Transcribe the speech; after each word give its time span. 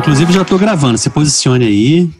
Inclusive, 0.00 0.32
já 0.32 0.40
estou 0.40 0.58
gravando. 0.58 0.96
Se 0.96 1.10
posicione 1.10 1.66
aí. 1.66 2.10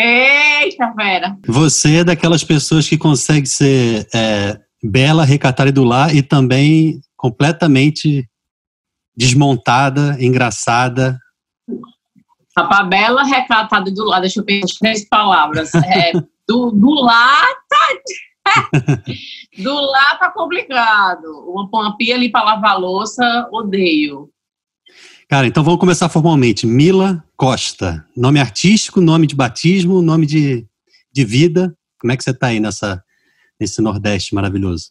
Eita, 0.00 0.90
Vera. 0.96 1.36
Você 1.46 1.96
é 1.96 2.04
daquelas 2.04 2.42
pessoas 2.42 2.88
que 2.88 2.96
consegue 2.96 3.46
ser 3.46 4.08
é, 4.14 4.58
bela, 4.82 5.26
recatada 5.26 5.68
e 5.68 5.72
do 5.72 5.84
lar 5.84 6.16
e 6.16 6.22
também 6.22 7.02
completamente 7.14 8.26
desmontada, 9.14 10.16
engraçada. 10.18 11.18
Rapaz, 12.56 12.88
bela, 12.88 13.22
recatada 13.22 13.90
e 13.90 13.94
do 13.94 14.06
lar. 14.06 14.22
Deixa 14.22 14.40
eu 14.40 14.44
pensar 14.46 14.78
três 14.80 15.06
palavras. 15.06 15.74
É, 15.74 16.12
do, 16.48 16.70
do 16.70 16.94
lar 16.94 17.46
tá... 17.68 18.62
do 19.62 19.74
lar 19.74 20.18
tá 20.18 20.30
complicado. 20.30 21.26
Uma, 21.46 21.68
uma 21.70 21.96
pia 21.98 22.14
ali 22.14 22.30
para 22.30 22.42
lavar 22.42 22.80
louça, 22.80 23.50
odeio. 23.52 24.31
Cara, 25.32 25.46
então 25.46 25.64
vamos 25.64 25.80
começar 25.80 26.10
formalmente. 26.10 26.66
Mila 26.66 27.24
Costa. 27.38 28.06
Nome 28.14 28.38
artístico, 28.38 29.00
nome 29.00 29.26
de 29.26 29.34
batismo, 29.34 30.02
nome 30.02 30.26
de, 30.26 30.66
de 31.10 31.24
vida. 31.24 31.74
Como 31.98 32.12
é 32.12 32.18
que 32.18 32.22
você 32.22 32.32
está 32.32 32.48
aí 32.48 32.60
nessa, 32.60 33.02
nesse 33.58 33.80
Nordeste 33.80 34.34
maravilhoso? 34.34 34.90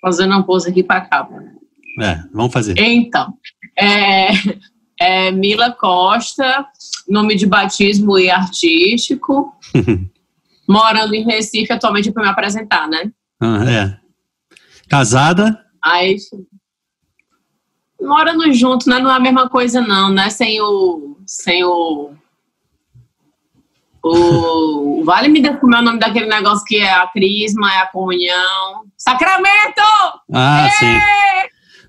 Fazendo 0.00 0.32
uma 0.32 0.44
pose 0.44 0.68
aqui 0.68 0.82
para 0.82 1.02
cá. 1.02 1.28
É, 2.00 2.24
vamos 2.34 2.52
fazer. 2.52 2.74
Então, 2.76 3.32
é, 3.78 4.30
é 4.98 5.30
Mila 5.30 5.70
Costa, 5.70 6.66
nome 7.08 7.36
de 7.36 7.46
batismo 7.46 8.18
e 8.18 8.28
artístico. 8.28 9.56
morando 10.68 11.14
em 11.14 11.22
Recife 11.22 11.72
atualmente 11.72 12.10
para 12.10 12.24
me 12.24 12.30
apresentar, 12.30 12.88
né? 12.88 13.12
Ah, 13.40 13.64
é. 13.64 14.00
Casada? 14.88 15.64
Aí, 15.80 16.16
morando 18.02 18.52
junto, 18.52 18.88
né? 18.88 18.98
Não 18.98 19.10
é 19.10 19.16
a 19.16 19.20
mesma 19.20 19.48
coisa, 19.48 19.80
não, 19.80 20.10
né? 20.10 20.30
Sem 20.30 20.60
o. 20.60 21.16
Sem 21.26 21.64
o. 21.64 22.10
O. 24.04 25.02
Vale 25.04 25.28
me 25.28 25.40
dar 25.40 25.58
como 25.58 25.74
é 25.74 25.78
o 25.78 25.82
nome 25.82 25.98
daquele 25.98 26.26
negócio 26.26 26.64
que 26.64 26.76
é 26.78 26.92
a 26.92 27.06
crisma, 27.06 27.72
é 27.72 27.78
a 27.78 27.86
comunhão. 27.86 28.84
Sacramento! 28.96 29.82
Ah, 30.32 30.68
sim. 30.78 30.98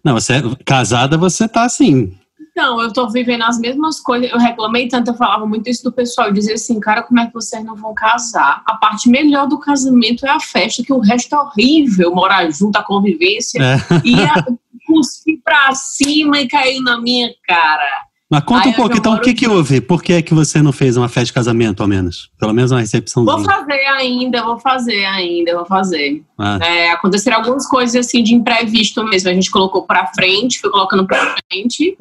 Não, 0.03 0.13
você 0.13 0.33
é 0.33 0.41
casada, 0.65 1.17
você 1.17 1.47
tá 1.47 1.63
assim. 1.63 2.15
Então, 2.51 2.79
eu 2.79 2.93
tô 2.93 3.09
vivendo 3.09 3.41
as 3.41 3.57
mesmas 3.57 3.99
coisas. 3.99 4.29
Eu 4.31 4.37
reclamei 4.37 4.87
tanto, 4.87 5.09
eu 5.09 5.15
falava 5.15 5.43
muito 5.43 5.67
isso 5.67 5.83
do 5.83 5.91
pessoal. 5.91 6.27
Eu 6.27 6.33
dizia 6.33 6.53
assim, 6.53 6.79
cara, 6.79 7.01
como 7.01 7.19
é 7.19 7.25
que 7.25 7.33
vocês 7.33 7.65
não 7.65 7.75
vão 7.75 7.95
casar? 7.95 8.61
A 8.67 8.75
parte 8.75 9.09
melhor 9.09 9.47
do 9.47 9.57
casamento 9.57 10.23
é 10.23 10.29
a 10.29 10.39
festa, 10.39 10.83
que 10.83 10.93
o 10.93 10.99
resto 10.99 11.33
é 11.33 11.39
horrível. 11.39 12.13
Morar 12.13 12.47
junto, 12.51 12.77
a 12.77 12.83
convivência. 12.83 13.59
É. 13.59 13.77
E 14.05 14.21
a, 14.21 14.45
cuspir 14.93 15.39
pra 15.43 15.73
cima 15.73 16.39
e 16.39 16.47
caiu 16.47 16.81
na 16.83 17.01
minha 17.01 17.33
cara. 17.47 18.05
Mas 18.29 18.43
conta 18.45 18.67
Aí 18.67 18.71
um 18.71 18.73
pouco, 18.73 18.97
então, 18.97 19.13
o 19.13 19.21
que 19.21 19.33
que 19.33 19.47
houve? 19.47 19.79
Por 19.79 20.01
que 20.01 20.13
é 20.13 20.21
que 20.21 20.33
você 20.33 20.61
não 20.61 20.71
fez 20.71 20.97
uma 20.97 21.07
festa 21.07 21.25
de 21.25 21.33
casamento, 21.33 21.83
ao 21.83 21.87
menos? 21.87 22.31
Pelo 22.39 22.51
menos 22.51 22.71
uma 22.71 22.79
recepção. 22.79 23.23
Vou 23.23 23.43
fazer 23.43 23.85
ainda, 23.85 24.41
vou 24.41 24.59
fazer 24.59 25.05
ainda, 25.05 25.55
vou 25.55 25.65
fazer. 25.65 26.23
Ah. 26.37 26.57
É, 26.59 26.91
aconteceram 26.91 27.37
algumas 27.37 27.67
coisas, 27.67 27.95
assim, 27.95 28.23
de 28.23 28.33
imprevisto 28.33 29.03
mesmo. 29.03 29.29
A 29.29 29.33
gente 29.33 29.51
colocou 29.51 29.83
pra 29.83 30.07
frente, 30.07 30.59
foi 30.59 30.71
colocando 30.71 31.05
pra 31.05 31.35
frente. 31.47 31.95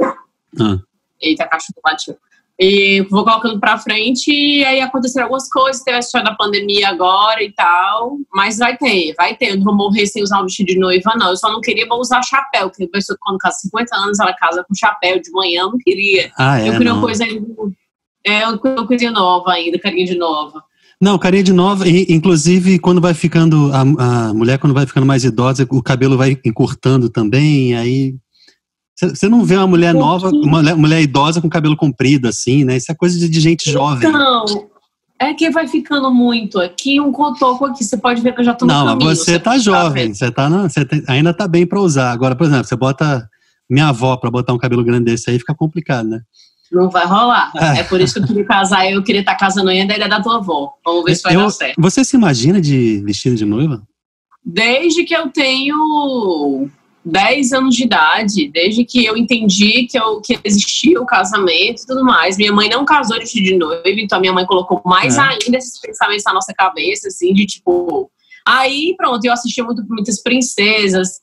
Ah. 0.59 0.79
Eita, 1.21 1.45
a 1.45 1.49
caixa 1.49 1.67
do 1.77 1.83
bateu. 1.83 2.17
E 2.61 3.01
vou 3.11 3.25
colocando 3.25 3.59
pra 3.59 3.79
frente 3.79 4.31
e 4.31 4.65
aí 4.65 4.81
aconteceram 4.81 5.27
algumas 5.27 5.49
coisas, 5.49 5.83
teve 5.83 5.97
a 5.97 6.01
história 6.01 6.31
da 6.31 6.37
pandemia 6.37 6.91
agora 6.91 7.43
e 7.43 7.51
tal, 7.53 8.19
mas 8.33 8.59
vai 8.59 8.77
ter, 8.77 9.15
vai 9.17 9.35
ter. 9.35 9.51
Eu 9.51 9.57
não 9.57 9.65
vou 9.65 9.75
morrer 9.75 10.07
sem 10.07 10.23
usar 10.23 10.41
um 10.41 10.45
vestido 10.45 10.69
de 10.69 10.79
noiva, 10.79 11.15
não. 11.17 11.31
Eu 11.31 11.37
só 11.37 11.51
não 11.51 11.61
queria 11.61 11.87
usar 11.93 12.23
chapéu, 12.23 12.69
porque 12.69 12.85
a 12.85 12.89
pessoa 12.89 13.17
quando 13.21 13.39
casa 13.39 13.59
50 13.63 13.97
anos, 13.97 14.21
ela 14.21 14.35
casa 14.35 14.65
com 14.69 14.75
chapéu 14.75 15.21
de 15.21 15.31
manhã, 15.33 15.63
eu 15.63 15.71
não 15.71 15.79
queria. 15.79 16.31
Ah, 16.39 16.61
é, 16.61 16.69
eu 16.69 16.73
queria 16.73 16.91
não. 16.91 16.99
uma 16.99 17.03
coisa 17.03 17.25
é, 18.25 18.47
uma 18.47 18.87
coisa 18.87 19.11
nova 19.11 19.53
ainda, 19.53 19.79
carinha 19.79 20.07
de 20.07 20.17
nova. 20.17 20.63
Não, 21.01 21.19
carinha 21.19 21.43
de 21.43 21.53
nova, 21.53 21.85
inclusive 21.89 22.79
quando 22.79 23.01
vai 23.01 23.13
ficando, 23.13 23.73
a, 23.73 23.81
a 23.81 24.35
mulher 24.35 24.59
quando 24.59 24.73
vai 24.73 24.87
ficando 24.87 25.05
mais 25.05 25.25
idosa, 25.25 25.67
o 25.69 25.83
cabelo 25.83 26.17
vai 26.17 26.39
encurtando 26.45 27.09
também, 27.09 27.75
aí 27.77 28.15
você 28.97 29.29
não 29.29 29.45
vê 29.45 29.57
uma 29.57 29.67
mulher 29.67 29.95
nova, 29.95 30.29
uma 30.29 30.63
mulher, 30.75 31.03
idosa 31.03 31.41
com 31.41 31.49
cabelo 31.49 31.77
comprido, 31.77 32.29
assim, 32.29 32.65
né? 32.65 32.77
Isso 32.77 32.93
é 32.93 32.95
coisa 32.95 33.19
de, 33.19 33.29
de 33.29 33.41
gente 33.41 33.71
jovem. 33.71 34.11
Não, 34.11 34.45
é 35.19 35.33
que 35.35 35.51
vai 35.51 35.67
ficando 35.69 36.13
muito 36.13 36.59
aqui, 36.59 37.01
um 37.01 37.13
cotoco 37.13 37.65
aqui. 37.65 37.85
Você 37.85 37.97
pode 37.97 38.21
ver 38.21 38.35
que 38.35 38.41
eu 38.41 38.45
já 38.45 38.55
tô 38.55 38.67
no 38.67 38.73
Não, 38.73 38.87
caminho, 38.87 39.09
mas 39.09 39.21
você, 39.21 39.39
tá, 39.39 39.57
jovem, 39.57 40.13
você, 40.13 40.31
tá 40.31 40.49
na, 40.49 40.69
você 40.69 40.87
ainda 41.09 41.33
tá 41.33 41.47
bem 41.47 41.67
para 41.67 41.81
usar. 41.81 42.11
Agora, 42.11 42.35
por 42.35 42.47
exemplo, 42.47 42.65
você 42.65 42.77
bota 42.77 43.29
minha 43.71 43.89
avó 43.89 44.17
para 44.17 44.31
botar 44.31 44.53
um 44.53 44.59
cabelo 44.59 44.85
grande 44.85 45.05
desse 45.05 45.31
aí, 45.31 45.39
fica 45.39 45.55
complicado, 45.55 46.09
né? 46.09 46.21
Não 46.73 46.89
vai 46.89 47.07
rolar. 47.07 47.53
É, 47.55 47.81
é 47.81 47.85
por 47.85 48.01
isso 48.01 48.15
que 48.15 48.21
eu 48.21 48.27
queria 48.27 48.45
casar. 48.45 48.91
Eu 48.91 49.03
queria 49.03 49.21
estar 49.21 49.33
tá 49.33 49.39
casando 49.39 49.69
ainda 49.69 49.89
da 49.89 49.95
ideia 49.95 50.09
da 50.09 50.23
tua 50.23 50.37
avó. 50.37 50.73
Vamos 50.85 51.05
ver 51.05 51.15
se 51.15 51.23
vai 51.23 51.37
eu, 51.37 51.41
dar 51.41 51.51
certo. 51.51 51.81
Você 51.81 52.05
se 52.05 52.17
imagina 52.17 52.61
de 52.61 53.03
vestido 53.05 53.37
de 53.37 53.45
noiva? 53.45 53.83
Desde 54.45 55.05
que 55.05 55.15
eu 55.15 55.29
tenho 55.29 56.69
10 57.05 57.53
anos 57.53 57.75
de 57.75 57.85
idade, 57.85 58.49
desde 58.49 58.85
que 58.85 59.05
eu 59.05 59.17
entendi 59.17 59.87
que, 59.87 59.99
eu, 59.99 60.21
que 60.21 60.39
existia 60.45 61.01
o 61.01 61.07
casamento 61.07 61.83
e 61.83 61.87
tudo 61.87 62.05
mais. 62.05 62.37
Minha 62.37 62.53
mãe 62.53 62.69
não 62.69 62.85
casou 62.85 63.19
de 63.19 63.33
de 63.33 63.57
noiva, 63.57 63.83
então 63.87 64.19
a 64.19 64.21
minha 64.21 64.33
mãe 64.33 64.47
colocou 64.47 64.81
mais 64.85 65.17
é. 65.17 65.21
ainda 65.21 65.57
esses 65.57 65.81
pensamentos 65.81 66.25
na 66.25 66.35
nossa 66.35 66.53
cabeça, 66.55 67.09
assim, 67.09 67.33
de 67.33 67.47
tipo. 67.47 68.11
Aí, 68.47 68.95
pronto, 68.97 69.25
eu 69.25 69.33
assistia 69.33 69.65
muito 69.65 69.85
muitas 69.89 70.23
princesas 70.23 71.21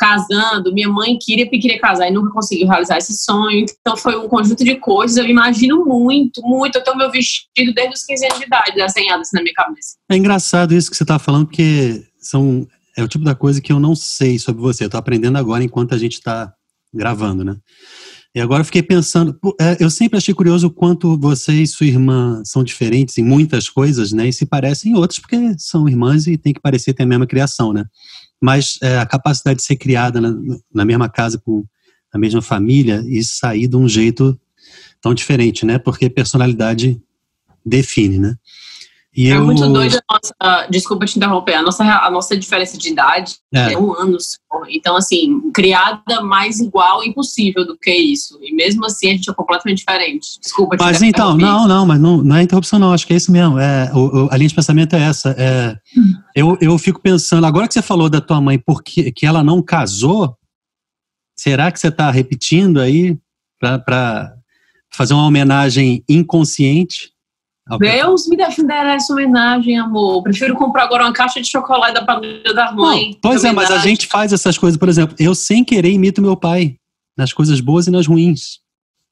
casando. 0.00 0.72
Minha 0.72 0.88
mãe 0.88 1.18
queria 1.20 1.46
queria 1.46 1.78
casar 1.78 2.08
e 2.08 2.10
nunca 2.10 2.30
conseguiu 2.30 2.66
realizar 2.66 2.96
esse 2.96 3.12
sonho. 3.22 3.66
Então 3.80 3.96
foi 3.96 4.16
um 4.16 4.28
conjunto 4.28 4.64
de 4.64 4.76
coisas. 4.76 5.16
Eu 5.18 5.26
imagino 5.26 5.84
muito, 5.84 6.40
muito. 6.42 6.76
Eu 6.76 6.82
tenho 6.82 6.96
meu 6.96 7.10
vestido 7.10 7.74
desde 7.74 7.94
os 7.94 8.04
15 8.04 8.24
anos 8.24 8.38
de 8.38 8.46
idade, 8.46 8.74
desenhado 8.74 9.20
assim 9.20 9.36
na 9.36 9.42
minha 9.42 9.54
cabeça. 9.54 9.96
É 10.10 10.16
engraçado 10.16 10.72
isso 10.72 10.90
que 10.90 10.96
você 10.96 11.04
está 11.04 11.18
falando, 11.18 11.46
porque 11.46 12.02
são 12.18 12.66
é 13.00 13.04
o 13.04 13.08
tipo 13.08 13.24
da 13.24 13.34
coisa 13.34 13.60
que 13.60 13.72
eu 13.72 13.80
não 13.80 13.94
sei 13.94 14.38
sobre 14.38 14.60
você. 14.62 14.84
Eu 14.84 14.86
estou 14.86 14.98
aprendendo 14.98 15.38
agora 15.38 15.64
enquanto 15.64 15.94
a 15.94 15.98
gente 15.98 16.14
está 16.14 16.52
gravando, 16.92 17.44
né? 17.44 17.56
E 18.34 18.40
agora 18.40 18.60
eu 18.60 18.64
fiquei 18.64 18.82
pensando, 18.82 19.36
é, 19.60 19.76
eu 19.80 19.90
sempre 19.90 20.16
achei 20.16 20.32
curioso 20.32 20.68
o 20.68 20.70
quanto 20.70 21.18
você 21.18 21.52
e 21.52 21.66
sua 21.66 21.86
irmã 21.86 22.40
são 22.44 22.62
diferentes 22.62 23.18
em 23.18 23.24
muitas 23.24 23.68
coisas, 23.68 24.12
né? 24.12 24.28
E 24.28 24.32
se 24.32 24.46
parecem 24.46 24.92
em 24.92 24.94
outras, 24.94 25.18
porque 25.18 25.36
são 25.58 25.88
irmãs 25.88 26.28
e 26.28 26.36
tem 26.36 26.52
que 26.52 26.60
parecer 26.60 26.94
ter 26.94 27.02
a 27.02 27.06
mesma 27.06 27.26
criação, 27.26 27.72
né? 27.72 27.84
Mas 28.40 28.78
é, 28.82 28.98
a 28.98 29.06
capacidade 29.06 29.58
de 29.58 29.64
ser 29.64 29.76
criada 29.76 30.20
na, 30.20 30.32
na 30.72 30.84
mesma 30.84 31.08
casa 31.08 31.38
com 31.38 31.64
a 32.12 32.18
mesma 32.18 32.40
família 32.40 33.02
e 33.06 33.22
sair 33.24 33.66
de 33.66 33.76
um 33.76 33.88
jeito 33.88 34.38
tão 35.00 35.12
diferente, 35.12 35.66
né? 35.66 35.78
Porque 35.78 36.08
personalidade 36.08 37.00
define, 37.66 38.18
né? 38.18 38.36
E 39.16 39.28
é 39.28 39.36
eu... 39.36 39.44
muito 39.44 39.66
doido 39.68 39.98
a 40.08 40.14
nossa. 40.14 40.66
Desculpa 40.70 41.04
te 41.04 41.16
interromper, 41.16 41.54
a 41.54 41.62
nossa, 41.62 41.82
a 41.84 42.10
nossa 42.10 42.36
diferença 42.36 42.78
de 42.78 42.90
idade 42.90 43.34
é, 43.52 43.72
é 43.72 43.78
um 43.78 43.92
ano 43.92 44.16
só. 44.20 44.38
Então, 44.68 44.96
assim, 44.96 45.50
criada 45.52 46.20
mais 46.22 46.60
igual 46.60 47.02
impossível 47.02 47.66
do 47.66 47.76
que 47.76 47.92
isso. 47.92 48.38
E 48.40 48.54
mesmo 48.54 48.84
assim 48.84 49.08
a 49.08 49.12
gente 49.12 49.28
é 49.28 49.34
completamente 49.34 49.78
diferente. 49.78 50.38
Desculpa 50.40 50.76
te 50.76 50.80
Mas 50.80 51.02
então, 51.02 51.36
não, 51.36 51.66
não, 51.66 51.84
mas 51.84 52.00
não, 52.00 52.18
não 52.18 52.36
é 52.36 52.42
interrupção, 52.42 52.78
não. 52.78 52.92
Acho 52.92 53.06
que 53.06 53.12
é 53.12 53.16
isso 53.16 53.32
mesmo. 53.32 53.58
É, 53.58 53.90
o, 53.92 54.26
o, 54.26 54.28
a 54.30 54.36
linha 54.36 54.48
de 54.48 54.54
pensamento 54.54 54.94
é 54.94 55.02
essa. 55.02 55.34
É, 55.36 55.76
eu, 56.34 56.56
eu 56.60 56.78
fico 56.78 57.00
pensando, 57.00 57.44
agora 57.44 57.66
que 57.66 57.74
você 57.74 57.82
falou 57.82 58.08
da 58.08 58.20
tua 58.20 58.40
mãe 58.40 58.58
porque 58.58 59.10
que 59.10 59.26
ela 59.26 59.42
não 59.42 59.60
casou, 59.60 60.36
será 61.36 61.72
que 61.72 61.80
você 61.80 61.88
está 61.88 62.10
repetindo 62.12 62.80
aí 62.80 63.18
para 63.58 64.34
fazer 64.92 65.14
uma 65.14 65.26
homenagem 65.26 66.04
inconsciente? 66.08 67.10
Deus 67.78 68.26
me 68.26 68.36
defenderá 68.36 68.94
essa 68.94 69.12
homenagem, 69.12 69.78
amor. 69.78 70.22
Prefiro 70.22 70.54
comprar 70.54 70.84
agora 70.84 71.04
uma 71.04 71.12
caixa 71.12 71.40
de 71.40 71.46
chocolate 71.46 71.94
da 71.94 72.04
família 72.04 72.52
da 72.54 72.72
mãe. 72.72 73.10
Não, 73.10 73.30
pois 73.30 73.44
é, 73.44 73.52
mas 73.52 73.70
a 73.70 73.78
gente 73.78 74.06
faz 74.06 74.32
essas 74.32 74.58
coisas, 74.58 74.78
por 74.78 74.88
exemplo, 74.88 75.14
eu 75.18 75.34
sem 75.34 75.62
querer 75.62 75.90
imito 75.90 76.20
meu 76.20 76.36
pai, 76.36 76.76
nas 77.16 77.32
coisas 77.32 77.60
boas 77.60 77.86
e 77.86 77.90
nas 77.90 78.06
ruins. 78.06 78.58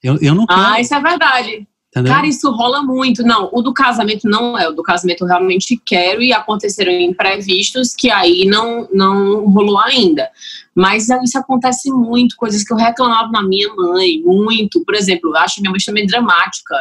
Eu, 0.03 0.17
eu 0.21 0.33
não 0.33 0.45
quero. 0.45 0.59
Ah, 0.59 0.81
isso 0.81 0.93
é 0.93 0.99
verdade. 0.99 1.67
Entendeu? 1.89 2.13
Cara, 2.13 2.27
isso 2.27 2.51
rola 2.51 2.83
muito. 2.83 3.23
Não, 3.23 3.49
o 3.51 3.61
do 3.61 3.73
casamento 3.73 4.29
não 4.29 4.57
é. 4.57 4.69
O 4.69 4.73
do 4.73 4.83
casamento 4.83 5.23
eu 5.23 5.27
realmente 5.27 5.79
quero 5.83 6.21
e 6.21 6.31
aconteceram 6.31 6.91
imprevistos 6.91 7.95
que 7.95 8.11
aí 8.11 8.45
não, 8.45 8.87
não 8.93 9.45
rolou 9.47 9.79
ainda. 9.79 10.29
Mas 10.75 11.09
isso 11.09 11.37
acontece 11.37 11.89
muito, 11.91 12.35
coisas 12.35 12.63
que 12.63 12.71
eu 12.71 12.77
reclamava 12.77 13.31
na 13.31 13.41
minha 13.41 13.73
mãe, 13.73 14.21
muito. 14.23 14.83
Por 14.85 14.93
exemplo, 14.93 15.31
eu 15.31 15.37
acho 15.37 15.61
minha 15.61 15.71
mãe 15.71 15.79
também 15.83 16.05
dramática. 16.05 16.75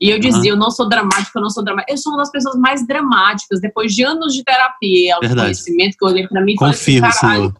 E 0.00 0.08
eu 0.08 0.18
dizia, 0.18 0.52
uhum. 0.52 0.56
eu 0.56 0.56
não 0.56 0.70
sou 0.70 0.88
dramática, 0.88 1.30
eu 1.38 1.42
não 1.42 1.50
sou 1.50 1.62
dramática. 1.62 1.92
Eu 1.92 1.98
sou 1.98 2.12
uma 2.12 2.18
das 2.18 2.30
pessoas 2.30 2.56
mais 2.56 2.86
dramáticas, 2.86 3.60
depois 3.60 3.94
de 3.94 4.02
anos 4.02 4.32
de 4.32 4.42
terapia 4.42 5.16
e 5.22 5.28
conhecimento 5.28 5.96
que 5.98 6.04
eu 6.04 6.08
olhei 6.08 6.26
pra 6.26 6.40
mim 6.40 6.54
e 6.54 6.56
falei 6.56 6.74
assim, 6.74 7.00
caralho, 7.00 7.54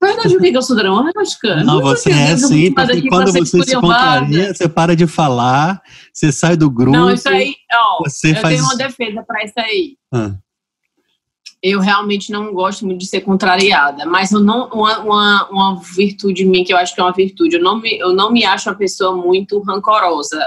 verdade, 0.00 0.36
o 0.36 0.40
que 0.40 0.56
eu 0.56 0.62
sou 0.62 0.76
dramática? 0.76 1.56
Não, 1.56 1.74
não 1.74 1.82
você 1.82 2.10
é 2.10 2.36
sim, 2.36 2.72
porque 2.72 3.08
quando 3.08 3.32
você 3.32 3.64
se 3.64 3.74
contraria, 3.74 4.54
você 4.54 4.68
para 4.68 4.94
de 4.94 5.08
falar, 5.08 5.82
você 6.12 6.30
sai 6.30 6.56
do 6.56 6.70
grupo. 6.70 6.96
Não, 6.96 7.10
isso 7.10 7.28
aí, 7.28 7.54
ó, 7.72 8.04
você 8.04 8.30
eu 8.30 8.36
faz... 8.36 8.54
tenho 8.54 8.64
uma 8.64 8.76
defesa 8.76 9.24
pra 9.26 9.44
isso 9.44 9.54
aí. 9.58 9.96
Ah. 10.12 10.34
eu 11.62 11.78
realmente 11.80 12.32
não 12.32 12.52
gosto 12.54 12.86
muito 12.86 13.00
de 13.00 13.06
ser 13.06 13.20
contrariada, 13.20 14.06
mas 14.06 14.32
eu 14.32 14.40
não, 14.40 14.68
uma, 14.68 14.98
uma, 15.00 15.48
uma 15.50 15.82
virtude 15.96 16.44
minha 16.44 16.64
que 16.64 16.72
eu 16.72 16.78
acho 16.78 16.94
que 16.94 17.00
é 17.00 17.04
uma 17.04 17.12
virtude, 17.12 17.56
eu 17.56 17.62
não 17.62 17.78
me, 17.80 17.98
eu 17.98 18.14
não 18.14 18.32
me 18.32 18.44
acho 18.44 18.70
uma 18.70 18.76
pessoa 18.76 19.14
muito 19.14 19.60
rancorosa. 19.60 20.40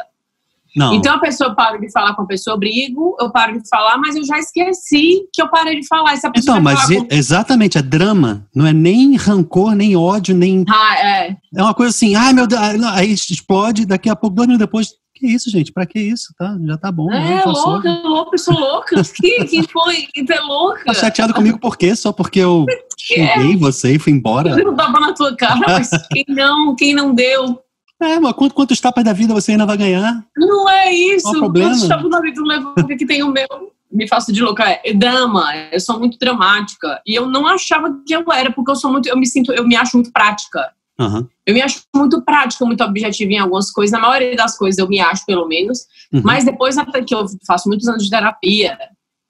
Não. 0.75 0.93
Então 0.93 1.15
a 1.15 1.19
pessoa 1.19 1.53
para 1.53 1.77
de 1.77 1.91
falar 1.91 2.15
com 2.15 2.23
a 2.23 2.25
pessoa, 2.25 2.55
eu 2.55 2.59
brigo, 2.59 3.15
eu 3.19 3.31
paro 3.31 3.61
de 3.61 3.67
falar, 3.69 3.97
mas 3.97 4.15
eu 4.15 4.25
já 4.25 4.39
esqueci 4.39 5.27
que 5.31 5.41
eu 5.41 5.49
parei 5.49 5.79
de 5.79 5.87
falar. 5.87 6.13
Essa 6.13 6.31
pessoa 6.31 6.57
então, 6.57 6.63
mas 6.63 6.85
com... 6.85 7.07
exatamente, 7.11 7.77
é 7.77 7.81
drama, 7.81 8.47
não 8.55 8.65
é 8.65 8.73
nem 8.73 9.15
rancor, 9.15 9.75
nem 9.75 9.95
ódio, 9.95 10.35
nem. 10.35 10.65
Ah, 10.67 10.97
é. 10.97 11.37
É 11.55 11.61
uma 11.61 11.73
coisa 11.73 11.91
assim, 11.91 12.15
ai 12.15 12.33
meu 12.33 12.47
Deus, 12.47 12.61
aí 12.93 13.11
explode, 13.11 13.85
daqui 13.85 14.09
a 14.09 14.15
pouco, 14.15 14.35
dois 14.35 14.47
minutos 14.47 14.65
depois, 14.65 14.93
que 15.23 15.27
isso, 15.27 15.49
gente? 15.49 15.71
Pra 15.71 15.85
que 15.85 15.99
isso? 15.99 16.33
Tá? 16.37 16.57
Já 16.65 16.77
tá 16.77 16.91
bom. 16.91 17.11
É, 17.11 17.39
já 17.39 17.45
louca, 17.45 18.01
louca, 18.03 18.37
sou 18.37 18.53
louca. 18.53 19.01
que, 19.15 19.45
que 19.45 19.71
foi? 19.71 20.07
Que 20.13 20.25
é 20.29 20.39
louca? 20.41 20.83
Tá 20.85 20.93
chateado 20.93 21.33
comigo 21.33 21.57
por 21.59 21.77
quê? 21.77 21.95
Só 21.95 22.11
porque 22.11 22.39
eu 22.39 22.65
xinguei 22.99 23.55
você 23.55 23.93
e 23.93 23.99
fui 23.99 24.11
embora? 24.11 24.49
Eu 24.59 24.65
não 24.65 24.75
tava 24.75 24.99
na 24.99 25.13
tua 25.13 25.35
cara, 25.35 25.61
mas 25.65 25.89
quem 26.11 26.25
não, 26.27 26.75
quem 26.75 26.93
não 26.93 27.15
deu? 27.15 27.62
É, 28.03 28.19
mas 28.19 28.33
quanto, 28.33 28.53
quantos 28.53 28.79
tapas 28.79 29.03
da 29.03 29.13
vida 29.13 29.33
você 29.33 29.51
ainda 29.51 29.65
vai 29.65 29.77
ganhar? 29.77 30.23
Não 30.37 30.69
é 30.69 30.91
isso. 30.91 31.23
Qual 31.23 31.35
o 31.35 31.39
problema? 31.39 31.69
Quantos 31.71 31.87
tapas 31.87 32.09
da 32.09 32.19
vida? 32.19 32.41
O 32.41 32.87
que, 32.87 33.05
tem 33.05 33.23
o 33.23 33.31
meu? 33.31 33.47
Me 33.91 34.07
faço 34.07 34.31
de 34.31 34.41
louca. 34.41 34.79
É 34.83 34.93
drama. 34.93 35.55
Eu 35.71 35.79
sou 35.79 35.99
muito 35.99 36.17
dramática. 36.17 37.01
E 37.05 37.15
eu 37.15 37.27
não 37.27 37.47
achava 37.47 37.95
que 38.05 38.13
eu 38.13 38.23
era, 38.31 38.51
porque 38.51 38.71
eu 38.71 38.75
sou 38.75 38.91
muito. 38.91 39.07
Eu 39.07 39.17
me 39.17 39.25
sinto, 39.25 39.51
eu 39.51 39.67
me 39.67 39.75
acho 39.75 39.97
muito 39.97 40.11
prática. 40.11 40.71
Uhum. 40.99 41.27
Eu 41.45 41.53
me 41.53 41.61
acho 41.61 41.83
muito 41.95 42.21
prática, 42.21 42.65
muito 42.65 42.83
objetiva 42.83 43.31
em 43.31 43.39
algumas 43.39 43.71
coisas. 43.71 43.91
Na 43.91 43.99
maioria 43.99 44.35
das 44.35 44.57
coisas 44.57 44.77
eu 44.77 44.87
me 44.87 44.99
acho, 44.99 45.25
pelo 45.25 45.47
menos. 45.47 45.79
Uhum. 46.11 46.21
Mas 46.23 46.43
depois 46.43 46.77
até 46.77 47.01
que 47.01 47.13
eu 47.13 47.25
faço 47.45 47.67
muitos 47.67 47.87
anos 47.87 48.03
de 48.03 48.09
terapia, 48.09 48.77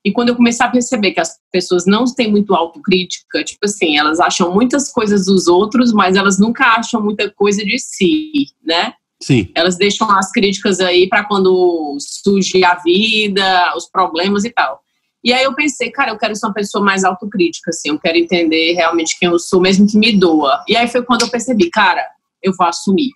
e 0.06 0.12
quando 0.12 0.30
eu 0.30 0.36
comecei 0.36 0.66
a 0.66 0.70
perceber 0.70 1.12
que 1.12 1.20
as 1.22 1.40
pessoas 1.52 1.86
não 1.86 2.04
têm 2.06 2.30
muito 2.30 2.54
autocrítica, 2.54 3.44
tipo 3.44 3.66
assim, 3.66 3.98
elas 3.98 4.20
acham 4.20 4.54
muitas 4.54 4.92
coisas 4.92 5.26
dos 5.26 5.48
outros, 5.48 5.94
mas 5.94 6.16
elas 6.18 6.38
nunca 6.38 6.66
acham 6.66 7.02
muita 7.02 7.32
coisa 7.32 7.64
de 7.64 7.80
si, 7.80 8.48
né? 8.66 8.94
Sim. 9.22 9.50
Elas 9.56 9.78
deixam 9.78 10.10
as 10.12 10.30
críticas 10.32 10.82
aí 10.82 11.08
para 11.08 11.24
quando 11.24 11.98
surge 12.00 12.66
a 12.66 12.76
vida, 12.76 13.74
os 13.78 13.90
problemas 13.90 14.44
e 14.44 14.50
tal. 14.50 14.82
E 15.24 15.32
aí 15.32 15.46
eu 15.46 15.56
pensei, 15.56 15.90
cara, 15.90 16.12
eu 16.12 16.18
quero 16.18 16.36
ser 16.36 16.48
uma 16.48 16.54
pessoa 16.54 16.84
mais 16.84 17.06
autocrítica, 17.06 17.70
assim, 17.70 17.90
eu 17.90 17.98
quero 17.98 18.18
entender 18.18 18.74
realmente 18.74 19.18
quem 19.18 19.30
eu 19.30 19.40
sou, 19.40 19.62
mesmo 19.62 19.88
que 19.88 19.98
me 19.98 20.12
doa. 20.12 20.62
E 20.68 20.76
aí 20.76 20.90
foi 20.90 21.02
quando 21.02 21.22
eu 21.22 21.30
percebi, 21.30 21.70
cara, 21.70 22.06
eu 22.42 22.52
vou 22.58 22.68
assumir. 22.68 23.12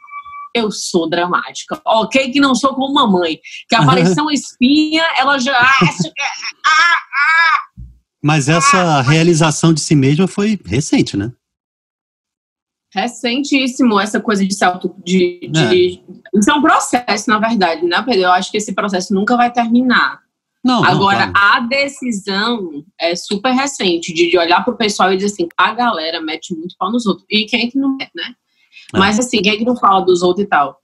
Eu 0.58 0.72
sou 0.72 1.10
dramática. 1.10 1.82
Ok, 1.86 2.32
que 2.32 2.40
não 2.40 2.56
sou 2.56 2.74
como 2.74 2.94
mamãe. 2.94 3.40
Que 3.70 3.76
apareceu 3.76 4.24
uma 4.26 4.34
espinha, 4.34 5.04
ela 5.18 5.38
já 5.38 5.58
acha 5.58 6.04
que. 6.04 6.22
Ah, 6.66 6.70
ah. 6.70 7.82
Mas 8.24 8.50
essa 8.50 9.02
realização 9.02 9.74
de 9.74 9.80
si 9.80 9.96
mesma 9.96 10.28
foi 10.28 10.60
recente, 10.66 11.16
né? 11.16 11.32
Recentíssimo, 12.94 14.00
essa 14.00 14.20
coisa 14.20 14.46
de 14.46 14.54
se 14.54 14.64
auto. 14.64 14.96
De, 15.04 15.48
de... 15.52 16.02
Isso 16.34 16.50
é 16.50 16.54
um 16.54 16.62
processo, 16.62 17.30
na 17.30 17.38
verdade, 17.38 17.86
né, 17.86 18.02
Pedro? 18.02 18.24
Eu 18.24 18.32
acho 18.32 18.50
que 18.50 18.58
esse 18.58 18.74
processo 18.74 19.14
nunca 19.14 19.38
vai 19.38 19.52
terminar. 19.52 20.20
Não, 20.64 20.84
Agora, 20.84 21.28
não, 21.28 21.34
claro. 21.34 21.56
a 21.56 21.60
decisão 21.68 22.84
é 23.00 23.16
super 23.16 23.54
recente 23.54 24.14
de, 24.14 24.30
de 24.30 24.38
olhar 24.38 24.66
pro 24.66 24.76
pessoal 24.76 25.14
e 25.14 25.18
dizer 25.18 25.32
assim: 25.32 25.48
a 25.58 25.74
galera 25.74 26.20
mete 26.22 26.56
muito 26.56 26.76
pau 26.78 26.92
nos 26.92 27.06
outros. 27.06 27.26
E 27.30 27.46
quem 27.46 27.68
é 27.68 27.72
que 27.72 27.78
não 27.78 27.96
mete, 27.96 28.12
né? 28.16 28.34
É. 28.94 29.00
Mas 29.00 29.20
assim, 29.20 29.42
quem 29.42 29.54
é 29.54 29.58
que 29.58 29.66
não 29.66 29.76
fala 29.76 30.02
dos 30.02 30.22
outros 30.22 30.46
e 30.46 30.50
tal? 30.50 30.78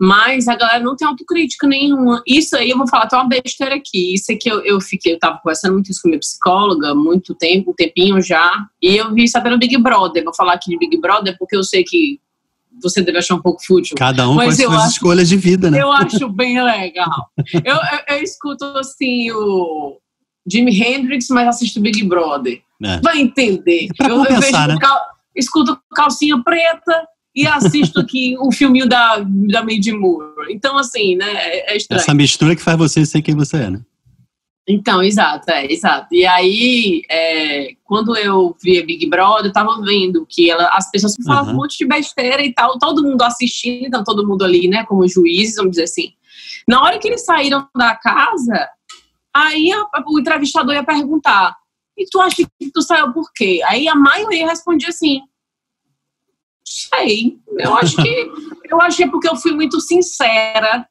Mas 0.00 0.46
a 0.46 0.54
galera 0.54 0.78
não 0.84 0.94
tem 0.94 1.08
autocrítica 1.08 1.66
nenhuma. 1.66 2.22
Isso 2.24 2.56
aí 2.56 2.70
eu 2.70 2.78
vou 2.78 2.86
falar 2.86 3.04
até 3.04 3.16
uma 3.16 3.28
besteira 3.28 3.74
aqui. 3.74 4.14
Isso 4.14 4.30
aqui 4.30 4.48
eu, 4.48 4.60
eu 4.64 4.80
fiquei, 4.80 5.14
eu 5.14 5.18
tava 5.18 5.38
conversando 5.42 5.72
muito 5.72 5.90
isso 5.90 6.00
com 6.00 6.08
minha 6.08 6.20
psicóloga, 6.20 6.94
muito 6.94 7.34
tempo, 7.34 7.72
um 7.72 7.74
tempinho 7.74 8.22
já. 8.22 8.64
E 8.80 8.96
eu 8.96 9.12
vi 9.12 9.24
isso 9.24 9.36
até 9.36 9.50
no 9.50 9.58
Big 9.58 9.76
Brother. 9.78 10.22
Vou 10.22 10.34
falar 10.34 10.52
aqui 10.52 10.70
de 10.70 10.78
Big 10.78 11.00
Brother 11.00 11.36
porque 11.36 11.56
eu 11.56 11.64
sei 11.64 11.82
que 11.82 12.20
você 12.80 13.02
deve 13.02 13.18
achar 13.18 13.34
um 13.34 13.42
pouco 13.42 13.60
fútil. 13.64 13.96
Cada 13.96 14.28
um 14.28 14.34
Mas 14.34 14.44
com 14.46 14.50
as 14.52 14.58
eu 14.60 14.70
suas 14.70 14.82
acho- 14.82 14.92
escolhas 14.92 15.28
de 15.28 15.36
vida, 15.36 15.68
né? 15.68 15.82
Eu 15.82 15.90
acho 15.90 16.28
bem 16.28 16.62
legal. 16.62 17.28
Eu, 17.64 17.74
eu, 17.74 18.16
eu 18.16 18.22
escuto 18.22 18.64
assim 18.78 19.32
o 19.32 19.98
Jimi 20.48 20.80
Hendrix, 20.80 21.26
mas 21.30 21.48
assisto 21.48 21.80
Big 21.80 22.04
Brother. 22.04 22.62
É. 22.84 23.00
Vai 23.00 23.18
entender. 23.18 23.88
É 23.90 23.94
pra 23.96 24.08
eu, 24.10 24.24
eu 24.24 24.40
vejo 24.40 24.52
né? 24.68 24.76
cal- 24.80 25.04
escuto 25.34 25.76
calcinha 25.92 26.40
preta 26.44 27.04
e 27.38 27.46
assisto 27.46 28.00
aqui 28.00 28.36
o 28.40 28.50
filminho 28.50 28.88
da, 28.88 29.18
da 29.18 29.62
Mandy 29.62 29.92
Moore. 29.92 30.50
Então, 30.50 30.76
assim, 30.76 31.14
né? 31.14 31.30
É, 31.32 31.72
é 31.72 31.76
estranho. 31.76 32.00
Essa 32.00 32.12
mistura 32.12 32.56
que 32.56 32.62
faz 32.62 32.76
você 32.76 33.06
ser 33.06 33.22
quem 33.22 33.36
você 33.36 33.58
é, 33.58 33.70
né? 33.70 33.80
Então, 34.68 35.02
exato, 35.02 35.48
é, 35.50 35.72
exato. 35.72 36.08
E 36.12 36.26
aí, 36.26 37.02
é, 37.08 37.70
quando 37.84 38.14
eu 38.16 38.54
via 38.62 38.84
Big 38.84 39.08
Brother, 39.08 39.46
eu 39.46 39.52
tava 39.52 39.80
vendo 39.82 40.26
que 40.28 40.50
ela, 40.50 40.68
as 40.72 40.90
pessoas 40.90 41.14
falavam 41.24 41.50
Aham. 41.50 41.52
um 41.54 41.62
monte 41.62 41.78
de 41.78 41.86
besteira 41.86 42.42
e 42.42 42.52
tal, 42.52 42.76
todo 42.78 43.02
mundo 43.02 43.22
assistindo, 43.22 43.86
então 43.86 44.02
todo 44.04 44.26
mundo 44.26 44.44
ali, 44.44 44.68
né, 44.68 44.84
como 44.84 45.08
juízes, 45.08 45.54
vamos 45.56 45.70
dizer 45.70 45.84
assim. 45.84 46.12
Na 46.66 46.82
hora 46.82 46.98
que 46.98 47.08
eles 47.08 47.24
saíram 47.24 47.66
da 47.74 47.94
casa, 47.94 48.68
aí 49.34 49.72
a- 49.72 49.86
o 50.06 50.18
entrevistador 50.18 50.74
ia 50.74 50.84
perguntar, 50.84 51.54
e 51.96 52.04
tu 52.10 52.20
acha 52.20 52.36
que 52.36 52.70
tu 52.70 52.82
saiu 52.82 53.10
por 53.12 53.32
quê? 53.34 53.60
Aí 53.64 53.88
a 53.88 53.94
maioria 53.94 54.48
respondia 54.48 54.88
assim, 54.90 55.20
sei, 56.68 57.38
eu 57.58 57.74
acho 57.74 57.96
que, 57.96 58.30
eu 58.70 58.80
acho 58.80 58.96
que 58.96 59.04
é 59.04 59.08
porque 59.08 59.28
eu 59.28 59.36
fui 59.36 59.52
muito 59.52 59.80
sincera, 59.80 60.86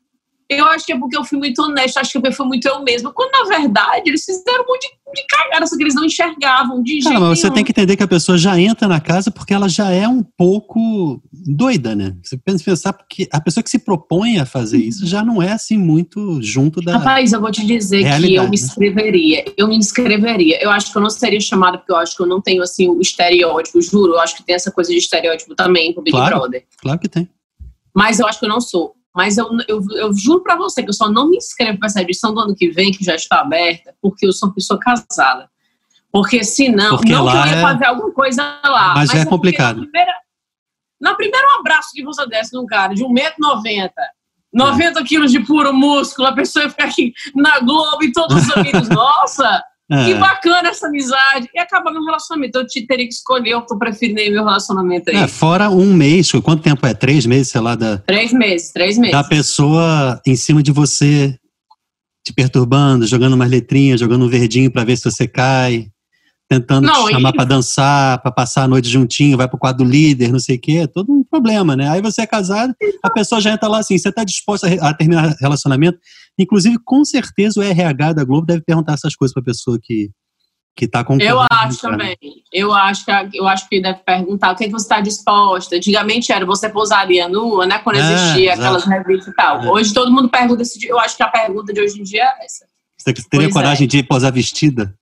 eu 0.49 0.65
acho 0.65 0.85
que 0.85 0.93
é 0.93 0.97
porque 0.97 1.17
eu 1.17 1.23
fui 1.23 1.37
muito 1.37 1.61
honesta, 1.61 1.99
acho 1.99 2.11
que 2.19 2.27
eu 2.27 2.31
fui 2.31 2.45
muito 2.45 2.67
eu 2.67 2.81
mesma. 2.83 3.11
Quando, 3.11 3.31
na 3.31 3.57
verdade, 3.57 4.03
eles 4.09 4.23
fizeram 4.23 4.63
um 4.63 4.67
monte 4.67 4.87
de, 4.87 5.21
de 5.21 5.27
cagada, 5.27 5.65
só 5.67 5.75
que 5.75 5.83
eles 5.83 5.95
não 5.95 6.05
enxergavam 6.05 6.81
de 6.81 6.99
Cara, 6.99 7.15
jeito 7.15 7.21
mas 7.21 7.39
você 7.39 7.43
nenhum. 7.45 7.55
tem 7.55 7.63
que 7.65 7.71
entender 7.71 7.97
que 7.97 8.03
a 8.03 8.07
pessoa 8.07 8.37
já 8.37 8.59
entra 8.59 8.87
na 8.87 8.99
casa 9.01 9.29
porque 9.29 9.53
ela 9.53 9.67
já 9.67 9.91
é 9.91 10.07
um 10.07 10.23
pouco 10.23 11.21
doida, 11.31 11.95
né? 11.95 12.15
Você 12.23 12.37
pensa 12.37 12.63
pensar 12.63 12.93
porque 12.93 13.27
a 13.31 13.41
pessoa 13.41 13.63
que 13.63 13.69
se 13.69 13.79
propõe 13.79 14.39
a 14.39 14.45
fazer 14.45 14.77
isso 14.77 15.05
já 15.05 15.23
não 15.23 15.41
é 15.41 15.51
assim 15.51 15.77
muito 15.77 16.41
junto 16.41 16.81
da. 16.81 16.97
Rapaz, 16.97 17.33
eu 17.33 17.41
vou 17.41 17.51
te 17.51 17.65
dizer 17.65 18.03
que 18.03 18.35
eu 18.35 18.43
me 18.43 18.49
né? 18.49 18.53
inscreveria. 18.53 19.45
Eu 19.57 19.67
me 19.67 19.75
inscreveria. 19.77 20.63
Eu 20.63 20.69
acho 20.71 20.91
que 20.91 20.97
eu 20.97 21.01
não 21.01 21.09
seria 21.09 21.39
chamada 21.39 21.77
porque 21.77 21.91
eu 21.91 21.97
acho 21.97 22.15
que 22.15 22.23
eu 22.23 22.27
não 22.27 22.41
tenho, 22.41 22.61
assim, 22.63 22.89
o 22.89 23.01
estereótipo. 23.01 23.81
Juro, 23.81 24.13
eu 24.13 24.19
acho 24.19 24.35
que 24.35 24.43
tem 24.43 24.55
essa 24.55 24.71
coisa 24.71 24.91
de 24.91 24.97
estereótipo 24.97 25.55
também 25.55 25.93
pro 25.93 26.01
Big 26.03 26.15
Claro. 26.15 26.39
Brother. 26.39 26.63
Claro 26.81 26.99
que 26.99 27.09
tem. 27.09 27.27
Mas 27.95 28.19
eu 28.19 28.27
acho 28.27 28.39
que 28.39 28.45
eu 28.45 28.49
não 28.49 28.61
sou. 28.61 28.93
Mas 29.17 29.35
eu, 29.35 29.49
eu, 29.67 29.83
eu 29.95 30.15
juro 30.15 30.43
pra 30.43 30.55
você 30.55 30.83
que 30.83 30.89
eu 30.89 30.93
só 30.93 31.09
não 31.09 31.27
me 31.27 31.37
inscrevo 31.37 31.79
pra 31.79 31.87
essa 31.87 31.99
edição 32.03 32.35
do 32.35 32.39
ano 32.39 32.55
que 32.55 32.69
vem, 32.69 32.91
que 32.91 33.03
já 33.03 33.15
está 33.15 33.41
aberta, 33.41 33.95
porque 33.99 34.27
eu 34.27 34.31
sou 34.31 34.47
uma 34.47 34.53
pessoa 34.53 34.79
casada. 34.79 35.49
Porque 36.11 36.43
senão, 36.43 36.97
Porque 36.97 37.11
não 37.11 37.25
que 37.25 37.35
eu 37.35 37.45
ia 37.47 37.55
é- 37.55 37.61
fazer 37.63 37.85
alguma 37.85 38.11
coisa 38.13 38.43
lá. 38.63 38.93
Mas 38.93 39.09
já 39.09 39.21
é 39.21 39.25
complicado. 39.25 39.77
Na 39.77 39.81
primeira, 39.81 40.13
na 41.01 41.15
primeiro 41.15 41.47
abraço 41.59 41.89
que 41.93 42.03
você 42.03 42.27
desce 42.27 42.53
num 42.53 42.67
cara 42.67 42.93
de 42.93 43.03
1,90m, 43.03 43.89
90 44.53 45.03
quilos 45.03 45.31
de 45.31 45.39
puro 45.39 45.73
músculo, 45.73 46.27
a 46.27 46.33
pessoa 46.33 46.65
ia 46.65 46.69
ficar 46.69 46.85
aqui 46.85 47.11
na 47.35 47.59
Globo 47.59 48.03
e 48.03 48.11
todos 48.11 48.37
os 48.37 48.55
amigos, 48.55 48.87
nossa, 48.87 49.63
que 49.89 49.95
É, 50.13 50.19
bacana 50.19 50.69
essa 50.69 50.87
amizade. 50.87 51.47
E 51.55 51.59
acaba 51.59 51.91
meu 51.91 52.03
relacionamento. 52.03 52.57
Eu 52.59 52.67
te 52.67 52.85
teria 52.85 53.07
que 53.07 53.13
escolher, 53.13 53.51
eu 53.51 53.61
tô 53.61 53.77
preferindo 53.77 54.31
meu 54.31 54.43
relacionamento 54.43 55.09
aí. 55.09 55.15
é, 55.15 55.27
fora 55.27 55.69
um 55.69 55.93
mês, 55.93 56.31
quanto 56.43 56.61
tempo 56.61 56.85
é? 56.85 56.93
Três 56.93 57.25
meses, 57.25 57.49
sei 57.49 57.61
lá, 57.61 57.75
da, 57.75 57.97
Três 57.99 58.33
meses, 58.33 58.71
três 58.71 58.97
meses. 58.97 59.13
da 59.13 59.23
pessoa 59.23 60.21
em 60.27 60.35
cima 60.35 60.61
de 60.61 60.71
você, 60.71 61.37
te 62.25 62.33
perturbando, 62.33 63.07
jogando 63.07 63.33
umas 63.33 63.49
letrinhas, 63.49 63.99
jogando 63.99 64.25
um 64.25 64.29
verdinho 64.29 64.69
pra 64.69 64.83
ver 64.83 64.97
se 64.97 65.05
você 65.05 65.25
cai, 65.27 65.87
tentando 66.49 66.85
Não, 66.87 67.05
te 67.07 67.11
chamar 67.13 67.29
e- 67.29 67.33
pra 67.35 67.45
dançar, 67.45 68.21
pra 68.21 68.31
passar 68.31 68.63
a 68.63 68.67
noite 68.67 68.89
juntinho, 68.89 69.37
vai 69.37 69.47
pro 69.47 69.57
quadro 69.57 69.85
líder, 69.85 70.31
não 70.31 70.39
sei 70.39 70.57
o 70.57 70.59
quê, 70.59 70.79
é 70.83 70.87
todo 70.87 71.11
um 71.13 71.23
problema, 71.23 71.75
né? 71.75 71.89
Aí 71.89 72.01
você 72.01 72.21
é 72.21 72.27
casado, 72.27 72.73
a 73.03 73.09
pessoa 73.09 73.39
já 73.39 73.51
entra 73.53 73.67
lá 73.69 73.79
assim, 73.79 73.97
você 73.97 74.11
tá 74.11 74.23
disposto 74.25 74.65
a, 74.65 74.89
a 74.89 74.93
terminar 74.93 75.33
relacionamento? 75.39 75.97
Inclusive, 76.37 76.77
com 76.83 77.03
certeza 77.03 77.59
o 77.59 77.63
RH 77.63 78.13
da 78.13 78.23
Globo 78.23 78.45
deve 78.45 78.61
perguntar 78.61 78.93
essas 78.93 79.15
coisas 79.15 79.33
pra 79.33 79.41
pessoa 79.43 79.79
que, 79.81 80.11
que 80.75 80.87
tá 80.87 81.03
com 81.03 81.17
Eu 81.19 81.39
acho 81.51 81.81
também. 81.81 82.15
Eu 82.53 82.71
acho 82.71 83.03
que 83.03 83.11
eu 83.33 83.47
acho 83.47 83.67
que 83.67 83.81
deve 83.81 83.99
perguntar 83.99 84.51
o 84.51 84.55
que, 84.55 84.65
é 84.65 84.67
que 84.67 84.73
você 84.73 84.85
está 84.85 85.01
disposta. 85.01 85.75
Antigamente 85.75 86.31
era 86.31 86.45
você 86.45 86.69
pousaria 86.69 87.27
nua, 87.27 87.65
né? 87.65 87.79
Quando 87.79 87.97
É, 87.97 88.13
existia 88.13 88.53
exato. 88.53 88.61
aquelas 88.61 88.85
revistas 88.85 89.33
e 89.33 89.35
tal. 89.35 89.63
É. 89.63 89.71
Hoje 89.71 89.93
todo 89.93 90.11
mundo 90.11 90.29
pergunta 90.29 90.61
esse 90.61 90.77
dia. 90.77 90.91
Eu 90.91 90.99
acho 90.99 91.17
que 91.17 91.23
a 91.23 91.27
pergunta 91.27 91.73
de 91.73 91.81
hoje 91.81 91.99
em 91.99 92.03
dia 92.03 92.23
é 92.23 92.45
essa. 92.45 92.65
Você 92.97 93.13
teria 93.13 93.47
Pois 93.47 93.53
coragem 93.53 93.87
de 93.87 94.03
posar 94.03 94.31
vestida? 94.33 94.93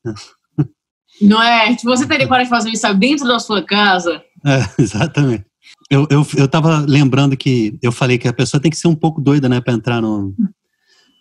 Não 1.22 1.42
é? 1.42 1.76
Se 1.78 1.86
você 1.86 2.06
teria 2.06 2.28
coragem 2.28 2.46
de 2.46 2.56
fazer 2.58 2.70
isso 2.70 2.94
dentro 2.94 3.28
da 3.28 3.40
sua 3.40 3.62
casa, 3.64 4.22
É, 4.46 4.60
exatamente. 4.82 5.46
Eu, 5.90 6.08
eu, 6.10 6.26
eu 6.38 6.48
tava 6.48 6.80
lembrando 6.88 7.38
que 7.38 7.78
eu 7.82 7.92
falei 7.92 8.18
que 8.18 8.28
a 8.28 8.34
pessoa 8.34 8.62
tem 8.62 8.72
que 8.72 8.78
ser 8.78 8.88
um 8.88 8.96
pouco 8.96 9.22
doida, 9.22 9.48
né, 9.48 9.62
pra 9.62 9.74
entrar 9.74 10.02
no, 10.02 10.34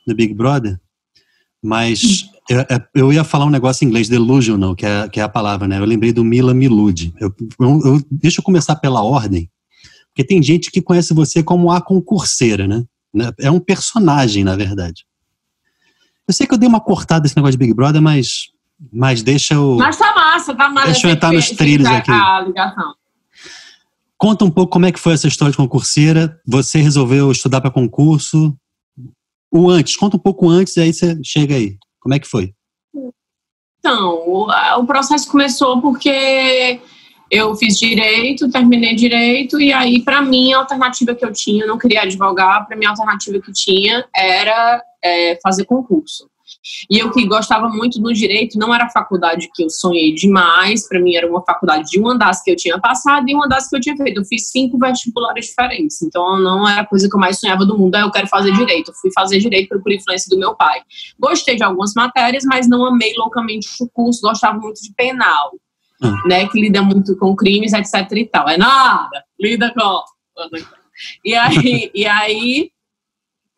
no 0.07 0.15
Big 0.15 0.33
Brother, 0.35 0.79
mas 1.63 2.27
eu, 2.49 2.61
é- 2.61 2.87
eu 2.95 3.13
ia 3.13 3.25
falar 3.25 3.47
um 3.47 3.51
negócio 3.51 3.85
em 3.85 3.89
inglês, 3.89 4.09
delusional, 4.09 4.75
que 4.75 4.85
é, 4.85 5.09
que 5.09 5.21
é 5.21 5.23
a 5.23 5.29
palavra, 5.29 5.67
né? 5.67 5.79
Eu 5.79 5.85
lembrei 5.85 6.13
do 6.13 6.23
Mila 6.25 6.53
Milude. 6.53 7.15
Eu, 7.19 7.35
eu- 7.61 7.81
eu- 7.85 8.03
deixa 8.11 8.41
eu 8.41 8.45
começar 8.45 8.77
pela 8.77 9.03
ordem, 9.03 9.51
porque 10.09 10.25
tem 10.25 10.43
gente 10.43 10.71
que 10.71 10.83
conhece 10.83 11.15
você 11.15 11.43
como 11.43 11.71
a 11.71 11.81
concurseira, 11.81 12.67
né? 12.69 12.85
Né? 13.13 13.31
É 13.41 13.51
um 13.51 13.61
personagem, 13.61 14.43
na 14.45 14.57
verdade. 14.57 15.05
Eu 16.27 16.35
sei 16.35 16.47
que 16.47 16.55
eu 16.55 16.59
dei 16.59 16.69
uma 16.69 16.81
cortada 16.81 17.23
nesse 17.23 17.37
negócio 17.37 17.53
de 17.53 17.59
Big 17.59 17.73
Brother, 17.75 18.01
mas 18.03 18.49
Mas 18.93 19.23
deixa 19.23 19.55
eu. 19.55 19.77
Mas 19.77 19.97
tá 19.97 20.13
massa, 20.15 20.55
tá 20.55 20.69
massa. 20.69 20.87
Deixa 20.89 21.07
eu 21.07 21.13
entrar 21.13 21.33
nos 21.33 21.49
trilhos 21.51 21.87
aqui. 21.87 22.11
A 22.11 22.41
ligação. 22.41 22.93
Conta 24.19 24.45
um 24.45 24.51
pouco 24.51 24.73
como 24.73 24.85
é 24.87 24.93
que 24.93 24.99
foi 24.99 25.13
essa 25.15 25.29
história 25.29 25.53
de 25.53 25.57
concurseira. 25.57 26.41
Você 26.47 26.81
resolveu 26.81 27.31
estudar 27.31 27.61
para 27.61 27.71
concurso. 27.71 28.57
O 29.53 29.71
antes, 29.71 29.97
conta 29.97 30.17
um 30.17 30.21
pouco 30.21 30.49
antes 30.49 30.77
aí 30.79 30.93
você 30.93 31.19
chega 31.25 31.55
aí. 31.55 31.77
Como 32.01 32.15
é 32.15 32.19
que 32.19 32.27
foi? 32.27 32.53
Então, 33.79 34.23
o, 34.27 34.49
o 34.79 34.87
processo 34.87 35.31
começou 35.31 35.81
porque 35.81 36.81
eu 37.31 37.55
fiz 37.57 37.79
direito, 37.79 38.51
terminei 38.51 38.95
direito, 38.95 39.61
e 39.61 39.73
aí, 39.73 40.03
para 40.03 40.23
mim, 40.23 40.53
a 40.53 40.59
alternativa 40.59 41.15
que 41.15 41.25
eu 41.25 41.33
tinha, 41.33 41.65
eu 41.65 41.69
não 41.69 41.79
queria 41.79 42.03
advogar, 42.03 42.67
para 42.67 42.77
mim, 42.77 42.87
a 42.87 42.91
alternativa 42.91 43.41
que 43.41 43.53
tinha 43.53 44.07
era 44.15 44.83
é, 45.03 45.39
fazer 45.43 45.65
concurso. 45.65 46.29
E 46.91 46.99
eu 46.99 47.11
que 47.11 47.27
gostava 47.27 47.69
muito 47.69 48.01
do 48.01 48.13
direito, 48.13 48.59
não 48.59 48.75
era 48.75 48.85
a 48.85 48.91
faculdade 48.91 49.51
que 49.55 49.65
eu 49.65 49.71
sonhei 49.71 50.15
demais, 50.15 50.89
para 50.89 51.01
mim 51.01 51.15
era 51.15 51.29
uma 51.29 51.43
faculdade 51.43 51.91
de 51.91 51.99
uma 51.99 52.17
das 52.17 52.43
que 52.43 52.51
eu 52.51 52.57
tinha 52.57 52.79
passado 52.81 53.29
e 53.29 53.35
uma 53.35 53.49
das 53.49 53.69
que 53.69 53.77
eu 53.77 53.81
tinha 53.81 53.97
feito. 53.97 54.21
Eu 54.21 54.25
fiz 54.25 54.51
cinco 54.51 54.79
vestibulares 54.79 55.47
diferentes, 55.47 56.01
então 56.03 56.39
não 56.39 56.67
era 56.69 56.83
a 56.83 56.87
coisa 56.87 57.09
que 57.09 57.15
eu 57.15 57.21
mais 57.21 57.39
sonhava 57.39 57.67
do 57.67 57.79
mundo, 57.79 57.95
ah, 57.97 58.01
eu 58.01 58.11
quero 58.11 58.27
fazer 58.29 58.53
direito. 58.53 58.91
Eu 58.91 58.95
fui 58.95 59.11
fazer 59.13 59.39
direito 59.39 59.69
por, 59.81 59.93
influência 59.93 60.29
do 60.31 60.39
meu 60.39 60.55
pai. 60.55 60.81
Gostei 61.19 61.57
de 61.57 61.63
algumas 61.63 61.93
matérias, 61.95 62.45
mas 62.45 62.69
não 62.69 62.85
amei 62.87 63.13
loucamente 63.17 63.69
o 63.81 63.89
curso, 63.89 64.21
gostava 64.23 64.59
muito 64.59 64.83
de 64.83 64.93
penal. 64.95 65.53
Hum. 66.03 66.13
Né, 66.27 66.49
que 66.49 66.61
lida 66.61 66.83
muito 66.83 67.17
com 67.17 67.37
crimes, 67.37 67.73
etc 67.73 68.11
e 68.13 68.27
tal. 68.27 68.49
É 68.49 68.57
nada, 68.57 69.25
lida 69.39 69.73
com. 69.73 70.03
E 71.25 71.35
aí, 71.35 71.91
e 71.95 72.05
aí 72.05 72.71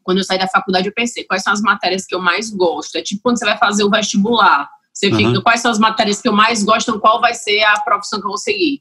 quando 0.06 0.18
eu 0.18 0.25
saí 0.25 0.38
da 0.38 0.46
faculdade, 0.46 0.86
eu 0.86 0.94
pensei, 0.94 1.25
quais 1.25 1.42
são 1.42 1.52
as 1.52 1.60
matérias 1.60 2.06
que 2.06 2.14
eu 2.14 2.20
mais 2.20 2.48
gosto? 2.48 2.96
É 2.96 3.02
tipo 3.02 3.20
quando 3.22 3.38
você 3.38 3.44
vai 3.44 3.58
fazer 3.58 3.82
o 3.82 3.90
vestibular. 3.90 4.70
Você 4.94 5.08
uhum. 5.08 5.16
fica, 5.16 5.42
quais 5.42 5.60
são 5.60 5.70
as 5.70 5.80
matérias 5.80 6.22
que 6.22 6.28
eu 6.28 6.32
mais 6.32 6.62
gosto, 6.62 6.98
qual 7.00 7.20
vai 7.20 7.34
ser 7.34 7.62
a 7.64 7.80
profissão 7.80 8.20
que 8.20 8.25
eu 8.25 8.30
vou 8.30 8.38
seguir? 8.38 8.80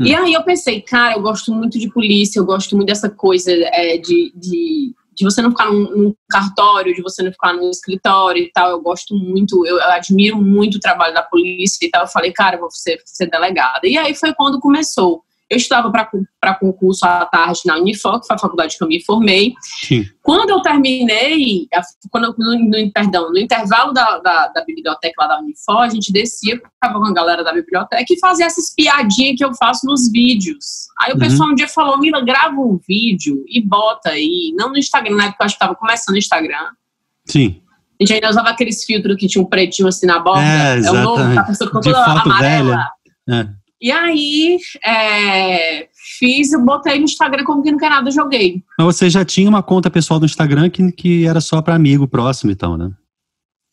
Uhum. 0.00 0.06
E 0.06 0.14
aí 0.14 0.32
eu 0.32 0.42
pensei, 0.42 0.80
cara, 0.82 1.14
eu 1.14 1.22
gosto 1.22 1.54
muito 1.54 1.78
de 1.78 1.88
polícia, 1.88 2.40
eu 2.40 2.44
gosto 2.44 2.74
muito 2.74 2.88
dessa 2.88 3.08
coisa 3.08 3.52
é, 3.52 3.98
de, 3.98 4.32
de, 4.34 4.92
de, 5.14 5.24
você 5.24 5.40
não 5.40 5.50
ficar 5.50 5.66
num, 5.66 5.96
num, 5.96 6.14
cartório, 6.28 6.92
de 6.92 7.02
você 7.02 7.22
não 7.22 7.30
ficar 7.30 7.52
num 7.52 7.70
escritório 7.70 8.42
e 8.42 8.50
tal. 8.50 8.70
Eu 8.70 8.82
gosto 8.82 9.14
muito, 9.14 9.64
eu, 9.64 9.78
eu, 9.78 9.90
admiro 9.92 10.36
muito 10.36 10.74
o 10.74 10.80
trabalho 10.80 11.14
da 11.14 11.22
polícia 11.22 11.86
e 11.86 11.90
tal. 11.90 12.02
Eu 12.02 12.08
falei, 12.08 12.32
cara, 12.32 12.56
eu 12.56 12.60
vou 12.60 12.70
ser, 12.72 13.00
ser 13.04 13.30
delegada. 13.30 13.86
E 13.86 13.96
aí 13.96 14.12
foi 14.12 14.34
quando 14.34 14.58
começou. 14.58 15.22
Eu 15.50 15.56
estudava 15.56 15.90
para 15.90 16.54
concurso 16.54 17.04
à 17.04 17.26
tarde 17.26 17.62
na 17.66 17.76
Unifor, 17.76 18.20
que 18.20 18.26
foi 18.28 18.36
a 18.36 18.38
faculdade 18.38 18.78
que 18.78 18.84
eu 18.84 18.86
me 18.86 19.04
formei. 19.04 19.52
Sim. 19.82 20.06
Quando 20.22 20.50
eu 20.50 20.62
terminei, 20.62 21.66
quando 22.08 22.26
eu, 22.26 22.34
no, 22.38 22.56
no, 22.56 22.92
perdão, 22.92 23.32
no 23.32 23.38
intervalo 23.38 23.92
da, 23.92 24.18
da, 24.20 24.46
da, 24.46 24.64
biblioteca 24.64 25.14
lá 25.22 25.26
da 25.26 25.40
Unifor, 25.40 25.78
a 25.78 25.88
gente 25.88 26.12
descia, 26.12 26.56
ficava 26.56 27.00
com 27.00 27.06
a 27.06 27.12
galera 27.12 27.42
da 27.42 27.52
biblioteca 27.52 28.04
e 28.08 28.18
fazia 28.20 28.46
essas 28.46 28.72
piadinhas 28.72 29.36
que 29.36 29.44
eu 29.44 29.52
faço 29.54 29.84
nos 29.86 30.08
vídeos. 30.12 30.86
Aí 31.00 31.10
o 31.10 31.14
uhum. 31.14 31.20
pessoal 31.20 31.48
um 31.50 31.54
dia 31.56 31.66
falou, 31.66 31.98
Mila, 31.98 32.24
grava 32.24 32.54
um 32.54 32.78
vídeo 32.86 33.44
e 33.48 33.60
bota 33.60 34.10
aí, 34.10 34.54
não 34.56 34.70
no 34.70 34.78
Instagram, 34.78 35.16
na 35.16 35.24
época 35.24 35.42
eu 35.42 35.46
acho 35.46 35.54
que 35.56 35.64
estava 35.64 35.74
começando 35.74 36.14
o 36.14 36.18
Instagram. 36.18 36.68
Sim. 37.24 37.60
A 38.00 38.04
gente 38.04 38.14
ainda 38.14 38.30
usava 38.30 38.50
aqueles 38.50 38.84
filtros 38.84 39.16
que 39.16 39.26
tinha 39.26 39.42
um 39.42 39.46
pretinho 39.46 39.88
assim 39.88 40.06
na 40.06 40.20
borda. 40.20 40.42
É, 40.42 40.78
é 40.78 40.90
o 40.90 40.94
novo, 40.94 41.38
a 41.38 41.42
pessoa 41.42 41.68
ficou 41.68 41.82
toda 41.82 42.02
amarela. 42.04 42.88
Velha. 43.26 43.42
É. 43.42 43.59
E 43.80 43.90
aí, 43.90 44.58
é, 44.84 45.88
fiz, 46.18 46.50
botei 46.62 46.98
no 46.98 47.04
Instagram 47.04 47.44
como 47.44 47.62
que 47.62 47.70
não 47.70 47.78
quer 47.78 47.88
nada, 47.88 48.10
joguei. 48.10 48.62
Mas 48.78 48.96
você 48.96 49.08
já 49.08 49.24
tinha 49.24 49.48
uma 49.48 49.62
conta 49.62 49.90
pessoal 49.90 50.20
do 50.20 50.26
Instagram 50.26 50.68
que, 50.68 50.92
que 50.92 51.26
era 51.26 51.40
só 51.40 51.62
para 51.62 51.74
amigo 51.74 52.06
próximo, 52.06 52.52
então, 52.52 52.76
né? 52.76 52.90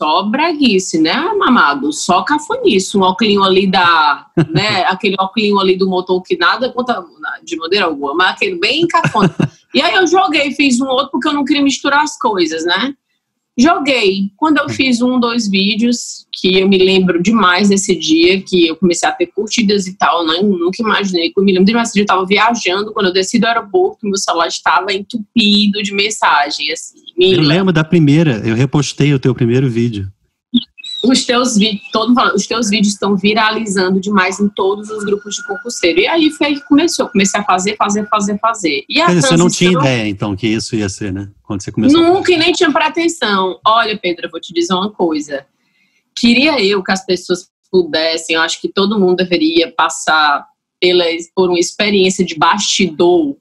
Só 0.01 0.23
breguice, 0.23 1.01
né, 1.01 1.15
mamado? 1.37 1.91
Só 1.91 2.21
cafonice. 2.21 2.95
Um 2.95 3.01
óculos 3.01 3.45
ali 3.45 3.69
da, 3.69 4.27
né, 4.53 4.83
aquele 4.87 5.15
óculos 5.19 5.59
ali 5.59 5.75
do 5.75 5.89
motor 5.89 6.21
que 6.21 6.37
nada 6.37 6.71
conta 6.71 7.03
de 7.43 7.57
maneira 7.57 7.85
alguma, 7.85 8.13
mas 8.13 8.31
aquele 8.31 8.59
bem 8.59 8.87
cafona. 8.87 9.33
e 9.73 9.81
aí 9.81 9.95
eu 9.95 10.05
joguei, 10.07 10.51
fiz 10.51 10.79
um 10.79 10.87
outro 10.87 11.09
porque 11.11 11.27
eu 11.27 11.33
não 11.33 11.43
queria 11.43 11.63
misturar 11.63 12.03
as 12.03 12.17
coisas, 12.17 12.63
né? 12.63 12.93
Joguei. 13.57 14.29
Quando 14.37 14.57
eu 14.57 14.69
fiz 14.69 15.01
um, 15.01 15.19
dois 15.19 15.49
vídeos, 15.49 16.27
que 16.31 16.59
eu 16.59 16.67
me 16.67 16.77
lembro 16.77 17.21
demais 17.21 17.69
desse 17.69 17.95
dia, 17.95 18.41
que 18.41 18.67
eu 18.67 18.75
comecei 18.75 19.09
a 19.09 19.11
ter 19.11 19.27
curtidas 19.27 19.87
e 19.87 19.97
tal, 19.97 20.25
né? 20.25 20.39
nunca 20.41 20.81
imaginei. 20.81 21.33
Eu 21.35 21.43
me 21.43 21.51
lembro 21.51 21.65
demais 21.65 21.91
dia 21.91 22.01
eu 22.01 22.05
estava 22.05 22.25
viajando, 22.25 22.93
quando 22.93 23.07
eu 23.07 23.13
desci 23.13 23.39
do 23.39 23.47
aeroporto, 23.47 24.05
meu 24.05 24.17
celular 24.17 24.47
estava 24.47 24.93
entupido 24.93 25.81
de 25.81 25.93
mensagem, 25.93 26.71
assim. 26.71 26.99
Eu 27.19 27.41
lembro 27.41 27.73
da 27.73 27.83
primeira, 27.83 28.41
eu 28.45 28.55
repostei 28.55 29.13
o 29.13 29.19
teu 29.19 29.33
primeiro 29.33 29.67
vídeo 29.67 30.11
os 31.03 31.25
teus 31.25 31.55
vídeos, 31.55 31.81
todo 31.91 32.13
os 32.33 32.47
teus 32.47 32.69
vídeos 32.69 32.93
estão 32.93 33.15
viralizando 33.15 33.99
demais 33.99 34.39
em 34.39 34.49
todos 34.49 34.89
os 34.89 35.03
grupos 35.03 35.35
de 35.35 35.45
concurseiro. 35.45 35.99
E 35.99 36.07
aí 36.07 36.29
foi 36.31 36.47
aí 36.47 36.55
que 36.55 36.67
começou, 36.67 37.07
comecei 37.09 37.39
a 37.39 37.43
fazer, 37.43 37.75
fazer, 37.75 38.07
fazer, 38.07 38.39
fazer. 38.39 38.83
E 38.89 38.99
a 38.99 39.13
Você 39.13 39.37
não 39.37 39.49
tinha 39.49 39.71
ideia, 39.71 40.07
então, 40.07 40.35
que 40.35 40.47
isso 40.47 40.75
ia 40.75 40.89
ser, 40.89 41.13
né? 41.13 41.29
Quando 41.43 41.61
você 41.61 41.71
começou. 41.71 42.01
Nunca 42.01 42.31
e 42.31 42.37
nem 42.37 42.51
tinha 42.51 42.71
pretensão. 42.71 43.59
Olha, 43.65 43.97
Pedro, 43.97 44.25
eu 44.25 44.31
vou 44.31 44.39
te 44.39 44.53
dizer 44.53 44.73
uma 44.73 44.91
coisa. 44.91 45.45
Queria 46.15 46.59
eu 46.63 46.83
que 46.83 46.91
as 46.91 47.05
pessoas 47.05 47.47
pudessem, 47.71 48.35
eu 48.35 48.41
acho 48.41 48.59
que 48.59 48.69
todo 48.69 48.99
mundo 48.99 49.17
deveria 49.17 49.71
passar 49.71 50.45
pela, 50.79 51.03
por 51.35 51.49
uma 51.49 51.59
experiência 51.59 52.25
de 52.25 52.35
bastidor, 52.35 53.35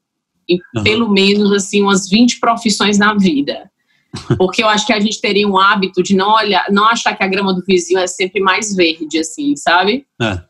em 0.48 0.58
uhum. 0.76 0.82
pelo 0.82 1.08
menos 1.08 1.52
assim 1.52 1.82
umas 1.82 2.08
20 2.08 2.38
profissões 2.38 2.98
na 2.98 3.14
vida 3.14 3.70
porque 4.36 4.62
eu 4.62 4.68
acho 4.68 4.86
que 4.86 4.92
a 4.92 5.00
gente 5.00 5.20
teria 5.20 5.48
um 5.48 5.58
hábito 5.58 6.02
de 6.02 6.14
não 6.14 6.34
olhar, 6.34 6.66
não 6.70 6.84
achar 6.86 7.16
que 7.16 7.22
a 7.22 7.28
grama 7.28 7.54
do 7.54 7.62
vizinho 7.66 7.98
é 7.98 8.06
sempre 8.06 8.40
mais 8.40 8.74
verde, 8.74 9.18
assim, 9.18 9.54
sabe? 9.56 10.06
É. 10.20 10.42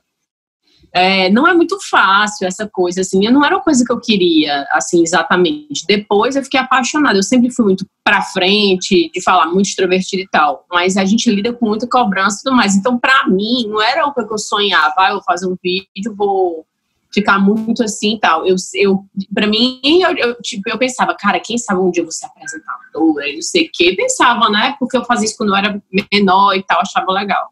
É, 0.92 1.28
não 1.28 1.46
é 1.46 1.52
muito 1.52 1.76
fácil 1.90 2.46
essa 2.46 2.66
coisa, 2.66 3.02
assim, 3.02 3.20
não 3.28 3.44
era 3.44 3.56
uma 3.56 3.62
coisa 3.62 3.84
que 3.84 3.92
eu 3.92 4.00
queria, 4.00 4.66
assim, 4.70 5.02
exatamente. 5.02 5.84
Depois 5.86 6.36
eu 6.36 6.42
fiquei 6.42 6.58
apaixonada, 6.58 7.18
eu 7.18 7.22
sempre 7.22 7.50
fui 7.50 7.66
muito 7.66 7.84
pra 8.02 8.22
frente, 8.22 9.10
de 9.12 9.22
falar 9.22 9.44
muito 9.46 9.66
extrovertida 9.66 10.22
e 10.22 10.28
tal, 10.28 10.64
mas 10.70 10.96
a 10.96 11.04
gente 11.04 11.30
lida 11.30 11.52
com 11.52 11.66
muita 11.66 11.86
cobrança 11.86 12.38
e 12.38 12.44
tudo 12.44 12.56
mais. 12.56 12.74
Então, 12.74 12.98
pra 12.98 13.28
mim, 13.28 13.66
não 13.68 13.82
era 13.82 14.06
o 14.06 14.14
que 14.14 14.20
eu 14.22 14.38
sonhava, 14.38 14.94
ah, 14.96 15.08
eu 15.08 15.14
vou 15.16 15.22
fazer 15.22 15.46
um 15.46 15.56
vídeo, 15.62 16.14
vou 16.16 16.64
ficar 17.12 17.38
muito 17.38 17.82
assim 17.82 18.14
e 18.14 18.20
tal. 18.20 18.46
Eu, 18.46 18.56
eu, 18.74 19.04
pra 19.34 19.46
mim, 19.46 19.80
eu, 19.82 20.16
eu, 20.16 20.34
tipo, 20.42 20.68
eu 20.68 20.78
pensava, 20.78 21.14
cara, 21.18 21.40
quem 21.40 21.58
sabe 21.58 21.80
um 21.80 21.90
dia 21.90 22.02
eu 22.02 22.06
vou 22.06 22.12
ser 22.12 22.26
apresentadora 22.26 23.28
e 23.28 23.34
não 23.34 23.42
sei 23.42 23.66
o 23.66 23.70
quê. 23.72 23.94
Pensava, 23.96 24.48
né? 24.50 24.74
Porque 24.78 24.96
eu 24.96 25.04
fazia 25.04 25.26
isso 25.26 25.36
quando 25.36 25.50
eu 25.50 25.56
era 25.56 25.82
menor 26.12 26.54
e 26.54 26.62
tal, 26.62 26.80
achava 26.80 27.12
legal. 27.12 27.50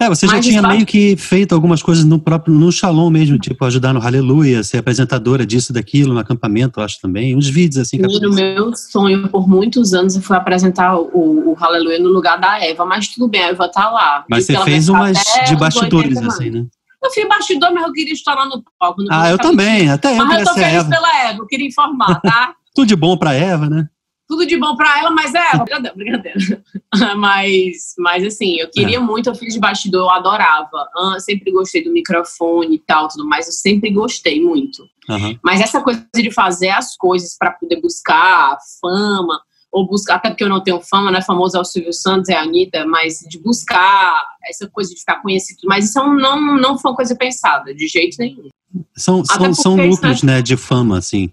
É, 0.00 0.08
você 0.08 0.26
já 0.26 0.36
Mas 0.36 0.46
tinha 0.46 0.62
meio 0.62 0.86
que 0.86 1.14
feito 1.14 1.54
algumas 1.54 1.82
coisas 1.82 2.06
no 2.06 2.18
próprio, 2.18 2.54
no 2.54 2.72
Shalom 2.72 3.10
mesmo, 3.10 3.38
tipo 3.38 3.62
ajudar 3.66 3.92
no 3.92 4.00
Aleluia, 4.00 4.62
ser 4.62 4.78
apresentadora 4.78 5.44
disso, 5.44 5.74
daquilo, 5.74 6.14
no 6.14 6.20
acampamento, 6.20 6.80
acho 6.80 6.98
também, 7.02 7.36
uns 7.36 7.46
vídeos 7.46 7.82
assim. 7.82 8.00
O 8.00 8.34
meu 8.34 8.74
sonho 8.74 9.28
por 9.28 9.46
muitos 9.46 9.92
anos 9.92 10.16
foi 10.16 10.38
apresentar 10.38 10.96
o, 10.96 11.52
o 11.52 11.56
Aleluia 11.60 11.98
no 11.98 12.08
lugar 12.08 12.40
da 12.40 12.64
Eva, 12.64 12.86
mas 12.86 13.08
tudo 13.08 13.28
bem, 13.28 13.42
a 13.42 13.48
Eva 13.48 13.68
tá 13.68 13.90
lá. 13.90 14.24
Mas 14.26 14.46
você 14.46 14.58
fez 14.64 14.88
umas 14.88 15.18
de 15.46 15.54
bastidores, 15.56 16.16
assim, 16.16 16.48
né? 16.48 16.66
Eu 17.02 17.10
fui 17.12 17.26
bastidor, 17.26 17.72
mas 17.72 17.84
eu 17.84 17.92
queria 17.92 18.12
estar 18.12 18.34
lá 18.34 18.46
no 18.46 18.62
palco. 18.78 19.02
Ah, 19.10 19.30
eu 19.30 19.38
também, 19.38 19.90
até 19.90 20.18
eu 20.18 20.26
Mas 20.26 20.40
eu 20.40 20.46
tô 20.46 20.54
feliz 20.54 20.74
Eva. 20.74 20.90
pela 20.90 21.16
Eva, 21.24 21.38
eu 21.38 21.46
queria 21.46 21.66
informar, 21.66 22.20
tá? 22.20 22.54
Tudo 22.74 22.86
de 22.86 22.96
bom 22.96 23.16
pra 23.16 23.32
Eva, 23.32 23.68
né? 23.68 23.88
Tudo 24.28 24.46
de 24.46 24.56
bom 24.56 24.76
pra 24.76 25.00
ela, 25.00 25.10
mas 25.10 25.34
é, 25.34 25.56
brincadeira, 25.56 25.96
brincadeira. 25.96 26.62
mas, 27.18 27.94
mas 27.98 28.24
assim, 28.24 28.60
eu 28.60 28.70
queria 28.70 28.98
é. 28.98 29.00
muito, 29.00 29.28
eu 29.28 29.34
fiz 29.34 29.54
de 29.54 29.58
bastidor, 29.58 30.02
eu 30.02 30.10
adorava. 30.10 30.86
Eu 30.94 31.18
sempre 31.18 31.50
gostei 31.50 31.82
do 31.82 31.92
microfone 31.92 32.76
e 32.76 32.78
tal, 32.78 33.08
tudo 33.08 33.26
mais, 33.26 33.46
eu 33.46 33.52
sempre 33.52 33.90
gostei 33.90 34.40
muito. 34.40 34.84
Uhum. 35.08 35.36
Mas 35.42 35.60
essa 35.60 35.80
coisa 35.80 36.06
de 36.14 36.30
fazer 36.30 36.68
as 36.68 36.96
coisas 36.96 37.36
para 37.36 37.50
poder 37.50 37.80
buscar 37.80 38.56
fama, 38.80 39.40
ou 39.72 39.86
buscar, 39.86 40.16
até 40.16 40.30
porque 40.30 40.42
eu 40.42 40.48
não 40.48 40.62
tenho 40.62 40.80
fama, 40.80 41.10
né? 41.10 41.22
Famoso 41.22 41.56
é 41.56 41.60
o 41.60 41.64
Silvio 41.64 41.92
Santos, 41.92 42.28
é 42.28 42.34
a 42.34 42.42
Anitta, 42.42 42.84
mas 42.86 43.18
de 43.28 43.38
buscar 43.38 44.24
essa 44.44 44.68
coisa 44.68 44.92
de 44.92 44.98
ficar 44.98 45.22
conhecido. 45.22 45.60
Mas 45.64 45.88
isso 45.88 45.98
não, 46.02 46.56
não 46.58 46.78
foi 46.78 46.90
uma 46.90 46.96
coisa 46.96 47.14
pensada, 47.14 47.74
de 47.74 47.86
jeito 47.86 48.16
nenhum. 48.18 48.48
São, 48.96 49.24
são, 49.24 49.54
são 49.54 49.76
núcleos, 49.76 50.22
né, 50.22 50.42
de 50.42 50.56
fama, 50.56 50.98
assim. 50.98 51.30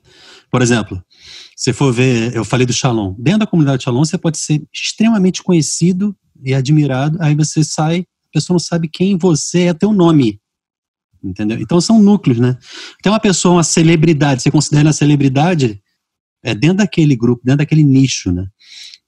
Por 0.52 0.62
exemplo, 0.62 1.02
se 1.56 1.74
for 1.74 1.92
ver, 1.92 2.36
eu 2.36 2.46
falei 2.46 2.66
do 2.66 2.74
Shalom. 2.74 3.16
Dentro 3.18 3.40
da 3.40 3.48
comunidade 3.48 3.84
Shalom, 3.84 4.06
você 4.06 4.18
pode 4.18 4.38
ser 4.38 4.62
extremamente 4.74 5.42
conhecido 5.42 6.16
e 6.44 6.54
admirado, 6.54 7.18
aí 7.20 7.36
você 7.36 7.64
sai, 7.64 8.02
a 8.02 8.34
pessoa 8.34 8.56
não 8.56 8.60
sabe 8.60 8.88
quem 8.88 9.18
você 9.18 9.64
é, 9.64 9.74
teu 9.74 9.92
nome. 9.92 10.40
Entendeu? 11.24 11.60
Então 11.60 11.82
são 11.82 12.00
núcleos, 12.00 12.40
né? 12.40 12.56
Tem 13.02 13.12
uma 13.12 13.20
pessoa, 13.20 13.56
uma 13.56 13.64
celebridade, 13.64 14.44
você 14.44 14.52
considera 14.52 14.92
a 14.92 14.94
celebridade, 14.94 15.82
é 16.44 16.54
dentro 16.54 16.78
daquele 16.78 17.16
grupo, 17.16 17.42
dentro 17.44 17.60
daquele 17.60 17.84
nicho, 17.84 18.32
né? 18.32 18.48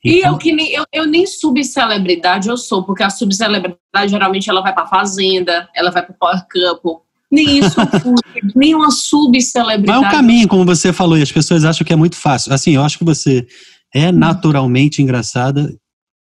Então, 0.03 0.31
e 0.31 0.33
eu 0.33 0.37
que 0.37 0.53
nem, 0.53 0.71
eu, 0.71 0.85
eu 0.93 1.05
nem 1.05 1.27
subcelebridade 1.27 2.47
eu 2.47 2.57
sou, 2.57 2.83
porque 2.83 3.03
a 3.03 3.09
subcelebridade 3.09 4.09
geralmente 4.09 4.49
ela 4.49 4.61
vai 4.61 4.73
pra 4.73 4.87
fazenda, 4.87 5.67
ela 5.75 5.91
vai 5.91 6.05
pro 6.05 6.15
Power 6.17 6.41
Couple. 6.51 7.03
Nem 7.31 7.59
isso 7.59 7.75
nem 8.55 8.73
uma 8.73 8.91
subcelebridade. 8.91 10.01
Mas 10.01 10.03
é 10.03 10.07
um 10.07 10.17
caminho, 10.17 10.47
como 10.47 10.65
você 10.65 10.93
falou, 10.93 11.17
e 11.17 11.21
as 11.21 11.31
pessoas 11.31 11.65
acham 11.65 11.85
que 11.85 11.93
é 11.93 11.97
muito 11.97 12.15
fácil. 12.15 12.53
Assim, 12.53 12.71
eu 12.71 12.83
acho 12.83 12.97
que 12.97 13.03
você 13.03 13.45
é 13.93 14.11
naturalmente 14.11 15.01
engraçada 15.01 15.73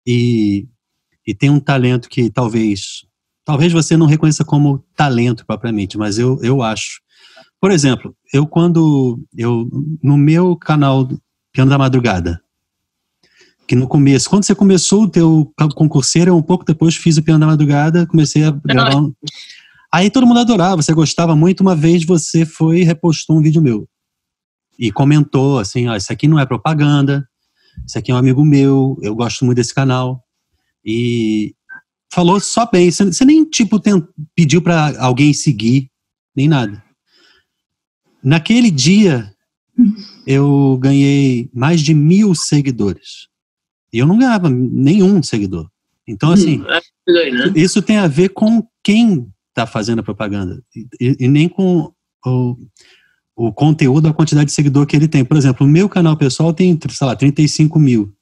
e, 0.07 0.67
e 1.27 1.35
tem 1.35 1.51
um 1.51 1.61
talento 1.61 2.09
que 2.09 2.31
talvez 2.31 3.05
talvez 3.47 3.73
você 3.73 3.97
não 3.97 4.07
reconheça 4.07 4.45
como 4.45 4.85
talento 4.97 5.47
propriamente, 5.47 5.97
mas 5.97 6.19
eu, 6.19 6.39
eu 6.43 6.63
acho. 6.63 7.01
Por 7.61 7.71
exemplo, 7.71 8.15
eu 8.33 8.47
quando 8.47 9.21
eu 9.37 9.69
no 10.03 10.17
meu 10.17 10.57
canal 10.57 11.09
Piano 11.53 11.71
da 11.71 11.79
Madrugada, 11.79 12.41
que 13.67 13.75
no 13.75 13.89
começo, 13.89 14.31
quando 14.31 14.45
você 14.45 14.55
começou 14.55 15.05
o 15.05 15.09
teu 15.09 15.53
concurseiro, 15.75 16.37
um 16.37 16.43
pouco 16.43 16.65
depois 16.65 16.95
fiz 16.97 17.17
o 17.17 17.23
Piano 17.23 17.41
da 17.41 17.47
Madrugada, 17.47 18.07
comecei 18.07 18.45
a 18.45 18.51
gravar. 18.51 18.97
Um... 18.97 19.13
Aí 19.93 20.11
todo 20.11 20.27
mundo 20.27 20.41
adorava, 20.41 20.83
você 20.83 20.93
gostava 20.93 21.35
muito. 21.35 21.63
Uma 21.63 21.75
vez 21.75 22.05
você 22.05 22.45
foi 22.45 22.81
e 22.81 22.85
repostou 22.85 23.37
um 23.37 23.43
vídeo 23.43 23.63
meu 23.63 23.89
e 24.79 24.93
comentou 24.93 25.59
assim: 25.59 25.89
ó, 25.89 25.97
isso 25.97 26.13
aqui 26.13 26.29
não 26.29 26.39
é 26.39 26.47
propaganda, 26.47 27.27
isso 27.87 27.99
aqui 27.99 28.11
é 28.11 28.15
um 28.15 28.19
amigo 28.19 28.45
meu, 28.45 28.99
eu 29.03 29.15
gosto 29.15 29.45
muito 29.45 29.57
desse 29.57 29.75
canal. 29.75 30.23
E 30.85 31.55
falou 32.13 32.39
só 32.39 32.67
bem, 32.71 32.91
você, 32.91 33.25
nem 33.25 33.45
tipo 33.45 33.81
pediu 34.35 34.63
para 34.63 35.03
alguém 35.03 35.33
seguir, 35.33 35.91
nem 36.35 36.49
nada. 36.49 36.83
Naquele 38.27 38.73
dia, 38.73 39.33
eu 40.27 40.77
ganhei 40.83 41.49
mais 41.55 41.81
de 41.81 41.95
mil 41.95 42.35
seguidores. 42.35 43.29
E 43.93 43.99
eu 43.99 44.07
não 44.07 44.19
ganhava 44.19 44.51
nenhum 44.51 45.23
seguidor. 45.23 45.71
Então, 46.09 46.33
assim, 46.33 46.61
hum, 46.61 46.67
é 46.69 47.31
né? 47.31 47.53
isso 47.55 47.81
tem 47.81 47.99
a 47.99 48.09
ver 48.09 48.31
com 48.31 48.67
quem 48.83 49.29
está 49.51 49.65
fazendo 49.65 50.01
a 50.01 50.03
propaganda. 50.03 50.61
E, 51.01 51.17
e 51.21 51.29
nem 51.29 51.49
com 51.49 51.93
o, 52.27 52.57
o 53.37 53.53
conteúdo, 53.53 54.09
a 54.09 54.13
quantidade 54.13 54.47
de 54.47 54.53
seguidor 54.53 54.87
que 54.87 54.97
ele 54.97 55.07
tem. 55.07 55.25
Por 55.25 55.37
exemplo, 55.37 55.65
o 55.65 55.71
meu 55.71 55.89
canal 55.89 56.17
pessoal 56.17 56.53
tem, 56.53 56.77
sei 56.91 57.07
lá, 57.07 57.15
35 57.15 57.79
mil. 57.79 58.13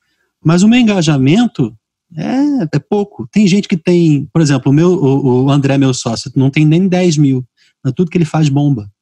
Mas 0.45 0.63
o 0.63 0.69
meu 0.69 0.79
engajamento 0.79 1.75
é, 2.15 2.77
é 2.77 2.79
pouco. 2.79 3.27
Tem 3.33 3.47
gente 3.47 3.67
que 3.67 3.77
tem, 3.79 4.29
por 4.31 4.43
exemplo, 4.43 4.71
o, 4.71 4.75
meu, 4.75 4.93
o, 4.93 5.45
o 5.45 5.51
André, 5.51 5.79
meu 5.79 5.95
sócio, 5.95 6.31
não 6.37 6.51
tem 6.51 6.67
nem 6.67 6.87
10 6.87 7.17
mil. 7.17 7.43
É 7.87 7.91
tudo 7.91 8.11
que 8.11 8.19
ele 8.19 8.27
faz 8.27 8.51
bomba. 8.51 8.93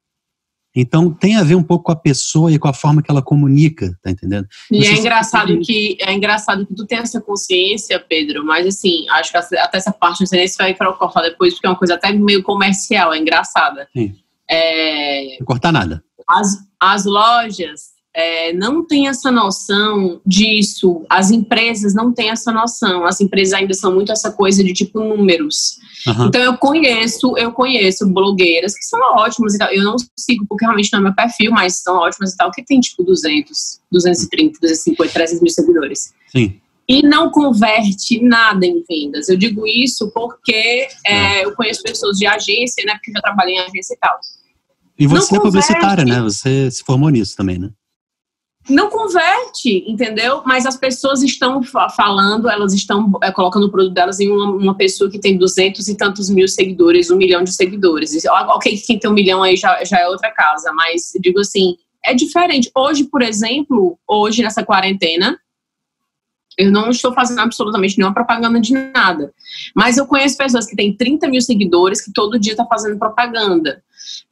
Então 0.75 1.11
tem 1.11 1.35
a 1.35 1.43
ver 1.43 1.55
um 1.55 1.63
pouco 1.63 1.85
com 1.85 1.91
a 1.91 1.95
pessoa 1.95 2.51
e 2.51 2.57
com 2.57 2.67
a 2.67 2.73
forma 2.73 3.01
que 3.01 3.11
ela 3.11 3.21
comunica, 3.21 3.95
tá 4.01 4.09
entendendo? 4.09 4.47
E 4.71 4.85
é 4.85 4.93
engraçado 4.93 5.59
que 5.59 5.97
é 6.01 6.11
engraçado 6.11 6.65
que 6.65 6.73
tu 6.73 6.85
tem 6.85 6.97
essa 6.97 7.21
consciência, 7.21 7.99
Pedro, 7.99 8.43
mas 8.43 8.65
assim, 8.65 9.05
acho 9.09 9.31
que 9.31 9.37
até 9.37 9.77
essa 9.77 9.91
parte 9.91 10.21
não 10.21 10.27
sei 10.27 10.39
nem 10.39 10.47
se 10.47 10.57
vai 10.57 10.73
cortar 10.73 11.21
depois, 11.21 11.53
porque 11.53 11.67
é 11.67 11.69
uma 11.69 11.77
coisa 11.77 11.93
até 11.93 12.11
meio 12.11 12.41
comercial, 12.41 13.13
é 13.13 13.19
engraçada. 13.19 13.87
Sim. 13.95 14.15
É, 14.49 15.37
não 15.39 15.45
cortar 15.45 15.71
nada. 15.71 16.03
As, 16.27 16.57
as 16.79 17.05
lojas 17.05 17.92
é, 18.15 18.53
não 18.53 18.85
têm 18.85 19.07
essa 19.07 19.31
noção 19.31 20.21
disso, 20.25 21.03
as 21.09 21.31
empresas 21.31 21.95
não 21.95 22.13
têm 22.13 22.29
essa 22.29 22.51
noção, 22.51 23.05
as 23.05 23.19
empresas 23.19 23.53
ainda 23.53 23.73
são 23.73 23.93
muito 23.93 24.11
essa 24.11 24.31
coisa 24.31 24.63
de 24.63 24.71
tipo 24.71 24.99
números. 24.99 25.77
Uhum. 26.05 26.27
Então 26.27 26.41
eu 26.41 26.57
conheço, 26.57 27.35
eu 27.37 27.51
conheço 27.51 28.07
blogueiras 28.07 28.75
que 28.75 28.85
são 28.85 28.99
ótimas 29.15 29.55
e 29.55 29.57
tal. 29.57 29.69
Eu 29.69 29.83
não 29.83 29.95
sigo 30.17 30.45
porque 30.47 30.65
realmente 30.65 30.91
não 30.93 30.99
é 30.99 31.03
meu 31.03 31.15
perfil, 31.15 31.51
mas 31.51 31.81
são 31.81 31.95
ótimas 31.97 32.33
e 32.33 32.37
tal, 32.37 32.51
que 32.51 32.63
tem 32.63 32.79
tipo 32.79 33.03
200, 33.03 33.79
230, 33.91 34.59
250, 34.59 35.13
300 35.13 35.41
mil 35.41 35.51
seguidores. 35.51 36.13
Sim 36.27 36.59
e 36.85 37.01
não 37.01 37.31
converte 37.31 38.21
nada 38.21 38.65
em 38.65 38.83
vendas. 38.87 39.29
Eu 39.29 39.37
digo 39.37 39.65
isso 39.65 40.11
porque 40.13 40.87
é, 41.05 41.45
eu 41.45 41.55
conheço 41.55 41.81
pessoas 41.81 42.17
de 42.17 42.25
agência, 42.25 42.83
né? 42.85 42.93
Porque 42.95 43.11
já 43.11 43.21
trabalhei 43.21 43.55
em 43.55 43.59
agência 43.59 43.93
e 43.93 43.97
tal. 43.97 44.19
E 44.99 45.07
você 45.07 45.33
não 45.33 45.39
é 45.39 45.43
publicitária, 45.45 46.05
né? 46.05 46.21
Você 46.21 46.69
se 46.69 46.83
formou 46.83 47.09
nisso 47.09 47.35
também, 47.35 47.57
né? 47.57 47.69
Não 48.69 48.89
converte, 48.89 49.83
entendeu? 49.87 50.41
Mas 50.45 50.65
as 50.65 50.77
pessoas 50.77 51.21
estão 51.21 51.61
falando, 51.63 52.49
elas 52.49 52.73
estão 52.73 53.11
é, 53.21 53.31
colocando 53.31 53.65
o 53.65 53.71
produto 53.71 53.93
delas 53.93 54.19
em 54.19 54.29
uma, 54.29 54.51
uma, 54.51 54.75
pessoa 54.75 55.09
que 55.09 55.19
tem 55.19 55.37
duzentos 55.37 55.87
e 55.89 55.97
tantos 55.97 56.29
mil 56.29 56.47
seguidores, 56.47 57.11
um 57.11 57.17
milhão 57.17 57.43
de 57.43 57.51
seguidores. 57.53 58.13
Ok, 58.25 58.81
quem 58.85 58.97
tem 58.97 59.09
um 59.09 59.13
milhão 59.13 59.43
aí 59.43 59.57
já, 59.57 59.83
já 59.83 59.99
é 59.99 60.07
outra 60.07 60.31
casa, 60.31 60.71
mas 60.73 61.11
digo 61.19 61.39
assim, 61.39 61.75
é 62.05 62.13
diferente. 62.13 62.71
Hoje, 62.75 63.05
por 63.05 63.21
exemplo, 63.21 63.97
hoje 64.07 64.41
nessa 64.41 64.63
quarentena, 64.63 65.37
eu 66.57 66.71
não 66.71 66.89
estou 66.89 67.13
fazendo 67.13 67.39
absolutamente 67.39 67.97
nenhuma 67.97 68.13
propaganda 68.13 68.59
de 68.59 68.73
nada. 68.73 69.33
Mas 69.75 69.97
eu 69.97 70.05
conheço 70.05 70.37
pessoas 70.37 70.65
que 70.65 70.75
têm 70.75 70.95
30 70.95 71.27
mil 71.27 71.41
seguidores 71.41 72.03
que 72.03 72.11
todo 72.13 72.39
dia 72.39 72.53
estão 72.53 72.65
tá 72.65 72.75
fazendo 72.75 72.97
propaganda. 72.97 73.81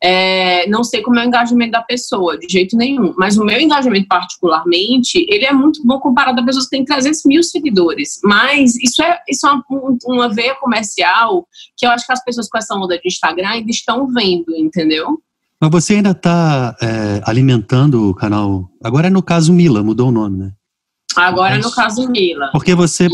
É, 0.04 0.68
não 0.68 0.84
sei 0.84 1.02
como 1.02 1.20
é 1.20 1.24
o 1.24 1.28
engajamento 1.28 1.72
da 1.72 1.82
pessoa, 1.82 2.38
de 2.38 2.48
jeito 2.50 2.76
nenhum. 2.76 3.14
Mas 3.18 3.38
o 3.38 3.46
meu 3.46 3.60
engajamento, 3.60 4.08
particularmente, 4.08 5.26
ele 5.30 5.46
é 5.46 5.54
muito 5.54 5.86
bom 5.86 6.00
comparado 6.00 6.42
a 6.42 6.46
pessoas 6.46 6.66
que 6.66 6.78
têm 6.78 6.86
300 6.86 7.22
mil 7.26 7.44
seguidores. 7.44 8.20
Mas 8.24 8.76
isso 8.76 9.02
é, 9.02 9.20
isso 9.28 9.48
é 9.48 9.52
uma, 9.52 9.64
uma 10.06 10.30
veia 10.30 10.56
comercial 10.56 11.48
que 11.78 11.86
eu 11.86 11.92
acho 11.92 12.06
que 12.06 12.14
as 12.14 12.24
pessoas 12.24 12.50
com 12.50 12.58
essa 12.58 12.76
onda 12.76 12.98
de 12.98 13.08
Instagram 13.08 13.50
ainda 13.50 13.72
estão 13.72 14.08
vendo, 14.08 14.56
entendeu? 14.56 15.22
Mas 15.60 15.70
você 15.70 15.96
ainda 15.96 16.12
está 16.12 16.76
é, 16.82 17.22
alimentando 17.24 18.10
o 18.10 18.16
canal. 18.16 18.68
Agora 18.84 19.08
é 19.08 19.10
no 19.12 19.22
caso 19.22 19.54
Mila, 19.54 19.84
mudou 19.84 20.10
o 20.10 20.12
nome, 20.12 20.38
né? 20.38 20.52
Agora 21.16 21.56
Mas, 21.56 21.66
no 21.66 21.72
caso 21.72 22.10
Mila. 22.10 22.50
Porque 22.52 22.76
você 22.76 23.08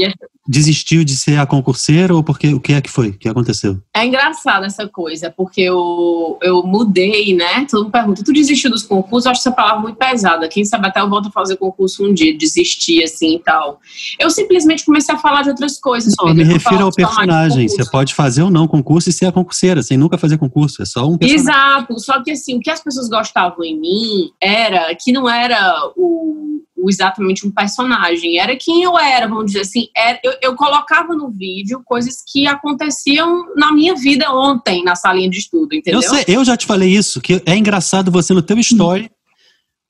desistiu 0.48 1.04
de 1.04 1.16
ser 1.16 1.38
a 1.38 1.46
concurseira 1.46 2.16
ou 2.16 2.24
porque 2.24 2.54
o 2.54 2.60
que 2.60 2.74
é 2.74 2.80
que 2.80 2.90
foi? 2.90 3.10
O 3.10 3.18
que 3.18 3.28
aconteceu? 3.28 3.78
É 3.94 4.06
engraçado 4.06 4.66
essa 4.66 4.88
coisa, 4.88 5.30
porque 5.30 5.62
eu, 5.62 6.40
eu 6.42 6.64
mudei, 6.64 7.36
né? 7.36 7.66
Todo 7.70 7.84
mundo 7.84 7.92
pergunta, 7.92 8.24
tu 8.24 8.32
desistiu 8.32 8.72
dos 8.72 8.84
concursos? 8.84 9.26
Eu 9.26 9.32
acho 9.32 9.42
essa 9.42 9.52
palavra 9.52 9.82
muito 9.82 9.98
pesada. 9.98 10.48
Quem 10.48 10.64
sabe 10.64 10.88
até 10.88 11.02
eu 11.02 11.10
volto 11.10 11.28
a 11.28 11.32
fazer 11.32 11.58
concurso 11.58 12.06
um 12.06 12.14
dia, 12.14 12.38
desistir 12.38 13.04
assim 13.04 13.36
e 13.36 13.40
tal. 13.40 13.80
Eu 14.18 14.30
simplesmente 14.30 14.86
comecei 14.86 15.14
a 15.14 15.18
falar 15.18 15.42
de 15.42 15.50
outras 15.50 15.78
coisas. 15.80 16.14
Não, 16.18 16.34
me 16.34 16.44
refiro 16.44 16.84
ao 16.84 16.92
personagem. 16.92 17.68
Você 17.68 17.90
pode 17.90 18.14
fazer 18.14 18.44
ou 18.44 18.50
não 18.50 18.68
concurso 18.68 19.10
e 19.10 19.14
ser 19.14 19.26
a 19.26 19.32
concurseira, 19.32 19.84
sem 19.84 19.98
nunca 19.98 20.18
fazer 20.18 20.38
concurso. 20.38 20.82
É 20.82 20.86
só 20.86 21.06
um 21.06 21.18
personagem. 21.18 21.42
Exato. 21.42 22.00
Só 22.00 22.24
que 22.24 22.32
assim, 22.32 22.56
o 22.56 22.60
que 22.62 22.70
as 22.70 22.80
pessoas 22.80 23.10
gostavam 23.10 23.64
em 23.66 23.78
mim 23.78 24.32
era 24.42 24.96
que 24.96 25.12
não 25.12 25.30
era 25.30 25.92
o 25.98 26.62
exatamente 26.88 27.48
um 27.48 27.52
personagem. 27.52 28.38
Era 28.38 28.56
quem 28.56 28.84
eu 28.84 28.98
era, 28.98 29.28
vamos 29.28 29.48
dizer 29.48 29.62
assim. 29.62 29.88
Era, 29.96 30.20
eu, 30.24 30.34
eu 30.42 30.56
colocava 30.56 31.16
no 31.16 31.30
vídeo 31.30 31.82
coisas 31.84 32.24
que 32.26 32.46
aconteciam 32.48 33.46
na 33.56 33.72
minha 33.72 33.96
vida 33.96 34.32
ontem, 34.32 34.84
na 34.84 34.96
salinha 34.96 35.30
de 35.30 35.40
estudo, 35.40 35.74
entendeu? 35.74 36.02
Eu, 36.02 36.10
sei, 36.10 36.26
eu 36.28 36.46
já 36.46 36.56
te 36.56 36.66
falei 36.66 36.90
isso, 36.90 37.22
que 37.22 37.42
é 37.46 37.56
engraçado 37.56 38.12
você 38.12 38.34
no 38.34 38.42
teu 38.42 38.58
story, 38.60 39.10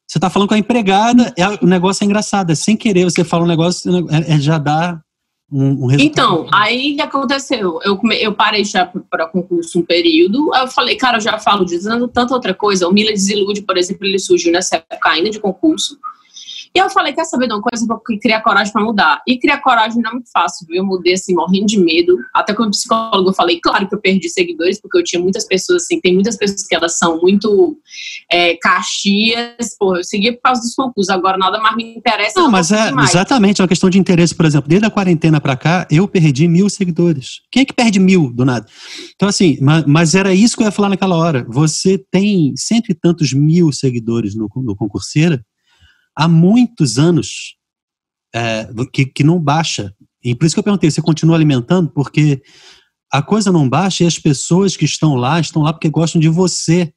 você 0.08 0.20
tá 0.20 0.30
falando 0.30 0.48
com 0.48 0.56
a 0.56 0.58
empregada, 0.58 1.34
é, 1.38 1.46
o 1.62 1.68
negócio 1.68 2.04
é 2.04 2.06
engraçado, 2.06 2.52
é 2.52 2.56
sem 2.56 2.78
querer, 2.78 3.04
você 3.04 3.24
fala 3.26 3.44
um 3.44 3.48
negócio, 3.48 3.92
é, 4.10 4.36
é 4.36 4.40
já 4.40 4.58
dá 4.58 5.02
um, 5.52 5.84
um, 5.84 5.86
resultado. 5.88 6.02
Então, 6.02 6.48
aí 6.54 6.96
que 6.96 7.02
aconteceu? 7.02 7.80
Eu, 7.84 8.00
eu 8.14 8.34
parei 8.34 8.64
já 8.64 8.86
para 9.10 9.28
concurso 9.28 9.80
um 9.80 9.86
período, 9.86 10.54
aí 10.54 10.62
eu 10.62 10.68
falei, 10.68 10.96
cara, 10.96 11.18
eu 11.18 11.22
já 11.22 11.38
falo 11.38 11.66
dizendo 11.66 12.08
tanta 12.08 12.34
outra 12.34 12.54
coisa, 12.54 12.88
o 12.88 12.94
Mila 12.94 13.12
Desilude, 13.12 13.62
por 13.62 13.78
exemplo, 13.78 14.06
ele 14.08 14.20
surgiu 14.20 14.52
nessa 14.52 14.78
época 14.78 15.10
ainda 15.10 15.30
de 15.30 15.40
concurso, 15.40 15.98
e 16.78 16.80
eu 16.80 16.92
falei, 16.92 17.12
quer 17.12 17.26
saber 17.26 17.48
de 17.48 17.54
uma 17.56 17.62
coisa? 17.62 17.88
Vou 17.88 18.00
criar 18.22 18.40
coragem 18.42 18.72
para 18.72 18.84
mudar. 18.84 19.22
E 19.28 19.40
criar 19.40 19.58
coragem 19.62 20.00
não 20.00 20.12
é 20.12 20.14
muito 20.14 20.30
fácil, 20.32 20.68
viu? 20.68 20.78
Eu 20.78 20.86
mudei 20.86 21.14
assim, 21.14 21.34
morrendo 21.34 21.66
de 21.66 21.80
medo. 21.80 22.16
Até 22.32 22.54
quando 22.54 22.70
psicólogo 22.70 23.32
eu 23.32 23.34
falei, 23.34 23.60
claro 23.60 23.90
que 23.90 23.96
eu 23.96 24.00
perdi 24.00 24.30
seguidores, 24.30 24.80
porque 24.80 25.00
eu 25.00 25.04
tinha 25.04 25.20
muitas 25.20 25.48
pessoas 25.48 25.82
assim, 25.82 26.00
tem 26.00 26.14
muitas 26.14 26.38
pessoas 26.38 26.68
que 26.68 26.76
elas 26.76 26.96
são 27.00 27.20
muito 27.20 27.80
é, 28.32 28.56
caxias. 28.58 29.76
Pô, 29.80 29.96
eu 29.96 30.04
segui 30.04 30.34
por 30.34 30.42
causa 30.42 30.62
dos 30.62 30.76
concursos, 30.76 31.10
agora 31.10 31.36
nada 31.36 31.60
mais 31.60 31.76
me 31.76 31.96
interessa. 31.96 32.40
Não, 32.40 32.52
mas 32.52 32.72
é 32.72 32.92
mais. 32.92 33.10
exatamente 33.10 33.60
é 33.60 33.64
uma 33.64 33.68
questão 33.68 33.90
de 33.90 33.98
interesse, 33.98 34.36
por 34.36 34.46
exemplo. 34.46 34.70
Desde 34.70 34.86
a 34.86 34.92
quarentena 34.92 35.42
para 35.42 35.58
cá, 35.58 35.88
eu 35.90 36.08
perdi 36.08 36.48
mil 36.48 36.70
seguidores. 36.70 37.42
Quem 37.52 37.64
é 37.64 37.66
que 37.66 37.74
perde 37.74 38.00
mil 38.00 38.32
do 38.32 38.46
nada? 38.46 38.68
Então, 39.16 39.28
assim, 39.28 39.58
mas, 39.62 39.84
mas 39.88 40.14
era 40.14 40.32
isso 40.32 40.56
que 40.56 40.62
eu 40.62 40.68
ia 40.68 40.72
falar 40.72 40.90
naquela 40.90 41.16
hora. 41.16 41.44
Você 41.50 41.98
tem 42.12 42.54
cento 42.56 42.92
e 42.92 42.94
tantos 42.94 43.34
mil 43.34 43.72
seguidores 43.72 44.36
no, 44.36 44.48
no 44.58 44.76
concurseira 44.76 45.44
há 46.18 46.28
muitos 46.28 46.98
anos 46.98 47.56
é, 48.34 48.68
que, 48.92 49.06
que 49.06 49.24
não 49.24 49.40
baixa. 49.40 49.94
E 50.24 50.34
por 50.34 50.46
isso 50.46 50.56
que 50.56 50.60
eu 50.60 50.64
perguntei, 50.64 50.90
você 50.90 51.02
continua 51.02 51.36
alimentando? 51.36 51.90
Porque 51.90 52.42
a 53.14 53.22
coisa 53.22 53.52
não 53.52 53.70
baixa 53.70 54.04
e 54.04 54.08
as 54.08 54.18
pessoas 54.18 54.76
que 54.76 54.84
estão 54.84 55.16
lá, 55.16 55.40
estão 55.40 55.62
lá 55.62 55.72
porque 55.72 55.90
gostam 55.90 56.20
de 56.20 56.28
você. 56.28 56.92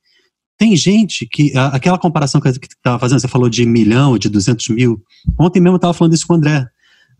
Tem 0.58 0.74
gente 0.74 1.28
que, 1.30 1.56
aquela 1.56 1.98
comparação 1.98 2.40
que 2.40 2.48
estava 2.48 2.98
fazendo, 2.98 3.20
você 3.20 3.28
falou 3.28 3.48
de 3.48 3.64
milhão, 3.66 4.18
de 4.18 4.28
200 4.28 4.68
mil. 4.68 5.02
Ontem 5.38 5.60
mesmo 5.60 5.74
eu 5.74 5.76
estava 5.76 5.94
falando 5.94 6.14
isso 6.14 6.26
com 6.26 6.34
o 6.34 6.36
André. 6.36 6.66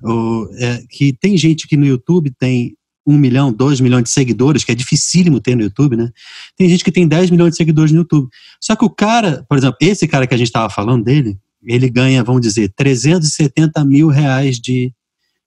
O, 0.03 0.49
é, 0.55 0.83
que 0.89 1.13
tem 1.13 1.37
gente 1.37 1.69
que 1.69 1.77
no 1.77 1.85
YouTube 1.85 2.33
tem 2.39 2.75
um 3.07 3.17
milhão, 3.17 3.53
dois 3.53 3.81
milhões 3.81 4.05
de 4.05 4.11
seguidores, 4.11 4.65
que 4.65 4.73
é 4.73 4.75
dificílimo 4.75 5.41
ter 5.41 5.57
no 5.57 5.63
YouTube, 5.63 5.97
né? 5.97 6.11
Tem 6.57 6.69
gente 6.69 6.85
que 6.85 6.93
tem 6.93 7.09
10 7.09 7.31
milhões 7.31 7.53
de 7.53 7.57
seguidores 7.57 7.93
no 7.93 7.99
YouTube. 7.99 8.29
Só 8.61 8.77
que 8.77 8.85
o 8.85 8.91
cara, 8.91 9.45
por 9.49 9.57
exemplo, 9.57 9.77
esse 9.81 10.07
cara 10.07 10.27
que 10.27 10.35
a 10.35 10.37
gente 10.37 10.49
estava 10.49 10.69
falando 10.69 11.05
dele, 11.05 11.39
ele 11.65 11.89
ganha, 11.89 12.25
vamos 12.25 12.41
dizer, 12.41 12.73
370 12.75 13.85
mil 13.85 14.09
reais 14.09 14.59
de, 14.59 14.93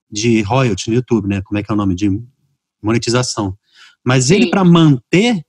de 0.09 0.41
royalty 0.41 0.89
no 0.89 0.95
YouTube, 0.95 1.27
né? 1.27 1.41
Como 1.41 1.57
é 1.57 1.63
que 1.63 1.71
é 1.71 1.73
o 1.73 1.77
nome? 1.77 1.95
De 1.95 2.09
monetização. 2.81 3.57
Mas 4.05 4.29
ele, 4.29 4.49
para 4.49 4.63
manter 4.63 5.43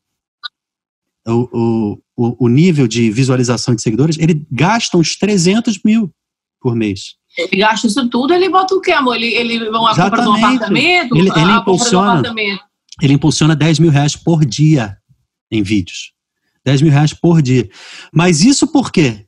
o, 1.26 1.98
o, 2.16 2.46
o 2.46 2.48
nível 2.48 2.86
de 2.86 3.10
visualização 3.10 3.74
de 3.74 3.82
seguidores, 3.82 4.16
ele 4.18 4.46
gasta 4.50 4.96
uns 4.96 5.16
300 5.16 5.80
mil 5.84 6.12
por 6.60 6.74
mês. 6.74 7.16
Ele 7.36 7.56
gasta 7.56 7.88
isso 7.88 8.08
tudo, 8.08 8.32
ele 8.32 8.48
bota 8.48 8.74
o 8.74 8.80
quê, 8.80 8.92
amor? 8.92 9.16
Ele, 9.16 9.26
ele 9.34 9.68
a 9.68 9.70
compra 9.70 10.22
de 10.22 10.28
um 10.28 10.34
apartamento? 10.34 11.16
Ele, 11.16 11.30
ele 11.30 11.52
impulsiona, 11.52 12.22
ele 13.02 13.12
impulsiona 13.12 13.56
10 13.56 13.80
mil 13.80 13.90
reais 13.90 14.14
por 14.14 14.44
dia 14.44 14.96
em 15.50 15.62
vídeos. 15.62 16.12
10 16.64 16.82
mil 16.82 16.92
reais 16.92 17.12
por 17.12 17.42
dia. 17.42 17.68
Mas 18.12 18.42
isso 18.42 18.68
por 18.68 18.92
quê? 18.92 19.26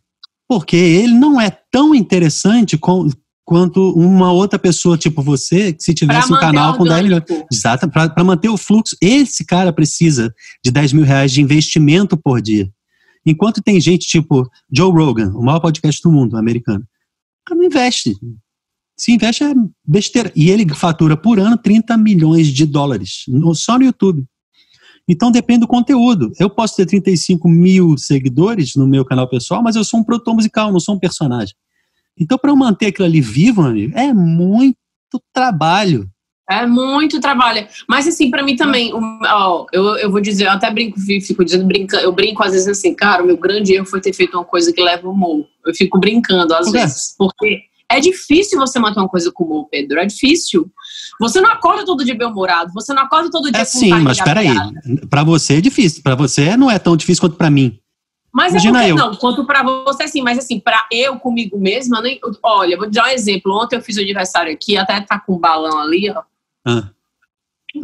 Porque 0.49 0.77
ele 0.77 1.13
não 1.13 1.41
é 1.41 1.51
tão 1.71 1.95
interessante 1.95 2.79
com, 2.79 3.09
quanto 3.45 3.93
uma 3.93 4.33
outra 4.33 4.59
pessoa, 4.59 4.99
tipo 4.99 5.23
você, 5.23 5.73
que 5.73 5.83
se 5.83 5.95
tivesse 5.95 6.33
um 6.33 6.39
canal 6.39 6.77
com 6.77 6.85
10 6.85 7.03
milhões. 7.03 7.25
Exato, 7.51 7.89
para 7.89 8.25
manter 8.25 8.49
o 8.49 8.57
fluxo. 8.57 8.97
Esse 9.01 9.45
cara 9.45 9.73
precisa 9.73 10.35
de 10.65 10.71
10 10.71 10.93
mil 10.93 11.05
reais 11.05 11.33
de 11.33 11.41
investimento 11.41 12.17
por 12.17 12.43
dia. 12.43 12.69
Enquanto 13.25 13.63
tem 13.63 13.81
gente 13.81 14.07
tipo 14.07 14.49
Joe 14.73 14.93
Rogan, 14.93 15.33
o 15.35 15.43
maior 15.43 15.61
podcast 15.61 16.03
do 16.03 16.13
mundo 16.13 16.37
americano, 16.37 16.81
o 16.81 17.49
cara 17.49 17.59
não 17.59 17.67
investe. 17.67 18.15
Se 18.97 19.13
investe 19.13 19.45
é 19.45 19.53
besteira. 19.85 20.33
E 20.35 20.51
ele 20.51 20.73
fatura 20.75 21.17
por 21.17 21.39
ano 21.39 21.57
30 21.57 21.97
milhões 21.97 22.49
de 22.49 22.67
dólares, 22.67 23.25
só 23.55 23.79
no 23.79 23.85
YouTube. 23.85 24.25
Então 25.09 25.31
depende 25.31 25.61
do 25.61 25.69
conteúdo. 25.69 26.33
Eu 26.39 26.51
posso 26.51 26.77
ter 26.77 26.87
35 26.87 27.49
mil 27.49 27.97
seguidores 27.97 28.75
no 28.75 28.87
meu 28.87 29.05
canal 29.05 29.29
pessoal, 29.29 29.63
mas 29.63 29.77
eu 29.77 29.85
sou 29.85 30.01
um 30.01 30.05
produtor 30.05 30.35
musical, 30.35 30.73
não 30.73 30.81
sou 30.81 30.97
um 30.97 30.99
personagem. 30.99 31.55
Então, 32.19 32.39
para 32.39 32.51
eu 32.51 32.57
manter 32.57 32.87
aquilo 32.87 33.07
ali 33.07 33.21
vivo, 33.21 33.61
amigo, 33.63 33.97
é 33.97 34.13
muito 34.13 34.77
trabalho. 35.33 36.09
É 36.49 36.65
muito 36.65 37.21
trabalho. 37.21 37.67
Mas 37.89 38.07
assim, 38.07 38.31
para 38.31 38.43
mim 38.43 38.57
também, 38.57 38.93
ó, 38.95 39.67
eu, 39.73 39.97
eu 39.99 40.11
vou 40.11 40.21
dizer, 40.21 40.45
eu 40.47 40.51
até 40.51 40.71
brinco, 40.71 40.99
fico 41.01 41.45
dizendo, 41.45 41.67
brinca, 41.67 41.97
eu 41.99 42.13
brinco 42.13 42.43
às 42.43 42.53
vezes 42.53 42.69
assim, 42.69 42.95
cara, 42.95 43.23
o 43.23 43.27
meu 43.27 43.37
grande 43.37 43.75
erro 43.75 43.85
foi 43.85 44.01
ter 44.01 44.13
feito 44.13 44.37
uma 44.37 44.45
coisa 44.45 44.73
que 44.73 44.81
leva 44.81 45.09
humor. 45.09 45.45
Eu 45.67 45.75
fico 45.75 45.99
brincando 45.99 46.55
às 46.55 46.71
vezes, 46.71 47.15
porque 47.19 47.63
é 47.91 48.01
difícil 48.01 48.59
você 48.59 48.79
manter 48.79 48.99
uma 49.01 49.09
coisa 49.09 49.31
com 49.33 49.45
humor, 49.45 49.69
Pedro. 49.71 50.01
É 50.01 50.07
difícil. 50.07 50.71
Você 51.21 51.41
não 51.41 51.51
acorda 51.51 51.85
todo 51.85 52.05
dia 52.05 52.15
bem-humorado. 52.15 52.73
Você 52.73 52.93
não 52.93 53.03
acorda 53.03 53.31
todo 53.31 53.51
dia 53.51 53.63
é, 53.63 53.65
com 53.65 53.79
Sim, 53.79 53.91
mas 54.01 54.21
peraí. 54.21 54.49
Para 55.09 55.23
você 55.23 55.59
é 55.59 55.61
difícil. 55.61 56.03
Para 56.03 56.15
você 56.15 56.57
não 56.57 56.71
é 56.71 56.79
tão 56.79 56.97
difícil 56.97 57.21
quanto 57.21 57.37
para 57.37 57.51
mim. 57.51 57.79
Mas 58.33 58.55
é 58.55 58.57
Imagina 58.57 58.85
é 58.85 58.89
porque, 58.89 59.01
eu. 59.01 59.07
não, 59.07 59.17
quanto 59.17 59.47
para 59.47 59.63
você 59.63 60.07
sim, 60.09 60.21
mas 60.21 60.39
assim, 60.39 60.61
para 60.61 60.87
eu 60.93 61.17
comigo 61.19 61.59
mesma, 61.59 62.03
nem, 62.03 62.21
olha, 62.43 62.77
vou 62.77 62.87
te 62.87 62.93
dar 62.93 63.05
um 63.05 63.09
exemplo. 63.09 63.57
Ontem 63.57 63.77
eu 63.77 63.81
fiz 63.81 63.97
o 63.97 64.01
aniversário 64.01 64.53
aqui, 64.53 64.77
até 64.77 65.01
tá 65.01 65.19
com 65.19 65.37
um 65.37 65.39
balão 65.39 65.79
ali, 65.79 66.11
ó. 66.11 66.23
Ah. 66.67 66.91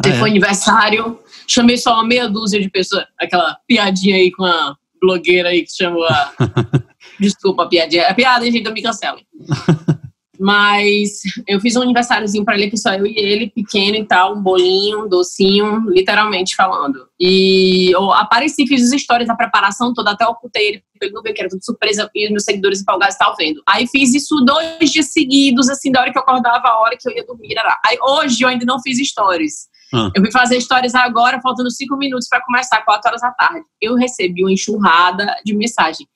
Ah, 0.05 0.09
é. 0.09 0.19
Foi 0.19 0.31
aniversário, 0.31 1.19
chamei 1.47 1.77
só 1.77 1.95
uma 1.95 2.05
meia 2.05 2.29
dúzia 2.29 2.61
de 2.61 2.69
pessoas, 2.69 3.05
aquela 3.19 3.59
piadinha 3.67 4.17
aí 4.17 4.31
com 4.31 4.45
a 4.45 4.77
blogueira 5.01 5.49
aí 5.51 5.63
que 5.63 5.73
chamou 5.73 6.05
a. 6.05 6.33
Desculpa 7.19 7.65
a 7.65 7.69
piadinha. 7.69 8.03
É 8.03 8.15
piada, 8.15 8.45
gente, 8.45 8.63
não 8.63 8.73
me 8.73 8.83
cancelem. 8.83 9.27
Mas 10.43 11.21
eu 11.47 11.61
fiz 11.61 11.77
um 11.77 11.83
aniversáriozinho 11.83 12.45
para 12.45 12.57
ele, 12.57 12.69
que 12.69 12.77
só 12.77 12.93
eu 12.95 13.07
e 13.07 13.17
ele, 13.17 13.51
pequeno 13.51 13.97
e 13.97 14.05
tal, 14.05 14.35
um 14.35 14.43
bolinho, 14.43 15.05
um 15.05 15.09
docinho, 15.09 15.89
literalmente 15.89 16.57
falando. 16.57 17.07
E 17.21 17.93
eu 17.95 18.13
apareci, 18.13 18.67
fiz 18.67 18.83
as 18.83 18.93
histórias, 18.93 19.31
a 19.31 19.37
preparação 19.37 19.95
toda, 19.95 20.11
até 20.11 20.27
ocultei 20.27 20.69
ele, 20.69 20.83
ele 21.01 21.13
não 21.13 21.23
veio, 21.23 21.33
que 21.33 21.43
era 21.43 21.49
tudo 21.49 21.65
surpresa, 21.65 22.11
e 22.13 22.25
os 22.25 22.31
meus 22.33 22.45
seguidores 22.45 22.81
empolgados 22.81 23.15
estavam 23.15 23.37
vendo. 23.37 23.63
Aí 23.69 23.87
fiz 23.87 24.15
isso 24.15 24.41
dois 24.41 24.91
dias 24.91 25.13
seguidos, 25.13 25.69
assim, 25.69 25.93
da 25.93 26.01
hora 26.01 26.11
que 26.11 26.19
eu 26.19 26.23
acordava, 26.23 26.67
a 26.67 26.81
hora 26.81 26.97
que 26.99 27.09
eu 27.09 27.15
ia 27.15 27.25
dormir. 27.25 27.53
Era. 27.57 27.79
Aí 27.87 27.97
hoje 28.03 28.43
eu 28.43 28.49
ainda 28.49 28.65
não 28.65 28.81
fiz 28.81 28.99
stories. 28.99 29.71
Ah. 29.95 30.11
Eu 30.15 30.23
fui 30.23 30.33
fazer 30.33 30.61
stories 30.61 30.95
agora, 30.95 31.41
faltando 31.41 31.71
cinco 31.71 31.97
minutos 31.97 32.27
para 32.29 32.43
começar, 32.43 32.81
quatro 32.83 33.09
horas 33.09 33.21
da 33.21 33.31
tarde. 33.31 33.65
Eu 33.81 33.95
recebi 33.95 34.43
uma 34.43 34.53
enxurrada 34.53 35.37
de 35.45 35.55
mensagem 35.55 36.07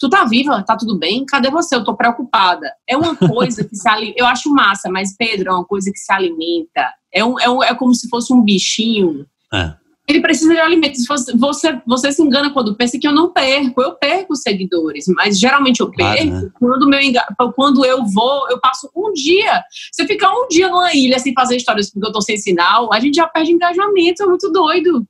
tu 0.00 0.08
tá 0.08 0.24
viva, 0.24 0.62
tá 0.62 0.76
tudo 0.76 0.98
bem? 0.98 1.26
Cadê 1.26 1.50
você? 1.50 1.76
Eu 1.76 1.84
tô 1.84 1.94
preocupada. 1.94 2.72
É 2.88 2.96
uma 2.96 3.14
coisa 3.14 3.62
que 3.62 3.76
se 3.76 3.86
alimenta. 3.86 4.18
Eu 4.18 4.26
acho 4.26 4.50
massa, 4.50 4.90
mas 4.90 5.14
Pedro 5.14 5.50
é 5.50 5.52
uma 5.52 5.64
coisa 5.64 5.92
que 5.92 5.98
se 5.98 6.10
alimenta. 6.10 6.90
É, 7.12 7.22
um, 7.22 7.38
é, 7.38 7.50
um, 7.50 7.62
é 7.62 7.74
como 7.74 7.94
se 7.94 8.08
fosse 8.08 8.32
um 8.32 8.42
bichinho. 8.42 9.26
É. 9.52 9.74
Ele 10.08 10.22
precisa 10.22 10.54
de 10.54 10.58
alimento. 10.58 10.96
Você, 11.06 11.36
você, 11.36 11.80
você 11.86 12.10
se 12.12 12.22
engana 12.22 12.50
quando 12.50 12.74
pensa 12.74 12.98
que 12.98 13.06
eu 13.06 13.12
não 13.12 13.30
perco. 13.30 13.82
Eu 13.82 13.94
perco 13.94 14.34
seguidores, 14.34 15.04
mas 15.08 15.38
geralmente 15.38 15.80
eu 15.80 15.90
perco 15.90 16.28
claro, 16.28 16.46
né? 16.46 16.50
quando, 16.58 16.88
meu, 16.88 17.52
quando 17.54 17.84
eu 17.84 18.04
vou, 18.06 18.48
eu 18.50 18.58
passo 18.58 18.90
um 18.96 19.12
dia. 19.12 19.62
Se 19.92 20.02
eu 20.02 20.06
ficar 20.06 20.32
um 20.32 20.48
dia 20.48 20.68
numa 20.68 20.92
ilha 20.94 21.18
sem 21.18 21.34
fazer 21.34 21.56
histórias 21.56 21.90
porque 21.90 22.08
eu 22.08 22.12
tô 22.12 22.22
sem 22.22 22.38
sinal, 22.38 22.92
a 22.92 22.98
gente 22.98 23.16
já 23.16 23.26
perde 23.28 23.52
engajamento. 23.52 24.22
É 24.22 24.26
muito 24.26 24.50
doido. 24.50 25.06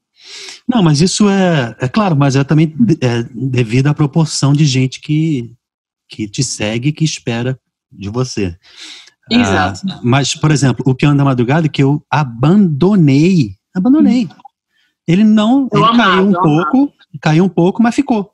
Não, 0.68 0.82
mas 0.82 1.00
isso 1.00 1.28
é, 1.28 1.74
é 1.80 1.88
claro, 1.88 2.16
mas 2.16 2.36
é 2.36 2.44
também 2.44 2.74
é 3.00 3.22
devido 3.34 3.88
à 3.88 3.94
proporção 3.94 4.52
de 4.52 4.64
gente 4.64 5.00
que, 5.00 5.52
que 6.08 6.28
te 6.28 6.42
segue, 6.42 6.92
que 6.92 7.04
espera 7.04 7.58
de 7.90 8.08
você. 8.08 8.56
Exato. 9.30 9.80
Ah, 9.88 10.00
mas, 10.02 10.34
por 10.34 10.50
exemplo, 10.50 10.84
o 10.86 10.94
Piano 10.94 11.16
da 11.16 11.24
Madrugada, 11.24 11.68
que 11.68 11.82
eu 11.82 12.04
abandonei, 12.10 13.52
abandonei. 13.74 14.28
Ele 15.06 15.24
não, 15.24 15.68
ele 15.72 15.84
amava, 15.84 16.16
caiu 16.16 16.28
um 16.28 16.32
pouco, 16.32 16.76
amava. 16.76 16.92
caiu 17.20 17.44
um 17.44 17.48
pouco, 17.48 17.82
mas 17.82 17.94
ficou. 17.94 18.30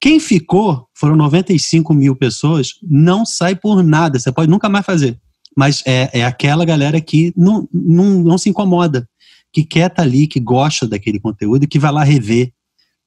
Quem 0.00 0.18
ficou, 0.18 0.88
foram 0.94 1.14
95 1.16 1.92
mil 1.92 2.16
pessoas, 2.16 2.74
não 2.82 3.26
sai 3.26 3.54
por 3.54 3.82
nada, 3.82 4.18
você 4.18 4.32
pode 4.32 4.50
nunca 4.50 4.68
mais 4.68 4.84
fazer. 4.84 5.18
Mas 5.56 5.82
é, 5.86 6.20
é 6.20 6.24
aquela 6.24 6.64
galera 6.64 7.00
que 7.00 7.32
não, 7.36 7.68
não, 7.72 8.04
não 8.20 8.38
se 8.38 8.48
incomoda 8.48 9.06
que 9.52 9.64
quer 9.64 9.88
estar 9.88 9.96
tá 9.96 10.02
ali, 10.02 10.26
que 10.26 10.40
gosta 10.40 10.86
daquele 10.86 11.18
conteúdo 11.18 11.64
e 11.64 11.68
que 11.68 11.78
vai 11.78 11.92
lá 11.92 12.04
rever 12.04 12.52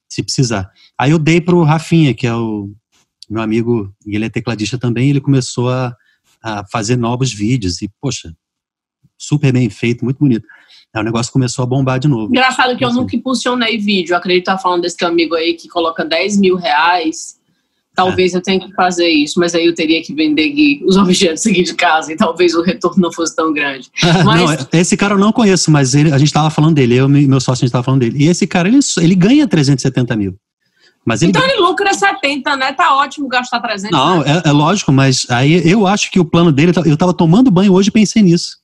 se 0.08 0.22
precisar. 0.22 0.70
Aí 0.98 1.10
eu 1.10 1.18
dei 1.18 1.40
para 1.40 1.54
o 1.54 1.64
Rafinha, 1.64 2.14
que 2.14 2.26
é 2.26 2.34
o 2.34 2.70
meu 3.28 3.42
amigo, 3.42 3.92
e 4.06 4.14
ele 4.14 4.26
é 4.26 4.28
tecladista 4.28 4.78
também, 4.78 5.10
ele 5.10 5.20
começou 5.20 5.70
a, 5.70 5.94
a 6.42 6.64
fazer 6.66 6.96
novos 6.96 7.32
vídeos 7.32 7.80
e, 7.80 7.90
poxa, 8.00 8.34
super 9.18 9.52
bem 9.52 9.68
feito, 9.70 10.04
muito 10.04 10.18
bonito. 10.18 10.46
Aí 10.94 11.00
o 11.00 11.04
negócio 11.04 11.32
começou 11.32 11.62
a 11.62 11.66
bombar 11.66 11.98
de 11.98 12.06
novo. 12.06 12.30
Engraçado 12.30 12.76
que 12.76 12.84
eu 12.84 12.88
assim. 12.88 12.98
nunca 12.98 13.16
impulsionei 13.16 13.78
vídeo. 13.78 14.12
Eu 14.12 14.18
acredito 14.18 14.42
estar 14.42 14.58
falando 14.58 14.82
desse 14.82 14.96
teu 14.96 15.08
amigo 15.08 15.34
aí 15.34 15.54
que 15.54 15.68
coloca 15.68 16.04
10 16.04 16.38
mil 16.38 16.56
reais 16.56 17.40
Talvez 17.94 18.34
é. 18.34 18.36
eu 18.36 18.42
tenha 18.42 18.58
que 18.58 18.72
fazer 18.74 19.08
isso, 19.08 19.38
mas 19.38 19.54
aí 19.54 19.66
eu 19.66 19.74
teria 19.74 20.02
que 20.02 20.12
vender 20.12 20.52
os 20.84 20.96
objetos 20.98 21.46
aqui 21.46 21.62
de 21.62 21.74
casa 21.74 22.12
e 22.12 22.16
talvez 22.16 22.54
o 22.54 22.62
retorno 22.62 23.00
não 23.00 23.12
fosse 23.12 23.34
tão 23.36 23.52
grande. 23.52 23.88
Mas... 24.24 24.40
não, 24.40 24.80
esse 24.80 24.96
cara 24.96 25.14
eu 25.14 25.18
não 25.18 25.32
conheço, 25.32 25.70
mas 25.70 25.94
ele, 25.94 26.12
a 26.12 26.18
gente 26.18 26.28
estava 26.28 26.50
falando 26.50 26.74
dele, 26.74 26.94
eu 26.94 27.06
e 27.06 27.26
meu 27.26 27.40
sócio 27.40 27.52
a 27.52 27.66
gente 27.66 27.68
estava 27.68 27.84
falando 27.84 28.00
dele. 28.00 28.24
E 28.24 28.28
esse 28.28 28.46
cara, 28.46 28.68
ele, 28.68 28.78
ele 28.98 29.14
ganha 29.14 29.46
370 29.46 30.16
mil. 30.16 30.36
Mas 31.04 31.22
ele... 31.22 31.30
Então 31.30 31.44
ele 31.44 31.60
lucra 31.60 31.92
70, 31.92 32.56
né? 32.56 32.72
Tá 32.72 32.96
ótimo 32.96 33.28
gastar 33.28 33.60
300. 33.60 33.90
Não, 33.90 34.20
né? 34.20 34.42
é, 34.44 34.48
é, 34.48 34.52
lógico, 34.52 34.90
mas 34.90 35.26
aí 35.28 35.68
eu 35.68 35.86
acho 35.86 36.10
que 36.10 36.18
o 36.18 36.24
plano 36.24 36.50
dele, 36.50 36.72
eu 36.84 36.94
estava 36.94 37.12
tomando 37.12 37.50
banho 37.50 37.72
hoje 37.72 37.88
e 37.90 37.92
pensei 37.92 38.22
nisso. 38.22 38.56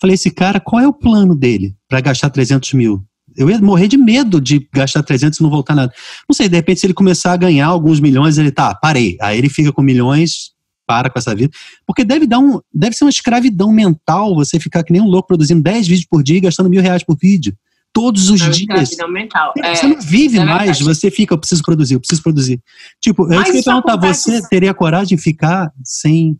Falei, 0.00 0.14
esse 0.14 0.30
cara, 0.30 0.60
qual 0.60 0.80
é 0.80 0.86
o 0.86 0.92
plano 0.92 1.34
dele 1.34 1.74
para 1.88 2.00
gastar 2.00 2.30
300 2.30 2.72
mil? 2.74 3.02
Eu 3.38 3.48
ia 3.48 3.58
morrer 3.60 3.88
de 3.88 3.96
medo 3.96 4.40
de 4.40 4.68
gastar 4.74 5.02
300 5.02 5.38
e 5.38 5.42
não 5.42 5.50
voltar 5.50 5.74
nada. 5.74 5.92
Não 6.28 6.34
sei, 6.34 6.48
de 6.48 6.56
repente, 6.56 6.80
se 6.80 6.86
ele 6.86 6.94
começar 6.94 7.32
a 7.32 7.36
ganhar 7.36 7.66
alguns 7.66 8.00
milhões, 8.00 8.36
ele 8.36 8.50
tá, 8.50 8.74
parei. 8.74 9.16
Aí 9.20 9.38
ele 9.38 9.48
fica 9.48 9.72
com 9.72 9.80
milhões, 9.80 10.52
para 10.88 11.10
com 11.10 11.18
essa 11.18 11.34
vida. 11.34 11.52
Porque 11.86 12.02
deve 12.02 12.26
dar 12.26 12.38
um. 12.38 12.60
Deve 12.74 12.96
ser 12.96 13.04
uma 13.04 13.10
escravidão 13.10 13.70
mental 13.70 14.34
você 14.34 14.58
ficar 14.58 14.82
que 14.82 14.92
nem 14.92 15.02
um 15.02 15.06
louco 15.06 15.28
produzindo 15.28 15.62
10 15.62 15.86
vídeos 15.86 16.06
por 16.06 16.22
dia 16.22 16.38
e 16.38 16.40
gastando 16.40 16.70
mil 16.70 16.80
reais 16.80 17.04
por 17.04 17.16
vídeo. 17.16 17.54
Todos 17.92 18.30
os 18.30 18.40
é 18.40 18.50
dias. 18.50 18.96
Mental. 19.10 19.52
É, 19.58 19.74
você 19.74 19.86
não 19.86 20.00
vive 20.00 20.38
é 20.38 20.44
mais, 20.44 20.80
você 20.80 21.10
fica, 21.10 21.34
eu 21.34 21.38
preciso 21.38 21.62
produzir, 21.62 21.94
eu 21.94 22.00
preciso 22.00 22.22
produzir. 22.22 22.60
Tipo, 23.00 23.32
eu 23.32 23.42
queria 23.44 23.62
perguntar, 23.62 23.96
você 23.96 24.40
teria 24.48 24.72
coragem 24.72 25.16
de 25.16 25.22
ficar 25.22 25.70
sem 25.82 26.38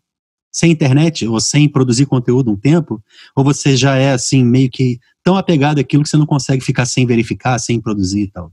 sem 0.51 0.71
internet 0.71 1.27
ou 1.27 1.41
sem 1.41 1.69
produzir 1.69 2.07
conteúdo 2.07 2.51
um 2.51 2.57
tempo? 2.57 3.03
Ou 3.35 3.45
você 3.45 3.77
já 3.77 3.97
é 3.97 4.13
assim, 4.13 4.45
meio 4.45 4.71
que 4.71 4.99
tão 5.23 5.37
apegado 5.37 5.79
àquilo 5.79 6.03
que 6.03 6.09
você 6.09 6.17
não 6.17 6.27
consegue 6.27 6.65
ficar 6.65 6.87
sem 6.87 7.07
verificar, 7.07 7.59
sem 7.59 7.81
produzir 7.81 8.23
e 8.23 8.31
tal? 8.31 8.53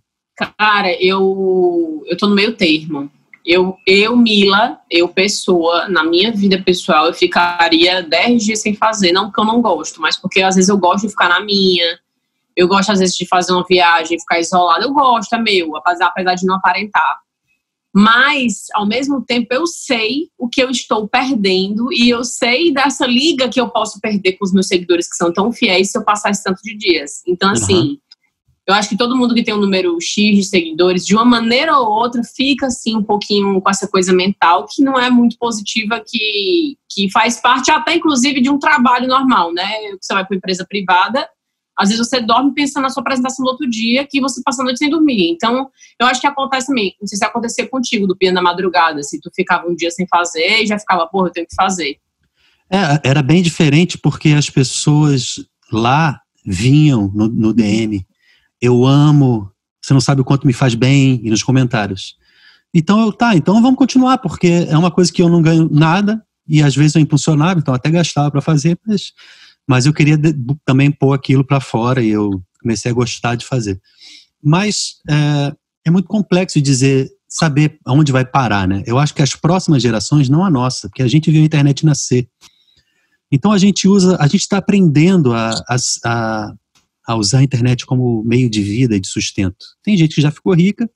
Cara, 0.57 0.91
eu, 1.01 2.03
eu 2.07 2.17
tô 2.17 2.27
no 2.27 2.35
meio 2.35 2.53
termo. 2.55 3.09
Eu, 3.45 3.77
eu, 3.85 4.17
Mila, 4.17 4.79
eu, 4.89 5.07
pessoa, 5.07 5.87
na 5.87 6.03
minha 6.03 6.31
vida 6.31 6.61
pessoal, 6.61 7.05
eu 7.05 7.13
ficaria 7.13 8.01
10 8.01 8.43
dias 8.43 8.61
sem 8.61 8.73
fazer, 8.73 9.11
não 9.11 9.25
porque 9.25 9.39
eu 9.39 9.45
não 9.45 9.61
gosto, 9.61 10.01
mas 10.01 10.17
porque 10.17 10.41
às 10.41 10.55
vezes 10.55 10.67
eu 10.67 10.77
gosto 10.77 11.03
de 11.03 11.11
ficar 11.11 11.29
na 11.29 11.39
minha, 11.41 11.99
eu 12.55 12.67
gosto 12.67 12.91
às 12.91 12.99
vezes 12.99 13.15
de 13.15 13.27
fazer 13.27 13.53
uma 13.53 13.63
viagem, 13.63 14.19
ficar 14.19 14.39
isolada, 14.39 14.83
eu 14.83 14.91
gosto, 14.91 15.33
é 15.35 15.39
meu, 15.39 15.75
apesar, 15.75 16.11
de 16.35 16.45
não 16.45 16.55
aparentar. 16.55 17.19
Mas, 17.97 18.65
ao 18.73 18.85
mesmo 18.85 19.23
tempo, 19.23 19.47
eu 19.51 19.65
sei 19.65 20.27
o 20.37 20.49
que 20.49 20.61
eu 20.61 20.69
estou 20.69 21.07
perdendo 21.07 21.93
e 21.93 22.09
eu 22.09 22.25
sei 22.25 22.73
dessa 22.73 23.07
liga 23.07 23.47
que 23.47 23.59
eu 23.59 23.69
posso 23.69 24.01
perder 24.01 24.33
com 24.33 24.43
os 24.43 24.51
meus 24.51 24.67
seguidores 24.67 25.09
que 25.09 25.15
são 25.15 25.31
tão 25.31 25.49
fiéis 25.49 25.91
se 25.91 25.97
eu 25.97 26.03
passar 26.03 26.31
esse 26.31 26.43
tanto 26.43 26.61
de 26.61 26.75
dias. 26.75 27.23
Então, 27.25 27.51
assim, 27.51 27.91
uhum. 27.91 27.97
eu 28.67 28.73
acho 28.73 28.89
que 28.89 28.97
todo 28.97 29.15
mundo 29.15 29.33
que 29.33 29.43
tem 29.43 29.53
um 29.53 29.61
número 29.61 29.95
X 30.01 30.35
de 30.35 30.43
seguidores, 30.43 31.05
de 31.05 31.15
uma 31.15 31.23
maneira 31.23 31.77
ou 31.79 31.87
outra, 31.87 32.21
fica, 32.35 32.65
assim, 32.65 32.97
um 32.97 33.03
pouquinho 33.03 33.61
com 33.61 33.69
essa 33.69 33.87
coisa 33.87 34.11
mental 34.11 34.65
que 34.69 34.83
não 34.83 34.99
é 34.99 35.09
muito 35.09 35.37
positiva, 35.39 36.03
que, 36.05 36.77
que 36.91 37.09
faz 37.11 37.39
parte 37.39 37.71
até, 37.71 37.95
inclusive, 37.95 38.41
de 38.41 38.49
um 38.49 38.59
trabalho 38.59 39.07
normal, 39.07 39.53
né? 39.53 39.69
Você 40.01 40.13
vai 40.13 40.25
para 40.25 40.35
empresa 40.35 40.65
privada 40.67 41.25
às 41.77 41.89
vezes 41.89 42.07
você 42.07 42.21
dorme 42.21 42.53
pensando 42.53 42.83
na 42.83 42.89
sua 42.89 43.01
apresentação 43.01 43.43
do 43.43 43.49
outro 43.49 43.69
dia 43.69 44.07
que 44.07 44.21
você 44.21 44.41
passa 44.43 44.61
a 44.61 44.65
noite 44.65 44.77
sem 44.77 44.89
dormir. 44.89 45.31
Então, 45.31 45.69
eu 45.99 46.07
acho 46.07 46.21
que 46.21 46.27
acontece 46.27 46.67
também. 46.67 46.95
Não 46.99 47.07
sei 47.07 47.17
se 47.17 47.25
acontecer 47.25 47.67
contigo 47.67 48.07
do 48.07 48.15
piano 48.15 48.35
da 48.35 48.41
madrugada, 48.41 49.03
se 49.03 49.19
tu 49.19 49.29
ficava 49.35 49.67
um 49.67 49.75
dia 49.75 49.91
sem 49.91 50.07
fazer 50.07 50.63
e 50.63 50.67
já 50.67 50.79
ficava, 50.79 51.05
porra, 51.07 51.27
eu 51.27 51.31
tenho 51.31 51.47
que 51.47 51.55
fazer. 51.55 51.97
É, 52.69 53.09
era 53.09 53.21
bem 53.21 53.41
diferente 53.41 53.97
porque 53.97 54.29
as 54.29 54.49
pessoas 54.49 55.45
lá 55.71 56.21
vinham 56.45 57.11
no, 57.13 57.27
no 57.27 57.53
DM. 57.53 58.05
Eu 58.61 58.85
amo, 58.85 59.51
você 59.81 59.93
não 59.93 60.01
sabe 60.01 60.21
o 60.21 60.25
quanto 60.25 60.47
me 60.47 60.53
faz 60.53 60.75
bem, 60.75 61.19
e 61.23 61.29
nos 61.29 61.43
comentários. 61.43 62.15
Então 62.73 62.99
eu, 63.01 63.11
tá, 63.13 63.35
então 63.35 63.61
vamos 63.61 63.77
continuar, 63.77 64.17
porque 64.17 64.67
é 64.69 64.77
uma 64.77 64.91
coisa 64.91 65.11
que 65.11 65.21
eu 65.21 65.29
não 65.29 65.41
ganho 65.41 65.69
nada, 65.71 66.21
e 66.47 66.61
às 66.61 66.75
vezes 66.75 66.95
eu 66.95 67.01
impulsionava, 67.01 67.59
então 67.59 67.73
até 67.73 67.89
gastava 67.89 68.29
para 68.29 68.41
fazer, 68.41 68.77
mas, 68.85 69.13
mas 69.67 69.85
eu 69.85 69.93
queria 69.93 70.17
também 70.65 70.91
pôr 70.91 71.13
aquilo 71.13 71.43
para 71.43 71.59
fora 71.59 72.01
e 72.01 72.09
eu 72.09 72.41
comecei 72.61 72.91
a 72.91 72.93
gostar 72.93 73.35
de 73.35 73.45
fazer. 73.45 73.79
Mas 74.43 74.95
é, 75.09 75.53
é 75.85 75.91
muito 75.91 76.07
complexo 76.07 76.61
dizer, 76.61 77.09
saber 77.27 77.77
aonde 77.85 78.11
vai 78.11 78.25
parar, 78.25 78.67
né? 78.67 78.83
Eu 78.85 78.97
acho 78.97 79.13
que 79.13 79.21
as 79.21 79.35
próximas 79.35 79.81
gerações, 79.81 80.29
não 80.29 80.45
a 80.45 80.49
nossa, 80.49 80.87
porque 80.87 81.03
a 81.03 81.07
gente 81.07 81.29
viu 81.29 81.41
a 81.41 81.45
internet 81.45 81.85
nascer. 81.85 82.29
Então 83.31 83.51
a 83.51 83.57
gente 83.57 83.87
usa, 83.87 84.17
a 84.19 84.27
gente 84.27 84.41
está 84.41 84.57
aprendendo 84.57 85.33
a, 85.33 85.51
a, 85.69 86.53
a, 87.07 87.15
usar 87.15 87.39
a 87.39 87.43
internet 87.43 87.85
como 87.85 88.23
meio 88.23 88.49
de 88.49 88.61
vida 88.61 88.95
e 88.95 88.99
de 88.99 89.07
sustento. 89.07 89.65
Tem 89.83 89.97
gente 89.97 90.15
que 90.15 90.21
já 90.21 90.31
ficou 90.31 90.53
rica, 90.53 90.89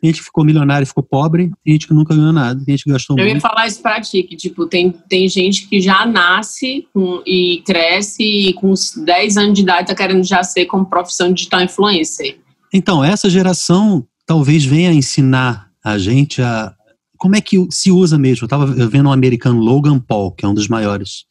tem 0.00 0.08
gente 0.08 0.20
que 0.20 0.24
ficou 0.24 0.44
milionário 0.44 0.84
e 0.84 0.86
ficou 0.86 1.02
pobre, 1.02 1.50
tem 1.62 1.74
gente 1.74 1.86
que 1.86 1.92
nunca 1.92 2.14
ganhou 2.14 2.32
nada, 2.32 2.64
tem 2.64 2.74
gente 2.74 2.84
que 2.84 2.90
gastou 2.90 3.18
Eu 3.18 3.24
muito. 3.24 3.36
ia 3.36 3.40
falar 3.40 3.66
isso 3.66 3.82
pra 3.82 4.00
ti, 4.00 4.22
que 4.22 4.34
tipo, 4.34 4.66
tem, 4.66 4.90
tem 4.90 5.28
gente 5.28 5.68
que 5.68 5.80
já 5.80 6.06
nasce 6.06 6.86
com, 6.92 7.22
e 7.26 7.62
cresce 7.66 8.22
e 8.22 8.52
com 8.54 8.70
uns 8.70 8.94
10 8.96 9.36
anos 9.36 9.54
de 9.54 9.62
idade 9.62 9.88
tá 9.88 9.94
querendo 9.94 10.24
já 10.24 10.42
ser 10.42 10.64
como 10.66 10.86
profissão 10.86 11.32
digital 11.32 11.62
influencer. 11.62 12.38
Então, 12.72 13.04
essa 13.04 13.28
geração 13.28 14.06
talvez 14.24 14.64
venha 14.64 14.92
ensinar 14.92 15.68
a 15.84 15.98
gente 15.98 16.40
a 16.40 16.74
como 17.18 17.36
é 17.36 17.40
que 17.42 17.66
se 17.70 17.90
usa 17.90 18.16
mesmo. 18.16 18.44
Eu 18.44 18.46
estava 18.46 18.64
vendo 18.64 19.10
um 19.10 19.12
americano, 19.12 19.60
Logan 19.60 19.98
Paul, 20.00 20.32
que 20.32 20.46
é 20.46 20.48
um 20.48 20.54
dos 20.54 20.68
maiores 20.68 21.26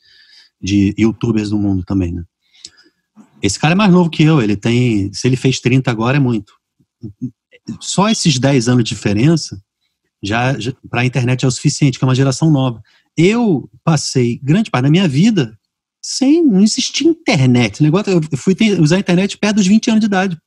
de 0.62 0.94
youtubers 1.00 1.50
do 1.50 1.58
mundo 1.58 1.84
também, 1.84 2.12
né? 2.12 2.24
Esse 3.42 3.58
cara 3.58 3.74
é 3.74 3.76
mais 3.76 3.92
novo 3.92 4.10
que 4.10 4.22
eu, 4.22 4.40
ele 4.40 4.56
tem, 4.56 5.12
se 5.14 5.28
ele 5.28 5.36
fez 5.36 5.60
30 5.60 5.90
agora 5.90 6.18
é 6.18 6.20
muito. 6.20 6.54
Só 7.80 8.10
esses 8.10 8.38
10 8.40 8.68
anos 8.70 8.84
de 8.84 8.90
diferença 8.90 9.62
já, 10.24 10.58
já 10.60 10.72
para 10.90 11.02
a 11.02 11.06
internet 11.06 11.44
é 11.46 11.48
o 11.48 11.52
suficiente, 11.52 11.98
que 11.98 12.04
é 12.04 12.08
uma 12.08 12.16
geração 12.16 12.50
nova. 12.52 12.82
Eu 13.18 13.70
passei 13.84 14.40
grande 14.44 14.70
parte 14.70 14.84
da 14.84 14.90
minha 14.92 15.08
vida 15.08 15.58
sem, 16.02 16.44
não 16.46 16.62
existia 16.62 17.08
internet. 17.10 17.74
Esse 17.76 17.84
negócio, 17.84 18.12
eu 18.12 18.38
fui 18.38 18.56
ter, 18.56 18.80
usar 18.80 18.96
a 18.98 19.00
internet 19.00 19.38
perto 19.38 19.58
dos 19.58 19.68
20 19.68 19.90
anos 19.90 20.00
de 20.02 20.06
idade. 20.06 20.38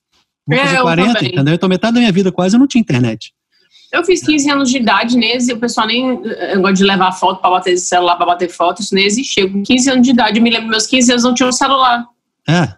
Vou 0.46 0.56
É, 0.56 0.64
fazer 0.64 0.78
eu 0.78 0.82
40, 0.82 1.14
também. 1.14 1.32
entendeu? 1.32 1.54
Então 1.54 1.68
metade 1.68 1.94
da 1.94 2.00
minha 2.00 2.12
vida 2.12 2.32
quase 2.32 2.56
eu 2.56 2.60
não 2.60 2.66
tinha 2.66 2.80
internet. 2.80 3.32
Eu 3.92 4.02
fiz 4.04 4.22
15 4.24 4.50
anos 4.50 4.70
de 4.70 4.78
idade 4.78 5.16
nesse, 5.18 5.52
o 5.52 5.58
pessoal 5.58 5.86
nem 5.86 6.16
gosta 6.56 6.72
de 6.72 6.84
levar 6.84 7.12
foto 7.12 7.42
para 7.42 7.50
bater 7.50 7.76
celular, 7.76 8.16
para 8.16 8.24
bater 8.24 8.48
foto, 8.48 8.80
isso 8.80 8.94
nem 8.94 9.04
existia. 9.04 9.48
Com 9.48 9.62
15 9.62 9.90
anos 9.90 10.02
de 10.06 10.10
idade, 10.12 10.38
eu 10.38 10.42
me 10.42 10.50
lembro, 10.50 10.68
meus 10.70 10.86
15 10.86 11.12
anos 11.12 11.24
não 11.24 11.34
tinha 11.34 11.48
um 11.48 11.52
celular. 11.52 12.06
É. 12.48 12.74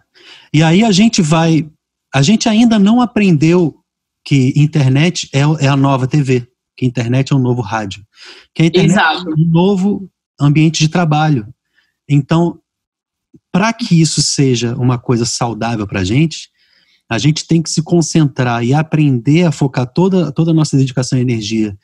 E 0.53 0.61
aí 0.61 0.83
a 0.83 0.91
gente 0.91 1.21
vai. 1.21 1.69
A 2.13 2.21
gente 2.21 2.49
ainda 2.49 2.77
não 2.77 2.99
aprendeu 3.01 3.77
que 4.25 4.51
internet 4.55 5.29
é, 5.31 5.41
é 5.63 5.67
a 5.67 5.77
nova 5.77 6.07
TV, 6.07 6.47
que 6.75 6.85
internet 6.85 7.31
é 7.31 7.35
um 7.35 7.39
novo 7.39 7.61
rádio, 7.61 8.03
que 8.53 8.63
a 8.63 8.65
internet 8.65 8.91
Exato. 8.91 9.29
é 9.29 9.33
um 9.33 9.49
novo 9.49 10.09
ambiente 10.41 10.79
de 10.79 10.89
trabalho. 10.89 11.47
Então, 12.09 12.59
para 13.51 13.71
que 13.71 14.01
isso 14.01 14.21
seja 14.21 14.75
uma 14.75 14.97
coisa 14.97 15.25
saudável 15.25 15.87
para 15.87 16.01
a 16.01 16.03
gente, 16.03 16.49
a 17.07 17.17
gente 17.19 17.45
tem 17.47 17.61
que 17.61 17.69
se 17.69 17.83
concentrar 17.83 18.63
e 18.65 18.73
aprender 18.73 19.43
a 19.45 19.51
focar 19.51 19.85
toda, 19.85 20.31
toda 20.31 20.51
a 20.51 20.53
nossa 20.53 20.75
dedicação 20.75 21.17
e 21.19 21.21
energia 21.21 21.77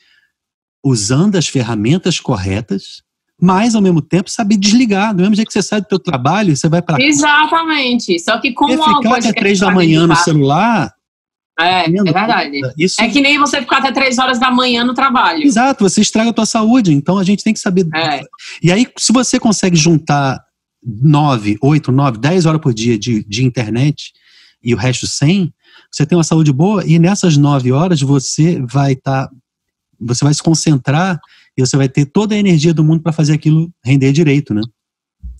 usando 0.83 1.35
as 1.35 1.47
ferramentas 1.47 2.19
corretas, 2.19 3.03
mas 3.39 3.75
ao 3.75 3.81
mesmo 3.81 4.01
tempo 4.01 4.31
saber 4.31 4.57
desligar. 4.57 5.13
Do 5.13 5.21
mesmo 5.21 5.35
jeito 5.35 5.47
que 5.47 5.53
você 5.53 5.61
sai 5.61 5.79
do 5.79 5.87
teu 5.87 5.99
trabalho, 5.99 6.55
você 6.57 6.67
vai 6.67 6.81
para 6.81 7.01
Exatamente. 7.01 8.17
Só 8.19 8.39
que 8.39 8.51
como 8.51 8.73
uma 8.73 8.97
ficar 8.97 9.17
até 9.17 9.31
três 9.31 9.59
da 9.59 9.69
manhã 9.69 10.01
no 10.01 10.07
meditar- 10.09 10.25
celular. 10.25 10.93
É, 11.63 11.85
é 11.85 12.03
verdade. 12.03 12.59
Isso, 12.77 13.01
É 13.01 13.07
que 13.09 13.21
nem 13.21 13.37
você 13.37 13.61
ficar 13.61 13.77
até 13.77 13.91
3 13.91 14.17
horas 14.17 14.39
da 14.39 14.51
manhã 14.51 14.83
no 14.83 14.93
trabalho. 14.93 15.43
Exato, 15.43 15.83
você 15.87 16.01
estraga 16.01 16.29
a 16.29 16.33
tua 16.33 16.45
saúde. 16.45 16.93
Então 16.93 17.17
a 17.17 17.23
gente 17.23 17.43
tem 17.43 17.53
que 17.53 17.59
saber. 17.59 17.87
É. 17.95 18.21
E 18.61 18.71
aí, 18.71 18.87
se 18.97 19.11
você 19.13 19.39
consegue 19.39 19.75
juntar 19.75 20.39
9, 20.83 21.57
8, 21.61 21.91
9, 21.91 22.17
10 22.17 22.45
horas 22.45 22.61
por 22.61 22.73
dia 22.73 22.97
de, 22.97 23.23
de 23.23 23.43
internet 23.43 24.11
e 24.63 24.73
o 24.73 24.77
resto 24.77 25.07
100, 25.07 25.53
você 25.91 26.05
tem 26.05 26.17
uma 26.17 26.23
saúde 26.23 26.51
boa 26.51 26.83
e 26.85 26.97
nessas 26.97 27.37
9 27.37 27.71
horas 27.71 28.01
você 28.01 28.61
vai 28.61 28.93
estar. 28.93 29.29
você 29.99 30.23
vai 30.23 30.33
se 30.33 30.41
concentrar 30.41 31.19
e 31.57 31.65
você 31.65 31.75
vai 31.75 31.89
ter 31.89 32.05
toda 32.05 32.33
a 32.33 32.37
energia 32.37 32.73
do 32.73 32.83
mundo 32.83 33.03
para 33.03 33.11
fazer 33.11 33.33
aquilo 33.33 33.69
render 33.83 34.11
direito, 34.11 34.53
né? 34.53 34.61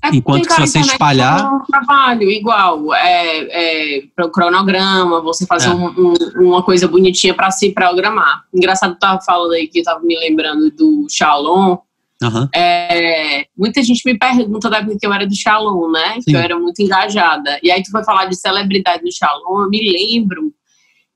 É 0.04 0.10
Enquanto 0.16 0.48
que 0.48 0.54
se 0.54 0.62
você 0.62 0.80
espalhar- 0.80 1.40
é 1.40 1.48
um 1.48 1.64
trabalho 1.66 2.30
igual, 2.32 2.92
é, 2.96 3.98
é 4.00 4.04
pro 4.16 4.32
cronograma, 4.32 5.22
você 5.22 5.46
fazer 5.46 5.68
É. 5.70 5.72
um- 5.72 5.90
um- 5.96 6.48
uma 6.50 6.64
coisa 6.64 6.88
bonitinha 6.88 7.34
para 7.36 7.52
se 7.52 7.72
programar. 7.72 8.44
Engraçado, 8.54 8.94
eu 8.94 9.00
tava 9.00 9.22
falando 9.22 9.52
aí 9.54 9.68
que 9.68 9.80
eu 9.80 9.84
tava 9.84 10.00
me 10.04 10.18
lembrando 10.18 10.72
do 10.72 11.06
Shalom. 11.10 11.78
Aham. 12.24 12.50
É, 12.54 13.46
muita 13.58 13.82
gente 13.84 14.02
me 14.06 14.18
pergunta 14.18 14.70
da 14.70 14.78
época 14.78 14.98
que 15.00 15.06
eu 15.06 15.14
era 15.14 15.26
do 15.28 15.36
Shalom, 15.36 15.92
né? 15.92 16.16
Sim. 16.16 16.22
Que 16.32 16.36
eu 16.36 16.40
era 16.40 16.58
muito 16.58 16.80
engajada. 16.82 17.60
E 17.62 17.72
aí 17.72 17.82
tu 17.84 17.92
foi 17.92 18.04
falar 18.04 18.26
de 18.26 18.36
celebridade 18.36 19.04
do 19.04 19.12
Shalom, 19.12 19.62
eu 19.64 19.70
me 19.70 19.92
lembro 19.92 20.52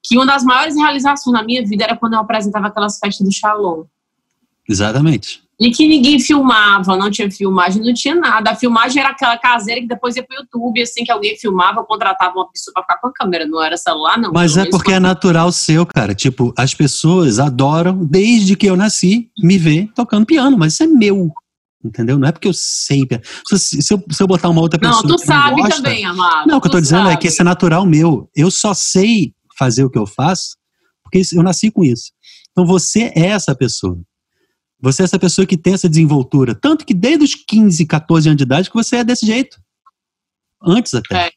que 0.03 0.15
uma 0.15 0.25
das 0.27 0.43
maiores 0.43 0.75
realizações 0.75 1.33
na 1.33 1.43
minha 1.43 1.65
vida 1.65 1.83
era 1.85 1.95
quando 1.97 2.13
eu 2.13 2.19
apresentava 2.19 2.67
aquelas 2.67 2.99
festas 2.99 3.25
do 3.27 3.33
Shalom. 3.33 3.83
Exatamente. 4.69 5.43
E 5.59 5.71
que 5.71 5.87
ninguém 5.87 6.19
filmava, 6.19 6.97
não 6.97 7.09
tinha 7.09 7.31
filmagem, 7.31 7.81
não 7.81 7.93
tinha 7.93 8.13
nada. 8.13 8.51
A 8.51 8.55
filmagem 8.55 9.01
era 9.01 9.11
aquela 9.11 9.37
caseira 9.37 9.79
que 9.79 9.87
depois 9.87 10.15
ia 10.15 10.23
pro 10.23 10.35
YouTube, 10.35 10.81
assim, 10.81 11.03
que 11.03 11.11
alguém 11.11 11.37
filmava, 11.37 11.83
contratava 11.83 12.35
uma 12.35 12.51
pessoa 12.51 12.73
pra 12.73 12.83
ficar 12.83 12.97
com 12.97 13.07
a 13.07 13.13
câmera. 13.13 13.47
Não 13.47 13.63
era 13.63 13.77
celular, 13.77 14.17
não. 14.17 14.31
Mas 14.33 14.57
é 14.57 14.69
porque 14.69 14.91
é 14.91 14.99
natural 14.99 15.51
seu, 15.51 15.85
cara. 15.85 16.13
Tipo, 16.13 16.53
as 16.57 16.73
pessoas 16.73 17.39
adoram, 17.39 18.05
desde 18.05 18.55
que 18.55 18.65
eu 18.65 18.75
nasci, 18.75 19.29
me 19.41 19.57
ver 19.57 19.89
tocando 19.95 20.25
piano, 20.25 20.57
mas 20.57 20.73
isso 20.73 20.83
é 20.83 20.87
meu. 20.87 21.31
Entendeu? 21.83 22.17
Não 22.17 22.27
é 22.27 22.31
porque 22.31 22.47
eu 22.47 22.53
sei. 22.53 23.07
Se, 23.47 23.81
se 23.81 23.93
eu, 23.93 24.03
se 24.11 24.21
eu 24.21 24.27
botar 24.27 24.49
uma 24.49 24.59
outra 24.59 24.79
Não, 24.81 24.89
pessoa. 24.89 25.07
tu 25.07 25.21
que 25.21 25.27
sabe 25.27 25.61
gosta, 25.61 25.75
também, 25.75 26.03
amado. 26.03 26.47
Não, 26.47 26.57
o 26.57 26.61
que 26.61 26.67
eu 26.67 26.71
tô 26.71 26.79
tu 26.79 26.81
dizendo 26.81 27.07
é 27.07 27.11
sabe. 27.11 27.21
que 27.21 27.27
isso 27.27 27.41
é 27.41 27.45
natural 27.45 27.85
meu. 27.85 28.29
Eu 28.35 28.49
só 28.49 28.73
sei 28.73 29.33
fazer 29.57 29.83
o 29.83 29.89
que 29.89 29.97
eu 29.97 30.07
faço 30.07 30.57
porque 31.03 31.21
eu 31.33 31.43
nasci 31.43 31.71
com 31.71 31.83
isso. 31.83 32.11
Então 32.51 32.65
você 32.65 33.11
é 33.15 33.27
essa 33.27 33.55
pessoa. 33.55 33.97
Você 34.81 35.01
é 35.01 35.05
essa 35.05 35.17
pessoa 35.19 35.45
que 35.45 35.57
tem 35.57 35.73
essa 35.73 35.89
desenvoltura. 35.89 36.53
Tanto 36.53 36.85
que 36.85 36.93
desde 36.93 37.23
os 37.23 37.35
15, 37.35 37.85
14 37.85 38.27
anos 38.29 38.37
de 38.37 38.43
idade 38.43 38.69
que 38.69 38.75
você 38.75 38.97
é 38.97 39.03
desse 39.03 39.25
jeito. 39.25 39.57
Antes 40.61 40.93
até. 40.93 41.27
É. 41.27 41.31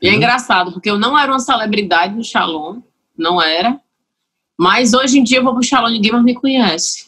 E 0.00 0.08
é 0.08 0.14
engraçado, 0.14 0.72
porque 0.72 0.90
eu 0.90 0.98
não 0.98 1.18
era 1.18 1.30
uma 1.32 1.40
celebridade 1.40 2.14
no 2.14 2.22
Shalom, 2.24 2.80
não 3.16 3.42
era. 3.42 3.78
Mas 4.58 4.92
hoje 4.94 5.18
em 5.18 5.24
dia 5.24 5.38
eu 5.38 5.44
vou 5.44 5.54
pro 5.54 5.62
Shalom 5.62 5.88
e 5.88 5.92
ninguém 5.94 6.12
mais 6.12 6.24
me 6.24 6.34
conhece. 6.34 7.06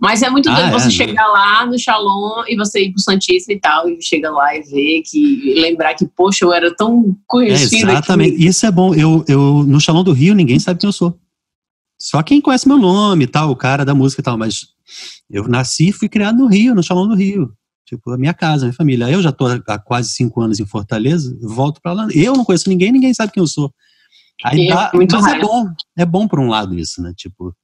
Mas 0.00 0.22
é 0.22 0.28
muito 0.28 0.48
Ah, 0.50 0.54
doido 0.54 0.68
é, 0.68 0.72
você 0.72 0.84
né? 0.86 0.90
chegar 0.90 1.26
lá 1.28 1.64
no 1.64 1.78
Shalom 1.78 2.44
e 2.48 2.56
você 2.56 2.84
ir 2.84 2.92
pro 2.92 3.00
Santíssimo 3.00 3.52
e 3.56 3.60
tal, 3.60 3.88
e 3.88 4.02
chega 4.02 4.30
lá 4.30 4.54
e 4.54 4.62
ver 4.62 5.02
que, 5.02 5.54
lembrar 5.60 5.94
que, 5.94 6.06
poxa, 6.06 6.44
eu 6.44 6.52
era 6.52 6.74
tão 6.74 7.04
É, 7.10 7.22
conhecida. 7.26 7.92
exatamente. 7.92 8.36
que- 8.36 8.44
Isso 8.46 8.66
é 8.66 8.70
bom. 8.70 8.94
Eu, 8.94 9.24
eu, 9.28 9.64
no 9.64 9.80
Salão 9.80 10.02
do 10.04 10.12
Rio, 10.12 10.34
ninguém 10.34 10.58
sabe 10.58 10.80
quem 10.80 10.88
eu 10.88 10.92
sou. 10.92 11.18
Só 12.00 12.22
quem 12.22 12.40
conhece 12.40 12.66
meu 12.68 12.76
nome 12.76 13.24
e 13.24 13.28
tal, 13.28 13.50
o 13.50 13.56
cara 13.56 13.84
da 13.84 13.94
música 13.94 14.20
e 14.20 14.24
tal. 14.24 14.36
Mas 14.36 14.73
eu 15.30 15.46
nasci 15.48 15.88
e 15.88 15.92
fui 15.92 16.08
criado 16.08 16.36
no 16.38 16.46
Rio, 16.46 16.74
no 16.74 16.82
Salão 16.82 17.08
do 17.08 17.14
Rio. 17.14 17.52
Tipo, 17.86 18.12
a 18.12 18.18
minha 18.18 18.32
casa, 18.32 18.64
a 18.64 18.66
minha 18.66 18.76
família. 18.76 19.10
Eu 19.10 19.20
já 19.22 19.30
tô 19.30 19.46
há 19.46 19.78
quase 19.78 20.10
cinco 20.10 20.40
anos 20.40 20.58
em 20.58 20.66
Fortaleza, 20.66 21.36
volto 21.42 21.80
pra 21.82 21.92
lá. 21.92 22.08
Eu 22.14 22.32
não 22.34 22.44
conheço 22.44 22.68
ninguém, 22.68 22.90
ninguém 22.90 23.12
sabe 23.12 23.32
quem 23.32 23.42
eu 23.42 23.46
sou. 23.46 23.70
Aí 24.44 24.66
é 24.68 24.74
dá, 24.74 24.90
muito 24.94 25.14
mas 25.20 25.26
é 25.26 25.38
bom. 25.40 25.66
É 25.98 26.04
bom 26.06 26.26
por 26.26 26.40
um 26.40 26.48
lado 26.48 26.78
isso, 26.78 27.02
né? 27.02 27.12
Tipo, 27.16 27.54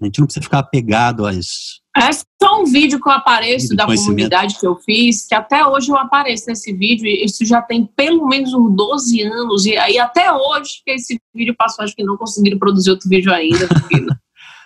a 0.00 0.04
gente 0.04 0.18
não 0.18 0.26
precisa 0.26 0.44
ficar 0.44 0.58
apegado 0.58 1.24
às. 1.26 1.80
É 1.96 2.10
só 2.12 2.60
um 2.60 2.64
vídeo 2.66 3.00
que 3.00 3.08
eu 3.08 3.12
apareço 3.12 3.68
da 3.76 3.86
comunidade 4.06 4.58
que 4.58 4.66
eu 4.66 4.76
fiz, 4.76 5.26
que 5.26 5.34
até 5.34 5.64
hoje 5.66 5.90
eu 5.90 5.96
apareço 5.96 6.44
nesse 6.48 6.72
vídeo, 6.72 7.06
e 7.06 7.24
isso 7.24 7.44
já 7.46 7.62
tem 7.62 7.86
pelo 7.86 8.26
menos 8.26 8.52
uns 8.52 8.74
12 8.76 9.22
anos, 9.22 9.64
e 9.64 9.76
aí 9.78 9.98
até 9.98 10.30
hoje 10.32 10.82
que 10.84 10.90
esse 10.92 11.18
vídeo 11.34 11.54
passou, 11.56 11.84
acho 11.84 11.94
que 11.94 12.02
não 12.04 12.16
conseguiram 12.16 12.58
produzir 12.58 12.90
outro 12.90 13.08
vídeo 13.08 13.32
ainda. 13.32 13.66
porque- 13.68 14.04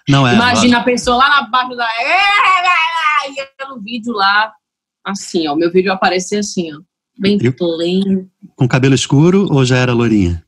Não 0.08 0.26
é. 0.26 0.34
Imagina 0.34 0.78
a 0.78 0.84
pessoa 0.84 1.16
lá 1.16 1.28
na 1.28 1.42
baixo 1.42 1.76
da. 1.76 1.86
E 3.28 3.62
eu 3.62 3.68
no 3.68 3.80
vídeo 3.80 4.12
lá, 4.12 4.52
assim, 5.04 5.46
ó, 5.48 5.54
meu 5.54 5.70
vídeo 5.70 5.92
aparecer 5.92 6.38
assim, 6.38 6.72
ó, 6.74 6.78
bem 7.18 7.38
Eu- 7.42 7.52
plain. 7.52 8.28
Com 8.56 8.66
cabelo 8.66 8.94
escuro 8.94 9.46
ou 9.50 9.64
já 9.64 9.76
era 9.76 9.92
lourinha? 9.92 10.42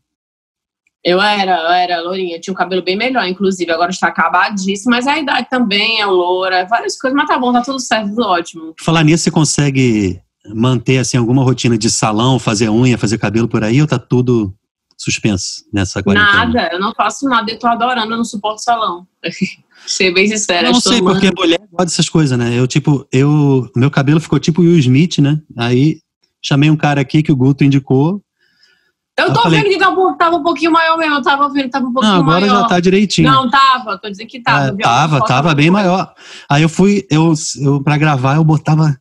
Eu 1.03 1.21
era, 1.21 1.59
eu 1.63 1.71
era 1.71 2.01
lourinha, 2.03 2.39
tinha 2.39 2.53
um 2.53 2.57
cabelo 2.57 2.83
bem 2.83 2.95
melhor, 2.97 3.27
inclusive, 3.27 3.71
agora 3.73 3.91
está 3.91 4.09
acabadíssimo, 4.09 4.91
mas 4.91 5.07
a 5.07 5.19
idade 5.19 5.49
também 5.49 5.99
é 6.01 6.05
loura, 6.05 6.67
várias 6.67 6.99
coisas, 6.99 7.17
mas 7.17 7.27
tá 7.27 7.39
bom, 7.39 7.53
tá 7.53 7.63
tudo 7.63 7.81
certo, 7.81 8.11
tudo 8.11 8.23
ótimo. 8.27 8.75
Falar 8.79 9.03
nisso, 9.03 9.25
você 9.25 9.31
consegue 9.31 10.21
manter 10.55 10.99
assim 10.99 11.17
alguma 11.17 11.43
rotina 11.43 11.79
de 11.79 11.91
salão, 11.91 12.39
fazer 12.39 12.69
unha, 12.69 12.99
fazer 12.99 13.17
cabelo 13.17 13.49
por 13.49 13.65
aí, 13.65 13.81
ou 13.81 13.87
tá 13.87 13.99
tudo 13.99 14.55
suspenso 15.01 15.65
nessa 15.73 16.03
quarentena? 16.03 16.45
Nada, 16.45 16.69
eu 16.73 16.79
não 16.79 16.93
faço 16.95 17.27
nada, 17.27 17.51
eu 17.51 17.59
tô 17.59 17.67
adorando, 17.67 18.13
eu 18.13 18.19
não 18.19 18.25
suporto 18.25 18.63
salão. 18.63 19.07
Ser 19.87 20.13
bem 20.13 20.29
sincera. 20.29 20.69
Eu 20.69 20.75
não 20.75 20.81
sei, 20.81 20.99
amando. 20.99 21.19
porque 21.19 21.35
mulher 21.35 21.59
gosta 21.71 21.87
dessas 21.87 22.09
coisas, 22.09 22.39
né? 22.39 22.59
Eu, 22.59 22.67
tipo, 22.67 23.09
eu. 23.11 23.67
Meu 23.75 23.91
cabelo 23.91 24.21
ficou 24.21 24.39
tipo 24.39 24.61
Will 24.61 24.79
Smith, 24.79 25.19
né? 25.19 25.41
Aí 25.57 26.01
chamei 26.43 26.71
um 26.71 26.77
cara 26.77 27.01
aqui 27.01 27.23
que 27.23 27.33
o 27.33 27.37
Guto 27.37 27.65
indicou. 27.65 28.23
Eu 29.19 29.33
tô 29.33 29.43
falei, 29.43 29.63
vendo 29.63 29.73
que 29.73 29.79
tava, 29.79 30.37
um 30.37 30.43
pouquinho 30.43 30.71
maior 30.71 30.97
mesmo, 30.97 31.17
eu 31.17 31.23
tava 31.23 31.49
vendo 31.49 31.71
tava 31.71 31.87
um 31.87 31.93
pouquinho 31.93 32.13
maior. 32.13 32.25
Não, 32.25 32.31
agora 32.31 32.47
maior. 32.47 32.63
já 32.63 32.69
tá 32.69 32.81
direitinho. 32.81 33.31
Não, 33.31 33.51
tava, 33.51 33.99
tô 33.99 34.11
dizendo 34.11 34.29
que 34.29 34.43
tava. 34.43 34.69
É, 34.69 34.77
tava, 34.77 35.25
tava 35.25 35.55
bem 35.55 35.71
maior. 35.71 36.13
Aí 36.49 36.63
eu 36.63 36.69
fui, 36.69 37.07
eu, 37.11 37.33
eu 37.61 37.83
pra 37.83 37.97
gravar, 37.97 38.37
eu 38.37 38.45
botava 38.45 38.95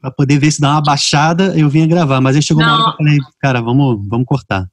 pra 0.00 0.10
poder 0.10 0.38
ver 0.38 0.50
se 0.52 0.60
dá 0.60 0.70
uma 0.70 0.82
baixada, 0.82 1.56
eu 1.58 1.68
vinha 1.68 1.86
gravar. 1.86 2.20
Mas 2.20 2.36
aí 2.36 2.42
chegou 2.42 2.62
não. 2.62 2.70
uma 2.70 2.82
hora 2.82 2.84
que 2.84 3.02
eu 3.02 3.06
falei, 3.06 3.18
cara, 3.40 3.60
vamos, 3.60 3.98
vamos 4.08 4.26
cortar. 4.26 4.68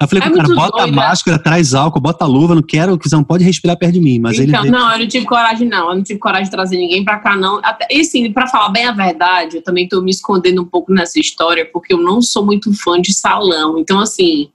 Eu 0.00 0.06
falei 0.06 0.22
é 0.22 0.30
cara, 0.30 0.54
bota 0.54 0.78
doida. 0.78 0.84
a 0.84 0.92
máscara, 0.92 1.38
traz 1.40 1.74
álcool, 1.74 2.00
bota 2.00 2.24
a 2.24 2.28
luva, 2.28 2.54
não 2.54 2.62
quero, 2.62 2.96
que 2.96 3.08
você 3.08 3.16
não 3.16 3.24
pode 3.24 3.42
respirar 3.42 3.76
perto 3.76 3.94
de 3.94 4.00
mim. 4.00 4.20
Mas 4.20 4.38
então, 4.38 4.62
ele 4.62 4.70
não, 4.70 4.92
eu 4.92 4.98
não 5.00 5.08
tive 5.08 5.26
coragem, 5.26 5.68
não. 5.68 5.90
Eu 5.90 5.96
não 5.96 6.02
tive 6.04 6.20
coragem 6.20 6.44
de 6.44 6.52
trazer 6.52 6.76
ninguém 6.76 7.04
pra 7.04 7.18
cá, 7.18 7.34
não. 7.34 7.60
Até, 7.64 7.88
e 7.90 8.04
sim, 8.04 8.32
pra 8.32 8.46
falar 8.46 8.68
bem 8.68 8.86
a 8.86 8.92
verdade, 8.92 9.56
eu 9.56 9.62
também 9.62 9.88
tô 9.88 10.00
me 10.00 10.12
escondendo 10.12 10.62
um 10.62 10.64
pouco 10.64 10.92
nessa 10.92 11.18
história, 11.18 11.68
porque 11.72 11.92
eu 11.92 11.98
não 11.98 12.22
sou 12.22 12.46
muito 12.46 12.72
fã 12.72 13.00
de 13.00 13.12
salão. 13.12 13.76
Então, 13.76 13.98
assim, 13.98 14.50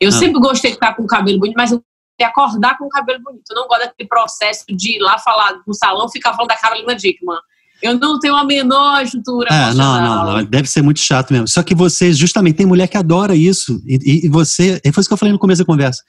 eu 0.00 0.08
ah. 0.08 0.12
sempre 0.12 0.40
gostei 0.40 0.72
de 0.72 0.74
ficar 0.74 0.94
com 0.94 1.04
o 1.04 1.06
cabelo 1.06 1.38
bonito, 1.38 1.54
mas 1.56 1.70
eu 1.70 1.80
queria 2.18 2.30
acordar 2.30 2.76
com 2.76 2.86
o 2.86 2.88
cabelo 2.88 3.22
bonito. 3.22 3.44
Eu 3.50 3.56
não 3.56 3.68
gosto 3.68 3.82
daquele 3.82 4.08
processo 4.08 4.64
de 4.68 4.96
ir 4.96 4.98
lá 4.98 5.16
falar 5.16 5.60
no 5.64 5.74
salão 5.74 6.08
ficar 6.08 6.32
falando 6.32 6.48
da 6.48 6.56
Carolina 6.56 6.96
Dickman. 6.96 7.38
Eu 7.82 7.98
não 7.98 8.18
tenho 8.18 8.36
a 8.36 8.44
menor 8.44 9.02
estrutura. 9.02 9.48
É, 9.52 9.74
não, 9.74 10.00
não, 10.00 10.36
não, 10.36 10.44
deve 10.44 10.68
ser 10.68 10.82
muito 10.82 11.00
chato 11.00 11.32
mesmo. 11.32 11.48
Só 11.48 11.62
que 11.62 11.74
você, 11.74 12.12
justamente, 12.12 12.56
tem 12.56 12.66
mulher 12.66 12.86
que 12.86 12.96
adora 12.96 13.34
isso. 13.34 13.82
E, 13.84 14.26
e 14.26 14.28
você, 14.28 14.80
foi 14.92 15.00
isso 15.00 15.08
que 15.08 15.12
eu 15.12 15.18
falei 15.18 15.32
no 15.32 15.38
começo 15.38 15.60
da 15.62 15.66
conversa. 15.66 16.00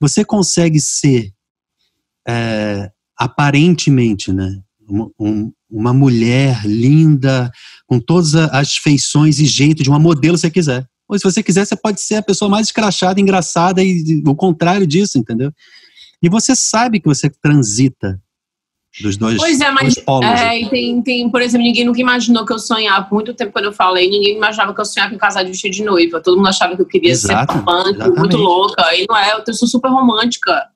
Você 0.00 0.24
consegue 0.24 0.80
ser 0.80 1.30
é, 2.26 2.90
aparentemente, 3.16 4.32
né? 4.32 4.58
Uma, 4.88 5.10
um, 5.20 5.52
uma 5.70 5.92
mulher 5.92 6.64
linda, 6.64 7.50
com 7.86 8.00
todas 8.00 8.34
as 8.34 8.76
feições 8.76 9.38
e 9.38 9.44
jeito 9.44 9.82
de 9.82 9.90
uma 9.90 9.98
modelo 9.98 10.36
se 10.36 10.42
você 10.42 10.50
quiser. 10.50 10.86
Ou 11.06 11.18
se 11.18 11.24
você 11.24 11.42
quiser, 11.42 11.66
você 11.66 11.76
pode 11.76 12.00
ser 12.00 12.16
a 12.16 12.22
pessoa 12.22 12.50
mais 12.50 12.68
escrachada, 12.68 13.20
engraçada 13.20 13.82
e 13.82 14.22
o 14.26 14.34
contrário 14.34 14.86
disso, 14.86 15.18
entendeu? 15.18 15.52
E 16.22 16.28
você 16.28 16.56
sabe 16.56 17.00
que 17.00 17.06
você 17.06 17.30
transita 17.30 18.20
dos 19.00 19.16
dois 19.16 19.36
Pois 19.36 19.60
é, 19.60 19.70
mas 19.70 19.94
polos, 19.96 20.24
é, 20.24 20.60
e 20.60 20.68
tem, 20.68 21.02
tem, 21.02 21.30
por 21.30 21.40
exemplo, 21.42 21.66
ninguém 21.66 21.84
nunca 21.84 22.00
imaginou 22.00 22.44
que 22.44 22.52
eu 22.52 22.58
sonhava, 22.58 23.06
muito 23.10 23.34
tempo 23.34 23.52
quando 23.52 23.66
eu 23.66 23.72
falei, 23.72 24.08
ninguém 24.08 24.36
imaginava 24.36 24.74
que 24.74 24.80
eu 24.80 24.84
sonhava 24.84 25.12
com 25.12 25.18
casar 25.18 25.42
de 25.44 25.50
vestido 25.50 25.72
de 25.72 25.84
noiva. 25.84 26.20
Todo 26.20 26.36
mundo 26.36 26.48
achava 26.48 26.74
que 26.76 26.82
eu 26.82 26.86
queria 26.86 27.10
Exato, 27.10 27.52
ser 27.52 27.62
punk, 27.62 28.18
muito 28.18 28.36
louca. 28.36 28.82
E 28.94 29.06
não 29.08 29.16
é, 29.16 29.42
eu 29.46 29.54
sou 29.54 29.68
super 29.68 29.90
romântica. 29.90 30.68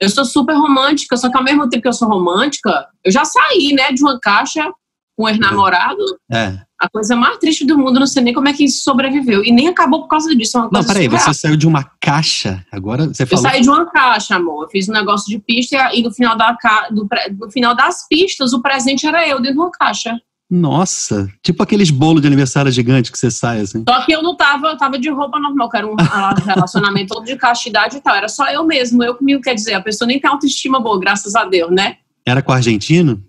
Eu 0.00 0.08
sou 0.08 0.24
super 0.24 0.54
romântica, 0.54 1.16
só 1.16 1.30
que 1.30 1.36
ao 1.38 1.44
mesmo 1.44 1.68
tempo 1.68 1.82
que 1.82 1.88
eu 1.88 1.92
sou 1.92 2.08
romântica, 2.08 2.88
eu 3.04 3.12
já 3.12 3.24
saí, 3.24 3.72
né, 3.72 3.92
de 3.92 4.02
uma 4.02 4.18
caixa 4.18 4.68
com 5.16 5.24
um 5.24 5.28
ex-namorado. 5.28 6.02
É. 6.30 6.58
A 6.80 6.88
coisa 6.90 7.14
mais 7.14 7.38
triste 7.38 7.64
do 7.64 7.78
mundo, 7.78 8.00
não 8.00 8.06
sei 8.06 8.22
nem 8.22 8.34
como 8.34 8.48
é 8.48 8.52
que 8.52 8.64
isso 8.64 8.82
sobreviveu. 8.82 9.44
E 9.44 9.52
nem 9.52 9.68
acabou 9.68 10.02
por 10.02 10.08
causa 10.08 10.34
disso. 10.34 10.58
É 10.58 10.60
não, 10.62 10.84
peraí, 10.84 11.04
surreal. 11.04 11.18
você 11.18 11.34
saiu 11.34 11.56
de 11.56 11.66
uma 11.66 11.84
caixa, 12.00 12.64
agora 12.72 13.06
você 13.06 13.24
falou... 13.24 13.44
Eu 13.44 13.50
saí 13.50 13.60
de 13.60 13.68
uma 13.68 13.86
caixa, 13.86 14.36
amor. 14.36 14.64
Eu 14.64 14.70
fiz 14.70 14.88
um 14.88 14.92
negócio 14.92 15.28
de 15.28 15.38
pista 15.38 15.94
e 15.94 16.02
no 16.02 16.12
final, 16.12 16.36
da, 16.36 16.56
do, 16.90 17.06
no 17.38 17.50
final 17.50 17.74
das 17.74 18.06
pistas, 18.08 18.52
o 18.52 18.60
presente 18.60 19.06
era 19.06 19.26
eu 19.26 19.36
dentro 19.36 19.54
de 19.54 19.60
uma 19.60 19.70
caixa. 19.70 20.18
Nossa, 20.54 21.32
tipo 21.42 21.62
aqueles 21.62 21.90
bolos 21.90 22.20
de 22.20 22.26
aniversário 22.26 22.70
gigante 22.70 23.10
que 23.10 23.18
você 23.18 23.30
sai 23.30 23.60
assim. 23.60 23.82
Só 23.88 24.04
que 24.04 24.12
eu 24.12 24.22
não 24.22 24.36
tava, 24.36 24.66
eu 24.66 24.76
tava 24.76 24.98
de 24.98 25.08
roupa 25.08 25.40
normal, 25.40 25.70
que 25.70 25.78
era 25.78 25.86
um 25.86 25.96
relacionamento 26.44 27.14
todo 27.14 27.24
de 27.24 27.36
castidade 27.36 27.96
e 27.96 28.00
tal. 28.02 28.14
Era 28.14 28.28
só 28.28 28.46
eu 28.50 28.62
mesmo, 28.62 29.02
eu 29.02 29.14
comigo, 29.14 29.40
quer 29.40 29.54
dizer, 29.54 29.72
a 29.72 29.80
pessoa 29.80 30.06
nem 30.06 30.20
tem 30.20 30.30
autoestima 30.30 30.78
boa, 30.78 31.00
graças 31.00 31.34
a 31.34 31.46
Deus, 31.46 31.70
né? 31.70 31.96
Era 32.26 32.42
com 32.42 32.52
o 32.52 32.54
argentino? 32.54 33.24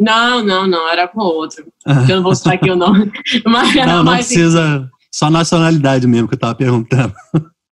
Não, 0.00 0.42
não, 0.42 0.66
não, 0.66 0.88
era 0.88 1.06
com 1.06 1.20
outro. 1.20 1.70
eu 2.08 2.16
não 2.16 2.22
vou 2.22 2.34
citar 2.34 2.54
aqui 2.54 2.70
o 2.70 2.76
nome. 2.76 3.12
Mas 3.44 3.74
não, 3.74 3.86
não 3.98 4.04
mais 4.04 4.26
precisa. 4.26 4.90
Só 5.12 5.28
nacionalidade 5.28 6.06
mesmo 6.06 6.28
que 6.28 6.34
eu 6.34 6.38
tava 6.38 6.54
perguntando. 6.54 7.12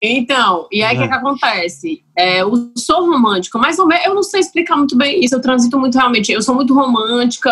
Então, 0.01 0.67
e 0.71 0.83
aí 0.83 0.95
o 0.95 0.99
é. 0.99 1.03
que, 1.03 1.07
que, 1.09 1.13
acontece? 1.13 2.03
É, 2.17 2.41
eu 2.41 2.71
sou 2.77 3.09
romântica, 3.09 3.57
mas 3.57 3.77
eu 3.77 4.13
não 4.13 4.23
sei 4.23 4.39
explicar 4.39 4.75
muito 4.75 4.95
bem 4.95 5.23
isso. 5.23 5.35
Eu 5.35 5.41
transito 5.41 5.79
muito 5.79 5.97
realmente. 5.97 6.31
Eu 6.31 6.41
sou 6.41 6.53
muito 6.53 6.73
romântica. 6.73 7.51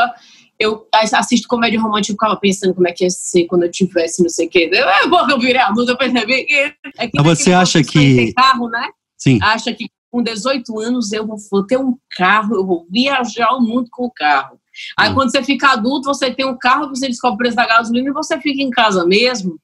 Eu 0.60 0.88
assisto 0.94 1.48
comédia 1.48 1.82
romântica 1.82 2.14
e 2.14 2.16
ficava 2.16 2.36
pensando 2.38 2.74
como 2.74 2.88
é 2.88 2.92
que 2.92 3.04
ia 3.04 3.10
ser 3.10 3.46
quando 3.46 3.64
eu 3.64 3.72
tivesse 3.72 4.22
não 4.22 4.30
sei 4.30 4.48
o 4.48 4.50
quê. 4.50 4.70
É 4.72 5.08
bom 5.08 5.26
que 5.26 5.34
eu 5.34 5.40
virei 5.40 5.62
adulta, 5.62 5.92
eu 5.92 5.98
percebi 5.98 6.46
que. 6.46 6.74
É 6.98 7.08
que 7.08 7.22
você 7.22 7.52
acha 7.54 7.84
que. 7.84 8.34
Carro, 8.34 8.70
né? 8.70 8.88
Sim. 9.18 9.40
Acha 9.42 9.74
que 9.74 9.90
com 10.12 10.22
18 10.22 10.80
anos 10.80 11.12
eu 11.12 11.26
vou 11.26 11.66
ter 11.66 11.78
um 11.78 11.98
carro, 12.16 12.56
eu 12.56 12.66
vou 12.66 12.86
viajar 12.90 13.52
o 13.54 13.62
mundo 13.62 13.88
com 13.92 14.06
o 14.06 14.12
carro. 14.12 14.60
Aí 14.98 15.12
hum. 15.12 15.14
quando 15.14 15.32
você 15.32 15.44
fica 15.44 15.70
adulto, 15.70 16.08
você 16.08 16.32
tem 16.32 16.46
um 16.46 16.58
carro, 16.58 16.90
você 16.90 17.08
descobre 17.08 17.36
o 17.36 17.38
preço 17.38 17.56
da 17.56 17.68
gasolina 17.68 18.10
e 18.10 18.14
você 18.14 18.40
fica 18.40 18.62
em 18.62 18.70
casa 18.70 19.06
mesmo. 19.06 19.58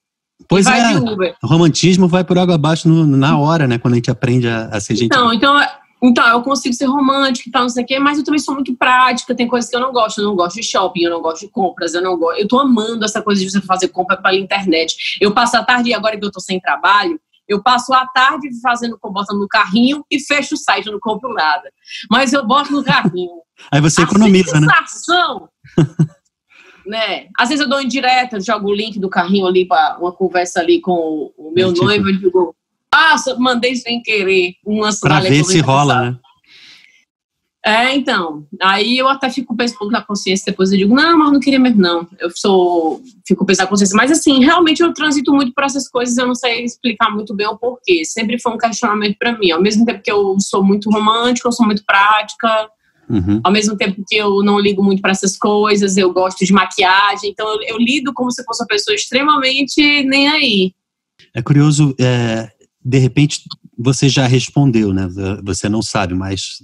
Pois 0.47 0.65
é, 0.65 0.95
o 1.43 1.47
romantismo 1.47 2.07
vai 2.07 2.23
por 2.23 2.37
água 2.37 2.55
abaixo 2.55 2.87
no, 2.87 3.05
na 3.05 3.37
hora, 3.37 3.67
né? 3.67 3.77
Quando 3.77 3.93
a 3.93 3.97
gente 3.97 4.09
aprende 4.09 4.47
a, 4.47 4.67
a 4.67 4.79
ser 4.79 4.95
gente. 4.95 5.07
Então, 5.07 5.33
então, 5.33 5.59
então, 6.01 6.25
eu 6.29 6.41
consigo 6.41 6.73
ser 6.73 6.85
romântica 6.85 7.49
e 7.49 7.51
tal, 7.51 7.63
não 7.63 7.69
sei 7.69 7.83
o 7.83 7.87
quê, 7.87 7.99
mas 7.99 8.17
eu 8.17 8.23
também 8.23 8.39
sou 8.39 8.53
muito 8.53 8.75
prática, 8.75 9.35
tem 9.35 9.47
coisas 9.47 9.69
que 9.69 9.75
eu 9.75 9.81
não 9.81 9.91
gosto. 9.91 10.21
Eu 10.21 10.25
não 10.25 10.35
gosto 10.35 10.55
de 10.55 10.63
shopping, 10.63 11.03
eu 11.03 11.11
não 11.11 11.21
gosto 11.21 11.41
de 11.41 11.51
compras, 11.51 11.93
eu 11.93 12.01
não 12.01 12.17
gosto. 12.17 12.39
Eu 12.39 12.47
tô 12.47 12.57
amando 12.57 13.03
essa 13.03 13.21
coisa 13.21 13.41
de 13.41 13.49
você 13.49 13.61
fazer 13.61 13.89
compra 13.89 14.15
pela 14.15 14.35
internet. 14.35 15.17
Eu 15.19 15.33
passo 15.33 15.57
a 15.57 15.63
tarde, 15.63 15.93
agora 15.93 16.17
que 16.17 16.25
eu 16.25 16.31
tô 16.31 16.39
sem 16.39 16.59
trabalho, 16.59 17.19
eu 17.47 17.61
passo 17.61 17.93
a 17.93 18.07
tarde 18.07 18.47
fazendo, 18.61 18.97
botando 19.01 19.39
no 19.39 19.47
carrinho 19.47 20.05
e 20.09 20.19
fecho 20.19 20.55
o 20.55 20.57
site, 20.57 20.85
eu 20.85 20.93
não 20.93 20.99
compro 20.99 21.33
nada. 21.33 21.69
Mas 22.09 22.31
eu 22.31 22.45
boto 22.45 22.71
no 22.71 22.83
carrinho. 22.83 23.41
Aí 23.71 23.81
você 23.81 24.01
economiza, 24.01 24.59
né? 24.59 24.67
né? 26.85 27.27
Às 27.37 27.49
vezes 27.49 27.63
eu 27.63 27.69
dou 27.69 27.81
indireta, 27.81 28.39
jogo 28.39 28.69
o 28.69 28.73
link 28.73 28.99
do 28.99 29.09
carrinho 29.09 29.45
ali 29.45 29.65
para 29.65 29.97
uma 29.99 30.11
conversa 30.11 30.59
ali 30.59 30.81
com 30.81 31.31
o 31.37 31.51
meu 31.53 31.69
é, 31.69 31.73
tipo... 31.73 31.85
noivo, 31.85 32.09
ele 32.09 32.19
ficou, 32.19 32.55
ah, 32.93 33.15
mandei 33.37 33.75
sem 33.75 34.01
querer 34.01 34.55
uma 34.65 34.89
Para 34.99 35.19
ver 35.21 35.43
se 35.43 35.59
rola, 35.59 36.11
né? 36.11 36.19
É, 37.65 37.93
então. 37.93 38.47
Aí 38.61 38.97
eu 38.97 39.07
até 39.07 39.29
fico 39.29 39.55
pensando 39.55 39.91
na 39.91 40.01
consciência, 40.01 40.51
depois 40.51 40.71
eu 40.71 40.77
digo, 40.77 40.95
não, 40.95 41.17
mas 41.17 41.31
não 41.31 41.39
queria 41.39 41.59
mesmo, 41.59 41.81
não. 41.81 42.07
Eu 42.17 42.31
sou. 42.33 43.01
Fico 43.27 43.45
pensando 43.45 43.65
na 43.65 43.69
consciência. 43.69 43.95
Mas 43.97 44.11
assim, 44.11 44.43
realmente 44.43 44.81
eu 44.81 44.93
transito 44.93 45.33
muito 45.33 45.53
por 45.53 45.65
essas 45.65 45.87
coisas, 45.89 46.17
eu 46.17 46.25
não 46.25 46.35
sei 46.35 46.63
explicar 46.63 47.11
muito 47.11 47.35
bem 47.35 47.47
o 47.47 47.57
porquê. 47.57 48.05
Sempre 48.05 48.39
foi 48.39 48.53
um 48.53 48.57
questionamento 48.57 49.17
para 49.19 49.37
mim. 49.37 49.51
Ao 49.51 49.61
mesmo 49.61 49.85
tempo 49.85 50.01
que 50.01 50.11
eu 50.11 50.37
sou 50.39 50.63
muito 50.63 50.89
romântica, 50.89 51.47
eu 51.47 51.51
sou 51.51 51.65
muito 51.65 51.83
prática. 51.85 52.69
Uhum. 53.09 53.41
Ao 53.43 53.51
mesmo 53.51 53.75
tempo 53.75 54.03
que 54.07 54.15
eu 54.15 54.43
não 54.43 54.59
ligo 54.59 54.83
muito 54.83 55.01
para 55.01 55.11
essas 55.11 55.35
coisas, 55.35 55.97
eu 55.97 56.13
gosto 56.13 56.45
de 56.45 56.53
maquiagem, 56.53 57.31
então 57.31 57.47
eu, 57.55 57.61
eu, 57.69 57.77
lido 57.77 58.13
como 58.13 58.31
se 58.31 58.43
fosse 58.43 58.61
uma 58.61 58.67
pessoa 58.67 58.93
extremamente 58.93 60.03
nem 60.03 60.27
aí. 60.27 60.73
É 61.33 61.41
curioso, 61.41 61.95
é, 61.99 62.51
de 62.83 62.97
repente 62.99 63.41
você 63.77 64.07
já 64.07 64.27
respondeu, 64.27 64.93
né? 64.93 65.07
Você 65.43 65.67
não 65.67 65.81
sabe, 65.81 66.13
mas 66.13 66.59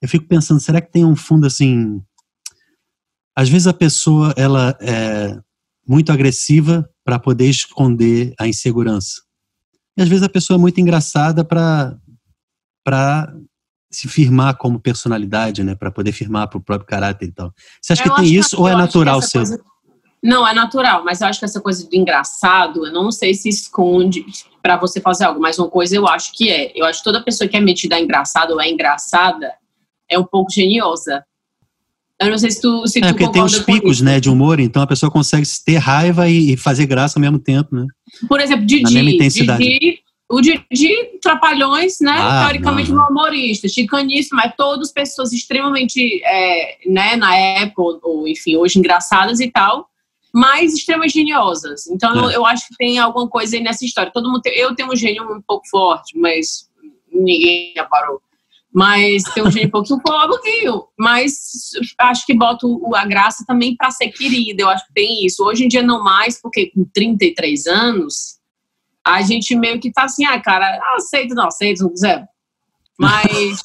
eu 0.00 0.08
fico 0.08 0.26
pensando, 0.26 0.60
será 0.60 0.80
que 0.80 0.90
tem 0.90 1.04
um 1.04 1.16
fundo 1.16 1.46
assim? 1.46 2.00
Às 3.36 3.48
vezes 3.48 3.66
a 3.66 3.74
pessoa 3.74 4.32
ela 4.36 4.76
é 4.80 5.38
muito 5.86 6.12
agressiva 6.12 6.88
para 7.04 7.18
poder 7.18 7.48
esconder 7.48 8.34
a 8.38 8.46
insegurança. 8.46 9.22
E 9.96 10.02
às 10.02 10.08
vezes 10.08 10.22
a 10.22 10.28
pessoa 10.28 10.56
é 10.56 10.60
muito 10.60 10.80
engraçada 10.80 11.44
para 11.44 11.98
para 12.84 13.34
se 13.90 14.08
firmar 14.08 14.56
como 14.56 14.78
personalidade, 14.78 15.64
né, 15.64 15.74
para 15.74 15.90
poder 15.90 16.12
firmar 16.12 16.48
para 16.48 16.58
o 16.58 16.62
próprio 16.62 16.86
caráter 16.86 17.26
e 17.26 17.32
tal. 17.32 17.52
Você 17.80 17.92
acha 17.94 18.06
eu 18.06 18.14
que 18.14 18.20
tem 18.22 18.34
isso 18.34 18.56
que, 18.56 18.62
ou 18.62 18.68
é 18.68 18.74
natural 18.74 19.22
seu? 19.22 19.40
Coisa... 19.40 19.60
Não, 20.22 20.46
é 20.46 20.52
natural, 20.52 21.04
mas 21.04 21.20
eu 21.20 21.28
acho 21.28 21.38
que 21.38 21.44
essa 21.44 21.60
coisa 21.60 21.88
do 21.88 21.94
engraçado, 21.94 22.86
eu 22.86 22.92
não 22.92 23.10
sei 23.10 23.34
se 23.34 23.48
esconde 23.48 24.24
para 24.60 24.76
você 24.76 25.00
fazer 25.00 25.24
algo, 25.24 25.40
mas 25.40 25.58
uma 25.58 25.68
coisa 25.68 25.94
eu 25.94 26.06
acho 26.08 26.32
que 26.32 26.50
é. 26.50 26.72
Eu 26.74 26.84
acho 26.84 26.98
que 26.98 27.04
toda 27.04 27.22
pessoa 27.22 27.48
que 27.48 27.56
é 27.56 27.60
metida 27.60 27.98
engraçado 27.98 28.50
ou 28.52 28.60
é 28.60 28.68
engraçada, 28.68 29.54
é 30.10 30.18
um 30.18 30.24
pouco 30.24 30.50
geniosa. 30.50 31.24
Eu 32.20 32.30
não 32.30 32.38
sei 32.38 32.50
se 32.50 32.60
tu 32.60 32.84
se 32.88 32.98
É, 32.98 33.02
tu 33.02 33.16
porque 33.16 33.30
tem 33.30 33.42
os 33.42 33.60
picos, 33.60 34.00
né, 34.00 34.18
de 34.18 34.28
humor, 34.28 34.58
então 34.58 34.82
a 34.82 34.86
pessoa 34.88 35.10
consegue 35.10 35.46
ter 35.64 35.76
raiva 35.76 36.28
e, 36.28 36.56
fazer 36.56 36.84
graça 36.84 37.16
ao 37.16 37.20
mesmo 37.20 37.38
tempo, 37.38 37.76
né? 37.76 37.86
Por 38.28 38.40
exemplo, 38.40 38.66
Didi, 38.66 38.92
Didi 38.92 40.00
o 40.30 40.40
Didi 40.40 41.18
Trapalhões, 41.22 41.98
né, 42.00 42.16
ah, 42.18 42.44
teoricamente 42.44 42.92
um 42.92 43.00
humorista, 43.00 43.66
chicanista, 43.66 44.36
mas 44.36 44.52
todas 44.56 44.92
pessoas 44.92 45.32
extremamente, 45.32 46.22
é, 46.22 46.78
né, 46.86 47.16
na 47.16 47.34
época, 47.34 47.82
ou, 47.82 48.00
ou, 48.02 48.28
enfim, 48.28 48.56
hoje 48.56 48.78
engraçadas 48.78 49.40
e 49.40 49.50
tal, 49.50 49.88
mas 50.34 50.74
extremamente 50.74 51.14
geniosas. 51.14 51.86
Então 51.86 52.14
é. 52.14 52.18
eu, 52.18 52.30
eu, 52.30 52.46
acho 52.46 52.68
que 52.68 52.76
tem 52.76 52.98
alguma 52.98 53.28
coisa 53.28 53.56
aí 53.56 53.62
nessa 53.62 53.84
história. 53.84 54.12
Todo 54.12 54.28
mundo 54.28 54.42
tem, 54.42 54.54
eu 54.54 54.74
tenho 54.74 54.92
um 54.92 54.96
gênio 54.96 55.24
um 55.24 55.40
pouco 55.40 55.66
forte, 55.68 56.18
mas 56.18 56.68
ninguém 57.10 57.72
reparou 57.74 58.20
mas 58.72 59.22
tem 59.34 59.42
um 59.42 59.50
gênio 59.50 59.68
um 59.68 59.70
pouquinho 59.72 60.00
pouquinho, 60.00 60.84
mas 60.96 61.32
acho 61.98 62.24
que 62.26 62.34
boto 62.34 62.94
a 62.94 63.04
graça 63.06 63.44
também 63.46 63.74
para 63.74 63.90
ser 63.90 64.08
querida, 64.08 64.62
eu 64.62 64.68
acho 64.68 64.86
que 64.86 64.92
tem 64.92 65.24
isso. 65.24 65.44
Hoje 65.44 65.64
em 65.64 65.68
dia 65.68 65.82
não 65.82 66.04
mais, 66.04 66.40
porque 66.40 66.70
com 66.70 66.84
33 66.94 67.66
anos, 67.66 68.37
a 69.14 69.22
gente 69.22 69.54
meio 69.56 69.80
que 69.80 69.92
tá 69.92 70.04
assim, 70.04 70.24
ah, 70.24 70.40
cara, 70.40 70.80
aceito, 70.96 71.34
não 71.34 71.46
aceito, 71.46 71.82
não 71.82 71.90
quiser. 71.90 72.26
Mas 72.98 73.60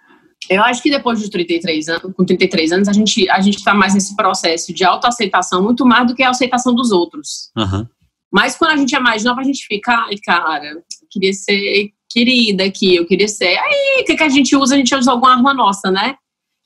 eu 0.48 0.62
acho 0.62 0.82
que 0.82 0.90
depois 0.90 1.20
dos 1.20 1.28
33 1.28 1.88
anos, 1.88 2.14
com 2.14 2.24
33 2.24 2.72
anos, 2.72 2.88
a 2.88 2.92
gente, 2.92 3.28
a 3.30 3.40
gente 3.40 3.62
tá 3.62 3.74
mais 3.74 3.94
nesse 3.94 4.14
processo 4.14 4.72
de 4.72 4.84
autoaceitação, 4.84 5.62
muito 5.62 5.84
mais 5.84 6.06
do 6.06 6.14
que 6.14 6.22
a 6.22 6.30
aceitação 6.30 6.74
dos 6.74 6.92
outros. 6.92 7.50
Aham. 7.56 7.88
Mas 8.32 8.56
quando 8.56 8.72
a 8.72 8.76
gente 8.76 8.94
é 8.94 9.00
mais 9.00 9.24
nova, 9.24 9.40
a 9.40 9.44
gente 9.44 9.64
fica, 9.66 9.92
ai, 9.92 10.16
cara, 10.22 10.64
eu 10.64 10.82
queria 11.10 11.32
ser 11.32 11.90
querida 12.10 12.64
aqui, 12.64 12.96
eu 12.96 13.06
queria 13.06 13.28
ser. 13.28 13.56
Aí, 13.56 14.02
o 14.02 14.04
que, 14.04 14.16
que 14.16 14.22
a 14.22 14.28
gente 14.28 14.54
usa? 14.56 14.74
A 14.74 14.78
gente 14.78 14.94
usa 14.94 15.10
alguma 15.10 15.32
arma 15.32 15.54
nossa, 15.54 15.90
né? 15.90 16.16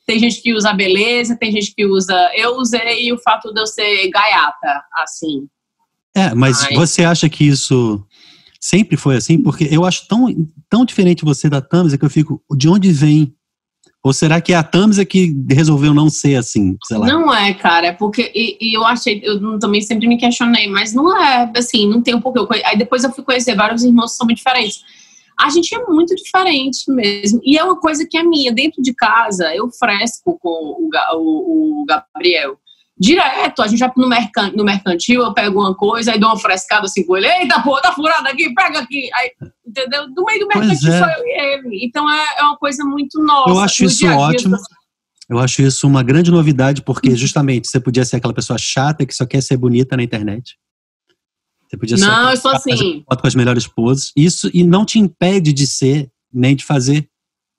Tem 0.06 0.18
gente 0.18 0.42
que 0.42 0.52
usa 0.52 0.70
a 0.70 0.74
beleza, 0.74 1.36
tem 1.36 1.52
gente 1.52 1.72
que 1.74 1.84
usa. 1.86 2.14
Eu 2.34 2.56
usei 2.56 3.12
o 3.12 3.18
fato 3.18 3.52
de 3.52 3.60
eu 3.60 3.66
ser 3.66 4.08
gaiata, 4.08 4.82
assim. 4.94 5.46
É, 6.14 6.34
mas 6.34 6.64
Ai. 6.64 6.74
você 6.74 7.04
acha 7.04 7.28
que 7.28 7.44
isso 7.44 8.04
sempre 8.60 8.96
foi 8.96 9.16
assim? 9.16 9.42
Porque 9.42 9.66
eu 9.70 9.84
acho 9.84 10.06
tão, 10.06 10.26
tão 10.68 10.84
diferente 10.84 11.24
você 11.24 11.48
da 11.48 11.60
Tamisa 11.60 11.96
que 11.96 12.04
eu 12.04 12.10
fico, 12.10 12.42
de 12.56 12.68
onde 12.68 12.92
vem? 12.92 13.34
Ou 14.02 14.12
será 14.14 14.40
que 14.40 14.52
é 14.52 14.56
a 14.56 14.62
Tamisa 14.62 15.04
que 15.04 15.34
resolveu 15.50 15.92
não 15.92 16.08
ser 16.08 16.34
assim? 16.36 16.76
Não 17.06 17.34
é, 17.34 17.52
cara, 17.52 17.88
é 17.88 17.92
porque. 17.92 18.32
E, 18.34 18.56
e 18.60 18.74
eu 18.76 18.84
achei, 18.84 19.20
eu 19.22 19.58
também 19.58 19.80
sempre 19.82 20.06
me 20.08 20.16
questionei, 20.16 20.68
mas 20.68 20.94
não 20.94 21.14
é, 21.22 21.50
assim, 21.56 21.86
não 21.88 22.00
tem 22.00 22.14
um 22.14 22.20
pouco. 22.20 22.48
Aí 22.64 22.78
depois 22.78 23.04
eu 23.04 23.12
fui 23.12 23.22
conhecer 23.24 23.54
vários 23.54 23.82
irmãos 23.84 24.12
que 24.12 24.16
são 24.18 24.26
muito 24.26 24.38
diferentes. 24.38 24.80
A 25.38 25.48
gente 25.48 25.74
é 25.74 25.78
muito 25.86 26.14
diferente 26.14 26.84
mesmo. 26.92 27.40
E 27.42 27.56
é 27.58 27.64
uma 27.64 27.78
coisa 27.80 28.06
que 28.06 28.16
é 28.16 28.22
minha. 28.22 28.52
Dentro 28.52 28.82
de 28.82 28.92
casa, 28.94 29.54
eu 29.54 29.70
fresco 29.70 30.38
com 30.38 30.48
o, 30.48 30.90
o- 31.16 31.82
o 31.82 31.84
Gabriel. 31.86 32.58
Direto, 33.00 33.62
a 33.62 33.66
gente 33.66 33.78
vai 33.78 33.90
no, 33.96 34.06
mercan, 34.06 34.52
no 34.54 34.62
mercantil, 34.62 35.22
eu 35.22 35.32
pego 35.32 35.58
uma 35.58 35.74
coisa, 35.74 36.12
aí 36.12 36.20
dou 36.20 36.28
uma 36.28 36.38
frescada 36.38 36.84
assim 36.84 37.02
com 37.02 37.16
ele. 37.16 37.26
Eita, 37.26 37.58
pô, 37.62 37.80
tá 37.80 37.92
furado 37.92 38.28
aqui, 38.28 38.52
pega 38.54 38.80
aqui. 38.80 39.08
Aí, 39.14 39.30
entendeu? 39.66 40.06
No 40.08 40.22
meio 40.22 40.40
do 40.40 40.46
mercantil 40.46 40.92
é. 40.92 40.98
sou 40.98 41.08
eu 41.08 41.24
e 41.24 41.40
ele. 41.40 41.86
Então 41.86 42.10
é, 42.10 42.26
é 42.38 42.42
uma 42.42 42.58
coisa 42.58 42.84
muito 42.84 43.18
nossa. 43.24 43.48
Eu 43.48 43.58
acho 43.58 43.84
isso 43.84 44.06
ótimo. 44.06 44.56
Eu 45.30 45.38
acho 45.38 45.62
isso 45.62 45.86
uma 45.86 46.02
grande 46.02 46.30
novidade, 46.30 46.82
porque 46.82 47.16
justamente 47.16 47.68
você 47.68 47.80
podia 47.80 48.04
ser 48.04 48.16
aquela 48.16 48.34
pessoa 48.34 48.58
chata 48.58 49.06
que 49.06 49.14
só 49.14 49.24
quer 49.24 49.40
ser 49.42 49.56
bonita 49.56 49.96
na 49.96 50.02
internet. 50.02 50.58
Você 51.66 51.76
podia 51.78 51.96
só 51.96 52.06
Não, 52.06 52.30
eu 52.32 52.36
sou 52.36 52.50
assim. 52.50 53.02
foto 53.08 53.20
com 53.20 53.26
as 53.26 53.34
melhores 53.34 53.66
poses. 53.66 54.12
Isso 54.14 54.50
e 54.52 54.62
não 54.62 54.84
te 54.84 54.98
impede 54.98 55.54
de 55.54 55.66
ser, 55.66 56.10
nem 56.30 56.54
de 56.54 56.64
fazer. 56.66 57.08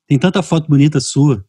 Tem 0.07 0.19
tanta 0.19 0.43
foto 0.43 0.67
bonita 0.67 0.99
sua. 0.99 1.43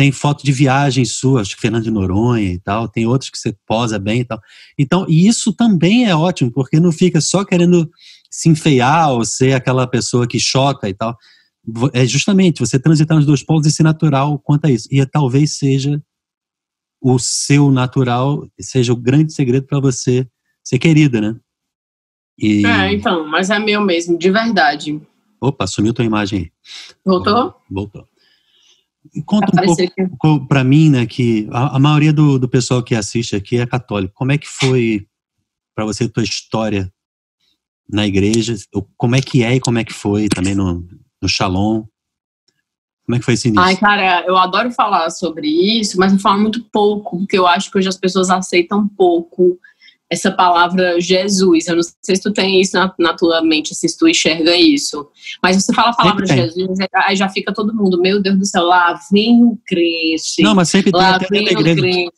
Tem 0.00 0.10
foto 0.10 0.42
de 0.42 0.50
viagem 0.50 1.04
sua, 1.04 1.42
acho 1.42 1.54
que 1.54 1.60
Fernando 1.60 1.84
de 1.84 1.90
Noronha 1.90 2.54
e 2.54 2.58
tal. 2.58 2.88
Tem 2.88 3.06
outros 3.06 3.28
que 3.28 3.36
você 3.36 3.54
posa 3.66 3.98
bem 3.98 4.20
e 4.20 4.24
tal. 4.24 4.40
Então, 4.78 5.04
e 5.06 5.28
isso 5.28 5.52
também 5.52 6.06
é 6.06 6.16
ótimo, 6.16 6.50
porque 6.50 6.80
não 6.80 6.90
fica 6.90 7.20
só 7.20 7.44
querendo 7.44 7.86
se 8.30 8.48
enfeiar 8.48 9.10
ou 9.12 9.26
ser 9.26 9.52
aquela 9.52 9.86
pessoa 9.86 10.26
que 10.26 10.40
choca 10.40 10.88
e 10.88 10.94
tal. 10.94 11.14
É 11.92 12.06
justamente 12.06 12.60
você 12.60 12.78
transitar 12.78 13.14
nos 13.14 13.26
dois 13.26 13.42
polos 13.42 13.66
e 13.66 13.70
ser 13.70 13.82
natural 13.82 14.38
quanto 14.38 14.64
a 14.64 14.70
isso. 14.70 14.88
E 14.90 15.04
talvez 15.04 15.58
seja 15.58 16.02
o 16.98 17.18
seu 17.18 17.70
natural, 17.70 18.48
seja 18.58 18.94
o 18.94 18.96
grande 18.96 19.34
segredo 19.34 19.66
para 19.66 19.80
você 19.80 20.26
ser 20.64 20.78
querida, 20.78 21.20
né? 21.20 21.36
E... 22.38 22.64
É, 22.64 22.90
então, 22.90 23.28
mas 23.28 23.50
é 23.50 23.58
meu 23.58 23.82
mesmo, 23.82 24.16
de 24.16 24.30
verdade. 24.30 24.98
Opa, 25.38 25.66
sumiu 25.66 25.92
tua 25.92 26.06
imagem 26.06 26.38
aí. 26.38 26.52
Voltou? 27.04 27.54
Voltou. 27.70 28.08
Conta 29.24 29.46
um 29.46 29.58
Apareceu 29.58 29.88
pouco 30.20 30.46
para 30.46 30.62
mim, 30.62 30.90
né, 30.90 31.06
que 31.06 31.48
a, 31.50 31.76
a 31.76 31.78
maioria 31.78 32.12
do, 32.12 32.38
do 32.38 32.48
pessoal 32.48 32.82
que 32.82 32.94
assiste 32.94 33.34
aqui 33.34 33.56
é 33.56 33.66
católico. 33.66 34.14
Como 34.14 34.30
é 34.30 34.38
que 34.38 34.46
foi 34.46 35.06
para 35.74 35.84
você 35.84 36.04
a 36.04 36.08
tua 36.08 36.22
história 36.22 36.92
na 37.88 38.06
igreja? 38.06 38.54
Como 38.96 39.16
é 39.16 39.20
que 39.20 39.42
é 39.42 39.56
e 39.56 39.60
como 39.60 39.78
é 39.78 39.84
que 39.84 39.92
foi 39.92 40.28
também 40.28 40.54
no, 40.54 40.86
no 41.20 41.28
Shalom? 41.28 41.84
Como 43.06 43.16
é 43.16 43.18
que 43.18 43.24
foi 43.24 43.34
esse 43.34 43.48
início? 43.48 43.64
Ai, 43.64 43.76
cara, 43.76 44.24
eu 44.26 44.36
adoro 44.36 44.70
falar 44.70 45.10
sobre 45.10 45.48
isso, 45.48 45.98
mas 45.98 46.12
eu 46.12 46.18
falo 46.18 46.40
muito 46.40 46.62
pouco, 46.70 47.18
porque 47.18 47.36
eu 47.36 47.46
acho 47.46 47.70
que 47.70 47.78
hoje 47.78 47.88
as 47.88 47.96
pessoas 47.96 48.30
aceitam 48.30 48.86
pouco 48.86 49.58
essa 50.10 50.30
palavra 50.30 51.00
Jesus. 51.00 51.68
Eu 51.68 51.76
não 51.76 51.82
sei 52.02 52.16
se 52.16 52.22
tu 52.22 52.32
tem 52.32 52.60
isso 52.60 52.76
na, 52.76 52.92
na 52.98 53.14
tua 53.14 53.40
mente, 53.42 53.74
se 53.74 53.96
tu 53.96 54.08
enxerga 54.08 54.56
isso. 54.56 55.08
Mas 55.42 55.62
você 55.62 55.72
fala 55.72 55.90
a 55.90 55.96
palavra 55.96 56.26
tem. 56.26 56.36
Jesus, 56.36 56.78
aí 56.92 57.14
já 57.14 57.28
fica 57.28 57.54
todo 57.54 57.74
mundo, 57.74 58.00
meu 58.00 58.20
Deus 58.20 58.36
do 58.36 58.44
céu, 58.44 58.64
lá 58.64 58.98
vem 59.12 59.44
o 59.44 59.58
crente. 59.64 60.42
Não, 60.42 60.54
mas 60.54 60.68
sempre 60.68 60.90
tem 60.90 61.00
lá 61.00 61.14
até 61.14 61.26
vem 61.30 61.44
dentro 61.44 61.62
da 61.62 61.70
o 61.70 61.76
crente. 61.76 62.12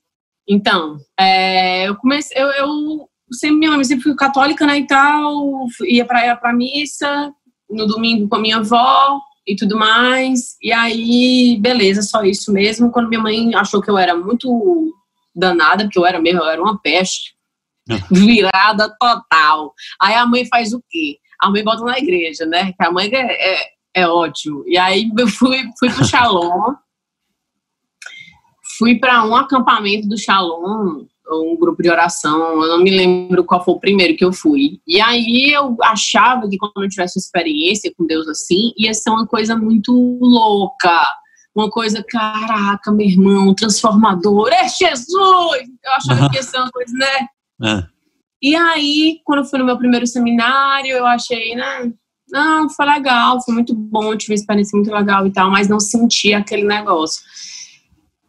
Então, 0.49 0.99
é, 1.19 1.89
eu 1.89 1.97
comecei, 1.97 2.41
eu, 2.41 2.49
eu 2.49 3.09
sempre, 3.31 3.59
minha 3.59 3.71
mãe 3.73 3.85
sempre 3.85 4.03
fui 4.03 4.15
católica, 4.17 4.67
né, 4.67 4.79
e 4.79 4.87
tal, 4.87 5.67
ia 5.87 6.05
pra, 6.05 6.27
ia 6.27 6.37
pra 6.37 6.53
missa, 6.53 7.33
no 7.71 7.87
domingo 7.87 8.29
com 8.29 8.37
a 8.37 8.41
minha 8.41 8.57
avó 8.57 9.21
e 9.47 9.55
tudo 9.55 9.79
mais, 9.79 10.57
e 10.61 10.73
aí, 10.73 11.57
beleza, 11.61 12.03
só 12.03 12.25
isso 12.25 12.53
mesmo, 12.53 12.91
quando 12.91 13.09
minha 13.09 13.21
mãe 13.21 13.55
achou 13.55 13.81
que 13.81 13.91
eu 13.91 13.97
era 13.97 14.17
muito 14.17 14.93
danada, 15.35 15.85
porque 15.85 15.99
eu 15.99 16.07
era 16.07 16.21
mesmo, 16.21 16.41
eu 16.41 16.49
era 16.49 16.63
uma 16.63 16.79
peste. 16.81 17.32
virada 18.11 18.95
total. 19.01 19.73
Aí 20.01 20.15
a 20.15 20.27
mãe 20.27 20.47
faz 20.47 20.73
o 20.73 20.83
quê? 20.89 21.19
A 21.41 21.51
mãe 21.51 21.65
bota 21.65 21.85
na 21.85 21.99
igreja, 21.99 22.47
né, 22.47 22.73
que 22.73 22.85
a 22.85 22.91
mãe 22.91 23.11
é, 23.13 23.55
é, 23.55 23.67
é 23.95 24.09
ótimo. 24.09 24.65
E 24.67 24.79
aí 24.79 25.11
eu 25.19 25.29
fui, 25.29 25.65
fui 25.79 25.91
pro 25.91 26.05
Shalom, 26.05 26.75
fui 28.79 28.99
para 28.99 29.25
um 29.25 29.35
acampamento 29.35 30.09
do 30.09 30.19
Shalom, 30.19 31.05
um 31.31 31.57
grupo 31.57 31.83
de 31.83 31.91
oração, 31.91 32.63
eu 32.63 32.69
não 32.69 32.83
me 32.83 32.91
lembro 32.91 33.45
qual 33.45 33.65
foi 33.65 33.75
o 33.75 33.81
primeiro 33.81 34.17
que 34.17 34.25
eu 34.25 34.33
fui. 34.33 34.81
E 34.87 35.01
aí 35.01 35.53
eu 35.53 35.77
achava 35.83 36.49
que 36.49 36.59
quando 36.59 36.83
eu 36.83 36.89
tivesse 36.89 37.19
experiência 37.19 37.93
com 37.97 38.07
Deus 38.07 38.29
assim, 38.29 38.73
ia 38.77 38.93
ser 38.93 39.11
uma 39.11 39.27
coisa 39.27 39.57
muito 39.57 39.93
louca. 40.21 41.03
Uma 41.55 41.71
coisa, 41.71 42.03
caraca, 42.09 42.91
meu 42.91 43.07
irmão, 43.07 43.55
transformador, 43.55 44.49
é 44.49 44.67
Jesus! 44.69 45.69
Eu 45.85 45.93
achava 45.97 46.31
que 46.31 46.37
ia 46.37 46.43
ser 46.43 46.57
uma 46.57 46.71
coisa, 46.71 46.93
né? 46.97 47.29
Ah, 47.63 47.87
E 48.41 48.57
aí, 48.57 49.21
quando 49.25 49.41
eu 49.41 49.45
fui 49.45 49.59
no 49.59 49.65
meu 49.65 49.79
primeiro 49.79 50.07
seminário, 50.07 50.91
eu 50.91 51.07
achei, 51.07 51.55
né? 51.55 51.93
Não, 52.31 52.69
foi 52.71 52.87
legal, 52.87 53.43
foi 53.43 53.55
muito 53.55 53.75
bom, 53.75 54.17
tive 54.17 54.33
uma 54.33 54.37
experiência 54.37 54.77
muito 54.77 54.91
legal 54.91 55.27
e 55.27 55.33
tal, 55.33 55.51
mas 55.51 55.69
não 55.69 55.79
senti 55.79 56.33
aquele 56.33 56.65
negócio. 56.65 57.23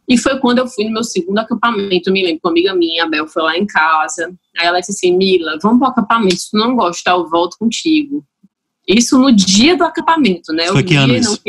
E 0.07 0.17
foi 0.17 0.37
quando 0.39 0.59
eu 0.59 0.67
fui 0.67 0.85
no 0.85 0.91
meu 0.91 1.03
segundo 1.03 1.39
acampamento, 1.39 2.09
eu 2.09 2.13
me 2.13 2.21
lembro, 2.21 2.41
com 2.41 2.49
uma 2.49 2.53
amiga 2.53 2.75
minha, 2.75 3.05
a 3.05 3.07
Bel, 3.07 3.27
foi 3.27 3.41
lá 3.41 3.57
em 3.57 3.65
casa. 3.65 4.33
Aí 4.57 4.67
ela 4.67 4.79
disse 4.79 4.91
assim, 4.91 5.15
Mila, 5.15 5.57
vamos 5.61 5.79
pro 5.79 5.87
acampamento, 5.87 6.35
se 6.35 6.51
tu 6.51 6.57
não 6.57 6.75
gostar, 6.75 7.11
eu 7.11 7.29
volto 7.29 7.57
contigo. 7.57 8.25
Isso 8.87 9.17
no 9.17 9.31
dia 9.33 9.77
do 9.77 9.85
acampamento, 9.85 10.51
né? 10.51 10.67
Foi 10.67 10.83
que 10.83 10.95
ano 10.95 11.15
isso? 11.15 11.41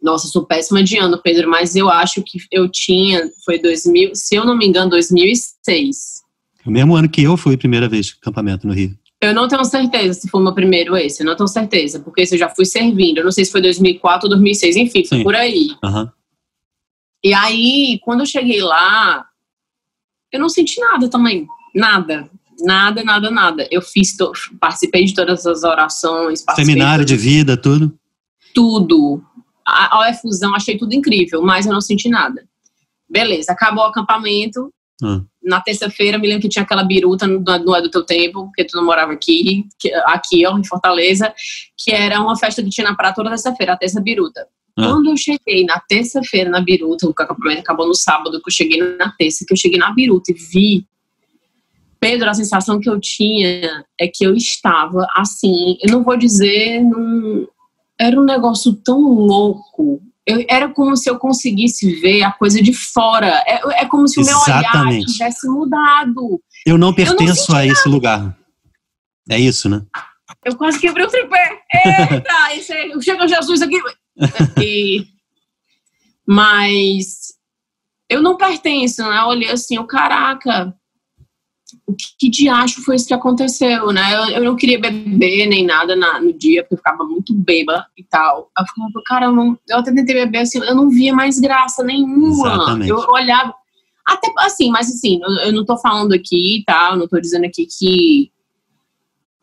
Nossa, 0.00 0.26
eu 0.26 0.30
sou 0.30 0.46
péssima 0.46 0.82
de 0.82 0.96
ano, 0.96 1.20
Pedro, 1.22 1.48
mas 1.48 1.76
eu 1.76 1.88
acho 1.88 2.22
que 2.22 2.38
eu 2.50 2.68
tinha, 2.68 3.30
foi 3.44 3.60
2000, 3.60 4.14
se 4.14 4.34
eu 4.34 4.44
não 4.44 4.56
me 4.56 4.66
engano, 4.66 4.90
2006. 4.90 6.21
O 6.64 6.70
mesmo 6.70 6.94
ano 6.96 7.08
que 7.08 7.22
eu 7.22 7.36
fui 7.36 7.54
a 7.54 7.58
primeira 7.58 7.88
vez 7.88 8.10
no 8.12 8.16
acampamento 8.20 8.66
no 8.66 8.72
Rio. 8.72 8.96
Eu 9.20 9.32
não 9.34 9.46
tenho 9.46 9.64
certeza 9.64 10.20
se 10.20 10.28
foi 10.28 10.40
o 10.40 10.44
meu 10.44 10.52
primeiro 10.54 10.96
esse, 10.96 11.22
eu 11.22 11.26
não 11.26 11.36
tenho 11.36 11.46
certeza, 11.48 12.00
porque 12.00 12.22
esse 12.22 12.34
eu 12.34 12.38
já 12.38 12.48
fui 12.48 12.64
servindo. 12.64 13.18
Eu 13.18 13.24
não 13.24 13.30
sei 13.30 13.44
se 13.44 13.52
foi 13.52 13.60
2004 13.62 14.26
ou 14.26 14.30
2006, 14.30 14.76
enfim, 14.76 15.04
foi 15.04 15.18
Sim. 15.18 15.24
por 15.24 15.34
aí. 15.36 15.68
Aham. 15.82 16.10
E 17.24 17.32
aí, 17.32 18.00
quando 18.02 18.20
eu 18.20 18.26
cheguei 18.26 18.60
lá, 18.60 19.24
eu 20.32 20.40
não 20.40 20.48
senti 20.48 20.80
nada 20.80 21.08
também. 21.08 21.46
Nada. 21.72 22.28
Nada, 22.60 23.04
nada, 23.04 23.30
nada. 23.30 23.68
Eu 23.70 23.80
fiz, 23.80 24.16
to- 24.16 24.32
participei 24.60 25.04
de 25.04 25.14
todas 25.14 25.46
as 25.46 25.62
orações, 25.62 26.44
Seminário 26.56 27.04
de 27.04 27.16
vida, 27.16 27.56
tudo. 27.56 27.96
tudo. 28.52 29.22
A, 29.66 30.02
a 30.02 30.10
efusão, 30.10 30.52
achei 30.54 30.76
tudo 30.76 30.94
incrível, 30.94 31.40
mas 31.42 31.64
eu 31.64 31.72
não 31.72 31.80
senti 31.80 32.08
nada. 32.08 32.44
Beleza, 33.08 33.52
acabou 33.52 33.84
o 33.84 33.86
acampamento. 33.86 34.72
Ah. 35.02 35.20
Na 35.44 35.60
terça-feira, 35.60 36.18
me 36.18 36.28
lembro 36.28 36.42
que 36.42 36.48
tinha 36.48 36.62
aquela 36.62 36.84
biruta 36.84 37.26
no, 37.26 37.40
no 37.40 37.74
É 37.74 37.82
do 37.82 37.90
Teu 37.90 38.04
Tempo, 38.04 38.44
porque 38.44 38.64
tu 38.64 38.76
não 38.76 38.84
morava 38.84 39.12
aqui, 39.12 39.66
aqui, 40.06 40.46
ó, 40.46 40.56
em 40.56 40.64
Fortaleza, 40.64 41.32
que 41.76 41.92
era 41.92 42.20
uma 42.20 42.36
festa 42.36 42.62
que 42.62 42.70
tinha 42.70 42.88
na 42.88 42.94
praia 42.94 43.14
toda 43.14 43.30
terça-feira, 43.30 43.72
a 43.72 43.76
terça 43.76 44.00
biruta. 44.00 44.46
Ah. 44.76 44.88
Quando 44.88 45.10
eu 45.10 45.16
cheguei 45.16 45.64
na 45.64 45.80
terça-feira 45.80 46.48
na 46.48 46.60
biruta, 46.60 47.06
o 47.06 47.10
acampamento 47.10 47.60
acabou 47.60 47.86
no 47.86 47.94
sábado, 47.94 48.40
que 48.40 48.48
eu 48.48 48.52
cheguei 48.52 48.80
na 48.96 49.12
terça, 49.18 49.44
que 49.46 49.52
eu 49.52 49.56
cheguei 49.56 49.78
na 49.78 49.92
biruta 49.92 50.32
e 50.32 50.34
vi. 50.34 50.86
Pedro, 52.00 52.28
a 52.28 52.34
sensação 52.34 52.80
que 52.80 52.88
eu 52.88 52.98
tinha 52.98 53.84
é 54.00 54.08
que 54.08 54.24
eu 54.24 54.34
estava 54.34 55.06
assim, 55.14 55.76
eu 55.82 55.92
não 55.92 56.02
vou 56.02 56.16
dizer 56.16 56.80
num, 56.80 57.46
era 57.98 58.20
um 58.20 58.24
negócio 58.24 58.72
tão 58.72 59.00
louco. 59.00 60.02
Eu, 60.26 60.44
era 60.48 60.68
como 60.68 60.96
se 60.96 61.10
eu 61.10 61.18
conseguisse 61.18 62.00
ver 62.00 62.22
a 62.22 62.32
coisa 62.32 62.62
de 62.62 62.72
fora. 62.72 63.42
É, 63.46 63.82
é 63.82 63.86
como 63.86 64.06
se 64.06 64.20
o 64.20 64.24
meu 64.24 64.36
olhar 64.38 64.60
Exatamente. 64.60 65.12
tivesse 65.12 65.48
mudado. 65.48 66.40
Eu 66.66 66.78
não 66.78 66.94
pertenço 66.94 67.46
senti 67.46 67.56
a 67.56 67.66
esse 67.66 67.88
lugar. 67.88 68.36
É 69.28 69.38
isso, 69.38 69.68
né? 69.68 69.82
Eu 70.44 70.56
quase 70.56 70.78
quebrei 70.80 71.06
o 71.06 71.08
tripé. 71.10 71.60
Eita, 71.74 72.54
esse, 72.54 72.72
é- 72.72 73.00
chega 73.00 73.26
Jesus 73.26 73.62
aqui. 73.62 73.80
E- 74.60 75.06
mas 76.26 77.32
eu 78.08 78.22
não 78.22 78.36
pertenço, 78.36 79.02
né? 79.02 79.18
Eu 79.18 79.26
olhei 79.26 79.50
assim, 79.50 79.78
o 79.78 79.86
caraca. 79.86 80.74
O 81.92 81.96
que, 81.96 82.06
que 82.18 82.30
diacho 82.30 82.82
foi 82.82 82.96
isso 82.96 83.06
que 83.06 83.14
aconteceu, 83.14 83.92
né? 83.92 84.14
Eu, 84.14 84.36
eu 84.36 84.44
não 84.44 84.56
queria 84.56 84.80
beber 84.80 85.46
nem 85.46 85.64
nada 85.64 85.94
na, 85.94 86.20
no 86.20 86.32
dia, 86.32 86.62
porque 86.62 86.74
eu 86.74 86.78
ficava 86.78 87.04
muito 87.04 87.34
beba 87.34 87.86
e 87.96 88.04
tal. 88.04 88.50
Eu 88.58 88.66
ficava, 88.66 89.04
cara, 89.06 89.26
eu, 89.26 89.32
não, 89.32 89.58
eu 89.68 89.78
até 89.78 89.92
tentei 89.92 90.14
beber 90.14 90.38
assim, 90.38 90.58
eu 90.58 90.74
não 90.74 90.88
via 90.88 91.14
mais 91.14 91.38
graça 91.38 91.82
nenhuma. 91.82 92.54
Exatamente. 92.54 92.90
Eu 92.90 92.98
olhava. 93.10 93.54
Até 94.06 94.32
assim, 94.38 94.70
mas 94.70 94.88
assim, 94.88 95.20
eu, 95.22 95.30
eu 95.46 95.52
não 95.52 95.64
tô 95.64 95.78
falando 95.78 96.12
aqui, 96.12 96.64
tá? 96.66 96.90
Eu 96.92 96.96
não 96.96 97.06
tô 97.06 97.20
dizendo 97.20 97.44
aqui 97.44 97.66
que 97.66 98.32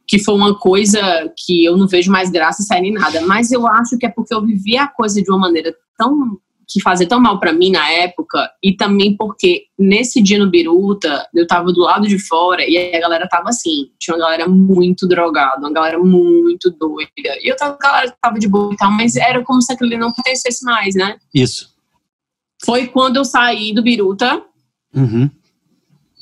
que 0.08 0.18
foi 0.18 0.34
uma 0.34 0.58
coisa 0.58 1.00
que 1.38 1.64
eu 1.64 1.78
não 1.78 1.88
vejo 1.88 2.12
mais 2.12 2.32
graça 2.32 2.64
sair 2.64 2.82
nem 2.82 2.94
nada, 2.94 3.22
mas 3.22 3.52
eu 3.52 3.68
acho 3.68 3.96
que 3.96 4.08
é 4.08 4.10
porque 4.10 4.34
eu 4.34 4.44
vivi 4.44 4.76
a 4.76 4.88
coisa 4.88 5.22
de 5.22 5.30
uma 5.30 5.38
maneira 5.38 5.72
tão 5.96 6.40
que 6.70 6.82
fazia 6.82 7.08
tão 7.08 7.20
mal 7.20 7.40
para 7.40 7.52
mim 7.52 7.72
na 7.72 7.90
época, 7.92 8.50
e 8.64 8.74
também 8.74 9.16
porque 9.18 9.64
nesse 9.78 10.22
dia 10.22 10.38
no 10.38 10.50
Biruta, 10.50 11.28
eu 11.34 11.48
tava 11.48 11.74
do 11.74 11.82
lado 11.82 12.08
de 12.08 12.20
fora 12.20 12.64
e 12.68 12.96
a 12.96 13.00
galera 13.00 13.28
tava 13.28 13.50
assim, 13.50 13.90
tinha 14.00 14.16
uma 14.16 14.24
galera 14.24 14.48
muito 14.48 15.08
drogada, 15.08 15.60
uma 15.60 15.74
galera 15.74 15.98
muito 16.00 16.70
doida. 16.72 17.10
E 17.42 17.50
eu 17.50 17.56
tava, 17.56 17.74
a 17.74 17.78
galera 17.78 18.16
tava 18.22 18.40
de 18.40 18.48
boa 18.48 18.74
e 18.74 18.78
tal, 18.78 18.92
mas 18.92 19.16
era 19.16 19.44
como 19.44 19.62
se 19.62 19.74
aquilo 19.74 19.98
não 19.98 20.10
acontecesse 20.10 20.64
mais, 20.64 20.94
né? 20.96 21.18
Isso. 21.34 21.74
Foi 22.64 22.88
quando 22.88 23.18
eu 23.18 23.26
saí 23.26 23.74
do 23.74 23.82
Biruta, 23.82 24.44
Uhum. 24.94 25.30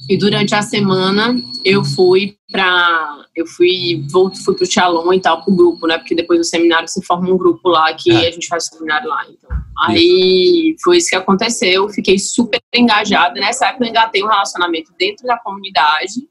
E 0.09 0.17
durante 0.17 0.55
a 0.55 0.61
semana 0.61 1.35
eu 1.65 1.83
fui 1.83 2.37
pra. 2.51 3.25
Eu 3.35 3.45
fui, 3.45 4.05
vou, 4.09 4.33
fui 4.35 4.55
pro 4.55 4.65
Shalom 4.65 5.13
e 5.13 5.19
tal, 5.19 5.43
pro 5.43 5.53
grupo, 5.55 5.85
né? 5.85 5.97
Porque 5.97 6.15
depois 6.15 6.39
do 6.39 6.45
seminário 6.45 6.87
se 6.87 7.03
forma 7.05 7.29
um 7.29 7.37
grupo 7.37 7.69
lá 7.69 7.93
que 7.93 8.11
É. 8.11 8.27
a 8.27 8.31
gente 8.31 8.47
faz 8.47 8.65
o 8.65 8.77
seminário 8.77 9.07
lá. 9.07 9.25
Então. 9.29 9.49
Aí 9.79 10.75
foi 10.83 10.97
isso 10.97 11.09
que 11.09 11.15
aconteceu. 11.15 11.89
Fiquei 11.89 12.17
super 12.17 12.59
engajada. 12.73 13.39
Nessa 13.39 13.67
época 13.67 13.85
eu 13.85 13.89
engatei 13.89 14.23
um 14.23 14.27
relacionamento 14.27 14.91
dentro 14.97 15.25
da 15.27 15.37
comunidade. 15.37 16.27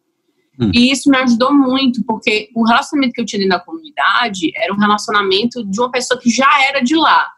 Hum. 0.59 0.71
E 0.75 0.91
isso 0.91 1.11
me 1.11 1.19
ajudou 1.19 1.53
muito, 1.53 2.03
porque 2.05 2.49
o 2.55 2.65
relacionamento 2.65 3.13
que 3.13 3.21
eu 3.21 3.27
tinha 3.27 3.41
dentro 3.41 3.59
da 3.59 3.65
comunidade 3.65 4.51
era 4.57 4.73
um 4.73 4.79
relacionamento 4.79 5.65
de 5.65 5.79
uma 5.79 5.91
pessoa 5.91 6.19
que 6.19 6.31
já 6.31 6.49
era 6.67 6.81
de 6.81 6.97
lá. 6.97 7.29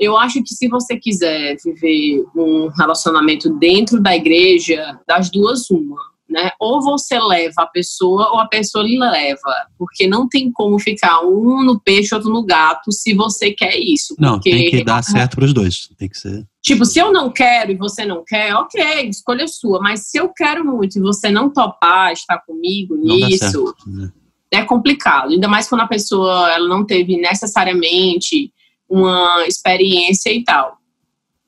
Eu 0.00 0.16
acho 0.16 0.42
que 0.42 0.54
se 0.54 0.66
você 0.66 0.96
quiser 0.96 1.56
viver 1.62 2.24
um 2.34 2.68
relacionamento 2.68 3.50
dentro 3.58 4.00
da 4.00 4.16
igreja, 4.16 4.98
das 5.06 5.30
duas, 5.30 5.68
uma, 5.70 5.98
né? 6.30 6.50
Ou 6.58 6.80
você 6.80 7.18
leva 7.18 7.54
a 7.58 7.66
pessoa, 7.66 8.30
ou 8.30 8.38
a 8.38 8.46
pessoa 8.46 8.82
lhe 8.82 8.98
leva. 8.98 9.54
Porque 9.76 10.06
não 10.06 10.26
tem 10.28 10.50
como 10.50 10.78
ficar 10.78 11.20
um 11.20 11.62
no 11.62 11.78
peixe, 11.78 12.14
outro 12.14 12.30
no 12.30 12.42
gato, 12.42 12.90
se 12.90 13.12
você 13.12 13.50
quer 13.50 13.76
isso. 13.76 14.14
Não, 14.18 14.34
porque, 14.34 14.50
tem 14.50 14.70
que 14.70 14.84
dar 14.84 15.02
certo 15.02 15.36
pros 15.36 15.52
dois. 15.52 15.90
Tem 15.98 16.08
que 16.08 16.16
ser. 16.16 16.46
Tipo, 16.62 16.84
se 16.84 16.98
eu 16.98 17.12
não 17.12 17.30
quero 17.30 17.72
e 17.72 17.76
você 17.76 18.06
não 18.06 18.24
quer, 18.24 18.54
ok, 18.54 19.08
escolha 19.08 19.46
sua. 19.48 19.80
Mas 19.80 20.06
se 20.06 20.18
eu 20.18 20.28
quero 20.28 20.64
muito 20.64 20.98
e 20.98 21.02
você 21.02 21.30
não 21.30 21.50
topar 21.50 22.12
estar 22.12 22.38
comigo 22.38 22.96
Não 22.96 23.16
nisso, 23.16 23.38
certo. 23.38 23.90
né? 23.90 24.10
é 24.50 24.64
complicado. 24.64 25.30
Ainda 25.30 25.48
mais 25.48 25.68
quando 25.68 25.82
a 25.82 25.88
pessoa 25.88 26.52
ela 26.52 26.68
não 26.68 26.84
teve 26.84 27.16
necessariamente 27.16 28.52
uma 28.90 29.46
experiência 29.46 30.32
e 30.32 30.42
tal. 30.42 30.76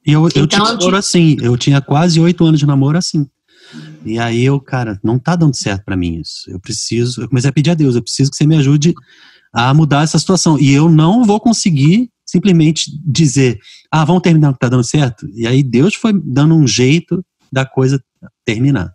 E 0.07 0.13
eu, 0.13 0.23
eu 0.23 0.29
Então, 0.29 0.47
tinha 0.47 0.61
eu 0.61 0.75
namoro 0.75 0.97
assim. 0.97 1.37
Eu 1.41 1.57
tinha 1.57 1.81
quase 1.81 2.21
oito 2.21 2.45
anos 2.45 2.61
de 2.61 2.67
namoro 2.67 2.97
assim. 2.97 3.27
E 4.05 4.19
aí 4.19 4.45
eu, 4.45 4.61
cara, 4.61 5.01
não 5.03 5.19
tá 5.19 5.35
dando 5.37 5.55
certo 5.55 5.85
pra 5.85 5.97
mim 5.97 6.21
isso. 6.21 6.49
Eu 6.49 6.61
preciso. 6.61 7.23
Eu 7.23 7.29
comecei 7.29 7.51
a 7.51 7.53
pedir 7.53 7.71
a 7.71 7.75
Deus, 7.75 7.95
eu 7.95 8.03
preciso 8.03 8.31
que 8.31 8.37
você 8.37 8.47
me 8.47 8.57
ajude 8.57 8.95
a 9.53 9.75
mudar 9.75 10.03
essa 10.03 10.19
situação. 10.19 10.59
E 10.59 10.73
eu 10.73 10.89
não 10.89 11.25
vou 11.25 11.41
conseguir 11.41 12.09
simplesmente 12.25 12.91
dizer, 13.05 13.59
ah, 13.91 14.05
vamos 14.05 14.23
terminar 14.23 14.51
o 14.51 14.53
que 14.55 14.59
tá 14.59 14.69
dando 14.69 14.85
certo. 14.85 15.29
E 15.35 15.47
aí 15.47 15.63
Deus 15.63 15.95
foi 15.95 16.13
dando 16.13 16.55
um 16.55 16.67
jeito 16.67 17.25
da 17.53 17.67
coisa 17.67 18.03
terminar. 18.45 18.93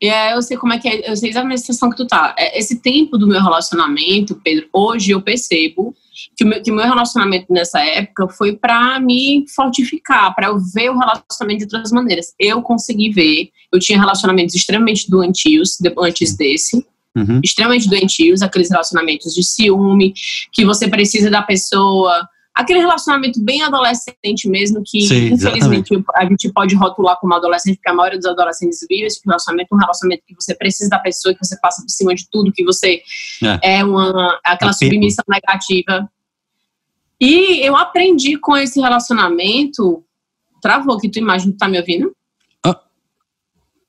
E 0.00 0.08
é, 0.08 0.34
eu 0.34 0.40
sei 0.40 0.56
como 0.56 0.72
é 0.72 0.78
que 0.78 0.88
é, 0.88 1.10
eu 1.10 1.14
sei 1.16 1.28
exatamente 1.30 1.56
a 1.56 1.60
situação 1.60 1.90
que 1.90 1.96
tu 1.96 2.06
tá. 2.06 2.34
É, 2.38 2.58
Esse 2.58 2.80
tempo 2.80 3.18
do 3.18 3.26
meu 3.26 3.42
relacionamento, 3.42 4.34
Pedro, 4.42 4.66
hoje 4.72 5.10
eu 5.10 5.20
percebo 5.20 5.94
que 6.36 6.44
o 6.44 6.46
meu, 6.46 6.62
que 6.62 6.70
o 6.70 6.74
meu 6.74 6.84
relacionamento 6.86 7.52
nessa 7.52 7.80
época 7.80 8.28
foi 8.28 8.56
pra 8.56 8.98
me 8.98 9.44
fortificar, 9.54 10.34
pra 10.34 10.48
eu 10.48 10.58
ver 10.58 10.90
o 10.90 10.98
relacionamento 10.98 11.66
de 11.66 11.74
outras 11.76 11.92
maneiras. 11.92 12.34
Eu 12.38 12.62
consegui 12.62 13.10
ver, 13.10 13.50
eu 13.72 13.78
tinha 13.78 13.98
relacionamentos 13.98 14.54
extremamente 14.54 15.10
doentios 15.10 15.76
antes 15.98 16.34
desse, 16.36 16.84
Uhum. 17.12 17.40
extremamente 17.42 17.88
doentios, 17.90 18.40
aqueles 18.40 18.70
relacionamentos 18.70 19.34
de 19.34 19.42
ciúme, 19.42 20.14
que 20.52 20.64
você 20.64 20.86
precisa 20.86 21.28
da 21.28 21.42
pessoa, 21.42 22.24
aquele 22.54 22.80
relacionamento 22.80 23.42
bem 23.42 23.62
adolescente 23.62 24.48
mesmo, 24.48 24.82
que 24.84 25.02
Sim, 25.02 25.32
infelizmente 25.32 25.94
a 26.14 26.24
gente 26.24 26.52
pode 26.52 26.74
rotular 26.74 27.16
como 27.18 27.34
adolescente, 27.34 27.76
porque 27.76 27.90
a 27.90 27.94
maioria 27.94 28.18
dos 28.18 28.26
adolescentes 28.26 28.84
vive 28.88 29.06
esse 29.06 29.20
relacionamento, 29.24 29.74
um 29.74 29.78
relacionamento 29.78 30.22
que 30.26 30.34
você 30.34 30.54
precisa 30.54 30.90
da 30.90 30.98
pessoa, 30.98 31.34
que 31.34 31.44
você 31.44 31.58
passa 31.60 31.82
por 31.82 31.88
cima 31.88 32.14
de 32.14 32.28
tudo, 32.30 32.52
que 32.52 32.64
você 32.64 33.02
é, 33.62 33.84
uma 33.84 34.38
aquela 34.44 34.72
Apego. 34.72 34.74
submissão 34.74 35.24
negativa. 35.28 36.10
E 37.20 37.64
eu 37.64 37.76
aprendi 37.76 38.36
com 38.38 38.56
esse 38.56 38.80
relacionamento. 38.80 40.02
Travou 40.62 40.98
que 40.98 41.08
tu 41.08 41.18
imagem, 41.18 41.52
tu 41.52 41.58
tá 41.58 41.68
me 41.68 41.78
ouvindo? 41.78 42.14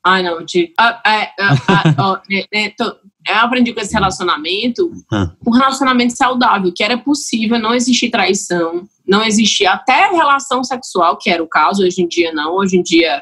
Ah. 0.03 0.11
Ai, 0.13 0.23
não, 0.23 0.45
te, 0.45 0.73
ah, 0.79 1.01
é, 1.05 1.29
ah, 1.39 1.55
ah, 1.97 2.21
é, 2.31 2.47
é, 2.65 2.69
tô- 2.69 2.95
eu 3.27 3.35
aprendi 3.35 3.71
com 3.71 3.79
esse 3.79 3.93
relacionamento 3.93 4.91
Ah. 5.11 5.31
um 5.45 5.51
relacionamento 5.51 6.15
saudável, 6.17 6.71
que 6.75 6.83
era 6.83 6.97
possível 6.97 7.59
não 7.59 7.73
existir 7.75 8.09
traição, 8.09 8.87
não 9.07 9.23
existir 9.23 9.65
até 9.67 10.09
relação 10.11 10.63
sexual, 10.63 11.17
que 11.17 11.29
era 11.29 11.43
o 11.43 11.47
caso, 11.47 11.83
hoje 11.83 12.01
em 12.01 12.07
dia 12.07 12.31
não, 12.33 12.55
hoje 12.55 12.77
em 12.77 12.81
dia, 12.81 13.21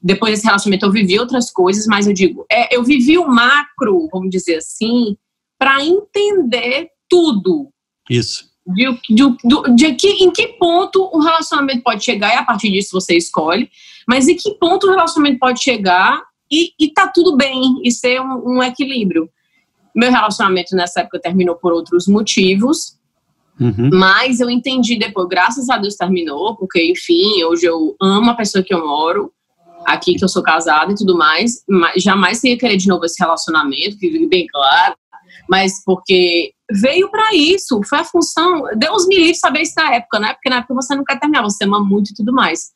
depois 0.00 0.32
desse 0.34 0.46
relacionamento 0.46 0.86
eu 0.86 0.92
vivi 0.92 1.18
outras 1.18 1.50
coisas, 1.50 1.86
mas 1.86 2.06
eu 2.06 2.12
digo, 2.12 2.46
é, 2.50 2.74
eu 2.76 2.84
vivi 2.84 3.18
o 3.18 3.26
macro, 3.26 4.08
vamos 4.12 4.30
dizer 4.30 4.56
assim, 4.58 5.16
para 5.58 5.84
entender 5.84 6.88
tudo, 7.08 7.68
Isso. 8.08 8.44
de, 8.66 8.92
de, 9.10 9.36
do- 9.44 9.74
de 9.74 9.94
que, 9.94 10.08
em 10.24 10.30
que 10.30 10.48
ponto 10.58 11.10
um 11.14 11.20
relacionamento 11.20 11.82
pode 11.82 12.04
chegar, 12.04 12.32
e 12.34 12.38
a 12.38 12.44
partir 12.44 12.70
disso 12.70 12.90
você 12.92 13.16
escolhe, 13.16 13.68
mas 14.06 14.28
em 14.28 14.36
que 14.36 14.54
ponto 14.58 14.86
o 14.86 14.90
relacionamento 14.90 15.38
pode 15.38 15.62
chegar 15.62 16.22
e, 16.50 16.72
e 16.78 16.92
tá 16.92 17.08
tudo 17.08 17.36
bem, 17.36 17.80
e 17.82 17.90
ser 17.90 18.20
um, 18.20 18.58
um 18.58 18.62
equilíbrio. 18.62 19.28
Meu 19.94 20.10
relacionamento 20.10 20.74
nessa 20.76 21.00
época 21.00 21.20
terminou 21.20 21.56
por 21.56 21.72
outros 21.72 22.06
motivos, 22.06 22.98
Uhum. 23.60 23.90
mas 23.92 24.40
eu 24.40 24.48
entendi 24.48 24.98
depois, 24.98 25.28
graças 25.28 25.68
a 25.68 25.76
Deus 25.76 25.94
terminou, 25.94 26.56
porque 26.56 26.90
enfim, 26.90 27.44
hoje 27.44 27.66
eu 27.66 27.94
amo 28.00 28.30
a 28.30 28.34
pessoa 28.34 28.64
que 28.64 28.74
eu 28.74 28.84
moro, 28.84 29.30
aqui 29.86 30.14
que 30.14 30.24
eu 30.24 30.28
sou 30.28 30.42
casada 30.42 30.92
e 30.92 30.94
tudo 30.94 31.16
mais, 31.16 31.62
mas 31.68 32.02
jamais 32.02 32.42
ia 32.44 32.58
querer 32.58 32.76
de 32.76 32.88
novo 32.88 33.04
esse 33.04 33.22
relacionamento, 33.22 33.98
que 33.98 34.10
fique 34.10 34.26
bem 34.26 34.46
claro, 34.46 34.94
mas 35.48 35.82
porque 35.84 36.52
veio 36.70 37.10
para 37.10 37.34
isso, 37.34 37.80
foi 37.84 37.98
a 37.98 38.04
função, 38.04 38.64
Deus 38.76 39.06
me 39.06 39.16
livre 39.16 39.34
saber 39.34 39.62
isso 39.62 39.74
na 39.76 39.94
época, 39.94 40.18
né? 40.18 40.32
Porque 40.32 40.48
na 40.48 40.56
época 40.56 40.74
você 40.74 40.94
não 40.94 41.04
quer 41.04 41.18
terminar, 41.18 41.42
você 41.42 41.64
ama 41.64 41.80
muito 41.80 42.10
e 42.10 42.14
tudo 42.14 42.32
mais. 42.32 42.70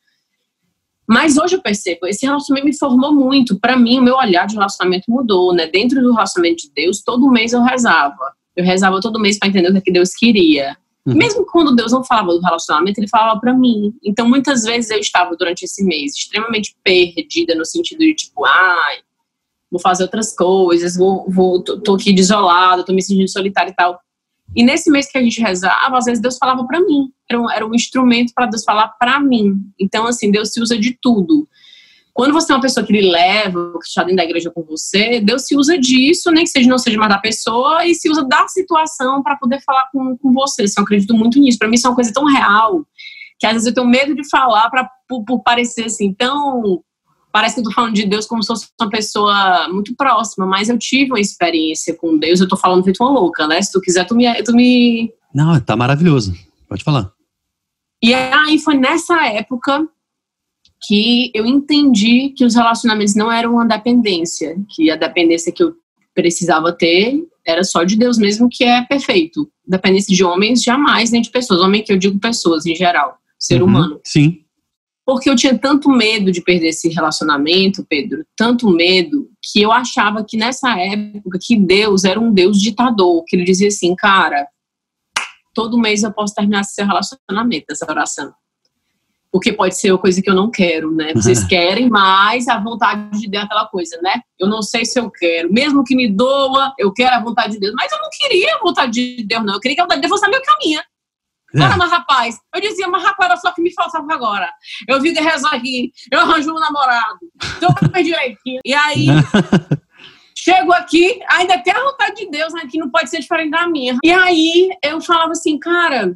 Mas 1.08 1.36
hoje 1.36 1.54
eu 1.54 1.62
percebo, 1.62 2.06
esse 2.06 2.26
relacionamento 2.26 2.66
me 2.66 2.76
formou 2.76 3.12
muito. 3.14 3.58
Para 3.58 3.76
mim, 3.76 3.98
o 3.98 4.02
meu 4.02 4.16
olhar 4.16 4.46
de 4.46 4.54
relacionamento 4.54 5.04
mudou, 5.08 5.54
né? 5.54 5.66
Dentro 5.66 6.00
do 6.02 6.12
relacionamento 6.12 6.62
de 6.62 6.70
Deus, 6.74 7.02
todo 7.02 7.30
mês 7.30 7.52
eu 7.52 7.62
rezava. 7.62 8.34
Eu 8.56 8.64
rezava 8.64 9.00
todo 9.00 9.20
mês 9.20 9.38
para 9.38 9.48
entender 9.48 9.68
o 9.68 9.72
que, 9.72 9.78
é 9.78 9.82
que 9.82 9.92
Deus 9.92 10.10
queria. 10.14 10.76
Uhum. 11.06 11.14
Mesmo 11.14 11.46
quando 11.46 11.76
Deus 11.76 11.92
não 11.92 12.02
falava 12.02 12.32
do 12.32 12.40
relacionamento, 12.40 12.98
ele 12.98 13.08
falava 13.08 13.38
para 13.38 13.54
mim. 13.54 13.94
Então, 14.04 14.28
muitas 14.28 14.64
vezes 14.64 14.90
eu 14.90 14.98
estava 14.98 15.36
durante 15.36 15.64
esse 15.64 15.84
mês 15.84 16.14
extremamente 16.14 16.74
perdida 16.82 17.54
no 17.54 17.64
sentido 17.64 18.00
de 18.00 18.14
tipo, 18.14 18.44
ai, 18.44 18.98
vou 19.70 19.80
fazer 19.80 20.02
outras 20.02 20.34
coisas, 20.34 20.96
vou, 20.96 21.30
vou 21.30 21.62
tô, 21.62 21.78
tô 21.78 21.94
aqui 21.94 22.12
desolada, 22.12 22.84
tô 22.84 22.92
me 22.92 23.02
sentindo 23.02 23.28
solitária 23.28 23.70
e 23.70 23.74
tal. 23.74 24.00
E 24.56 24.64
nesse 24.64 24.90
mês 24.90 25.10
que 25.10 25.18
a 25.18 25.22
gente 25.22 25.38
rezava, 25.40 25.98
às 25.98 26.06
vezes 26.06 26.22
Deus 26.22 26.38
falava 26.38 26.66
para 26.66 26.80
mim. 26.80 27.10
Era 27.30 27.40
um, 27.40 27.50
era 27.50 27.66
um 27.66 27.74
instrumento 27.74 28.32
para 28.34 28.46
Deus 28.46 28.64
falar 28.64 28.88
para 28.98 29.20
mim. 29.20 29.52
Então, 29.78 30.06
assim, 30.06 30.30
Deus 30.30 30.52
se 30.52 30.62
usa 30.62 30.78
de 30.78 30.96
tudo. 31.00 31.46
Quando 32.14 32.32
você 32.32 32.50
é 32.50 32.54
uma 32.54 32.62
pessoa 32.62 32.86
que 32.86 32.94
lhe 32.94 33.10
leva, 33.10 33.72
que 33.78 33.86
está 33.86 34.02
dentro 34.02 34.16
da 34.16 34.24
igreja 34.24 34.50
com 34.50 34.62
você, 34.62 35.20
Deus 35.20 35.42
se 35.42 35.54
usa 35.54 35.78
disso, 35.78 36.30
nem 36.30 36.44
que 36.44 36.50
seja 36.50 36.70
não 36.70 36.78
seja 36.78 36.96
mais 36.96 37.10
da 37.10 37.18
pessoa, 37.18 37.84
e 37.86 37.94
se 37.94 38.08
usa 38.08 38.24
da 38.24 38.48
situação 38.48 39.22
para 39.22 39.36
poder 39.36 39.60
falar 39.62 39.90
com, 39.92 40.16
com 40.16 40.32
você. 40.32 40.62
Assim, 40.62 40.76
eu 40.78 40.84
acredito 40.84 41.12
muito 41.12 41.38
nisso. 41.38 41.58
Para 41.58 41.68
mim, 41.68 41.74
isso 41.74 41.86
é 41.86 41.90
uma 41.90 41.96
coisa 41.96 42.10
tão 42.10 42.24
real 42.24 42.86
que 43.38 43.46
às 43.46 43.52
vezes 43.52 43.68
eu 43.68 43.74
tenho 43.74 43.86
medo 43.86 44.14
de 44.14 44.26
falar 44.30 44.70
pra, 44.70 44.88
por, 45.06 45.22
por 45.26 45.42
parecer 45.42 45.84
assim, 45.84 46.14
tão. 46.14 46.82
Parece 47.36 47.56
que 47.56 47.60
eu 47.60 47.64
tô 47.64 47.70
falando 47.70 47.92
de 47.92 48.06
Deus 48.06 48.24
como 48.24 48.42
se 48.42 48.46
fosse 48.46 48.66
uma 48.80 48.88
pessoa 48.88 49.68
muito 49.68 49.94
próxima, 49.94 50.46
mas 50.46 50.70
eu 50.70 50.78
tive 50.78 51.10
uma 51.10 51.20
experiência 51.20 51.94
com 51.94 52.16
Deus, 52.16 52.40
eu 52.40 52.48
tô 52.48 52.56
falando 52.56 52.82
feito 52.82 53.04
uma 53.04 53.10
louca, 53.10 53.46
né? 53.46 53.60
Se 53.60 53.70
tu 53.70 53.78
quiser, 53.78 54.06
tu 54.06 54.14
me, 54.14 54.24
tu 54.42 54.54
me 54.54 55.12
Não, 55.34 55.60
tá 55.60 55.76
maravilhoso. 55.76 56.32
Pode 56.66 56.82
falar. 56.82 57.12
E 58.02 58.14
aí 58.14 58.58
foi 58.58 58.78
nessa 58.78 59.22
época 59.26 59.86
que 60.86 61.30
eu 61.34 61.44
entendi 61.44 62.30
que 62.30 62.42
os 62.42 62.54
relacionamentos 62.54 63.14
não 63.14 63.30
eram 63.30 63.52
uma 63.52 63.66
dependência, 63.66 64.56
que 64.74 64.90
a 64.90 64.96
dependência 64.96 65.52
que 65.52 65.62
eu 65.62 65.74
precisava 66.14 66.72
ter 66.72 67.22
era 67.46 67.62
só 67.64 67.84
de 67.84 67.98
Deus 67.98 68.16
mesmo, 68.16 68.48
que 68.50 68.64
é 68.64 68.80
perfeito. 68.80 69.46
Dependência 69.68 70.16
de 70.16 70.24
homens, 70.24 70.62
jamais, 70.62 71.10
nem 71.10 71.20
de 71.20 71.28
pessoas. 71.30 71.60
Homem 71.60 71.84
que 71.84 71.92
eu 71.92 71.98
digo 71.98 72.18
pessoas 72.18 72.64
em 72.64 72.74
geral, 72.74 73.18
ser 73.38 73.60
Uhum. 73.60 73.68
humano. 73.68 74.00
Sim. 74.02 74.40
Porque 75.06 75.30
eu 75.30 75.36
tinha 75.36 75.56
tanto 75.56 75.88
medo 75.88 76.32
de 76.32 76.42
perder 76.42 76.70
esse 76.70 76.88
relacionamento, 76.88 77.86
Pedro, 77.88 78.26
tanto 78.36 78.68
medo, 78.68 79.30
que 79.40 79.62
eu 79.62 79.70
achava 79.70 80.24
que 80.24 80.36
nessa 80.36 80.76
época 80.76 81.38
que 81.40 81.56
Deus 81.56 82.02
era 82.02 82.18
um 82.18 82.32
Deus 82.32 82.60
ditador, 82.60 83.22
que 83.24 83.36
ele 83.36 83.44
dizia 83.44 83.68
assim, 83.68 83.94
cara, 83.94 84.48
todo 85.54 85.78
mês 85.78 86.02
eu 86.02 86.12
posso 86.12 86.34
terminar 86.34 86.62
esse 86.62 86.82
relacionamento, 86.82 87.66
essa 87.70 87.86
oração. 87.88 88.34
Porque 89.30 89.52
pode 89.52 89.76
ser 89.76 89.92
uma 89.92 89.98
coisa 89.98 90.20
que 90.20 90.28
eu 90.28 90.34
não 90.34 90.50
quero, 90.50 90.90
né? 90.90 91.12
Vocês 91.14 91.44
querem, 91.46 91.88
mas 91.88 92.48
a 92.48 92.58
vontade 92.58 93.20
de 93.20 93.28
Deus 93.28 93.42
é 93.42 93.46
aquela 93.46 93.66
coisa, 93.66 94.00
né? 94.02 94.20
Eu 94.40 94.48
não 94.48 94.60
sei 94.60 94.84
se 94.84 94.98
eu 94.98 95.08
quero. 95.08 95.52
Mesmo 95.52 95.84
que 95.84 95.94
me 95.94 96.10
doa, 96.10 96.72
eu 96.78 96.92
quero 96.92 97.14
a 97.14 97.20
vontade 97.20 97.52
de 97.52 97.60
Deus. 97.60 97.74
Mas 97.76 97.92
eu 97.92 97.98
não 97.98 98.08
queria 98.10 98.56
a 98.56 98.58
vontade 98.58 98.92
de 98.92 99.24
Deus, 99.24 99.44
não. 99.44 99.54
Eu 99.54 99.60
queria 99.60 99.76
que 99.76 99.80
a 99.82 99.84
vontade 99.84 100.00
de 100.00 100.08
Deus 100.08 100.18
fosse 100.18 100.26
a 100.26 100.30
meu 100.30 100.42
caminho. 100.42 100.80
Agora, 101.56 101.76
mas 101.76 101.90
rapaz, 101.90 102.38
eu 102.54 102.60
dizia, 102.60 102.88
mas 102.88 103.02
rapaz, 103.02 103.30
era 103.30 103.40
só 103.40 103.52
que 103.52 103.62
me 103.62 103.72
faltava 103.72 104.06
agora. 104.12 104.50
Eu 104.88 105.00
vi 105.00 105.12
de 105.12 105.20
rezar 105.20 105.54
aqui, 105.54 105.90
eu 106.10 106.20
arranjo 106.20 106.50
um 106.50 106.58
namorado, 106.58 107.18
então 107.56 107.74
eu 107.94 108.02
direitinho. 108.02 108.60
E 108.64 108.74
aí, 108.74 109.06
chego 110.36 110.72
aqui, 110.72 111.20
ainda 111.28 111.58
tem 111.58 111.72
a 111.72 111.82
vontade 111.82 112.16
de 112.16 112.30
Deus, 112.30 112.52
né, 112.52 112.62
que 112.70 112.78
não 112.78 112.90
pode 112.90 113.10
ser 113.10 113.20
diferente 113.20 113.50
da 113.50 113.66
minha. 113.68 113.96
E 114.04 114.10
aí, 114.10 114.70
eu 114.82 115.00
falava 115.00 115.32
assim, 115.32 115.58
cara, 115.58 116.14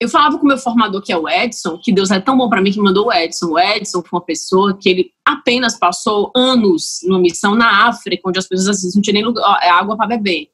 eu 0.00 0.08
falava 0.08 0.38
com 0.38 0.46
o 0.46 0.48
meu 0.48 0.56
formador, 0.56 1.02
que 1.02 1.12
é 1.12 1.16
o 1.16 1.28
Edson, 1.28 1.78
que 1.78 1.92
Deus 1.92 2.10
é 2.10 2.18
tão 2.18 2.36
bom 2.38 2.48
para 2.48 2.62
mim 2.62 2.72
que 2.72 2.80
mandou 2.80 3.08
o 3.08 3.12
Edson. 3.12 3.48
O 3.48 3.58
Edson 3.58 4.00
foi 4.00 4.18
uma 4.18 4.24
pessoa 4.24 4.74
que 4.74 4.88
ele 4.88 5.12
apenas 5.22 5.78
passou 5.78 6.32
anos 6.34 7.00
numa 7.02 7.20
missão 7.20 7.54
na 7.54 7.86
África, 7.86 8.26
onde 8.26 8.38
as 8.38 8.48
pessoas 8.48 8.68
às 8.68 8.82
vezes 8.82 8.94
não 8.94 9.02
tinham 9.02 9.14
nem 9.14 9.24
lugar, 9.24 9.60
é 9.62 9.68
água 9.68 9.98
para 9.98 10.06
beber. 10.06 10.48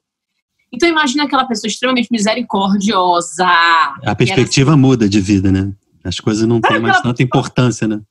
Então 0.71 0.87
imagina 0.87 1.23
aquela 1.23 1.45
pessoa 1.45 1.69
extremamente 1.69 2.09
misericordiosa. 2.11 3.47
A 4.05 4.15
perspectiva 4.15 4.71
assim, 4.71 4.79
muda 4.79 5.07
de 5.07 5.19
vida, 5.19 5.51
né? 5.51 5.71
As 6.03 6.19
coisas 6.19 6.47
não 6.47 6.61
têm 6.61 6.79
mais 6.79 7.01
tanta 7.01 7.23
importância, 7.23 7.87
né? 7.87 8.01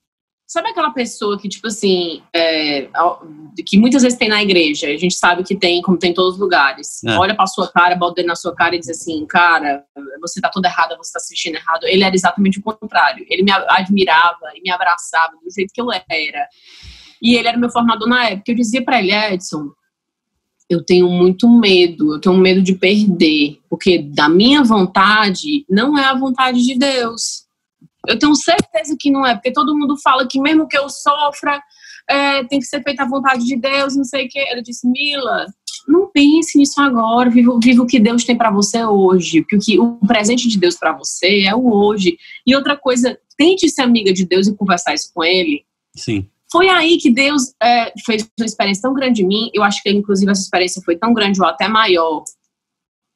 Sabe 0.46 0.68
aquela 0.68 0.90
pessoa 0.90 1.36
que, 1.36 1.48
tipo 1.48 1.66
assim, 1.66 2.22
é, 2.32 2.88
que 3.66 3.76
muitas 3.76 4.02
vezes 4.02 4.16
tem 4.16 4.28
na 4.28 4.40
igreja, 4.40 4.86
a 4.86 4.96
gente 4.96 5.16
sabe 5.16 5.42
que 5.42 5.56
tem, 5.56 5.82
como 5.82 5.98
tem 5.98 6.12
em 6.12 6.14
todos 6.14 6.34
os 6.34 6.40
lugares. 6.40 7.02
É. 7.04 7.16
Olha 7.18 7.34
pra 7.34 7.48
sua 7.48 7.66
cara, 7.66 7.96
bota 7.96 8.12
o 8.12 8.14
dedo 8.14 8.26
na 8.26 8.36
sua 8.36 8.54
cara 8.54 8.76
e 8.76 8.78
diz 8.78 8.88
assim, 8.88 9.26
cara, 9.26 9.84
você 10.20 10.40
tá 10.40 10.48
toda 10.48 10.68
errada, 10.68 10.96
você 10.96 11.12
tá 11.12 11.18
assistindo 11.18 11.56
errado. 11.56 11.84
Ele 11.84 12.04
era 12.04 12.14
exatamente 12.14 12.60
o 12.60 12.62
contrário. 12.62 13.26
Ele 13.28 13.42
me 13.42 13.50
admirava 13.50 14.52
e 14.54 14.62
me 14.62 14.70
abraçava 14.70 15.32
do 15.32 15.52
jeito 15.52 15.72
que 15.74 15.80
eu 15.80 15.90
era. 15.90 16.48
E 17.20 17.34
ele 17.34 17.48
era 17.48 17.58
meu 17.58 17.68
formador 17.68 18.08
na 18.08 18.28
época. 18.28 18.52
Eu 18.52 18.54
dizia 18.54 18.84
para 18.84 19.00
ele, 19.00 19.12
Edson, 19.12 19.70
eu 20.68 20.84
tenho 20.84 21.08
muito 21.08 21.48
medo, 21.48 22.14
eu 22.14 22.20
tenho 22.20 22.36
medo 22.36 22.60
de 22.60 22.74
perder, 22.74 23.58
porque 23.70 23.98
da 23.98 24.28
minha 24.28 24.64
vontade 24.64 25.64
não 25.68 25.96
é 25.96 26.04
a 26.04 26.18
vontade 26.18 26.64
de 26.64 26.76
Deus. 26.76 27.44
Eu 28.06 28.18
tenho 28.18 28.34
certeza 28.34 28.96
que 28.98 29.10
não 29.10 29.26
é, 29.26 29.34
porque 29.34 29.52
todo 29.52 29.76
mundo 29.76 29.96
fala 30.02 30.26
que 30.26 30.40
mesmo 30.40 30.68
que 30.68 30.76
eu 30.76 30.88
sofra, 30.88 31.60
é, 32.08 32.44
tem 32.44 32.60
que 32.60 32.66
ser 32.66 32.82
feita 32.82 33.02
a 33.02 33.08
vontade 33.08 33.44
de 33.44 33.56
Deus, 33.56 33.96
não 33.96 34.04
sei 34.04 34.26
o 34.26 34.28
quê. 34.28 34.44
Ele 34.50 34.62
disse, 34.62 34.88
Mila, 34.88 35.46
não 35.88 36.08
pense 36.10 36.58
nisso 36.58 36.80
agora, 36.80 37.30
viva, 37.30 37.58
viva 37.62 37.82
o 37.82 37.86
que 37.86 37.98
Deus 37.98 38.24
tem 38.24 38.36
para 38.36 38.50
você 38.50 38.84
hoje, 38.84 39.44
porque 39.48 39.78
o, 39.78 39.96
presente 40.06 40.48
de 40.48 40.58
Deus 40.58 40.76
para 40.76 40.92
você 40.92 41.42
é 41.42 41.54
o 41.54 41.66
hoje. 41.68 42.16
E 42.46 42.54
outra 42.54 42.76
coisa, 42.76 43.18
tente 43.36 43.68
ser 43.68 43.82
amiga 43.82 44.12
de 44.12 44.24
Deus 44.24 44.46
e 44.46 44.56
conversar 44.56 44.94
isso 44.94 45.10
com 45.12 45.24
Ele. 45.24 45.64
Sim. 45.94 46.28
Foi 46.50 46.68
aí 46.68 46.98
que 46.98 47.10
Deus 47.10 47.54
é, 47.62 47.92
fez 48.04 48.28
uma 48.38 48.46
experiência 48.46 48.82
tão 48.82 48.94
grande 48.94 49.22
em 49.22 49.26
mim. 49.26 49.50
Eu 49.52 49.62
acho 49.62 49.82
que, 49.82 49.90
inclusive, 49.90 50.30
essa 50.30 50.42
experiência 50.42 50.82
foi 50.84 50.96
tão 50.96 51.12
grande 51.12 51.40
ou 51.40 51.46
até 51.46 51.68
maior. 51.68 52.22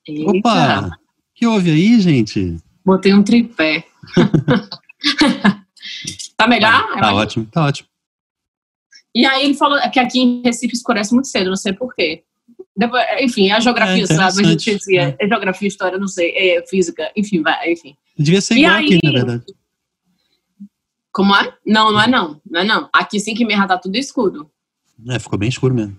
Eita. 0.07 0.31
Opa! 0.31 1.01
que 1.41 1.47
houve 1.47 1.71
aí, 1.71 1.99
gente? 2.01 2.59
Botei 2.85 3.15
um 3.15 3.23
tripé. 3.23 3.83
tá 6.37 6.47
melhor? 6.47 6.93
Tá, 6.93 7.01
tá 7.01 7.15
ótimo, 7.15 7.47
tá 7.47 7.65
ótimo. 7.65 7.89
E 9.15 9.25
aí 9.25 9.47
ele 9.47 9.55
falou 9.55 9.81
que 9.91 9.99
aqui 9.99 10.21
em 10.21 10.43
Recife 10.43 10.75
escurece 10.75 11.15
muito 11.15 11.29
cedo, 11.29 11.49
não 11.49 11.57
sei 11.57 11.73
porquê. 11.73 12.25
Depois, 12.77 13.03
enfim, 13.21 13.49
é 13.49 13.53
a 13.53 13.61
geografia, 13.61 14.05
é 14.05 14.07
sabe? 14.07 14.45
A 14.45 14.51
gente 14.51 14.77
dizia, 14.77 15.17
é. 15.19 15.25
é 15.25 15.29
geografia, 15.29 15.67
história, 15.67 15.99
não 15.99 16.07
sei, 16.07 16.31
é 16.37 16.63
física, 16.67 17.11
enfim, 17.17 17.41
vai, 17.41 17.73
enfim. 17.73 17.97
Devia 18.19 18.43
ser 18.43 18.59
igual 18.59 18.75
aí, 18.75 18.85
aqui, 18.85 18.99
na 19.03 19.13
verdade. 19.13 19.45
Como 21.13 21.35
é? 21.35 21.53
Não, 21.67 21.93
não 21.93 22.01
é 22.01 22.07
não. 22.07 22.41
Não 22.49 22.61
é 22.61 22.65
não. 22.65 22.89
Aqui 22.93 23.19
5 23.19 23.43
e 23.43 23.45
meia 23.45 23.67
tá 23.67 23.79
tudo 23.79 23.97
escuro. 23.97 24.51
É, 25.09 25.19
ficou 25.19 25.39
bem 25.39 25.49
escuro 25.49 25.75
mesmo. 25.75 25.97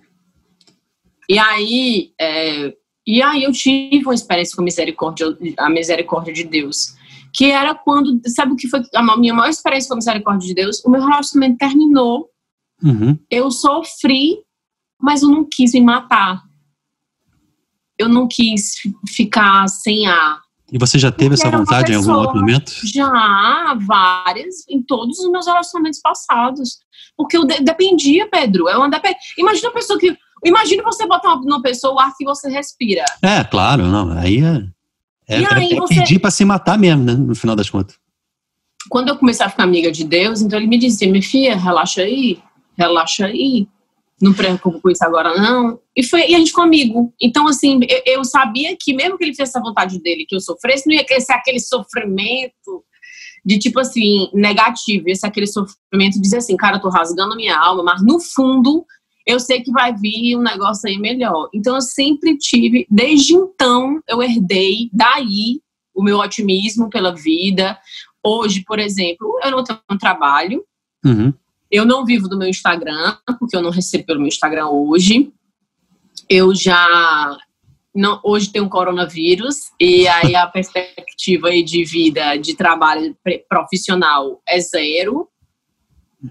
E 1.27 1.39
aí, 1.39 2.13
é, 2.19 2.73
e 3.05 3.21
aí 3.21 3.43
eu 3.43 3.51
tive 3.51 4.03
uma 4.03 4.13
experiência 4.13 4.55
com 4.55 4.61
a 4.61 4.65
misericórdia, 4.65 5.27
a 5.57 5.69
misericórdia 5.69 6.33
de 6.33 6.43
Deus. 6.43 6.95
Que 7.33 7.45
era 7.45 7.73
quando, 7.73 8.19
sabe 8.27 8.53
o 8.53 8.55
que 8.55 8.67
foi 8.67 8.81
a 8.93 9.17
minha 9.17 9.33
maior 9.33 9.49
experiência 9.49 9.87
com 9.87 9.93
a 9.93 9.97
misericórdia 9.97 10.47
de 10.47 10.53
Deus? 10.53 10.83
O 10.83 10.89
meu 10.89 11.01
relacionamento 11.01 11.57
terminou. 11.57 12.29
Uhum. 12.83 13.17
Eu 13.29 13.49
sofri, 13.51 14.39
mas 14.99 15.21
eu 15.21 15.29
não 15.29 15.47
quis 15.49 15.73
me 15.73 15.81
matar. 15.81 16.41
Eu 17.97 18.09
não 18.09 18.27
quis 18.27 18.73
ficar 19.07 19.67
sem 19.67 20.07
ar. 20.07 20.41
E 20.71 20.77
você 20.77 20.97
já 20.97 21.11
teve 21.11 21.33
essa 21.33 21.51
vontade 21.51 21.91
em 21.91 21.95
algum 21.95 22.13
outro 22.13 22.39
momento? 22.39 22.71
Já, 22.85 23.77
várias, 23.85 24.65
em 24.69 24.81
todos 24.81 25.19
os 25.19 25.29
meus 25.29 25.45
relacionamentos 25.45 25.99
passados. 25.99 26.79
Porque 27.17 27.35
eu 27.35 27.45
de 27.45 27.59
dependia, 27.59 28.27
Pedro. 28.29 28.69
Eu 28.69 28.89
depend... 28.89 29.15
Imagina 29.37 29.67
uma 29.67 29.73
pessoa 29.73 29.99
que. 29.99 30.15
Imagina 30.43 30.81
você 30.81 31.05
botar 31.05 31.35
numa 31.35 31.61
pessoa 31.61 31.93
o 31.93 31.99
ar 31.99 32.13
que 32.17 32.23
você 32.23 32.49
respira. 32.49 33.03
É, 33.21 33.43
claro, 33.43 33.83
não. 33.83 34.17
Aí 34.17 34.37
é. 34.37 34.63
É, 35.27 35.53
aí 35.53 35.73
é 35.73 35.75
você... 35.75 35.95
pedir 35.95 36.19
para 36.19 36.31
se 36.31 36.45
matar 36.45 36.79
mesmo, 36.79 37.03
né? 37.03 37.13
No 37.13 37.35
final 37.35 37.55
das 37.55 37.69
contas. 37.69 37.99
Quando 38.89 39.09
eu 39.09 39.17
comecei 39.17 39.45
a 39.45 39.49
ficar 39.49 39.63
amiga 39.63 39.91
de 39.91 40.05
Deus, 40.05 40.41
então 40.41 40.57
ele 40.57 40.67
me 40.67 40.77
dizia: 40.77 41.09
minha 41.11 41.21
filha, 41.21 41.55
relaxa 41.55 42.01
aí, 42.01 42.39
relaxa 42.77 43.25
aí 43.25 43.67
não 44.21 44.33
preocupo 44.33 44.79
com 44.79 44.89
isso 44.89 45.03
agora, 45.03 45.35
não. 45.35 45.79
E, 45.95 46.03
foi, 46.03 46.29
e 46.29 46.35
a 46.35 46.37
gente 46.37 46.49
ficou 46.49 46.63
amigo. 46.63 47.13
Então, 47.21 47.47
assim, 47.47 47.79
eu, 47.87 48.01
eu, 48.05 48.23
sabia 48.23 48.75
que 48.79 48.93
mesmo 48.93 49.17
que 49.17 49.23
ele 49.23 49.31
fizesse 49.31 49.57
a 49.57 49.61
vontade 49.61 49.99
dele, 50.01 50.25
que 50.27 50.35
eu 50.35 50.39
sofresse, 50.39 50.87
não 50.87 50.95
ia 50.95 51.05
ser 51.19 51.33
aquele 51.33 51.59
sofrimento 51.59 52.83
de 53.43 53.57
tipo 53.57 53.79
assim, 53.79 54.29
negativo. 54.33 55.05
Ser 55.15 55.27
aquele 55.27 55.47
sofrimento 55.47 56.13
de 56.13 56.21
dizer 56.21 56.37
assim, 56.37 56.55
cara, 56.55 56.77
eu 56.77 56.81
tô 56.81 56.89
rasgando 56.89 57.35
minha 57.35 57.57
alma, 57.57 57.83
mas 57.83 58.03
no 58.03 58.19
fundo 58.19 58.85
eu 59.25 59.39
sei 59.39 59.61
que 59.61 59.71
vai 59.71 59.93
vir 59.95 60.35
um 60.35 60.41
negócio 60.41 60.89
aí 60.89 60.97
melhor. 60.97 61.49
Então, 61.53 61.75
eu 61.75 61.81
sempre 61.81 62.37
tive, 62.37 62.87
desde 62.89 63.33
então, 63.33 64.01
eu 64.07 64.21
herdei 64.21 64.89
daí 64.91 65.61
o 65.93 66.03
meu 66.03 66.17
otimismo 66.17 66.89
pela 66.89 67.13
vida. 67.13 67.77
Hoje, 68.23 68.63
por 68.65 68.79
exemplo, 68.79 69.39
eu 69.43 69.51
não 69.51 69.63
tenho 69.63 69.79
um 69.89 69.97
trabalho. 69.97 70.63
Uhum. 71.05 71.33
Eu 71.71 71.85
não 71.85 72.05
vivo 72.05 72.27
do 72.27 72.37
meu 72.37 72.49
Instagram, 72.49 73.15
porque 73.39 73.55
eu 73.55 73.61
não 73.61 73.71
recebo 73.71 74.05
pelo 74.05 74.19
meu 74.19 74.27
Instagram 74.27 74.67
hoje. 74.67 75.31
Eu 76.29 76.53
já 76.53 77.37
não, 77.93 78.19
hoje 78.23 78.51
tem 78.51 78.61
um 78.61 78.69
coronavírus 78.69 79.71
e 79.79 80.07
aí 80.07 80.35
a 80.35 80.47
perspectiva 80.47 81.49
aí 81.49 81.63
de 81.63 81.83
vida, 81.83 82.37
de 82.37 82.55
trabalho 82.55 83.15
profissional 83.49 84.41
é 84.47 84.59
zero. 84.59 85.27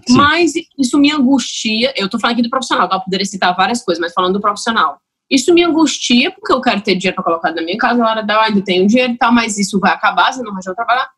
Sim. 0.07 0.15
Mas 0.15 0.53
isso 0.77 0.97
me 0.97 1.11
angustia. 1.11 1.93
Eu 1.95 2.09
tô 2.09 2.19
falando 2.19 2.35
aqui 2.35 2.43
do 2.43 2.49
profissional, 2.49 2.87
tá? 2.87 2.95
Eu 2.95 3.01
poderia 3.01 3.25
citar 3.25 3.55
várias 3.55 3.83
coisas, 3.83 3.99
mas 3.99 4.13
falando 4.13 4.33
do 4.33 4.41
profissional. 4.41 4.99
Isso 5.29 5.53
me 5.53 5.63
angustia 5.63 6.31
porque 6.31 6.51
eu 6.51 6.61
quero 6.61 6.81
ter 6.81 6.95
dinheiro 6.95 7.15
para 7.15 7.23
colocar 7.23 7.51
na 7.53 7.61
minha 7.61 7.77
casa, 7.77 7.99
na 7.99 8.09
hora 8.09 8.23
da 8.23 8.41
ainda 8.41 8.61
tenho 8.61 8.87
dinheiro 8.87 9.13
e 9.13 9.17
tal, 9.17 9.33
mas 9.33 9.57
isso 9.57 9.79
vai 9.79 9.91
acabar, 9.91 10.33
se 10.33 10.41
não 10.41 10.51
arranjar 10.51 10.75
trabalhar. 10.75 11.09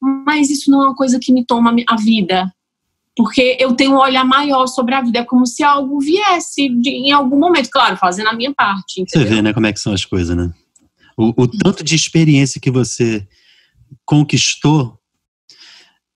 Mas 0.00 0.50
isso 0.50 0.70
não 0.70 0.82
é 0.82 0.86
uma 0.86 0.94
coisa 0.94 1.18
que 1.20 1.32
me 1.32 1.44
toma 1.44 1.74
a 1.88 1.96
vida 1.96 2.52
porque 3.16 3.56
eu 3.58 3.72
tenho 3.74 3.92
um 3.92 3.98
olhar 3.98 4.24
maior 4.24 4.66
sobre 4.66 4.94
a 4.94 5.00
vida, 5.00 5.20
é 5.20 5.24
como 5.24 5.46
se 5.46 5.64
algo 5.64 5.98
viesse 5.98 6.68
de, 6.68 6.90
em 6.90 7.12
algum 7.12 7.38
momento, 7.38 7.70
claro, 7.70 7.96
fazendo 7.96 8.28
a 8.28 8.34
minha 8.34 8.52
parte. 8.54 9.00
Entendeu? 9.00 9.26
Você 9.26 9.34
vê, 9.34 9.42
né, 9.42 9.54
como 9.54 9.66
é 9.66 9.72
que 9.72 9.80
são 9.80 9.94
as 9.94 10.04
coisas, 10.04 10.36
né? 10.36 10.52
O, 11.16 11.32
o 11.42 11.48
tanto 11.48 11.82
de 11.82 11.94
experiência 11.94 12.60
que 12.60 12.70
você 12.70 13.26
conquistou 14.04 15.00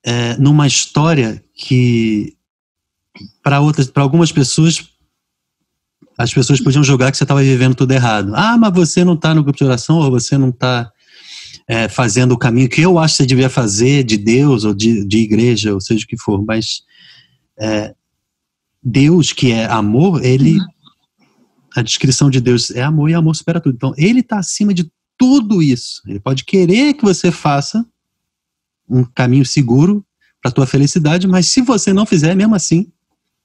é, 0.05 0.37
numa 0.37 0.67
história 0.67 1.43
que 1.55 2.35
para 3.43 3.61
outras, 3.61 3.87
para 3.87 4.03
algumas 4.03 4.31
pessoas, 4.31 4.85
as 6.19 6.35
pessoas 6.35 6.61
podiam 6.61 6.85
julgar 6.85 7.11
que 7.11 7.17
você 7.17 7.25
estava 7.25 7.43
vivendo 7.43 7.75
tudo 7.75 7.93
errado. 7.93 8.33
Ah, 8.35 8.59
mas 8.59 8.75
você 8.75 9.05
não 9.05 9.15
está 9.15 9.35
no 9.35 9.43
grupo 9.43 9.59
de 9.59 9.65
oração 9.65 9.97
ou 9.97 10.11
você 10.11 10.37
não 10.37 10.51
está 10.51 10.91
é, 11.67 11.89
fazendo 11.89 12.33
o 12.33 12.39
caminho 12.39 12.69
que 12.69 12.83
eu 12.83 12.99
acho 12.99 13.15
que 13.15 13.23
você 13.23 13.27
devia 13.27 13.49
fazer 13.49 14.05
de 14.05 14.19
Deus 14.19 14.65
ou 14.65 14.75
de, 14.75 15.07
de 15.07 15.19
igreja, 15.19 15.73
ou 15.73 15.81
seja 15.81 16.05
o 16.05 16.07
que 16.07 16.19
for, 16.19 16.45
mas 16.45 16.83
é, 17.61 17.95
Deus, 18.83 19.33
que 19.33 19.53
é 19.53 19.67
amor, 19.67 20.25
ele. 20.25 20.59
A 21.77 21.83
descrição 21.83 22.29
de 22.29 22.41
Deus 22.41 22.73
é 22.73 22.83
amor 22.83 23.11
e 23.11 23.15
amor 23.15 23.37
supera 23.37 23.61
tudo. 23.61 23.75
Então, 23.77 23.95
ele 23.97 24.21
está 24.21 24.39
acima 24.39 24.75
de 24.75 24.91
tudo 25.17 25.63
isso. 25.63 26.03
Ele 26.07 26.19
pode 26.19 26.45
querer 26.45 26.95
que 26.95 27.05
você 27.05 27.31
faça 27.31 27.87
um 28.89 29.05
caminho 29.05 29.47
seguro 29.47 30.05
para 30.43 30.51
tua 30.51 30.67
felicidade, 30.67 31.29
mas 31.29 31.47
se 31.47 31.61
você 31.61 31.93
não 31.93 32.05
fizer, 32.05 32.35
mesmo 32.35 32.57
assim, 32.57 32.91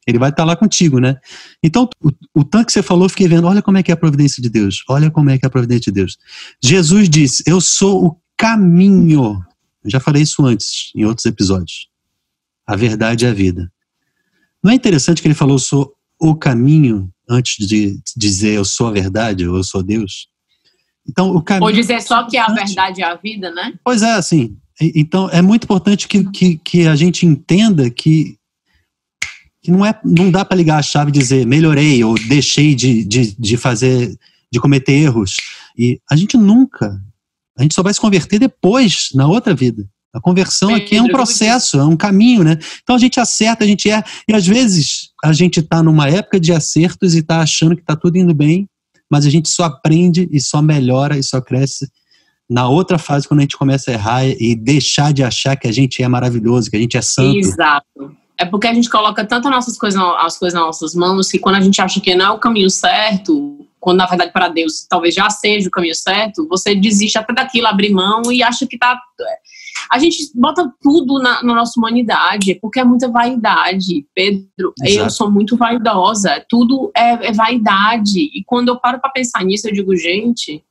ele 0.08 0.18
vai 0.18 0.30
estar 0.30 0.44
tá 0.44 0.46
lá 0.46 0.56
contigo, 0.56 1.00
né? 1.00 1.18
Então, 1.62 1.90
o, 2.02 2.12
o 2.34 2.44
tanto 2.44 2.68
que 2.68 2.72
você 2.72 2.82
falou, 2.82 3.06
eu 3.06 3.10
fiquei 3.10 3.28
vendo, 3.28 3.46
olha 3.46 3.62
como 3.62 3.78
é 3.78 3.84
que 3.84 3.92
é 3.92 3.94
a 3.94 3.98
providência 3.98 4.42
de 4.42 4.50
Deus. 4.50 4.84
Olha 4.88 5.12
como 5.12 5.30
é 5.30 5.38
que 5.38 5.46
é 5.46 5.48
a 5.48 5.52
providência 5.52 5.92
de 5.92 5.92
Deus. 5.92 6.18
Jesus 6.64 7.10
disse, 7.10 7.44
eu 7.46 7.60
sou 7.60 8.06
o 8.06 8.18
caminho. 8.38 9.44
Eu 9.84 9.90
já 9.90 10.00
falei 10.00 10.24
isso 10.24 10.46
antes, 10.46 10.92
em 10.96 11.06
outros 11.06 11.26
episódios. 11.26 11.90
A 12.66 12.76
verdade 12.76 13.26
é 13.26 13.30
a 13.30 13.34
vida. 13.34 13.72
Não 14.66 14.72
é 14.72 14.74
interessante 14.76 15.22
que 15.22 15.28
ele 15.28 15.36
falou, 15.36 15.58
eu 15.58 15.60
sou 15.60 15.94
o 16.20 16.34
caminho 16.34 17.08
antes 17.30 17.68
de 17.68 18.00
dizer 18.18 18.56
eu 18.56 18.66
sou 18.66 18.88
a 18.88 18.92
verdade 18.92 19.48
ou 19.48 19.58
eu 19.58 19.64
sou 19.64 19.84
Deus. 19.84 20.28
Então, 21.08 21.36
o 21.36 21.42
caminho. 21.44 21.68
Ou 21.68 21.72
dizer 21.72 22.02
só 22.02 22.28
que 22.28 22.36
a 22.36 22.48
verdade 22.48 23.04
é 23.04 23.06
a 23.06 23.14
vida, 23.14 23.52
né? 23.52 23.76
Pois 23.84 24.02
é, 24.02 24.14
assim. 24.14 24.58
Então, 24.82 25.30
é 25.30 25.40
muito 25.40 25.66
importante 25.66 26.08
que, 26.08 26.24
que, 26.32 26.58
que 26.58 26.88
a 26.88 26.96
gente 26.96 27.28
entenda 27.28 27.92
que, 27.92 28.40
que 29.62 29.70
não, 29.70 29.86
é, 29.86 30.00
não 30.04 30.32
dá 30.32 30.44
para 30.44 30.58
ligar 30.58 30.80
a 30.80 30.84
chave 30.84 31.12
e 31.12 31.14
dizer 31.14 31.46
melhorei 31.46 32.04
ou 32.04 32.16
deixei 32.16 32.74
de, 32.74 33.06
de, 33.06 33.40
de 33.40 33.58
fazer, 33.58 34.18
de 34.52 34.60
cometer 34.60 34.94
erros. 34.94 35.38
E 35.78 36.02
a 36.10 36.16
gente 36.16 36.38
nunca, 36.38 37.00
a 37.56 37.62
gente 37.62 37.76
só 37.76 37.84
vai 37.84 37.94
se 37.94 38.02
converter 38.02 38.40
depois, 38.40 39.10
na 39.14 39.28
outra 39.28 39.54
vida. 39.54 39.88
A 40.16 40.22
conversão 40.22 40.70
Pedro, 40.70 40.84
aqui 40.86 40.96
é 40.96 41.02
um 41.02 41.10
processo, 41.10 41.78
é 41.78 41.84
um 41.84 41.98
caminho, 41.98 42.42
né? 42.42 42.58
Então 42.82 42.96
a 42.96 43.00
gente 43.00 43.20
acerta, 43.20 43.66
a 43.66 43.68
gente 43.68 43.90
erra. 43.90 44.06
E 44.26 44.34
às 44.34 44.48
vezes 44.48 45.10
a 45.22 45.34
gente 45.34 45.60
está 45.60 45.84
numa 45.84 46.08
época 46.08 46.40
de 46.40 46.54
acertos 46.54 47.14
e 47.14 47.20
está 47.20 47.42
achando 47.42 47.76
que 47.76 47.82
está 47.82 47.98
tudo 47.98 48.18
indo 48.18 48.34
bem, 48.34 48.66
mas 49.12 49.26
a 49.26 49.30
gente 49.30 49.50
só 49.50 49.66
aprende 49.66 50.30
e 50.32 50.40
só 50.40 50.62
melhora 50.62 51.18
e 51.18 51.24
só 51.24 51.42
cresce 51.42 51.90
na 52.50 52.70
outra 52.70 52.98
fase 52.98 53.28
quando 53.28 53.42
a 53.42 53.44
gente 53.44 53.58
começa 53.58 53.92
a 53.92 53.94
errar 53.94 54.26
e 54.26 54.56
deixar 54.56 55.12
de 55.12 55.22
achar 55.22 55.58
que 55.58 55.68
a 55.68 55.72
gente 55.72 56.02
é 56.02 56.08
maravilhoso, 56.08 56.70
que 56.70 56.78
a 56.78 56.80
gente 56.80 56.96
é 56.96 57.02
santo. 57.02 57.38
Exato. 57.38 58.16
É 58.38 58.46
porque 58.46 58.68
a 58.68 58.74
gente 58.74 58.90
coloca 58.90 59.26
tanto 59.26 59.50
as 59.50 59.54
nossas 59.54 59.78
coisas, 59.78 60.02
as 60.20 60.38
coisas 60.38 60.58
nas 60.58 60.66
nossas 60.68 60.96
mãos 60.96 61.30
que 61.30 61.40
quando 61.40 61.56
a 61.56 61.62
gente 61.62 61.82
acha 61.82 62.00
que 62.00 62.16
não 62.16 62.26
é 62.26 62.32
o 62.32 62.40
caminho 62.40 62.70
certo, 62.70 63.68
quando 63.82 63.98
na 63.98 64.06
verdade 64.06 64.32
para 64.32 64.48
Deus 64.48 64.86
talvez 64.90 65.14
já 65.14 65.30
seja 65.30 65.68
o 65.68 65.72
caminho 65.72 65.96
certo, 65.96 66.48
você 66.48 66.74
desiste 66.74 67.18
até 67.18 67.34
daquilo, 67.34 67.68
abre 67.68 67.90
mão 67.90 68.22
e 68.32 68.42
acha 68.42 68.66
que 68.66 68.78
tá 68.78 68.98
a 69.92 70.00
gente 70.00 70.32
bota 70.34 70.72
tudo 70.82 71.20
na, 71.20 71.44
na 71.44 71.56
nossa 71.56 71.80
humanidade, 71.80 72.56
porque 72.62 72.80
é 72.80 72.84
muita 72.84 73.10
vaidade. 73.10 74.06
Pedro, 74.14 74.74
Exato. 74.84 75.06
eu 75.06 75.10
sou 75.10 75.32
muito 75.32 75.58
vaidosa, 75.58 76.44
tudo 76.50 76.92
é, 76.96 77.28
é 77.28 77.32
vaidade. 77.32 78.20
E 78.20 78.44
quando 78.46 78.70
eu 78.70 78.80
paro 78.80 79.00
para 79.00 79.10
pensar 79.10 79.44
nisso, 79.44 79.68
eu 79.68 79.74
digo, 79.74 79.96
gente, 79.96 80.64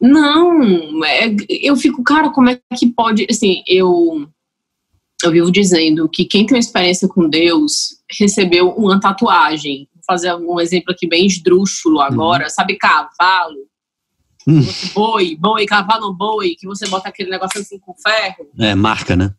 não, 0.00 1.04
é, 1.04 1.34
eu 1.48 1.76
fico, 1.76 2.02
cara, 2.02 2.30
como 2.30 2.50
é 2.50 2.60
que 2.76 2.86
pode, 2.86 3.26
assim, 3.28 3.62
eu 3.66 4.28
eu 5.24 5.32
vivo 5.32 5.50
dizendo 5.50 6.08
que 6.08 6.24
quem 6.24 6.46
tem 6.46 6.56
uma 6.56 6.60
experiência 6.60 7.08
com 7.08 7.28
Deus 7.28 7.98
recebeu 8.18 8.70
uma 8.70 9.00
tatuagem. 9.00 9.88
Vou 9.92 10.02
fazer 10.06 10.32
um 10.34 10.60
exemplo 10.60 10.92
aqui 10.92 11.08
bem 11.08 11.26
esdrúxulo 11.26 12.00
agora, 12.00 12.44
uhum. 12.44 12.50
sabe 12.50 12.76
cavalo? 12.76 13.67
Hum. 14.48 14.62
Boi, 14.94 15.36
boi, 15.36 15.66
cavalo 15.66 16.14
boi, 16.14 16.56
que 16.58 16.66
você 16.66 16.88
bota 16.88 17.10
aquele 17.10 17.28
negócio 17.28 17.60
assim 17.60 17.78
com 17.78 17.94
ferro. 17.94 18.48
É, 18.58 18.74
marca, 18.74 19.14
né? 19.14 19.34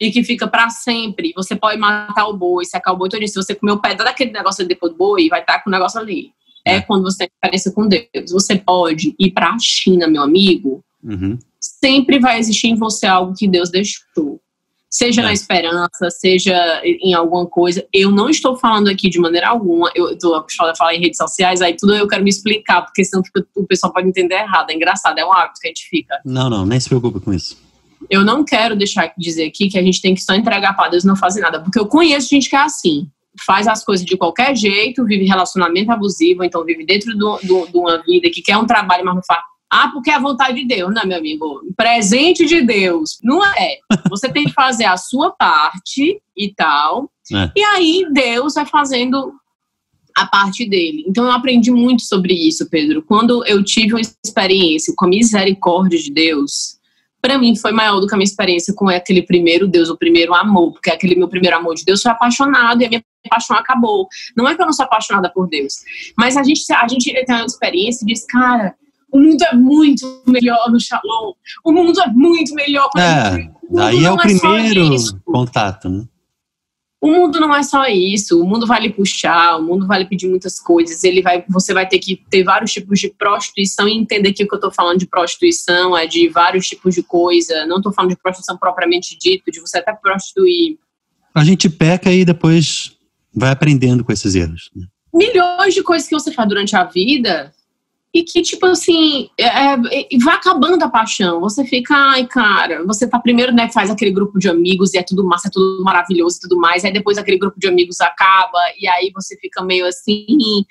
E 0.00 0.10
que 0.10 0.24
fica 0.24 0.48
para 0.48 0.70
sempre. 0.70 1.32
Você 1.36 1.54
pode 1.54 1.78
matar 1.78 2.26
o 2.26 2.36
boi, 2.36 2.64
secar 2.64 2.92
o 2.92 2.96
boi 2.96 3.10
todo 3.10 3.26
Se 3.28 3.34
você 3.34 3.54
comer 3.54 3.72
o 3.72 3.78
pedaço 3.78 4.04
daquele 4.04 4.32
negócio 4.32 4.66
depois 4.66 4.92
do 4.92 4.98
boi, 4.98 5.28
vai 5.28 5.40
estar 5.40 5.62
com 5.62 5.68
o 5.68 5.72
negócio 5.72 6.00
ali. 6.00 6.30
É, 6.64 6.76
é 6.76 6.80
quando 6.80 7.02
você 7.02 7.18
tem 7.18 7.28
experiência 7.34 7.72
com 7.72 7.86
Deus. 7.86 8.32
Você 8.32 8.56
pode 8.56 9.14
ir 9.18 9.30
para 9.30 9.50
a 9.50 9.58
China, 9.60 10.06
meu 10.06 10.22
amigo. 10.22 10.82
Uhum. 11.02 11.38
Sempre 11.60 12.18
vai 12.18 12.38
existir 12.38 12.68
em 12.68 12.76
você 12.76 13.06
algo 13.06 13.34
que 13.36 13.46
Deus 13.46 13.70
deixou 13.70 14.40
seja 14.90 15.20
é. 15.20 15.24
na 15.24 15.32
esperança, 15.32 16.10
seja 16.10 16.80
em 16.84 17.14
alguma 17.14 17.46
coisa. 17.46 17.86
Eu 17.92 18.10
não 18.10 18.28
estou 18.28 18.56
falando 18.56 18.88
aqui 18.88 19.08
de 19.08 19.18
maneira 19.18 19.48
alguma, 19.48 19.90
eu 19.94 20.12
estou 20.12 20.34
acostumada 20.34 20.72
a 20.72 20.76
falar 20.76 20.94
em 20.94 21.00
redes 21.00 21.16
sociais, 21.16 21.60
aí 21.60 21.76
tudo 21.76 21.94
eu 21.94 22.08
quero 22.08 22.22
me 22.22 22.30
explicar, 22.30 22.82
porque 22.82 23.04
senão 23.04 23.22
o 23.54 23.66
pessoal 23.66 23.92
pode 23.92 24.08
entender 24.08 24.34
errado. 24.34 24.70
É 24.70 24.74
engraçado, 24.74 25.18
é 25.18 25.24
um 25.24 25.32
hábito 25.32 25.60
que 25.60 25.68
a 25.68 25.70
gente 25.70 25.88
fica. 25.88 26.20
Não, 26.24 26.48
não, 26.48 26.64
nem 26.64 26.80
se 26.80 26.88
preocupe 26.88 27.20
com 27.20 27.32
isso. 27.32 27.56
Eu 28.08 28.24
não 28.24 28.44
quero 28.44 28.76
deixar 28.76 29.06
de 29.06 29.14
dizer 29.18 29.46
aqui 29.46 29.68
que 29.68 29.78
a 29.78 29.82
gente 29.82 30.00
tem 30.00 30.14
que 30.14 30.22
só 30.22 30.34
entregar 30.34 30.74
para 30.74 30.90
Deus 30.90 31.04
e 31.04 31.06
não 31.06 31.16
fazer 31.16 31.40
nada, 31.40 31.60
porque 31.60 31.78
eu 31.78 31.86
conheço 31.86 32.28
gente 32.28 32.48
que 32.48 32.56
é 32.56 32.60
assim. 32.60 33.08
Faz 33.44 33.68
as 33.68 33.84
coisas 33.84 34.06
de 34.06 34.16
qualquer 34.16 34.56
jeito, 34.56 35.04
vive 35.04 35.26
relacionamento 35.26 35.92
abusivo, 35.92 36.42
então 36.42 36.64
vive 36.64 36.86
dentro 36.86 37.12
de 37.14 37.76
uma 37.76 38.02
vida 38.02 38.30
que 38.30 38.40
quer 38.40 38.56
um 38.56 38.64
trabalho, 38.64 39.04
mas 39.04 39.14
não 39.14 39.22
faz 39.22 39.40
ah, 39.70 39.90
porque 39.92 40.10
é 40.10 40.14
a 40.14 40.20
vontade 40.20 40.60
de 40.60 40.66
Deus, 40.66 40.94
não, 40.94 41.06
meu 41.06 41.18
amigo? 41.18 41.60
Presente 41.76 42.46
de 42.46 42.62
Deus. 42.62 43.18
Não 43.22 43.44
é. 43.44 43.78
Você 44.08 44.28
tem 44.32 44.44
que 44.44 44.52
fazer 44.52 44.84
a 44.84 44.96
sua 44.96 45.32
parte 45.32 46.20
e 46.36 46.54
tal. 46.54 47.10
É. 47.32 47.50
E 47.56 47.62
aí 47.62 48.06
Deus 48.12 48.54
vai 48.54 48.64
fazendo 48.64 49.32
a 50.16 50.26
parte 50.26 50.68
dele. 50.68 51.04
Então 51.06 51.24
eu 51.24 51.32
aprendi 51.32 51.70
muito 51.70 52.02
sobre 52.02 52.32
isso, 52.32 52.68
Pedro. 52.70 53.02
Quando 53.02 53.44
eu 53.44 53.62
tive 53.62 53.92
uma 53.94 54.00
experiência 54.00 54.94
com 54.96 55.04
a 55.04 55.08
misericórdia 55.08 55.98
de 55.98 56.12
Deus, 56.12 56.78
para 57.20 57.36
mim 57.36 57.56
foi 57.56 57.72
maior 57.72 57.98
do 57.98 58.06
que 58.06 58.14
a 58.14 58.16
minha 58.16 58.24
experiência 58.24 58.72
com 58.72 58.88
aquele 58.88 59.22
primeiro 59.22 59.66
Deus, 59.66 59.90
o 59.90 59.96
primeiro 59.96 60.32
amor, 60.32 60.72
porque 60.72 60.90
aquele 60.90 61.16
meu 61.16 61.28
primeiro 61.28 61.56
amor 61.56 61.74
de 61.74 61.84
Deus 61.84 62.00
foi 62.00 62.12
apaixonado 62.12 62.80
e 62.80 62.86
a 62.86 62.88
minha 62.88 63.04
paixão 63.28 63.56
acabou. 63.56 64.06
Não 64.36 64.48
é 64.48 64.54
que 64.54 64.62
eu 64.62 64.66
não 64.66 64.72
sou 64.72 64.84
apaixonada 64.84 65.30
por 65.30 65.48
Deus, 65.48 65.74
mas 66.16 66.36
a 66.36 66.42
gente 66.44 66.62
a 66.72 66.86
gente 66.86 67.12
tem 67.12 67.34
uma 67.34 67.44
experiência 67.44 68.04
e 68.04 68.06
diz, 68.06 68.24
cara, 68.24 68.74
o 69.12 69.18
mundo 69.18 69.42
é 69.42 69.54
muito 69.54 70.22
melhor 70.26 70.70
no 70.70 70.80
Shalom. 70.80 71.32
O 71.64 71.72
mundo 71.72 72.00
é 72.00 72.08
muito 72.08 72.54
melhor. 72.54 72.90
É, 72.96 73.48
aí 73.80 74.04
é 74.04 74.10
o 74.10 74.14
é 74.14 74.22
primeiro 74.22 74.96
contato, 75.24 75.88
né? 75.88 76.04
O 77.00 77.08
mundo 77.08 77.38
não 77.38 77.54
é 77.54 77.62
só 77.62 77.86
isso. 77.86 78.40
O 78.42 78.46
mundo 78.46 78.66
vai 78.66 78.80
lhe 78.80 78.92
puxar, 78.92 79.58
o 79.58 79.62
mundo 79.62 79.86
vai 79.86 80.00
lhe 80.00 80.06
pedir 80.06 80.28
muitas 80.28 80.58
coisas. 80.58 81.04
Ele 81.04 81.22
vai, 81.22 81.44
você 81.48 81.72
vai 81.72 81.86
ter 81.86 81.98
que 81.98 82.16
ter 82.28 82.42
vários 82.42 82.72
tipos 82.72 82.98
de 82.98 83.10
prostituição 83.10 83.86
e 83.86 83.96
entender 83.96 84.32
que 84.32 84.42
o 84.42 84.48
que 84.48 84.54
eu 84.54 84.58
estou 84.58 84.72
falando 84.72 84.98
de 84.98 85.06
prostituição 85.06 85.96
é 85.96 86.06
de 86.06 86.28
vários 86.28 86.66
tipos 86.66 86.94
de 86.94 87.02
coisa. 87.02 87.64
Não 87.66 87.76
estou 87.76 87.92
falando 87.92 88.10
de 88.10 88.16
prostituição 88.16 88.56
propriamente 88.56 89.16
dito, 89.16 89.52
de 89.52 89.60
você 89.60 89.78
até 89.78 89.92
prostituir. 89.92 90.78
A 91.34 91.44
gente 91.44 91.68
peca 91.68 92.10
e 92.10 92.24
depois 92.24 92.96
vai 93.32 93.50
aprendendo 93.50 94.02
com 94.02 94.10
esses 94.10 94.34
erros. 94.34 94.70
Né? 94.74 94.86
Milhões 95.14 95.74
de 95.74 95.82
coisas 95.82 96.08
que 96.08 96.14
você 96.14 96.32
faz 96.32 96.48
durante 96.48 96.74
a 96.74 96.84
vida 96.84 97.52
e 98.16 98.24
que, 98.24 98.40
tipo 98.40 98.64
assim, 98.64 99.28
é, 99.38 99.44
é, 99.44 99.78
vai 100.24 100.36
acabando 100.36 100.82
a 100.82 100.88
paixão. 100.88 101.38
Você 101.40 101.66
fica, 101.66 101.94
ai, 101.94 102.26
cara, 102.26 102.82
você 102.86 103.06
tá 103.06 103.18
primeiro, 103.18 103.52
né, 103.52 103.68
faz 103.68 103.90
aquele 103.90 104.10
grupo 104.10 104.38
de 104.38 104.48
amigos 104.48 104.94
e 104.94 104.98
é 104.98 105.02
tudo 105.02 105.22
massa, 105.22 105.48
é 105.48 105.50
tudo 105.50 105.84
maravilhoso 105.84 106.38
e 106.38 106.40
tudo 106.40 106.56
mais, 106.58 106.82
aí 106.82 106.90
depois 106.90 107.18
aquele 107.18 107.38
grupo 107.38 107.60
de 107.60 107.68
amigos 107.68 108.00
acaba, 108.00 108.58
e 108.80 108.88
aí 108.88 109.12
você 109.14 109.36
fica 109.36 109.62
meio 109.62 109.84
assim, 109.86 110.64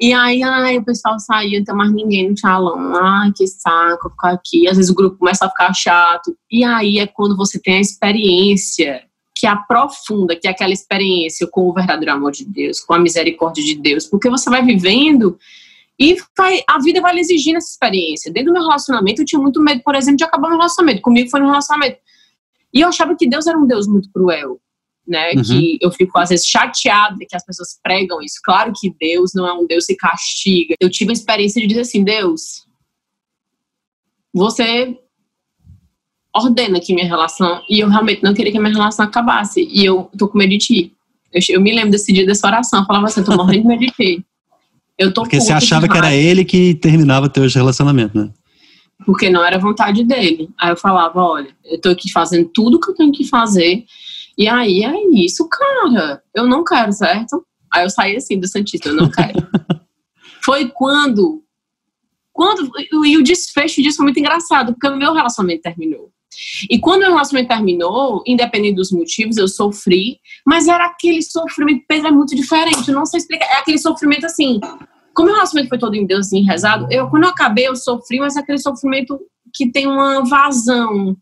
e 0.00 0.12
aí, 0.14 0.42
ai, 0.42 0.78
o 0.78 0.84
pessoal 0.86 1.18
saiu, 1.18 1.58
não 1.58 1.64
tem 1.64 1.74
mais 1.74 1.92
ninguém 1.92 2.30
no 2.30 2.38
salão, 2.38 2.96
ai, 2.96 3.30
que 3.36 3.46
saco 3.46 4.08
ficar 4.08 4.32
aqui. 4.32 4.66
Às 4.66 4.78
vezes 4.78 4.90
o 4.90 4.94
grupo 4.94 5.18
começa 5.18 5.44
a 5.44 5.50
ficar 5.50 5.74
chato, 5.74 6.34
e 6.50 6.64
aí 6.64 6.98
é 6.98 7.06
quando 7.06 7.36
você 7.36 7.60
tem 7.60 7.76
a 7.76 7.80
experiência 7.80 9.02
que 9.34 9.46
aprofunda, 9.46 10.34
que 10.34 10.48
é 10.48 10.50
aquela 10.50 10.72
experiência 10.72 11.46
com 11.50 11.68
o 11.68 11.74
verdadeiro 11.74 12.14
amor 12.14 12.32
de 12.32 12.46
Deus, 12.46 12.80
com 12.80 12.94
a 12.94 12.98
misericórdia 12.98 13.62
de 13.62 13.74
Deus, 13.74 14.06
porque 14.06 14.30
você 14.30 14.48
vai 14.48 14.64
vivendo 14.64 15.36
e 15.98 16.16
vai, 16.36 16.62
a 16.68 16.78
vida 16.78 17.00
vai 17.00 17.14
lhe 17.14 17.20
exigindo 17.20 17.56
essa 17.56 17.70
experiência. 17.70 18.32
Dentro 18.32 18.50
do 18.50 18.52
meu 18.52 18.62
relacionamento, 18.62 19.22
eu 19.22 19.26
tinha 19.26 19.40
muito 19.40 19.60
medo, 19.62 19.82
por 19.82 19.94
exemplo, 19.94 20.18
de 20.18 20.24
acabar 20.24 20.48
meu 20.48 20.58
relacionamento. 20.58 21.00
Comigo 21.00 21.30
foi 21.30 21.40
no 21.40 21.46
relacionamento. 21.46 21.98
E 22.72 22.80
eu 22.80 22.88
achava 22.88 23.16
que 23.16 23.28
Deus 23.28 23.46
era 23.46 23.58
um 23.58 23.66
Deus 23.66 23.86
muito 23.86 24.10
cruel. 24.12 24.60
Né, 25.08 25.34
uhum. 25.36 25.42
que 25.44 25.78
eu 25.80 25.92
fico 25.92 26.18
às 26.18 26.30
vezes 26.30 26.44
chateada 26.44 27.16
que 27.20 27.36
as 27.36 27.46
pessoas 27.46 27.78
pregam 27.80 28.20
isso. 28.20 28.40
Claro 28.44 28.72
que 28.74 28.92
Deus 28.98 29.30
não 29.36 29.46
é 29.46 29.52
um 29.52 29.64
Deus 29.64 29.86
que 29.86 29.94
castiga. 29.94 30.74
Eu 30.80 30.90
tive 30.90 31.10
a 31.10 31.12
experiência 31.12 31.62
de 31.62 31.68
dizer 31.68 31.82
assim: 31.82 32.02
Deus, 32.02 32.66
você 34.34 34.98
ordena 36.34 36.78
aqui 36.78 36.92
minha 36.92 37.06
relação. 37.06 37.62
E 37.68 37.80
eu 37.80 37.88
realmente 37.88 38.22
não 38.22 38.34
queria 38.34 38.50
que 38.52 38.58
minha 38.58 38.72
relação 38.72 39.06
acabasse. 39.06 39.62
E 39.70 39.84
eu 39.84 40.10
tô 40.18 40.28
com 40.28 40.38
medo 40.38 40.50
de 40.50 40.58
ti. 40.58 40.92
Eu, 41.32 41.40
eu 41.50 41.60
me 41.60 41.72
lembro 41.72 41.92
desse 41.92 42.12
dia 42.12 42.26
dessa 42.26 42.46
oração. 42.46 42.80
Eu 42.80 42.86
falava 42.86 43.06
assim: 43.06 43.20
eu 43.20 43.26
tô 43.26 43.36
morrendo 43.36 43.62
de 43.62 43.68
medo 43.68 43.80
de 43.80 43.92
ti. 43.92 44.26
Eu 44.98 45.12
tô 45.12 45.22
Porque 45.22 45.40
você 45.40 45.52
achava 45.52 45.88
que 45.88 45.96
era 45.96 46.14
ele 46.14 46.44
que 46.44 46.74
terminava 46.74 47.28
teus 47.28 47.54
relacionamentos, 47.54 48.14
né? 48.14 48.30
Porque 49.04 49.28
não 49.28 49.44
era 49.44 49.58
vontade 49.58 50.02
dele. 50.04 50.48
Aí 50.58 50.70
eu 50.70 50.76
falava, 50.76 51.22
olha, 51.22 51.54
eu 51.64 51.80
tô 51.80 51.90
aqui 51.90 52.10
fazendo 52.10 52.48
tudo 52.48 52.80
que 52.80 52.90
eu 52.90 52.94
tenho 52.94 53.12
que 53.12 53.28
fazer. 53.28 53.84
E 54.38 54.48
aí 54.48 54.84
é 54.84 54.94
isso, 55.12 55.46
cara. 55.48 56.22
Eu 56.34 56.46
não 56.46 56.64
quero, 56.64 56.92
certo? 56.92 57.44
Aí 57.72 57.84
eu 57.84 57.90
saí 57.90 58.16
assim 58.16 58.38
do 58.38 58.48
Santista, 58.48 58.88
eu 58.88 58.94
não 58.94 59.10
quero. 59.10 59.46
foi 60.42 60.68
quando. 60.68 61.42
Quando. 62.32 62.70
E 63.04 63.18
o 63.18 63.22
desfecho 63.22 63.82
disso 63.82 63.98
foi 63.98 64.04
muito 64.04 64.20
engraçado, 64.20 64.72
porque 64.72 64.88
o 64.88 64.96
meu 64.96 65.12
relacionamento 65.12 65.62
terminou. 65.62 66.10
E 66.70 66.78
quando 66.78 67.02
o 67.02 67.06
relacionamento 67.06 67.48
terminou, 67.48 68.22
independente 68.26 68.76
dos 68.76 68.90
motivos, 68.90 69.36
eu 69.36 69.48
sofri, 69.48 70.18
mas 70.46 70.68
era 70.68 70.86
aquele 70.86 71.22
sofrimento, 71.22 71.84
Pedro 71.88 72.08
é 72.08 72.10
muito 72.10 72.34
diferente, 72.34 72.88
eu 72.88 72.94
não 72.94 73.06
sei 73.06 73.18
explicar, 73.18 73.46
é 73.46 73.58
aquele 73.58 73.78
sofrimento 73.78 74.26
assim, 74.26 74.60
como 75.14 75.30
o 75.30 75.32
relacionamento 75.32 75.70
foi 75.70 75.78
todo 75.78 75.94
em 75.94 76.06
Deus 76.06 76.26
assim, 76.26 76.42
rezado, 76.42 76.86
eu, 76.90 77.08
quando 77.08 77.24
eu 77.24 77.30
acabei, 77.30 77.66
eu 77.66 77.76
sofri, 77.76 78.18
mas 78.18 78.36
é 78.36 78.40
aquele 78.40 78.58
sofrimento 78.58 79.18
que 79.54 79.70
tem 79.70 79.86
uma 79.86 80.24
vazão. 80.24 81.16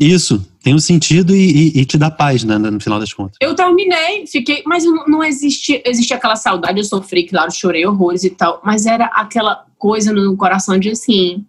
Isso, 0.00 0.44
tem 0.62 0.74
um 0.74 0.78
sentido 0.78 1.36
e, 1.36 1.68
e, 1.76 1.80
e 1.80 1.84
te 1.84 1.96
dá 1.96 2.10
paz, 2.10 2.42
né, 2.42 2.58
no 2.58 2.80
final 2.80 2.98
das 2.98 3.12
contas. 3.12 3.36
Eu 3.40 3.54
terminei, 3.54 4.26
fiquei, 4.26 4.62
mas 4.66 4.84
não, 4.84 5.06
não 5.06 5.22
existe, 5.22 5.80
existe 5.84 6.12
aquela 6.12 6.34
saudade, 6.34 6.78
eu 6.78 6.84
sofri, 6.84 7.26
claro, 7.26 7.52
chorei 7.52 7.86
horrores 7.86 8.24
e 8.24 8.30
tal, 8.30 8.60
mas 8.64 8.86
era 8.86 9.06
aquela 9.06 9.64
coisa 9.78 10.12
no 10.12 10.36
coração 10.36 10.78
de 10.78 10.90
assim, 10.90 11.44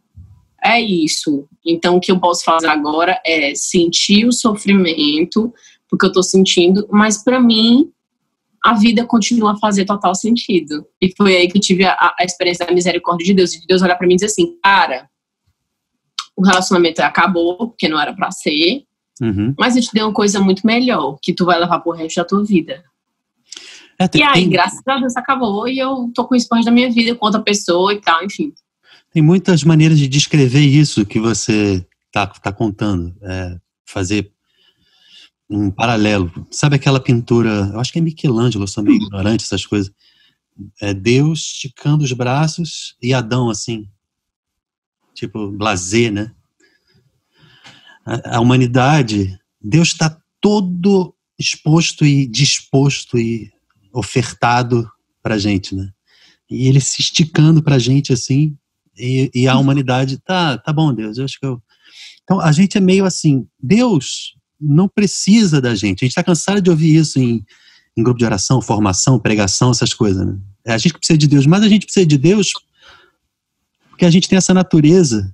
é 0.65 0.81
isso. 0.81 1.47
Então, 1.65 1.97
o 1.97 1.99
que 1.99 2.11
eu 2.11 2.19
posso 2.19 2.43
fazer 2.43 2.67
agora 2.67 3.21
é 3.25 3.53
sentir 3.53 4.25
o 4.25 4.31
sofrimento, 4.31 5.53
porque 5.89 6.05
eu 6.05 6.11
tô 6.11 6.23
sentindo, 6.23 6.87
mas 6.91 7.23
para 7.23 7.39
mim, 7.39 7.91
a 8.63 8.73
vida 8.73 9.05
continua 9.05 9.53
a 9.53 9.57
fazer 9.57 9.85
total 9.85 10.15
sentido. 10.15 10.85
E 10.99 11.13
foi 11.15 11.35
aí 11.35 11.47
que 11.47 11.57
eu 11.57 11.61
tive 11.61 11.85
a, 11.85 12.15
a 12.19 12.23
experiência 12.23 12.65
da 12.65 12.73
misericórdia 12.73 13.25
de 13.25 13.33
Deus, 13.33 13.51
de 13.51 13.67
Deus 13.67 13.83
olhar 13.83 13.95
para 13.95 14.07
mim 14.07 14.13
e 14.13 14.17
dizer 14.17 14.25
assim, 14.25 14.57
cara, 14.63 15.07
o 16.35 16.43
relacionamento 16.43 16.99
acabou, 17.01 17.69
porque 17.69 17.87
não 17.87 17.99
era 17.99 18.13
para 18.13 18.31
ser, 18.31 18.83
uhum. 19.21 19.53
mas 19.57 19.75
eu 19.75 19.83
te 19.83 19.89
dei 19.93 20.01
uma 20.01 20.13
coisa 20.13 20.39
muito 20.39 20.65
melhor, 20.65 21.17
que 21.21 21.31
tu 21.31 21.45
vai 21.45 21.59
levar 21.59 21.79
pro 21.79 21.91
resto 21.91 22.17
da 22.17 22.25
tua 22.25 22.43
vida. 22.43 22.83
É, 23.99 24.07
tem, 24.07 24.21
e 24.21 24.23
aí, 24.23 24.33
tem... 24.33 24.49
graças 24.49 24.81
a 24.85 24.97
Deus, 24.97 25.15
acabou 25.15 25.67
e 25.67 25.77
eu 25.77 26.11
tô 26.13 26.25
com 26.27 26.35
isso 26.35 26.49
da 26.49 26.71
minha 26.71 26.91
vida 26.91 27.15
com 27.15 27.25
outra 27.25 27.41
pessoa 27.41 27.93
e 27.93 28.01
tal, 28.01 28.23
enfim. 28.23 28.51
Tem 29.15 29.23
muitas 29.23 29.63
maneiras 29.63 29.97
de 29.97 30.09
descrever 30.09 30.59
isso 30.59 31.05
que 31.05 31.21
você 31.21 31.87
tá, 32.11 32.27
tá 32.27 32.51
contando. 32.51 33.15
É, 33.21 33.57
fazer 33.85 34.29
um 35.49 35.71
paralelo. 35.71 36.29
Sabe 36.51 36.75
aquela 36.75 36.99
pintura, 36.99 37.71
eu 37.71 37.79
acho 37.79 37.93
que 37.93 37.99
é 37.99 38.01
Michelangelo, 38.01 38.65
eu 38.65 38.67
sou 38.67 38.83
meio 38.83 38.97
ignorante 38.97 39.45
essas 39.45 39.65
coisas. 39.65 39.89
É 40.81 40.93
Deus 40.93 41.53
esticando 41.53 42.03
os 42.03 42.11
braços 42.11 42.97
e 43.01 43.13
Adão 43.13 43.49
assim, 43.49 43.87
tipo 45.13 45.49
blazer, 45.49 46.11
né? 46.11 46.35
A, 48.05 48.35
a 48.35 48.39
humanidade, 48.41 49.33
Deus 49.61 49.93
está 49.93 50.19
todo 50.41 51.15
exposto 51.39 52.05
e 52.05 52.27
disposto 52.27 53.17
e 53.17 53.49
ofertado 53.93 54.85
para 55.23 55.37
gente, 55.37 55.73
né? 55.73 55.89
E 56.51 56.67
ele 56.67 56.81
se 56.81 56.99
esticando 56.99 57.63
para 57.63 57.79
gente 57.79 58.11
assim, 58.11 58.57
e, 58.97 59.29
e, 59.33 59.47
a 59.47 59.57
humanidade 59.57 60.17
tá, 60.19 60.57
tá 60.57 60.71
bom, 60.71 60.93
Deus. 60.93 61.17
Eu 61.17 61.25
acho 61.25 61.39
que 61.39 61.45
eu. 61.45 61.61
Então 62.23 62.39
a 62.39 62.51
gente 62.51 62.77
é 62.77 62.81
meio 62.81 63.05
assim. 63.05 63.47
Deus 63.61 64.35
não 64.59 64.87
precisa 64.87 65.61
da 65.61 65.75
gente. 65.75 66.03
A 66.03 66.05
gente 66.05 66.11
está 66.11 66.23
cansado 66.23 66.61
de 66.61 66.69
ouvir 66.69 66.95
isso 66.95 67.19
em, 67.19 67.45
em 67.95 68.03
grupo 68.03 68.17
de 68.17 68.25
oração, 68.25 68.61
formação, 68.61 69.19
pregação, 69.19 69.71
essas 69.71 69.93
coisas. 69.93 70.25
Né? 70.25 70.37
É 70.65 70.73
a 70.73 70.77
gente 70.77 70.93
que 70.93 70.99
precisa 70.99 71.17
de 71.17 71.27
Deus, 71.27 71.45
mas 71.45 71.63
a 71.63 71.67
gente 71.67 71.85
precisa 71.85 72.05
de 72.05 72.17
Deus 72.17 72.51
porque 73.89 74.05
a 74.05 74.09
gente 74.09 74.27
tem 74.27 74.37
essa 74.37 74.53
natureza 74.53 75.33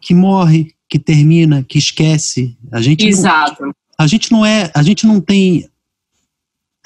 que 0.00 0.14
morre, 0.14 0.74
que 0.88 0.98
termina, 0.98 1.62
que 1.62 1.78
esquece. 1.78 2.58
A 2.70 2.82
gente 2.82 3.06
Exato. 3.06 3.62
Não, 3.62 3.72
a 3.98 4.06
gente 4.06 4.30
não 4.30 4.44
é, 4.44 4.70
a 4.74 4.82
gente 4.82 5.06
não 5.06 5.20
tem 5.20 5.66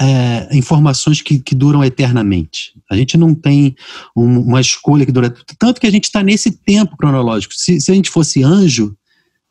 é, 0.00 0.56
informações 0.56 1.22
que, 1.22 1.38
que, 1.38 1.54
duram 1.54 1.82
eternamente. 1.82 2.74
A 2.90 2.96
gente 2.96 3.16
não 3.16 3.34
tem 3.34 3.74
um, 4.14 4.40
uma 4.40 4.60
escolha 4.60 5.06
que 5.06 5.12
dura. 5.12 5.34
Tanto 5.58 5.80
que 5.80 5.86
a 5.86 5.90
gente 5.90 6.04
está 6.04 6.22
nesse 6.22 6.50
tempo 6.50 6.96
cronológico. 6.96 7.54
Se, 7.54 7.80
se, 7.80 7.90
a 7.90 7.94
gente 7.94 8.10
fosse 8.10 8.42
anjo, 8.42 8.96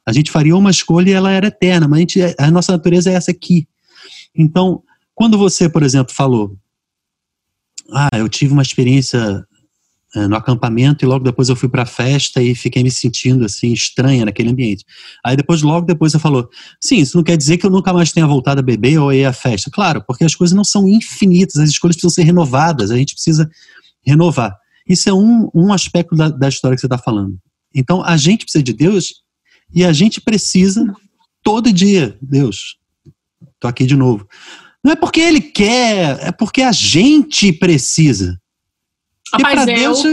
a 0.05 0.13
gente 0.13 0.31
faria 0.31 0.55
uma 0.55 0.69
escolha 0.69 1.09
e 1.09 1.13
ela 1.13 1.31
era 1.31 1.47
eterna, 1.47 1.87
mas 1.87 1.97
a, 1.97 1.99
gente, 2.01 2.35
a 2.37 2.51
nossa 2.51 2.71
natureza 2.71 3.09
é 3.09 3.13
essa 3.13 3.31
aqui. 3.31 3.67
Então, 4.35 4.83
quando 5.15 5.37
você, 5.37 5.67
por 5.67 5.81
exemplo, 5.81 6.13
falou, 6.13 6.55
ah, 7.91 8.09
eu 8.17 8.29
tive 8.29 8.53
uma 8.53 8.61
experiência 8.61 9.45
no 10.27 10.35
acampamento 10.35 11.03
e 11.03 11.07
logo 11.07 11.23
depois 11.23 11.49
eu 11.49 11.55
fui 11.55 11.67
para 11.67 11.83
a 11.83 11.85
festa 11.85 12.41
e 12.41 12.55
fiquei 12.55 12.81
me 12.83 12.91
sentindo 12.91 13.45
assim 13.45 13.73
estranha 13.73 14.25
naquele 14.25 14.49
ambiente. 14.49 14.85
Aí 15.23 15.35
depois 15.35 15.61
logo 15.61 15.85
depois 15.85 16.11
você 16.11 16.19
falou, 16.19 16.49
sim, 16.81 16.97
isso 16.97 17.17
não 17.17 17.23
quer 17.23 17.37
dizer 17.37 17.57
que 17.57 17.65
eu 17.65 17.69
nunca 17.69 17.91
mais 17.91 18.11
tenha 18.11 18.25
voltado 18.25 18.59
a 18.59 18.63
beber 18.63 18.97
ou 18.97 19.11
ir 19.11 19.25
à 19.25 19.33
festa. 19.33 19.69
Claro, 19.69 20.03
porque 20.05 20.23
as 20.23 20.35
coisas 20.35 20.55
não 20.55 20.63
são 20.63 20.87
infinitas, 20.87 21.57
as 21.57 21.69
escolhas 21.69 21.95
precisam 21.95 22.13
ser 22.13 22.23
renovadas, 22.23 22.91
a 22.91 22.97
gente 22.97 23.13
precisa 23.13 23.49
renovar. 24.05 24.55
Isso 24.87 25.09
é 25.09 25.13
um, 25.13 25.49
um 25.53 25.73
aspecto 25.73 26.15
da, 26.15 26.29
da 26.29 26.47
história 26.47 26.75
que 26.75 26.81
você 26.81 26.87
está 26.87 26.97
falando. 26.97 27.37
Então 27.73 28.03
a 28.03 28.15
gente 28.15 28.45
precisa 28.45 28.63
de 28.63 28.73
Deus 28.73 29.21
e 29.73 29.83
a 29.83 29.91
gente 29.91 30.21
precisa 30.21 30.85
todo 31.43 31.71
dia, 31.73 32.17
Deus. 32.21 32.77
Tô 33.59 33.67
aqui 33.67 33.85
de 33.85 33.95
novo. 33.95 34.27
Não 34.83 34.91
é 34.91 34.95
porque 34.95 35.19
ele 35.19 35.41
quer, 35.41 36.19
é 36.21 36.31
porque 36.31 36.61
a 36.61 36.71
gente 36.71 37.51
precisa. 37.51 38.39
Rapaz, 39.33 39.53
e 39.53 39.55
para 39.55 39.65
Deus, 39.65 40.03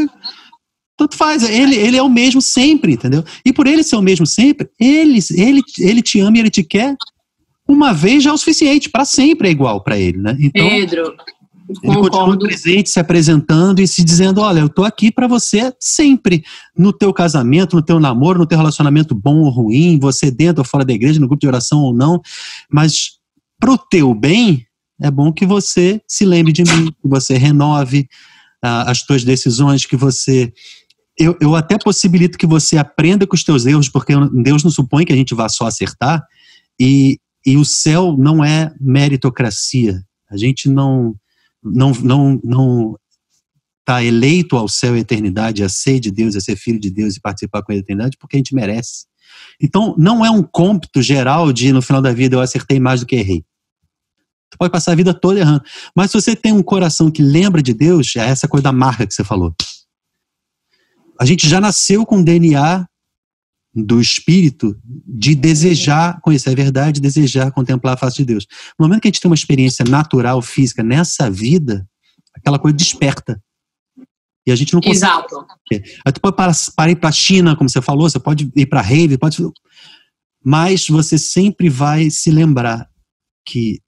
tanto 0.96 1.16
faz. 1.16 1.42
Ele, 1.42 1.76
ele 1.76 1.96
é 1.96 2.02
o 2.02 2.08
mesmo 2.08 2.40
sempre, 2.40 2.92
entendeu? 2.94 3.24
E 3.44 3.52
por 3.52 3.66
ele 3.66 3.82
ser 3.82 3.96
o 3.96 4.02
mesmo 4.02 4.26
sempre, 4.26 4.68
ele, 4.78 5.18
ele, 5.34 5.60
ele 5.78 6.02
te 6.02 6.20
ama 6.20 6.36
e 6.36 6.40
ele 6.40 6.50
te 6.50 6.62
quer 6.62 6.96
uma 7.68 7.92
vez 7.92 8.22
já 8.22 8.30
é 8.30 8.32
o 8.32 8.38
suficiente, 8.38 8.90
para 8.90 9.04
sempre 9.04 9.48
é 9.48 9.50
igual 9.50 9.82
para 9.82 9.98
ele, 9.98 10.18
né? 10.18 10.36
Então, 10.38 10.68
Pedro, 10.68 11.14
ele 11.82 11.94
continua 11.96 12.38
presente, 12.38 12.90
se 12.90 13.00
apresentando 13.00 13.80
e 13.80 13.86
se 13.86 14.04
dizendo: 14.04 14.40
Olha, 14.40 14.60
eu 14.60 14.68
tô 14.68 14.84
aqui 14.84 15.10
para 15.10 15.26
você 15.26 15.72
sempre. 15.80 16.44
No 16.76 16.92
teu 16.92 17.12
casamento, 17.12 17.76
no 17.76 17.82
teu 17.82 17.98
namoro, 17.98 18.38
no 18.38 18.46
teu 18.46 18.58
relacionamento 18.58 19.14
bom 19.14 19.40
ou 19.40 19.50
ruim, 19.50 19.98
você 19.98 20.30
dentro 20.30 20.60
ou 20.60 20.66
fora 20.66 20.84
da 20.84 20.92
igreja, 20.92 21.20
no 21.20 21.28
grupo 21.28 21.40
de 21.40 21.46
oração 21.46 21.80
ou 21.80 21.94
não. 21.94 22.20
Mas 22.70 23.12
pro 23.58 23.78
teu 23.78 24.14
bem, 24.14 24.66
é 25.00 25.10
bom 25.10 25.32
que 25.32 25.46
você 25.46 26.00
se 26.06 26.24
lembre 26.24 26.52
de 26.52 26.62
mim, 26.64 26.92
que 27.00 27.08
você 27.08 27.36
renove 27.36 28.08
uh, 28.64 28.88
as 28.88 29.02
tuas 29.02 29.24
decisões, 29.24 29.86
que 29.86 29.96
você. 29.96 30.52
Eu, 31.18 31.36
eu 31.40 31.54
até 31.54 31.76
possibilito 31.78 32.38
que 32.38 32.46
você 32.46 32.78
aprenda 32.78 33.26
com 33.26 33.34
os 33.34 33.44
teus 33.44 33.66
erros, 33.66 33.88
porque 33.88 34.14
Deus 34.42 34.64
não 34.64 34.70
supõe 34.70 35.04
que 35.04 35.12
a 35.12 35.16
gente 35.16 35.34
vá 35.34 35.48
só 35.48 35.66
acertar, 35.66 36.22
e, 36.80 37.18
e 37.44 37.56
o 37.56 37.64
céu 37.64 38.16
não 38.16 38.42
é 38.44 38.72
meritocracia. 38.80 40.02
A 40.30 40.36
gente 40.36 40.68
não 40.68 41.14
não 41.62 41.92
não 41.92 42.40
não 42.42 42.96
está 43.80 44.02
eleito 44.02 44.56
ao 44.56 44.68
céu 44.68 44.94
e 44.94 44.98
à 44.98 45.00
eternidade, 45.00 45.62
a 45.62 45.68
ser 45.68 46.00
de 46.00 46.10
Deus, 46.10 46.36
a 46.36 46.40
ser 46.40 46.56
filho 46.56 46.80
de 46.80 46.90
Deus 46.90 47.16
e 47.16 47.20
participar 47.20 47.62
com 47.62 47.72
a 47.72 47.76
eternidade, 47.76 48.16
porque 48.18 48.36
a 48.36 48.38
gente 48.38 48.54
merece. 48.54 49.06
Então, 49.60 49.94
não 49.98 50.24
é 50.24 50.30
um 50.30 50.42
cômpito 50.42 51.02
geral 51.02 51.52
de 51.52 51.72
no 51.72 51.82
final 51.82 52.00
da 52.00 52.12
vida 52.12 52.36
eu 52.36 52.40
acertei 52.40 52.78
mais 52.78 53.00
do 53.00 53.06
que 53.06 53.16
errei. 53.16 53.44
Você 54.52 54.58
pode 54.58 54.70
passar 54.70 54.92
a 54.92 54.94
vida 54.94 55.14
toda 55.14 55.40
errando. 55.40 55.64
Mas 55.96 56.10
se 56.10 56.20
você 56.20 56.36
tem 56.36 56.52
um 56.52 56.62
coração 56.62 57.10
que 57.10 57.22
lembra 57.22 57.62
de 57.62 57.72
Deus, 57.72 58.14
é 58.16 58.20
essa 58.20 58.46
coisa 58.46 58.64
da 58.64 58.72
marca 58.72 59.06
que 59.06 59.14
você 59.14 59.24
falou. 59.24 59.54
A 61.18 61.24
gente 61.24 61.48
já 61.48 61.58
nasceu 61.58 62.04
com 62.04 62.20
o 62.20 62.24
DNA 62.24 62.86
do 63.74 63.98
espírito 63.98 64.78
de 64.84 65.34
desejar 65.34 66.20
conhecer 66.20 66.50
a 66.50 66.54
verdade, 66.54 67.00
desejar 67.00 67.50
contemplar 67.50 67.94
a 67.94 67.96
face 67.96 68.16
de 68.16 68.26
Deus. 68.26 68.46
No 68.78 68.86
momento 68.86 69.00
que 69.00 69.08
a 69.08 69.10
gente 69.10 69.20
tem 69.22 69.30
uma 69.30 69.34
experiência 69.34 69.84
natural, 69.88 70.42
física 70.42 70.82
nessa 70.82 71.30
vida, 71.30 71.88
aquela 72.34 72.58
coisa 72.58 72.76
desperta. 72.76 73.42
E 74.46 74.52
a 74.52 74.56
gente 74.56 74.74
não 74.74 74.82
consegue. 74.82 74.96
Exato. 74.98 75.46
Aí 76.04 76.12
tu 76.12 76.20
pode 76.20 76.36
parar, 76.36 76.54
para 76.76 76.90
ir 76.90 76.96
para 76.96 77.08
a 77.08 77.12
China, 77.12 77.56
como 77.56 77.70
você 77.70 77.80
falou, 77.80 78.10
você 78.10 78.18
pode 78.18 78.52
ir 78.54 78.66
para 78.66 78.80
a 78.80 78.82
rave, 78.82 79.16
pode. 79.16 79.38
Mas 80.44 80.88
você 80.88 81.16
sempre 81.16 81.70
vai 81.70 82.10
se 82.10 82.30
lembrar 82.30 82.86
que 83.46 83.80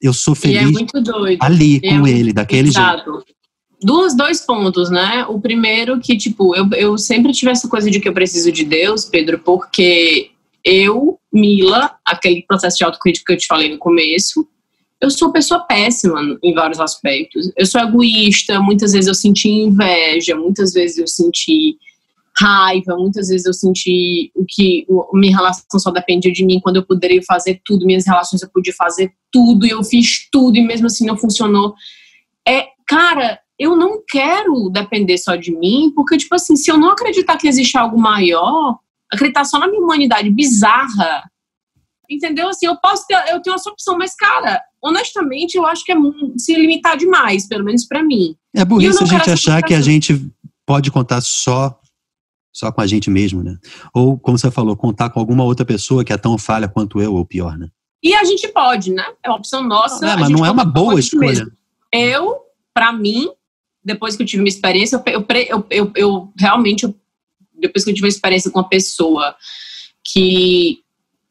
eu 0.00 0.12
sou 0.12 0.34
feliz 0.34 0.56
é 0.56 1.36
ali 1.40 1.80
com 1.80 2.06
é 2.06 2.10
ele, 2.10 2.32
daquele 2.32 2.68
exato. 2.68 3.12
jeito 3.12 3.38
duas, 3.82 4.16
dois 4.16 4.40
pontos, 4.40 4.90
né? 4.90 5.24
O 5.28 5.40
primeiro 5.40 6.00
que, 6.00 6.16
tipo, 6.16 6.54
eu, 6.54 6.68
eu 6.72 6.98
sempre 6.98 7.32
tive 7.32 7.50
essa 7.50 7.68
coisa 7.68 7.90
de 7.90 8.00
que 8.00 8.08
eu 8.08 8.12
preciso 8.12 8.50
de 8.50 8.64
Deus, 8.64 9.04
Pedro, 9.04 9.38
porque 9.38 10.30
eu, 10.64 11.18
Mila, 11.32 11.96
aquele 12.04 12.42
processo 12.42 12.78
de 12.78 12.84
autocrítica 12.84 13.26
que 13.26 13.32
eu 13.32 13.38
te 13.38 13.46
falei 13.46 13.70
no 13.70 13.78
começo, 13.78 14.46
eu 15.00 15.10
sou 15.10 15.30
pessoa 15.30 15.60
péssima 15.60 16.20
em 16.42 16.52
vários 16.52 16.80
aspectos. 16.80 17.52
Eu 17.56 17.66
sou 17.66 17.80
egoísta, 17.80 18.60
muitas 18.60 18.92
vezes 18.92 19.06
eu 19.06 19.14
senti 19.14 19.48
inveja, 19.48 20.34
muitas 20.34 20.72
vezes 20.72 20.98
eu 20.98 21.06
senti 21.06 21.76
raiva, 22.38 22.96
muitas 22.96 23.28
vezes 23.28 23.46
eu 23.46 23.52
senti 23.52 24.30
o 24.34 24.44
que 24.46 24.86
o, 24.88 25.16
minha 25.18 25.36
relação 25.36 25.64
só 25.78 25.90
dependia 25.90 26.32
de 26.32 26.44
mim 26.44 26.60
quando 26.60 26.76
eu 26.76 26.86
poderia 26.86 27.20
fazer 27.26 27.60
tudo, 27.64 27.86
minhas 27.86 28.06
relações 28.06 28.42
eu 28.42 28.50
podia 28.50 28.72
fazer 28.74 29.12
tudo 29.32 29.66
e 29.66 29.70
eu 29.70 29.82
fiz 29.82 30.28
tudo 30.30 30.56
e 30.56 30.60
mesmo 30.60 30.86
assim 30.86 31.06
não 31.06 31.16
funcionou. 31.16 31.74
É, 32.46 32.66
cara, 32.86 33.40
eu 33.58 33.76
não 33.76 34.02
quero 34.06 34.70
depender 34.70 35.18
só 35.18 35.34
de 35.34 35.50
mim, 35.56 35.92
porque, 35.94 36.16
tipo 36.16 36.34
assim, 36.34 36.54
se 36.54 36.70
eu 36.70 36.78
não 36.78 36.90
acreditar 36.90 37.36
que 37.36 37.48
existe 37.48 37.76
algo 37.76 37.98
maior, 37.98 38.78
acreditar 39.12 39.44
só 39.44 39.58
na 39.58 39.66
minha 39.66 39.82
humanidade 39.82 40.30
bizarra, 40.30 41.24
entendeu? 42.08 42.48
Assim, 42.48 42.66
eu 42.66 42.76
posso 42.76 43.04
ter, 43.06 43.16
eu 43.30 43.42
tenho 43.42 43.56
essa 43.56 43.68
opção, 43.68 43.98
mas, 43.98 44.14
cara, 44.14 44.62
honestamente, 44.80 45.56
eu 45.56 45.66
acho 45.66 45.84
que 45.84 45.92
é 45.92 45.96
se 46.36 46.54
limitar 46.54 46.96
demais, 46.96 47.48
pelo 47.48 47.64
menos 47.64 47.84
para 47.84 48.02
mim. 48.02 48.36
É 48.54 48.64
burrice 48.64 49.02
a 49.02 49.06
gente 49.06 49.30
achar 49.30 49.62
que 49.62 49.74
a 49.74 49.80
gente 49.80 50.24
pode 50.64 50.90
contar 50.92 51.20
só 51.20 51.78
só 52.58 52.72
com 52.72 52.80
a 52.80 52.86
gente 52.88 53.08
mesmo, 53.08 53.40
né? 53.44 53.56
Ou, 53.94 54.18
como 54.18 54.36
você 54.36 54.50
falou, 54.50 54.76
contar 54.76 55.10
com 55.10 55.20
alguma 55.20 55.44
outra 55.44 55.64
pessoa 55.64 56.04
que 56.04 56.12
é 56.12 56.16
tão 56.16 56.36
falha 56.36 56.66
quanto 56.66 57.00
eu, 57.00 57.14
ou 57.14 57.24
pior, 57.24 57.56
né? 57.56 57.68
E 58.02 58.12
a 58.14 58.24
gente 58.24 58.48
pode, 58.48 58.92
né? 58.92 59.04
É 59.22 59.28
uma 59.28 59.38
opção 59.38 59.62
nossa. 59.62 60.04
É, 60.04 60.16
mas 60.16 60.28
não 60.28 60.44
é 60.44 60.50
uma 60.50 60.64
boa 60.64 60.98
escolha. 60.98 61.28
Mesmo. 61.28 61.52
Eu, 61.92 62.36
para 62.74 62.92
mim, 62.92 63.28
depois 63.84 64.16
que 64.16 64.24
eu 64.24 64.26
tive 64.26 64.42
uma 64.42 64.48
experiência, 64.48 65.00
eu, 65.06 65.24
eu, 65.48 65.66
eu, 65.70 65.92
eu 65.94 66.32
realmente, 66.36 66.92
depois 67.60 67.84
que 67.84 67.90
eu 67.90 67.94
tive 67.94 68.06
uma 68.06 68.10
experiência 68.10 68.50
com 68.50 68.58
uma 68.58 68.68
pessoa 68.68 69.36
que 70.12 70.80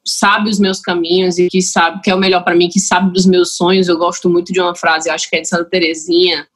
sabe 0.06 0.50
os 0.50 0.60
meus 0.60 0.80
caminhos 0.80 1.38
e 1.38 1.50
que 1.50 1.62
sabe 1.62 2.02
que 2.02 2.10
é 2.10 2.16
o 2.16 2.20
melhor 2.20 2.42
para 2.46 2.56
mim, 2.56 2.70
que 2.70 2.80
sabe 2.80 3.12
dos 3.12 3.26
meus 3.26 3.58
sonhos, 3.58 3.90
eu 3.90 3.98
gosto 3.98 4.30
muito 4.30 4.54
de 4.54 4.62
uma 4.62 4.76
frase, 4.76 5.10
acho 5.10 5.30
que 5.30 5.36
é 5.36 5.42
de 5.42 5.50
Santa 5.50 5.66
Teresinha, 5.66 6.48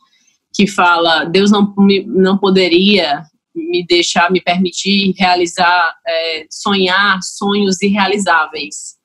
que 0.54 0.66
fala: 0.66 1.26
Deus 1.26 1.52
não, 1.52 1.74
não 2.08 2.38
poderia 2.38 3.26
me 3.54 3.86
deixar, 3.86 4.32
me 4.32 4.42
permitir 4.42 5.14
realizar, 5.18 5.96
é, 6.08 6.46
sonhar 6.50 7.20
sonhos 7.22 7.82
irrealizáveis. 7.82 9.00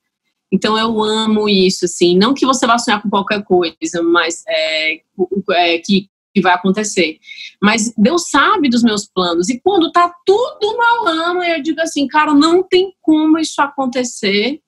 Então 0.52 0.78
eu 0.78 1.02
amo 1.02 1.48
isso, 1.48 1.84
assim. 1.84 2.16
Não 2.16 2.34
que 2.34 2.46
você 2.46 2.66
vá 2.66 2.78
sonhar 2.78 3.02
com 3.02 3.10
qualquer 3.10 3.42
coisa, 3.42 4.02
mas 4.02 4.44
é, 4.48 5.00
é, 5.50 5.78
que, 5.78 6.08
que 6.34 6.40
vai 6.40 6.54
acontecer. 6.54 7.18
Mas 7.60 7.92
Deus 7.96 8.30
sabe 8.30 8.68
dos 8.68 8.82
meus 8.82 9.06
planos. 9.06 9.48
E 9.48 9.60
quando 9.60 9.90
tá 9.90 10.12
tudo 10.24 10.76
na 10.76 11.02
lama, 11.02 11.46
eu 11.48 11.62
digo 11.62 11.80
assim, 11.80 12.06
cara, 12.06 12.32
não 12.32 12.62
tem 12.62 12.92
como 13.02 13.38
isso 13.38 13.60
acontecer 13.60 14.60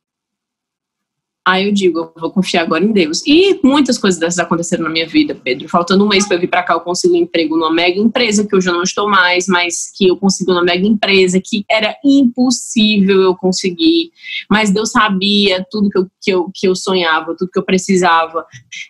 Aí 1.48 1.66
eu 1.66 1.72
digo, 1.72 1.98
eu 1.98 2.12
vou 2.14 2.30
confiar 2.30 2.64
agora 2.64 2.84
em 2.84 2.92
Deus. 2.92 3.22
E 3.26 3.58
muitas 3.64 3.96
coisas 3.96 4.20
dessas 4.20 4.38
aconteceram 4.38 4.84
na 4.84 4.90
minha 4.90 5.06
vida, 5.06 5.34
Pedro. 5.34 5.66
Faltando 5.66 6.04
um 6.04 6.08
mês 6.08 6.26
para 6.26 6.36
eu 6.36 6.40
vir 6.42 6.48
para 6.48 6.62
cá, 6.62 6.74
eu 6.74 6.80
consigo 6.80 7.14
um 7.14 7.16
emprego 7.16 7.56
numa 7.56 7.72
mega 7.72 7.98
empresa, 7.98 8.46
que 8.46 8.54
hoje 8.54 8.68
eu 8.68 8.74
não 8.74 8.82
estou 8.82 9.08
mais, 9.08 9.46
mas 9.48 9.90
que 9.96 10.08
eu 10.08 10.16
consigo 10.18 10.52
uma 10.52 10.62
mega 10.62 10.86
empresa, 10.86 11.40
que 11.42 11.64
era 11.70 11.96
impossível 12.04 13.22
eu 13.22 13.34
conseguir. 13.34 14.10
Mas 14.50 14.70
Deus 14.70 14.90
sabia 14.90 15.66
tudo 15.70 15.88
que 15.88 15.98
eu, 15.98 16.06
que 16.20 16.30
eu, 16.30 16.50
que 16.54 16.68
eu 16.68 16.76
sonhava, 16.76 17.34
tudo 17.34 17.50
que 17.50 17.58
eu 17.58 17.64
precisava. 17.64 18.44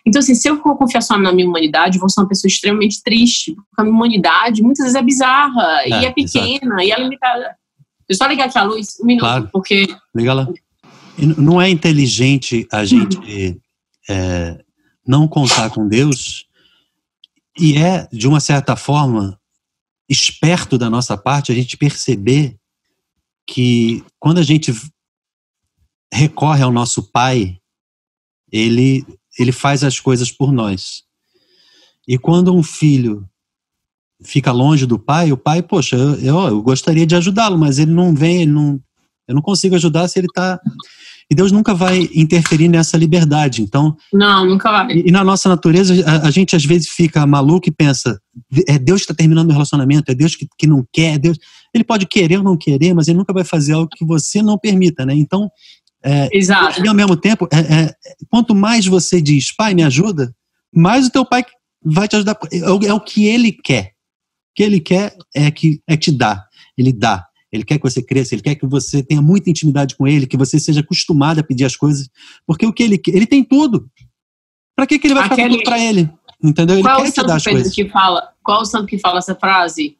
Então, 0.05 0.19
assim, 0.19 0.35
se 0.35 0.49
eu 0.49 0.61
for 0.61 0.77
confiar 0.77 0.99
só 0.99 1.17
na 1.17 1.31
minha 1.31 1.47
humanidade, 1.47 1.95
eu 1.95 2.01
vou 2.01 2.09
ser 2.09 2.19
uma 2.19 2.27
pessoa 2.27 2.49
extremamente 2.49 3.01
triste, 3.01 3.55
porque 3.55 3.79
a 3.79 3.83
minha 3.85 3.95
humanidade 3.95 4.61
muitas 4.61 4.83
vezes 4.83 4.99
é 4.99 5.01
bizarra, 5.01 5.79
é, 5.83 5.89
e 6.01 6.05
é 6.05 6.11
pequena, 6.11 6.75
exato. 6.75 6.83
e 6.83 6.91
é 6.91 6.99
limitada. 6.99 7.41
Deixa 7.41 7.55
eu 8.09 8.15
só 8.17 8.27
ligar 8.27 8.49
aqui 8.49 8.57
a 8.57 8.63
luz, 8.63 8.97
um 9.01 9.05
minuto, 9.05 9.21
claro. 9.21 9.49
porque. 9.49 9.87
Liga 10.13 10.33
lá. 10.33 10.47
Não 11.37 11.61
é 11.61 11.69
inteligente 11.69 12.67
a 12.71 12.85
gente 12.85 13.61
é, 14.09 14.63
não 15.05 15.27
contar 15.27 15.69
com 15.69 15.87
Deus 15.87 16.47
e 17.57 17.77
é, 17.77 18.07
de 18.11 18.27
uma 18.27 18.39
certa 18.39 18.75
forma, 18.75 19.39
esperto 20.07 20.77
da 20.77 20.89
nossa 20.89 21.17
parte 21.17 21.51
a 21.51 21.55
gente 21.55 21.75
perceber 21.75 22.57
que 23.45 24.03
quando 24.17 24.37
a 24.37 24.43
gente 24.43 24.73
recorre 26.11 26.63
ao 26.63 26.71
nosso 26.71 27.03
Pai, 27.11 27.59
ele, 28.51 29.05
ele 29.37 29.51
faz 29.51 29.83
as 29.83 29.99
coisas 29.99 30.31
por 30.31 30.51
nós. 30.51 31.03
E 32.07 32.17
quando 32.17 32.55
um 32.55 32.63
filho 32.63 33.27
fica 34.23 34.51
longe 34.51 34.85
do 34.85 34.97
pai, 34.97 35.31
o 35.31 35.37
pai, 35.37 35.61
poxa, 35.61 35.95
eu, 35.95 36.15
eu, 36.15 36.39
eu 36.47 36.61
gostaria 36.61 37.05
de 37.05 37.15
ajudá-lo, 37.15 37.57
mas 37.57 37.77
ele 37.77 37.91
não 37.91 38.13
vem, 38.13 38.41
ele 38.41 38.51
não, 38.51 38.81
eu 39.27 39.35
não 39.35 39.41
consigo 39.41 39.75
ajudar 39.75 40.07
se 40.07 40.19
ele 40.19 40.27
está 40.27 40.59
e 41.31 41.35
Deus 41.35 41.51
nunca 41.51 41.75
vai 41.75 42.09
interferir 42.13 42.67
nessa 42.67 42.97
liberdade. 42.97 43.61
Então. 43.61 43.95
Não, 44.11 44.45
nunca 44.45 44.71
vai. 44.71 44.91
E, 44.91 45.09
e 45.09 45.11
na 45.11 45.23
nossa 45.23 45.47
natureza, 45.47 45.93
a, 46.05 46.27
a, 46.27 46.31
gente 46.31 46.55
às 46.55 46.65
vezes 46.65 46.89
fica 46.89 47.25
maluco 47.27 47.69
e 47.69 47.71
pensa: 47.71 48.19
é 48.67 48.79
Deus 48.79 49.01
que 49.01 49.11
está 49.11 49.13
terminando 49.13 49.49
o 49.49 49.53
relacionamento, 49.53 50.11
é 50.11 50.15
Deus 50.15 50.35
que, 50.35 50.47
que 50.57 50.65
não 50.65 50.83
quer, 50.91 51.15
é 51.15 51.17
Deus. 51.19 51.37
Ele 51.73 51.83
pode 51.83 52.07
querer 52.07 52.37
ou 52.37 52.43
não 52.43 52.57
querer, 52.57 52.95
mas 52.95 53.07
ele 53.07 53.19
nunca 53.19 53.31
vai 53.31 53.43
fazer 53.43 53.73
algo 53.73 53.89
que 53.95 54.03
você 54.03 54.41
não 54.41 54.57
permita, 54.57 55.05
né? 55.05 55.13
Então. 55.13 55.49
É, 56.01 56.29
Exato. 56.31 56.83
E 56.83 56.87
ao 56.87 56.95
mesmo 56.95 57.15
tempo, 57.15 57.47
é, 57.51 57.59
é, 57.59 57.95
quanto 58.29 58.55
mais 58.55 58.87
você 58.87 59.21
diz, 59.21 59.53
pai, 59.53 59.75
me 59.75 59.83
ajuda, 59.83 60.33
mais 60.73 61.07
o 61.07 61.11
teu 61.11 61.25
pai 61.25 61.43
vai 61.83 62.07
te 62.07 62.15
ajudar. 62.15 62.39
É, 62.51 62.57
é 62.57 62.93
o 62.93 62.99
que 62.99 63.27
ele 63.27 63.51
quer. 63.51 63.91
O 64.51 64.55
que 64.55 64.63
ele 64.63 64.79
quer 64.79 65.15
é 65.35 65.51
que 65.51 65.81
é 65.87 65.95
te 65.95 66.11
dar. 66.11 66.43
Ele 66.77 66.91
dá. 66.91 67.28
Ele 67.51 67.63
quer 67.63 67.77
que 67.77 67.83
você 67.83 68.01
cresça, 68.01 68.35
ele 68.35 68.43
quer 68.43 68.55
que 68.55 68.65
você 68.65 69.01
tenha 69.01 69.21
muita 69.21 69.49
intimidade 69.49 69.95
com 69.95 70.07
ele, 70.07 70.27
que 70.27 70.37
você 70.37 70.59
seja 70.59 70.81
acostumado 70.81 71.39
a 71.39 71.43
pedir 71.43 71.65
as 71.65 71.75
coisas, 71.75 72.07
porque 72.45 72.65
o 72.65 72.71
que 72.71 72.83
ele 72.83 73.01
ele 73.07 73.25
tem 73.25 73.43
tudo. 73.43 73.89
Para 74.75 74.85
que, 74.85 74.99
que 74.99 75.07
ele 75.07 75.15
vai 75.15 75.25
Aquele... 75.25 75.41
ficar 75.41 75.55
tudo 75.55 75.63
para 75.63 75.79
ele? 75.79 76.09
Entendeu? 76.41 76.75
Ele 76.75 76.83
qual 76.83 77.01
quer 77.01 77.11
te 77.11 77.23
dar 77.23 77.35
as 77.35 77.43
coisas. 77.43 77.73
Que 77.73 77.89
fala, 77.89 78.29
qual 78.43 78.61
o 78.61 78.65
santo 78.65 78.85
que 78.85 78.97
fala 78.99 79.17
essa 79.17 79.35
frase? 79.35 79.97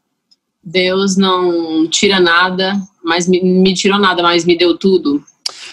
Deus 0.64 1.18
não 1.18 1.88
tira 1.88 2.20
nada, 2.20 2.80
mas 3.04 3.28
me, 3.28 3.42
me 3.42 3.74
tirou 3.74 4.00
nada, 4.00 4.22
mas 4.22 4.46
me 4.46 4.58
deu 4.58 4.78
tudo. 4.78 5.24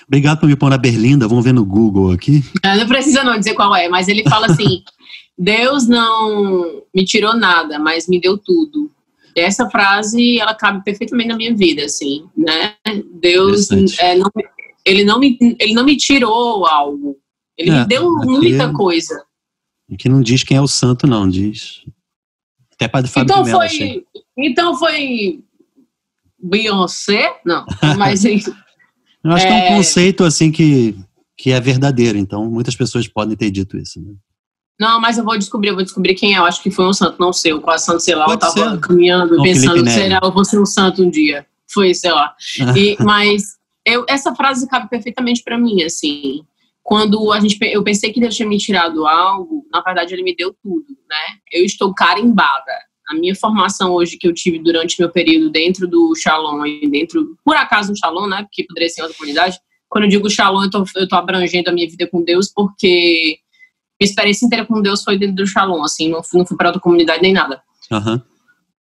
Obrigado 0.06 0.40
por 0.40 0.48
me 0.48 0.56
pôr 0.56 0.70
na 0.70 0.78
berlinda, 0.78 1.28
vamos 1.28 1.44
ver 1.44 1.52
no 1.52 1.64
Google 1.64 2.10
aqui. 2.12 2.42
Não 2.64 2.86
precisa 2.86 3.22
não 3.22 3.38
dizer 3.38 3.54
qual 3.54 3.74
é, 3.76 3.88
mas 3.88 4.08
ele 4.08 4.22
fala 4.24 4.46
assim: 4.46 4.82
Deus 5.36 5.86
não 5.86 6.82
me 6.94 7.04
tirou 7.04 7.36
nada, 7.36 7.78
mas 7.78 8.08
me 8.08 8.20
deu 8.20 8.38
tudo 8.38 8.90
essa 9.36 9.68
frase 9.68 10.38
ela 10.38 10.54
cabe 10.54 10.82
perfeitamente 10.82 11.28
na 11.28 11.36
minha 11.36 11.54
vida, 11.54 11.84
assim, 11.84 12.24
né? 12.36 12.74
Deus, 13.20 13.70
é, 13.98 14.16
não, 14.16 14.30
ele 14.84 15.04
não 15.04 15.18
me, 15.18 15.38
ele 15.60 15.74
não 15.74 15.84
me 15.84 15.96
tirou 15.96 16.66
algo, 16.66 17.16
ele 17.56 17.70
é, 17.70 17.80
me 17.80 17.86
deu 17.86 18.10
muita 18.12 18.72
coisa. 18.72 19.24
Que 19.98 20.08
não 20.08 20.20
diz 20.20 20.42
quem 20.42 20.56
é 20.56 20.60
o 20.60 20.66
santo, 20.66 21.06
não 21.06 21.28
diz. 21.28 21.84
Até 22.74 22.88
Padre 22.88 23.10
Fábio 23.10 23.32
então 23.32 23.44
foi, 23.44 23.66
achei. 23.66 24.04
então 24.36 24.74
foi 24.76 25.40
Beyoncé, 26.38 27.40
não, 27.44 27.64
mas 27.96 28.24
eu 28.24 28.36
acho 29.32 29.46
é, 29.46 29.48
que 29.48 29.52
é 29.52 29.72
um 29.72 29.76
conceito 29.76 30.24
assim 30.24 30.50
que 30.50 30.96
que 31.36 31.50
é 31.50 31.60
verdadeiro. 31.60 32.16
Então 32.16 32.50
muitas 32.50 32.74
pessoas 32.74 33.06
podem 33.06 33.36
ter 33.36 33.50
dito 33.50 33.76
isso. 33.76 34.00
Né? 34.00 34.14
Não, 34.78 35.00
mas 35.00 35.16
eu 35.16 35.24
vou 35.24 35.38
descobrir, 35.38 35.70
eu 35.70 35.74
vou 35.74 35.84
descobrir 35.84 36.14
quem 36.14 36.34
é. 36.34 36.38
Eu 36.38 36.44
acho 36.44 36.62
que 36.62 36.70
foi 36.70 36.86
um 36.86 36.92
santo, 36.92 37.16
não 37.18 37.32
sei. 37.32 37.52
O 37.52 37.60
qual 37.60 37.78
santo, 37.78 38.00
sei 38.00 38.14
lá, 38.14 38.26
Pode 38.26 38.44
eu 38.44 38.52
tava 38.54 38.70
ser. 38.72 38.80
caminhando, 38.80 39.36
não, 39.36 39.42
pensando, 39.42 39.88
será 39.88 40.20
eu 40.22 40.32
vou 40.32 40.44
ser 40.44 40.60
um 40.60 40.66
santo 40.66 41.02
um 41.02 41.10
dia. 41.10 41.46
Foi, 41.66 41.94
sei 41.94 42.12
lá. 42.12 42.34
E, 42.76 42.96
mas 43.02 43.56
eu, 43.84 44.04
essa 44.08 44.34
frase 44.34 44.68
cabe 44.68 44.88
perfeitamente 44.90 45.42
para 45.42 45.56
mim, 45.56 45.82
assim. 45.82 46.42
Quando 46.82 47.32
a 47.32 47.40
gente, 47.40 47.58
eu 47.62 47.82
pensei 47.82 48.12
que 48.12 48.20
Deus 48.20 48.36
tinha 48.36 48.48
me 48.48 48.58
tirado 48.58 49.06
algo, 49.06 49.66
na 49.72 49.80
verdade 49.80 50.14
ele 50.14 50.22
me 50.22 50.36
deu 50.36 50.54
tudo, 50.62 50.86
né? 51.08 51.38
Eu 51.52 51.64
estou 51.64 51.92
carimbada. 51.94 52.72
A 53.08 53.14
minha 53.14 53.34
formação 53.34 53.92
hoje 53.92 54.16
que 54.16 54.26
eu 54.26 54.34
tive 54.34 54.58
durante 54.58 55.00
meu 55.00 55.10
período 55.10 55.50
dentro 55.50 55.88
do 55.88 56.14
Shalom 56.14 56.64
e 56.66 56.88
dentro, 56.88 57.36
por 57.44 57.56
acaso, 57.56 57.92
do 57.92 57.98
Shalom, 57.98 58.26
né? 58.28 58.42
Porque 58.42 58.64
poderia 58.64 58.88
ser 58.88 59.02
outra 59.02 59.16
comunidade. 59.16 59.58
Quando 59.88 60.04
eu 60.04 60.10
digo 60.10 60.30
Shalom, 60.30 60.64
eu 60.64 60.70
tô, 60.70 60.84
eu 60.96 61.08
tô 61.08 61.16
abrangendo 61.16 61.70
a 61.70 61.72
minha 61.72 61.88
vida 61.88 62.08
com 62.08 62.22
Deus 62.22 62.52
porque 62.54 63.38
minha 64.00 64.10
experiência 64.10 64.46
inteira 64.46 64.66
com 64.66 64.82
Deus 64.82 65.02
foi 65.02 65.18
dentro 65.18 65.36
do 65.36 65.46
Shalom, 65.46 65.82
assim, 65.82 66.10
não, 66.10 66.20
não 66.34 66.46
fui 66.46 66.56
para 66.56 66.68
outra 66.68 66.80
comunidade 66.80 67.22
nem 67.22 67.32
nada. 67.32 67.60
Uhum. 67.90 68.20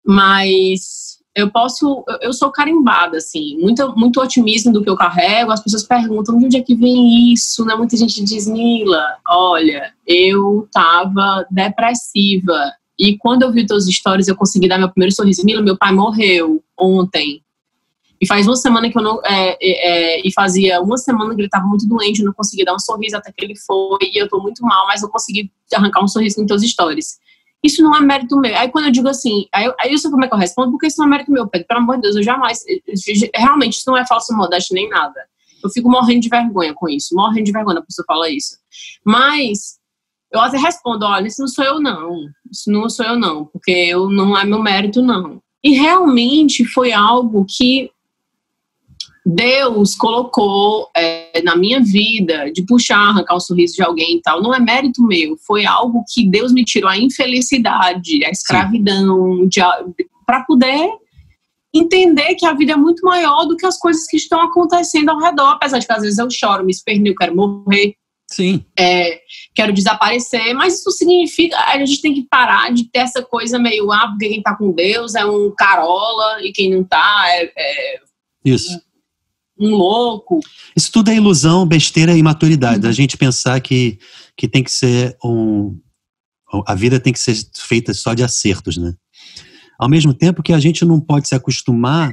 Mas 0.06 1.20
eu 1.36 1.50
posso, 1.50 2.04
eu 2.22 2.34
sou 2.34 2.52
carimbada, 2.52 3.18
assim, 3.18 3.58
muito, 3.60 3.96
muito 3.96 4.22
otimismo 4.22 4.72
do 4.72 4.84
que 4.84 4.90
eu 4.90 4.96
carrego. 4.96 5.52
As 5.52 5.64
pessoas 5.64 5.84
perguntam 5.84 6.38
de 6.38 6.46
onde 6.46 6.58
é 6.58 6.62
que 6.62 6.76
vem 6.76 7.32
isso, 7.32 7.66
né? 7.66 7.76
Muita 7.76 7.96
gente 7.96 8.24
diz, 8.24 8.46
Nila, 8.46 9.18
olha, 9.28 9.94
eu 10.06 10.68
tava 10.72 11.46
depressiva. 11.50 12.72
E 12.98 13.18
quando 13.18 13.44
eu 13.44 13.52
vi 13.52 13.66
teus 13.66 13.86
stories, 13.86 14.28
eu 14.28 14.36
consegui 14.36 14.68
dar 14.68 14.78
meu 14.78 14.90
primeiro 14.90 15.16
sorriso. 15.16 15.46
Mila, 15.46 15.62
meu 15.62 15.78
pai 15.78 15.94
morreu 15.94 16.62
ontem. 16.78 17.42
E 18.22 18.28
faz 18.28 18.46
uma 18.48 18.56
semana 18.56 18.90
que 18.90 18.98
eu 18.98 19.02
não. 19.02 19.22
É, 19.26 19.58
é, 19.62 20.18
é, 20.18 20.22
e 20.26 20.34
fazia 20.34 20.82
uma 20.82 20.98
semana 20.98 21.34
que 21.34 21.42
ele 21.42 21.48
estava 21.48 21.66
muito 21.66 21.88
doente, 21.88 22.20
eu 22.20 22.26
não 22.26 22.34
conseguia 22.34 22.66
dar 22.66 22.76
um 22.76 22.80
sorriso 22.80 23.16
até 23.16 23.32
que 23.32 23.44
ele 23.44 23.56
foi, 23.56 24.00
e 24.02 24.20
eu 24.20 24.26
estou 24.26 24.42
muito 24.42 24.62
mal, 24.64 24.86
mas 24.88 25.02
eu 25.02 25.10
consegui 25.10 25.52
arrancar 25.74 26.04
um 26.04 26.08
sorriso 26.08 26.36
com 26.36 26.46
teus 26.46 26.62
stories. 26.64 27.18
Isso 27.64 27.82
não 27.82 27.96
é 27.96 28.02
mérito 28.02 28.38
meu. 28.38 28.58
Aí 28.58 28.70
quando 28.70 28.86
eu 28.86 28.92
digo 28.92 29.08
assim, 29.08 29.48
aí, 29.54 29.66
eu, 29.66 29.74
aí 29.80 29.92
eu 29.92 29.98
sei 29.98 30.10
como 30.10 30.24
é 30.24 30.28
que 30.28 30.34
eu 30.34 30.38
respondo, 30.38 30.72
porque 30.72 30.88
isso 30.88 30.98
não 31.00 31.08
é 31.08 31.10
mérito 31.10 31.32
meu, 31.32 31.48
Pedro. 31.48 31.68
Pelo 31.68 31.80
amor 31.82 31.96
de 31.96 32.04
Deus, 32.04 32.16
eu 32.16 32.24
jamais. 32.24 32.64
Realmente, 33.36 33.74
isso 33.74 33.90
não 33.90 33.98
é 33.98 34.06
falso 34.06 34.34
modéstia 34.36 34.74
nem 34.74 34.90
nada. 34.90 35.20
Eu 35.64 35.70
fico 35.70 35.90
morrendo 35.90 36.22
de 36.22 36.30
vergonha 36.30 36.74
com 36.74 36.88
isso, 36.88 37.14
morrendo 37.14 37.46
de 37.46 37.52
vergonha 37.52 37.80
a 37.80 37.84
pessoa 37.84 38.06
fala 38.08 38.30
isso. 38.30 38.58
Mas 39.04 39.78
eu 40.32 40.40
até 40.40 40.58
respondo, 40.58 41.06
olha, 41.06 41.28
isso 41.28 41.42
não 41.42 41.48
sou 41.48 41.66
eu 41.66 41.80
não, 41.80 42.28
isso 42.52 42.72
não 42.72 42.90
sou 42.90 43.06
eu 43.06 43.18
não, 43.18 43.46
porque 43.46 43.72
eu 43.72 44.10
não 44.10 44.38
é 44.38 44.46
meu 44.46 44.62
mérito 44.62 45.02
não. 45.02 45.42
E 45.64 45.72
realmente 45.72 46.64
foi 46.64 46.94
algo 46.94 47.46
que 47.46 47.92
Deus 49.26 49.96
colocou 49.96 50.90
é, 50.96 51.42
na 51.44 51.56
minha 51.56 51.80
vida 51.82 52.52
de 52.52 52.66
puxar, 52.66 52.98
arrancar 52.98 53.36
o 53.36 53.40
sorriso 53.40 53.76
de 53.76 53.84
alguém 53.84 54.18
e 54.18 54.22
tal, 54.22 54.42
não 54.42 54.54
é 54.54 54.60
mérito 54.60 55.04
meu, 55.04 55.38
foi 55.46 55.66
algo 55.66 56.04
que 56.12 56.28
Deus 56.28 56.52
me 56.52 56.64
tirou 56.64 56.90
a 56.90 56.98
infelicidade, 56.98 58.24
a 58.26 58.30
escravidão, 58.30 59.48
para 60.26 60.44
poder 60.44 60.90
entender 61.74 62.36
que 62.36 62.46
a 62.46 62.54
vida 62.54 62.74
é 62.74 62.76
muito 62.76 63.06
maior 63.06 63.46
do 63.46 63.56
que 63.56 63.66
as 63.66 63.78
coisas 63.78 64.08
que 64.08 64.18
estão 64.18 64.42
acontecendo 64.42 65.10
ao 65.10 65.20
redor, 65.20 65.50
apesar 65.50 65.80
de 65.80 65.86
que 65.86 65.94
às 65.94 66.02
vezes 66.02 66.18
eu 66.18 66.30
choro, 66.32 66.66
me 66.66 66.72
espernei, 66.72 67.12
eu 67.12 67.16
quero 67.16 67.36
morrer. 67.36 67.96
Sim. 68.32 68.64
É, 68.78 69.22
quero 69.56 69.74
desaparecer, 69.74 70.54
mas 70.54 70.80
isso 70.80 70.92
significa 70.92 71.58
a 71.58 71.78
gente 71.84 72.00
tem 72.00 72.14
que 72.14 72.28
parar 72.30 72.72
de 72.72 72.86
ter 72.86 73.00
essa 73.00 73.24
coisa 73.24 73.58
meio, 73.58 73.92
ah, 73.92 74.08
porque 74.08 74.30
quem 74.30 74.42
tá 74.42 74.56
com 74.56 74.72
Deus 74.72 75.16
é 75.16 75.26
um 75.26 75.52
carola 75.56 76.38
e 76.44 76.52
quem 76.52 76.70
não 76.70 76.84
tá 76.84 77.24
é, 77.28 77.52
é 77.58 78.00
isso 78.46 78.80
um 79.60 79.76
louco. 79.76 80.40
Isso 80.76 80.92
tudo 80.92 81.12
é 81.12 81.16
ilusão, 81.16 81.66
besteira 81.66 82.16
e 82.16 82.20
imaturidade. 82.20 82.84
Uhum. 82.84 82.90
A 82.90 82.94
gente 82.94 83.18
pensar 83.18 83.60
que, 83.60 84.00
que 84.38 84.48
tem 84.48 84.64
que 84.64 84.72
ser 84.72 85.18
um. 85.24 85.78
A 86.66 86.74
vida 86.74 87.00
tem 87.00 87.14
que 87.14 87.20
ser 87.20 87.36
feita 87.56 87.94
só 87.94 88.14
de 88.14 88.24
acertos, 88.24 88.78
né? 88.78 88.94
Ao 89.78 89.88
mesmo 89.88 90.14
tempo 90.14 90.42
que 90.42 90.54
a 90.54 90.60
gente 90.60 90.84
não 90.84 91.00
pode 91.00 91.28
se 91.28 91.36
acostumar 91.36 92.12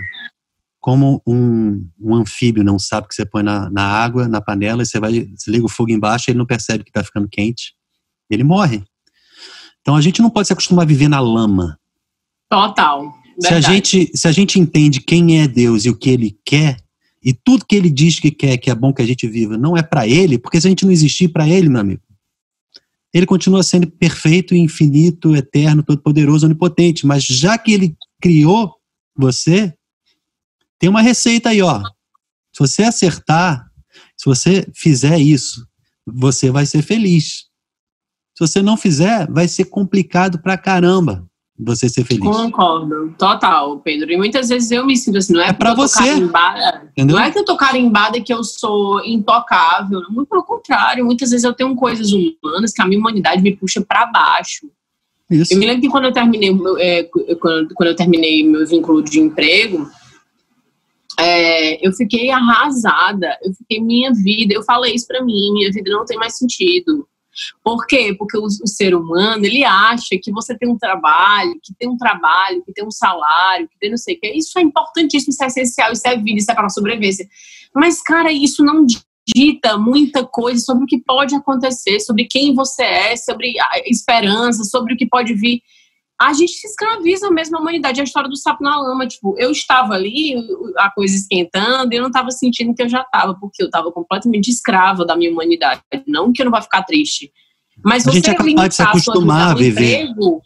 como 0.87 1.21
um, 1.27 1.85
um 2.01 2.15
anfíbio 2.15 2.63
não 2.63 2.79
sabe 2.79 3.09
que 3.09 3.15
você 3.15 3.27
põe 3.27 3.43
na, 3.43 3.69
na 3.71 3.83
água, 3.83 4.29
na 4.29 4.41
panela, 4.41 4.85
e 4.85 4.87
você 4.87 5.01
vai, 5.01 5.29
você 5.37 5.51
liga 5.51 5.65
o 5.65 5.69
fogo 5.69 5.91
embaixo, 5.91 6.31
ele 6.31 6.39
não 6.39 6.47
percebe 6.47 6.85
que 6.85 6.91
está 6.91 7.03
ficando 7.03 7.29
quente, 7.29 7.75
ele 8.31 8.45
morre. 8.45 8.85
Então 9.81 9.97
a 9.97 10.01
gente 10.01 10.23
não 10.23 10.31
pode 10.31 10.47
se 10.47 10.53
acostumar 10.53 10.85
a 10.85 10.89
viver 10.89 11.09
na 11.09 11.19
lama. 11.19 11.77
Total. 12.49 13.13
Se 13.41 13.53
a, 13.53 13.61
gente, 13.61 14.13
se 14.15 14.29
a 14.29 14.33
gente 14.33 14.61
entende 14.61 15.01
quem 15.01 15.41
é 15.41 15.49
Deus 15.49 15.85
e 15.85 15.91
o 15.91 15.97
que 15.97 16.09
ele 16.09 16.39
quer, 16.45 16.77
e 17.27 17.35
tudo 17.35 17.66
que 17.66 17.74
ele 17.74 17.91
diz 17.91 18.20
que 18.20 18.31
quer, 18.31 18.57
que 18.57 18.70
é 18.70 18.74
bom 18.74 18.95
que 18.95 19.03
a 19.03 19.07
gente 19.07 19.27
viva, 19.27 19.59
não 19.59 19.77
é 19.77 19.83
para 19.83 20.07
ele, 20.07 20.39
porque 20.39 20.61
se 20.61 20.68
a 20.68 20.70
gente 20.70 20.85
não 20.85 20.93
existir 20.93 21.27
para 21.27 21.49
ele, 21.49 21.68
meu 21.68 21.81
amigo, 21.81 22.01
ele 23.12 23.27
continua 23.27 23.64
sendo 23.64 23.91
perfeito, 23.91 24.55
infinito, 24.55 25.35
eterno, 25.35 25.83
todo-poderoso, 25.83 26.47
onipotente. 26.47 27.05
Mas 27.05 27.24
já 27.24 27.59
que 27.59 27.72
ele 27.72 27.97
criou 28.22 28.77
você, 29.16 29.74
tem 30.79 30.89
uma 30.89 31.03
receita 31.03 31.49
aí, 31.49 31.61
ó. 31.61 31.83
Se 32.53 32.61
você 32.61 32.85
acertar, 32.85 33.72
se 34.16 34.24
você 34.24 34.64
fizer 34.72 35.18
isso, 35.18 35.66
você 36.07 36.49
vai 36.49 36.64
ser 36.64 36.83
feliz. 36.83 37.47
Se 38.37 38.47
você 38.47 38.62
não 38.62 38.77
fizer, 38.77 39.29
vai 39.33 39.49
ser 39.49 39.64
complicado 39.64 40.41
pra 40.41 40.57
caramba 40.57 41.29
você 41.59 41.89
ser 41.89 42.05
feliz. 42.05 42.23
Concordo, 42.23 43.15
total, 43.19 43.79
Pedro. 43.79 44.13
E 44.13 44.17
muitas 44.17 44.49
vezes 44.49 44.71
eu 44.71 44.85
me 44.85 44.97
sinto 44.97 45.19
assim, 45.19 45.33
não 45.33 45.41
é, 45.41 45.49
é 45.49 45.53
para 45.53 45.75
você. 45.75 45.99
Carimbada, 45.99 46.91
não 46.99 47.19
é 47.19 47.31
que 47.31 47.39
eu 47.39 47.45
tô 47.45 47.57
carimbada 47.57 48.19
e 48.19 48.23
que 48.23 48.33
eu 48.33 48.45
sou 48.45 49.03
intocável, 49.05 50.03
muito 50.11 50.29
pelo 50.29 50.45
contrário. 50.45 51.05
Muitas 51.05 51.31
vezes 51.31 51.45
eu 51.45 51.55
tenho 51.55 51.75
coisas 51.75 52.13
humanas 52.13 52.73
que 52.73 52.83
a 52.83 52.87
minha 52.87 53.01
humanidade 53.01 53.43
me 53.43 53.57
puxa 53.57 53.81
para 53.81 54.07
baixo. 54.07 54.69
Isso. 55.31 55.55
Eu 55.55 55.59
me 55.59 55.67
lembro 55.67 55.83
que 55.83 55.89
quando 55.89 56.05
eu 56.05 56.13
terminei, 56.13 56.57
é, 56.79 57.05
quando, 57.41 57.75
quando 57.75 57.89
eu 57.89 57.97
terminei 57.97 58.47
meu 58.47 58.67
vínculo 58.67 59.03
de 59.03 59.19
emprego, 59.19 59.89
é, 61.19 61.87
eu 61.87 61.93
fiquei 61.93 62.31
arrasada. 62.31 63.37
Eu 63.43 63.53
fiquei 63.55 63.81
minha 63.81 64.13
vida. 64.13 64.55
Eu 64.55 64.63
falei 64.63 64.95
isso 64.95 65.07
para 65.07 65.25
mim, 65.25 65.53
minha 65.53 65.73
vida 65.73 65.91
não 65.91 66.05
tem 66.05 66.19
mais 66.19 66.37
sentido 66.37 67.09
por 67.62 67.87
quê? 67.87 68.14
Porque 68.18 68.37
o, 68.37 68.45
o, 68.45 68.66
ser 68.66 68.95
humano, 68.95 69.45
ele 69.45 69.64
acha 69.64 70.16
que 70.22 70.32
você 70.32 70.57
tem 70.57 70.68
um 70.68 70.78
trabalho, 70.78 71.59
que 71.62 71.74
tem 71.74 71.89
um 71.89 71.97
trabalho, 71.97 72.62
que 72.64 72.72
tem 72.72 72.87
um 72.87 72.91
salário, 72.91 73.68
que 73.68 73.78
tem 73.78 73.91
não 73.91 73.97
sei 73.97 74.16
o 74.16 74.20
que. 74.20 74.32
Isso 74.32 74.59
é 74.59 74.62
importantíssimo, 74.62 75.30
isso 75.30 75.45
é 75.45 75.47
essencial, 75.47 75.93
isso 75.93 76.07
é 76.07 76.16
vida, 76.16 76.39
isso 76.39 76.51
é 76.51 76.55
para 76.55 76.66
a 76.66 76.70
sobrevivência. 76.70 77.28
Mas, 77.74 78.03
cara, 78.03 78.32
isso 78.32 78.64
não 78.64 78.87
dita 79.34 79.76
muita 79.76 80.24
coisa 80.24 80.62
sobre 80.62 80.84
o 80.84 80.87
que 80.87 80.99
pode 80.99 81.34
acontecer, 81.34 82.01
sobre 82.01 82.26
quem 82.26 82.55
você 82.55 82.82
é, 82.82 83.16
sobre 83.16 83.59
a 83.59 83.80
esperança, 83.87 84.64
sobre 84.64 84.95
o 84.95 84.97
que 84.97 85.07
pode 85.07 85.34
vir 85.34 85.61
a 86.21 86.33
gente 86.33 86.53
se 86.53 86.67
escraviza 86.67 87.31
mesmo 87.31 87.57
a 87.57 87.61
humanidade. 87.61 88.01
É 88.01 88.03
a 88.03 88.05
história 88.05 88.29
do 88.29 88.37
sapo 88.37 88.62
na 88.62 88.79
lama. 88.81 89.07
Tipo, 89.07 89.35
eu 89.39 89.51
estava 89.51 89.95
ali, 89.95 90.35
a 90.79 90.91
coisa 90.91 91.14
esquentando, 91.14 91.93
e 91.93 91.97
eu 91.97 92.01
não 92.01 92.09
estava 92.09 92.31
sentindo 92.31 92.75
que 92.75 92.83
eu 92.83 92.89
já 92.89 93.03
estava, 93.03 93.35
porque 93.35 93.62
eu 93.62 93.67
estava 93.67 93.93
completamente 93.93 94.49
escrava 94.49 95.05
da 95.05 95.17
minha 95.17 95.31
humanidade. 95.31 95.83
Não 96.07 96.33
que 96.33 96.41
eu 96.41 96.47
não 96.47 96.53
vá 96.53 96.62
ficar 96.62 96.83
triste. 96.85 97.31
Mas 97.85 98.07
a 98.07 98.11
gente 98.11 98.31
é 98.31 98.35
capaz 98.35 98.69
de 98.69 98.75
se 98.75 98.83
acostumar 98.83 99.51
a 99.51 99.55
viver 99.55 100.05
emprego, 100.05 100.41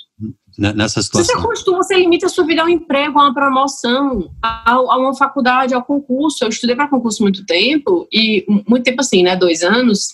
nessa 0.59 1.01
situação. 1.01 1.25
Você 1.25 1.41
se 1.41 1.47
acostuma, 1.47 1.83
você 1.83 1.97
limita 1.97 2.27
a 2.27 2.29
sua 2.29 2.45
vida 2.45 2.63
ao 2.63 2.69
emprego, 2.69 3.19
a 3.19 3.25
uma 3.25 3.35
promoção, 3.35 4.33
a, 4.43 4.73
a 4.73 4.99
uma 4.99 5.15
faculdade, 5.15 5.73
ao 5.73 5.85
concurso. 5.85 6.45
Eu 6.45 6.49
estudei 6.49 6.75
para 6.75 6.89
concurso 6.89 7.23
muito 7.23 7.47
tempo, 7.47 8.09
e 8.13 8.45
muito 8.69 8.83
tempo 8.83 9.01
assim, 9.01 9.23
né? 9.23 9.37
Dois 9.37 9.63
anos. 9.63 10.09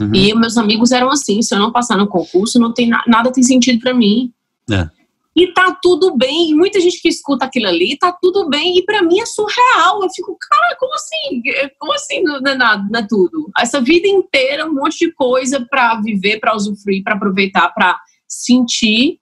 Uhum. 0.00 0.14
E 0.14 0.34
meus 0.34 0.58
amigos 0.58 0.90
eram 0.90 1.08
assim: 1.08 1.40
se 1.40 1.54
eu 1.54 1.58
não 1.58 1.70
passar 1.70 1.96
no 1.96 2.08
concurso, 2.08 2.58
não 2.58 2.72
tem 2.72 2.90
nada 3.06 3.32
tem 3.32 3.44
sentido 3.44 3.80
para 3.80 3.94
mim. 3.94 4.32
É. 4.70 4.88
E 5.36 5.52
tá 5.52 5.76
tudo 5.82 6.16
bem. 6.16 6.50
E 6.50 6.54
muita 6.54 6.80
gente 6.80 7.00
que 7.00 7.08
escuta 7.08 7.44
aquilo 7.44 7.68
ali, 7.68 7.98
tá 7.98 8.10
tudo 8.10 8.48
bem. 8.48 8.78
E 8.78 8.84
para 8.84 9.02
mim 9.02 9.20
é 9.20 9.26
surreal. 9.26 10.02
Eu 10.02 10.08
fico, 10.10 10.34
cara, 10.40 10.76
como 10.80 10.94
assim? 10.94 11.42
Como 11.78 11.92
assim 11.92 12.22
não 12.22 12.36
é 12.38 12.54
nada, 12.54 12.86
não 12.90 13.00
é 13.00 13.06
tudo? 13.06 13.50
Essa 13.58 13.80
vida 13.80 14.08
inteira, 14.08 14.66
um 14.66 14.74
monte 14.74 15.06
de 15.06 15.12
coisa 15.12 15.64
para 15.68 16.00
viver, 16.00 16.40
para 16.40 16.56
usufruir, 16.56 17.04
para 17.04 17.14
aproveitar, 17.14 17.68
para 17.68 17.98
sentir. 18.26 19.20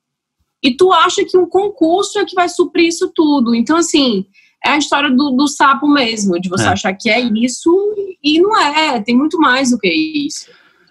E 0.62 0.76
tu 0.76 0.92
acha 0.92 1.24
que 1.24 1.36
um 1.36 1.46
concurso 1.46 2.18
é 2.20 2.24
que 2.24 2.34
vai 2.34 2.48
suprir 2.48 2.86
isso 2.86 3.10
tudo. 3.12 3.52
Então, 3.52 3.76
assim, 3.76 4.24
é 4.64 4.70
a 4.70 4.78
história 4.78 5.10
do, 5.10 5.32
do 5.32 5.48
sapo 5.48 5.88
mesmo, 5.88 6.40
de 6.40 6.48
você 6.48 6.64
é. 6.64 6.68
achar 6.68 6.94
que 6.94 7.10
é 7.10 7.20
isso 7.20 7.70
e 8.22 8.40
não 8.40 8.56
é. 8.56 9.00
Tem 9.02 9.16
muito 9.16 9.36
mais 9.38 9.72
do 9.72 9.78
que 9.78 9.88
isso. 9.88 10.46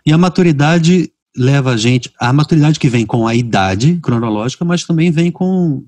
E 0.06 0.12
a 0.12 0.18
maturidade 0.18 1.12
leva 1.36 1.72
a 1.72 1.78
gente. 1.78 2.12
A 2.20 2.32
maturidade 2.32 2.80
que 2.80 2.90
vem 2.90 3.06
com 3.06 3.28
a 3.28 3.36
idade 3.36 4.00
cronológica, 4.02 4.64
mas 4.64 4.84
também 4.84 5.12
vem 5.12 5.32
com, 5.32 5.86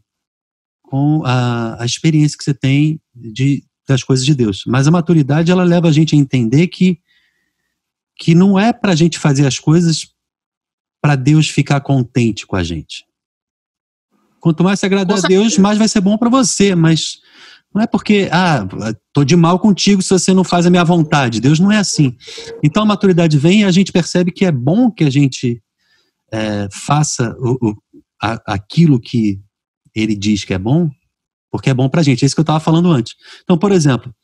com 0.83 1.23
a, 1.25 1.81
a 1.81 1.85
experiência 1.85 2.37
que 2.37 2.43
você 2.43 2.53
tem 2.53 2.99
de, 3.13 3.63
das 3.87 4.03
coisas 4.03 4.25
de 4.25 4.33
Deus. 4.33 4.63
Mas 4.67 4.87
a 4.87 4.91
maturidade, 4.91 5.51
ela 5.51 5.63
leva 5.63 5.87
a 5.87 5.91
gente 5.91 6.15
a 6.15 6.17
entender 6.17 6.67
que, 6.67 6.99
que 8.17 8.33
não 8.33 8.59
é 8.59 8.73
para 8.73 8.91
a 8.91 8.95
gente 8.95 9.19
fazer 9.19 9.45
as 9.45 9.59
coisas 9.59 10.07
para 11.01 11.15
Deus 11.15 11.49
ficar 11.49 11.81
contente 11.81 12.47
com 12.47 12.55
a 12.55 12.63
gente. 12.63 13.05
Quanto 14.39 14.63
mais 14.63 14.79
se 14.79 14.85
agradar 14.85 15.17
a 15.17 15.27
Deus, 15.27 15.57
mais 15.57 15.77
vai 15.77 15.87
ser 15.87 16.01
bom 16.01 16.17
para 16.17 16.29
você, 16.29 16.75
mas 16.75 17.19
não 17.75 17.81
é 17.81 17.87
porque, 17.87 18.29
ah, 18.31 18.65
tô 19.11 19.25
de 19.25 19.35
mal 19.35 19.59
contigo 19.59 20.01
se 20.01 20.09
você 20.09 20.33
não 20.33 20.45
faz 20.45 20.65
a 20.65 20.69
minha 20.69 20.85
vontade. 20.85 21.41
Deus 21.41 21.59
não 21.59 21.69
é 21.69 21.77
assim. 21.77 22.15
Então 22.63 22.83
a 22.83 22.85
maturidade 22.85 23.37
vem 23.37 23.61
e 23.61 23.63
a 23.65 23.71
gente 23.71 23.91
percebe 23.91 24.31
que 24.31 24.45
é 24.45 24.51
bom 24.51 24.89
que 24.89 25.03
a 25.03 25.09
gente 25.09 25.61
é, 26.31 26.69
faça 26.71 27.35
o, 27.37 27.57
o, 27.61 27.75
a, 28.23 28.53
aquilo 28.53 28.97
que 28.97 29.41
ele 29.93 30.15
diz 30.15 30.45
que 30.45 30.53
é 30.53 30.57
bom, 30.57 30.89
porque 31.51 31.69
é 31.69 31.73
bom 31.73 31.89
pra 31.89 32.01
gente. 32.01 32.23
É 32.23 32.25
isso 32.25 32.33
que 32.33 32.39
eu 32.39 32.43
estava 32.43 32.61
falando 32.61 32.89
antes. 32.89 33.13
Então, 33.43 33.57
por 33.57 33.73
exemplo, 33.73 34.15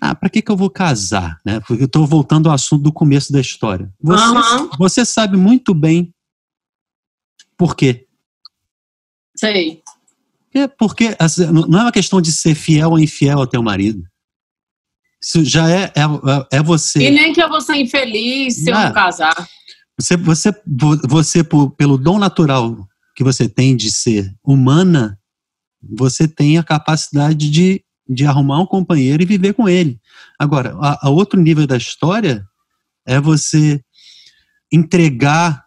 ah, 0.00 0.14
para 0.14 0.30
que, 0.30 0.40
que 0.40 0.50
eu 0.52 0.56
vou 0.56 0.70
casar? 0.70 1.40
Né? 1.44 1.58
Porque 1.58 1.82
eu 1.82 1.86
estou 1.86 2.06
voltando 2.06 2.48
ao 2.48 2.54
assunto 2.54 2.84
do 2.84 2.92
começo 2.92 3.32
da 3.32 3.40
história. 3.40 3.92
Você, 4.00 4.24
uhum. 4.24 4.70
você 4.78 5.04
sabe 5.04 5.36
muito 5.36 5.74
bem 5.74 6.14
por 7.56 7.74
quê. 7.74 8.06
Sei. 9.36 9.82
É 10.58 10.68
porque 10.68 11.14
assim, 11.18 11.46
não 11.46 11.78
é 11.78 11.82
uma 11.82 11.92
questão 11.92 12.20
de 12.20 12.32
ser 12.32 12.54
fiel 12.54 12.90
ou 12.90 12.98
infiel 12.98 13.38
ao 13.38 13.46
teu 13.46 13.62
marido. 13.62 14.02
Isso 15.22 15.44
já 15.44 15.70
é, 15.70 15.84
é, 15.84 16.58
é 16.58 16.62
você. 16.62 17.08
E 17.08 17.10
nem 17.10 17.32
que 17.32 17.42
eu 17.42 17.48
vou 17.48 17.60
ser 17.60 17.76
infeliz 17.76 18.56
se 18.56 18.70
eu 18.70 18.74
não 18.74 18.92
casar. 18.92 19.34
Você, 19.98 20.16
você, 20.16 20.52
você 21.08 21.42
por, 21.42 21.70
pelo 21.70 21.96
dom 21.96 22.18
natural 22.18 22.76
que 23.14 23.24
você 23.24 23.48
tem 23.48 23.74
de 23.74 23.90
ser 23.90 24.30
humana, 24.44 25.18
você 25.82 26.28
tem 26.28 26.58
a 26.58 26.62
capacidade 26.62 27.50
de, 27.50 27.82
de 28.08 28.26
arrumar 28.26 28.60
um 28.60 28.66
companheiro 28.66 29.22
e 29.22 29.26
viver 29.26 29.54
com 29.54 29.68
ele. 29.68 29.98
Agora, 30.38 30.76
a, 30.80 31.06
a 31.06 31.10
outro 31.10 31.40
nível 31.40 31.66
da 31.66 31.78
história 31.78 32.46
é 33.06 33.18
você 33.18 33.82
entregar 34.70 35.64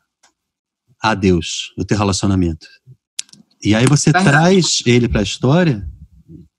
a 1.02 1.16
Deus 1.16 1.74
o 1.78 1.84
teu 1.84 1.98
relacionamento. 1.98 2.68
E 3.64 3.76
aí 3.76 3.86
você 3.86 4.12
traz 4.12 4.82
ele 4.86 5.08
para 5.08 5.20
a 5.20 5.24
história 5.24 5.86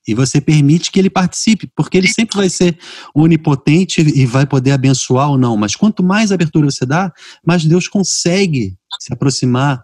e 0.07 0.15
você 0.15 0.41
permite 0.41 0.91
que 0.91 0.99
ele 0.99 1.11
participe, 1.11 1.71
porque 1.75 1.97
ele 1.97 2.09
sempre 2.09 2.37
vai 2.37 2.51
ser 2.51 2.79
onipotente 3.15 4.01
e 4.01 4.27
vai 4.27 4.47
poder 4.47 4.73
abençoar 4.73 5.31
ou 5.31 5.39
não. 5.39 5.57
Mas 5.57 5.77
quanto 5.77 6.03
mais 6.03 6.33
abertura 6.33 6.71
você 6.71 6.85
dá, 6.85 7.13
mais 7.47 7.65
Deus 7.65 7.87
consegue 7.87 8.77
se 8.99 9.13
aproximar 9.13 9.83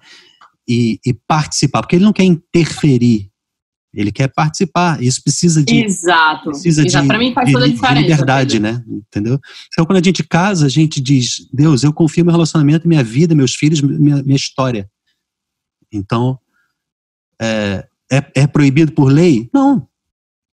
e, 0.68 0.98
e 1.06 1.14
participar, 1.26 1.82
porque 1.82 1.97
ele 1.97 2.05
não 2.05 2.12
quer 2.12 2.24
interferir, 2.24 3.30
ele 3.94 4.12
quer 4.12 4.28
participar. 4.28 5.02
Isso 5.02 5.22
precisa 5.22 5.64
de. 5.64 5.84
Exato. 5.84 6.51
Precisa 6.51 6.84
Exato. 6.84 7.05
de, 7.05 7.09
Para 7.09 7.18
mim 7.18 7.32
faz 7.32 7.51
toda 7.51 7.64
a 7.64 7.68
diferença. 7.68 7.94
De 7.94 8.02
liberdade, 8.02 8.60
né? 8.60 8.84
Entendeu? 8.86 9.38
Então, 9.72 9.86
quando 9.86 9.98
a 9.98 10.02
gente 10.02 10.22
casa, 10.22 10.66
a 10.66 10.68
gente 10.68 11.01
diz: 11.01 11.48
Deus, 11.52 11.82
eu 11.82 11.93
confio 11.93 12.24
meu 12.24 12.32
relacionamento, 12.32 12.86
minha 12.86 13.02
vida, 13.02 13.34
meus 13.34 13.55
filhos, 13.55 13.80
minha, 13.80 14.22
minha 14.22 14.36
história. 14.36 14.90
Então, 15.90 16.38
é, 17.40 17.86
é, 18.10 18.24
é 18.34 18.46
proibido 18.46 18.92
por 18.92 19.06
lei? 19.06 19.48
Não. 19.52 19.86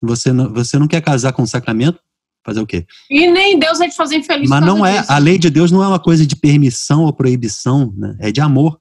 Você 0.01 0.33
não, 0.33 0.53
você 0.53 0.77
não 0.77 0.87
quer 0.87 1.01
casar 1.01 1.31
com 1.31 1.45
sacramento? 1.45 1.99
Fazer 2.45 2.59
o 2.59 2.67
quê? 2.67 2.85
E 3.09 3.31
nem 3.31 3.57
Deus 3.57 3.77
vai 3.79 3.89
te 3.89 3.95
fazer 3.95 4.17
infeliz. 4.17 4.49
Mas 4.49 4.65
não 4.65 4.85
é, 4.85 4.99
disso. 4.99 5.11
a 5.11 5.17
lei 5.17 5.37
de 5.37 5.49
Deus 5.49 5.71
não 5.71 5.81
é 5.81 5.87
uma 5.87 5.99
coisa 5.99 6.25
de 6.25 6.35
permissão 6.35 7.03
ou 7.03 7.13
proibição, 7.13 7.93
né? 7.95 8.17
é 8.19 8.31
de 8.31 8.41
amor. 8.41 8.77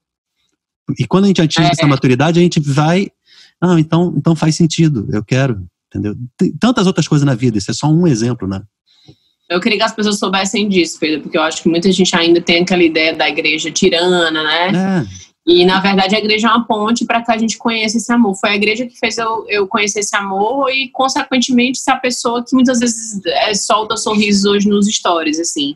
E 0.98 1.06
quando 1.06 1.24
a 1.24 1.28
gente 1.28 1.40
atinge 1.40 1.68
é. 1.68 1.70
essa 1.70 1.86
maturidade, 1.86 2.40
a 2.40 2.42
gente 2.42 2.58
vai, 2.58 3.08
ah, 3.60 3.78
então, 3.78 4.12
então 4.16 4.34
faz 4.34 4.56
sentido, 4.56 5.08
eu 5.12 5.24
quero, 5.24 5.64
entendeu? 5.86 6.16
Tem 6.36 6.52
tantas 6.52 6.88
outras 6.88 7.06
coisas 7.06 7.24
na 7.24 7.36
vida, 7.36 7.56
isso 7.56 7.70
é 7.70 7.74
só 7.74 7.86
um 7.86 8.04
exemplo, 8.04 8.48
né? 8.48 8.60
Eu 9.48 9.60
queria 9.60 9.78
que 9.78 9.84
as 9.84 9.94
pessoas 9.94 10.18
soubessem 10.18 10.68
disso, 10.68 10.98
Pedro, 10.98 11.22
porque 11.22 11.38
eu 11.38 11.42
acho 11.42 11.62
que 11.62 11.68
muita 11.68 11.92
gente 11.92 12.16
ainda 12.16 12.40
tem 12.40 12.62
aquela 12.62 12.82
ideia 12.82 13.14
da 13.14 13.28
igreja 13.28 13.70
tirana, 13.70 14.30
né? 14.30 14.70
É. 14.70 15.31
E, 15.46 15.64
na 15.64 15.80
verdade, 15.80 16.14
a 16.14 16.18
igreja 16.18 16.46
é 16.46 16.50
uma 16.50 16.64
ponte 16.64 17.04
para 17.04 17.20
que 17.22 17.32
a 17.32 17.36
gente 17.36 17.58
conheça 17.58 17.96
esse 17.96 18.12
amor. 18.12 18.36
Foi 18.36 18.50
a 18.50 18.54
igreja 18.54 18.86
que 18.86 18.96
fez 18.96 19.18
eu, 19.18 19.44
eu 19.48 19.66
conhecer 19.66 20.00
esse 20.00 20.14
amor 20.14 20.70
e, 20.70 20.88
consequentemente, 20.90 21.78
ser 21.78 21.90
a 21.90 21.96
pessoa 21.96 22.44
que 22.44 22.54
muitas 22.54 22.78
vezes 22.78 23.20
é, 23.26 23.52
solta 23.54 23.96
sorrisos 23.96 24.44
hoje 24.44 24.68
nos 24.68 24.86
stories, 24.86 25.40
assim. 25.40 25.74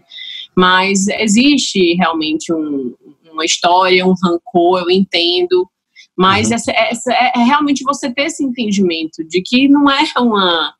Mas 0.54 1.08
existe 1.08 1.94
realmente 1.94 2.52
um, 2.52 2.94
uma 3.32 3.44
história, 3.44 4.06
um 4.06 4.14
rancor, 4.22 4.80
eu 4.80 4.90
entendo. 4.90 5.68
Mas 6.16 6.48
uhum. 6.48 6.54
essa, 6.54 6.70
essa, 6.70 7.12
é, 7.12 7.32
é 7.34 7.44
realmente 7.44 7.82
você 7.82 8.08
ter 8.08 8.26
esse 8.26 8.44
entendimento 8.44 9.24
de 9.24 9.42
que 9.42 9.66
não 9.66 9.90
é 9.90 10.04
uma, 10.16 10.74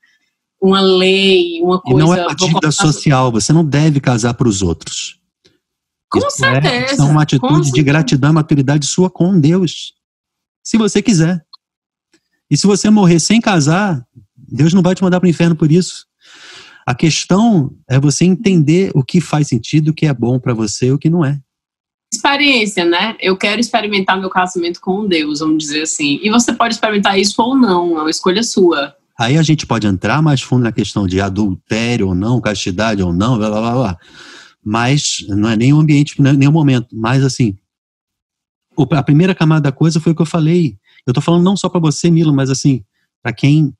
uma 0.63 0.81
lei, 0.81 1.61
uma 1.61 1.81
coisa... 1.81 1.99
E 1.99 2.05
não 2.05 2.15
é 2.15 2.35
dívida 2.37 2.71
social, 2.71 3.33
você 3.33 3.53
não 3.53 3.65
deve 3.65 3.99
casar 3.99 4.35
para 4.35 4.49
os 4.49 4.63
outros. 4.63 5.19
Com 6.21 6.29
Isso 6.29 6.45
é 6.45 6.61
certeza. 6.61 7.03
É 7.03 7.05
uma 7.05 7.23
atitude 7.23 7.73
de 7.73 7.83
gratidão 7.83 8.31
e 8.31 8.35
maturidade 8.35 8.87
sua 8.87 9.11
com 9.11 9.39
Deus. 9.39 9.93
Se 10.65 10.77
você 10.77 11.03
quiser. 11.03 11.45
E 12.51 12.57
se 12.57 12.67
você 12.67 12.91
morrer 12.91 13.19
sem 13.19 13.41
casar, 13.41 14.05
Deus 14.37 14.73
não 14.73 14.83
vai 14.83 14.95
te 14.95 15.03
mandar 15.03 15.21
para 15.21 15.27
o 15.27 15.31
inferno 15.31 15.57
por 15.57 15.71
isso. 15.71 16.07
A 16.87 16.95
questão 16.95 17.73
é 17.89 17.99
você 17.99 18.25
entender 18.25 18.93
o 18.95 19.03
que 19.03 19.21
faz 19.21 19.49
sentido, 19.49 19.89
o 19.89 19.95
que 19.95 20.07
é 20.07 20.15
bom 20.15 20.39
para 20.39 20.55
você 20.55 20.87
e 20.87 20.93
o 20.93 20.99
que 20.99 21.11
não 21.11 21.25
é. 21.25 21.41
Experiência, 22.13 22.85
né? 22.85 23.17
Eu 23.21 23.37
quero 23.37 23.61
experimentar 23.61 24.19
meu 24.19 24.31
casamento 24.31 24.81
com 24.81 25.07
Deus, 25.07 25.41
vamos 25.41 25.59
dizer 25.59 25.83
assim. 25.83 26.21
E 26.23 26.31
você 26.31 26.53
pode 26.53 26.75
experimentar 26.75 27.19
isso 27.19 27.43
ou 27.43 27.57
não, 27.57 27.99
é 27.99 28.03
uma 28.03 28.11
escolha 28.11 28.43
sua. 28.45 28.95
Aí 29.19 29.37
a 29.37 29.43
gente 29.43 29.67
pode 29.67 29.87
entrar 29.87 30.23
mais 30.23 30.43
fundo 30.43 30.63
na 30.63 30.73
questão 30.73 31.07
de 31.07 31.21
adultério 31.21 32.09
ou 32.09 32.15
não, 32.15 32.41
castidade 32.41 33.03
ou 33.03 33.13
não, 33.13 33.37
blá 33.37 33.51
blá 33.51 33.61
blá. 33.61 33.73
blá. 33.73 33.99
Mas 34.69 35.25
não 35.29 35.49
é 35.49 35.57
nem 35.57 35.73
o 35.73 35.79
ambiente, 35.79 36.21
nem 36.21 36.49
o 36.49 36.53
momento. 36.53 36.89
Mas 36.93 37.23
assim, 37.23 37.57
a 38.91 39.03
primeira 39.05 39.33
camada 39.33 39.61
da 39.61 39.73
coisa 39.73 40.01
foi 40.01 40.11
o 40.11 40.15
que 40.17 40.23
eu 40.23 40.27
falei. 40.27 40.77
Eu 41.07 41.15
tô 41.15 41.21
falando 41.21 41.45
não 41.45 41.57
só 41.57 41.69
para 41.69 41.79
você, 41.79 42.11
Milo, 42.11 42.35
mas 42.35 42.51
assim, 42.51 42.85
para 43.23 43.33
quem 43.33 43.73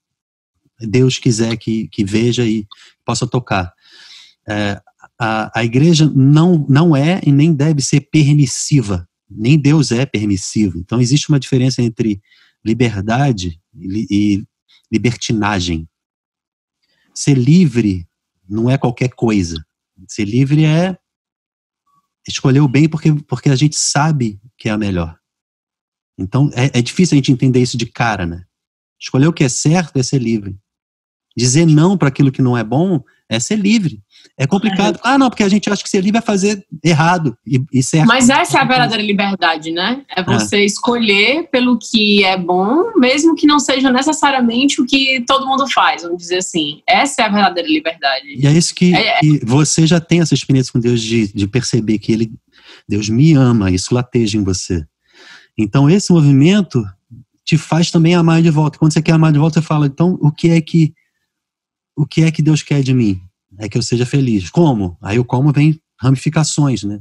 Deus 0.81 1.19
quiser 1.19 1.57
que, 1.57 1.89
que 1.89 2.05
veja 2.05 2.47
e 2.47 2.65
possa 3.05 3.27
tocar. 3.27 3.75
É, 4.49 4.81
a, 5.19 5.59
a 5.59 5.65
igreja 5.65 6.09
não, 6.15 6.65
não 6.69 6.95
é 6.95 7.21
e 7.27 7.33
nem 7.33 7.53
deve 7.53 7.83
ser 7.83 8.03
permissiva. 8.03 9.09
Nem 9.29 9.59
Deus 9.59 9.91
é 9.91 10.07
permissivo. 10.07 10.79
Então 10.79 11.01
existe 11.01 11.29
uma 11.31 11.41
diferença 11.41 11.83
entre 11.83 12.23
liberdade 12.65 13.61
e, 13.75 14.07
e 14.09 14.45
libertinagem. 14.93 15.89
Ser 17.13 17.35
livre 17.37 18.07
não 18.49 18.71
é 18.71 18.79
qualquer 18.79 19.09
coisa. 19.09 19.57
Ser 20.09 20.25
livre 20.25 20.65
é 20.65 20.97
escolher 22.29 22.61
o 22.61 22.69
bem 22.69 22.89
porque, 22.89 23.13
porque 23.27 23.49
a 23.49 23.57
gente 23.57 23.77
sabe 23.77 24.41
que 24.59 24.69
é 24.69 24.73
a 24.73 24.79
melhor. 24.79 25.19
Então 26.19 26.51
é, 26.55 26.79
é 26.79 26.83
difícil 26.83 27.15
a 27.15 27.19
gente 27.19 27.33
entender 27.33 27.61
isso 27.61 27.77
de 27.77 27.87
cara, 27.87 28.27
né? 28.27 28.45
Escolher 29.01 29.27
o 29.27 29.33
que 29.33 29.45
é 29.45 29.49
certo 29.49 29.99
é 29.99 30.03
ser 30.03 30.19
livre. 30.19 30.59
Dizer 31.37 31.67
não 31.67 31.99
para 31.99 32.09
aquilo 32.09 32.33
que 32.33 32.43
não 32.43 32.57
é 32.57 32.65
bom 32.65 33.03
é 33.29 33.41
ser 33.41 33.57
livre. 33.57 34.01
É 34.39 34.47
complicado. 34.47 34.99
Ah, 35.03 35.19
não, 35.19 35.29
porque 35.29 35.43
a 35.43 35.49
gente 35.49 35.71
acha 35.71 35.83
que 35.83 35.89
ser 35.89 36.01
livre 36.01 36.19
é 36.19 36.23
fazer 36.23 36.65
errado 36.85 37.37
e, 37.47 37.61
e 37.73 37.83
certo. 37.83 38.07
Mas 38.07 38.29
essa 38.29 38.59
é 38.59 38.61
a 38.61 38.65
verdadeira 38.65 39.03
liberdade, 39.03 39.71
né? 39.71 40.03
É 40.15 40.23
você 40.23 40.57
é. 40.57 40.65
escolher 40.65 41.49
pelo 41.51 41.79
que 41.79 42.25
é 42.25 42.37
bom, 42.37 42.93
mesmo 42.97 43.35
que 43.35 43.47
não 43.47 43.59
seja 43.59 43.91
necessariamente 43.91 44.81
o 44.81 44.87
que 44.87 45.25
todo 45.27 45.47
mundo 45.47 45.71
faz, 45.71 46.03
vamos 46.03 46.19
dizer 46.19 46.39
assim. 46.39 46.83
Essa 46.87 47.23
é 47.23 47.25
a 47.25 47.29
verdadeira 47.29 47.69
liberdade. 47.69 48.27
E 48.37 48.47
é 48.47 48.53
isso 48.53 48.75
que, 48.75 48.95
é, 48.95 49.19
é. 49.19 49.21
que 49.21 49.45
você 49.45 49.87
já 49.87 50.01
tem 50.01 50.21
essa 50.21 50.35
experiência 50.35 50.73
com 50.73 50.81
Deus 50.81 51.01
de, 51.01 51.33
de 51.33 51.47
perceber 51.47 51.99
que 51.99 52.13
ele, 52.13 52.31
Deus 52.89 53.09
me 53.09 53.33
ama, 53.33 53.71
isso 53.71 53.95
lateja 53.95 54.37
em 54.37 54.45
você. 54.45 54.85
Então, 55.59 55.89
esse 55.89 56.13
movimento 56.13 56.85
te 57.45 57.57
faz 57.57 57.91
também 57.91 58.15
amar 58.15 58.43
de 58.43 58.51
volta. 58.51 58.79
Quando 58.79 58.93
você 58.93 59.01
quer 59.01 59.13
amar 59.13 59.33
de 59.33 59.39
volta, 59.39 59.61
você 59.61 59.67
fala, 59.67 59.87
então, 59.87 60.19
o 60.21 60.31
que 60.31 60.51
é 60.51 60.61
que 60.61 60.93
o 61.97 62.07
que 62.07 62.23
é 62.23 62.31
que 62.31 62.43
Deus 62.43 62.63
quer 62.63 62.83
de 62.83 62.93
mim? 62.93 63.21
É 63.59 63.69
que 63.69 63.79
eu 63.79 63.83
seja 63.83 64.05
feliz. 64.05 64.51
Como? 64.51 64.97
Aí 65.01 65.19
o 65.19 65.25
como 65.25 65.53
vem 65.53 65.81
ramificações, 65.99 66.83
né? 66.85 67.01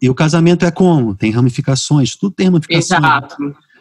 E 0.00 0.10
o 0.10 0.14
casamento 0.14 0.66
é 0.66 0.70
como? 0.70 1.14
Tem 1.14 1.30
ramificações, 1.30 2.14
tudo 2.14 2.34
tem 2.34 2.46
ramificações. 2.46 3.00
Exato. 3.00 3.36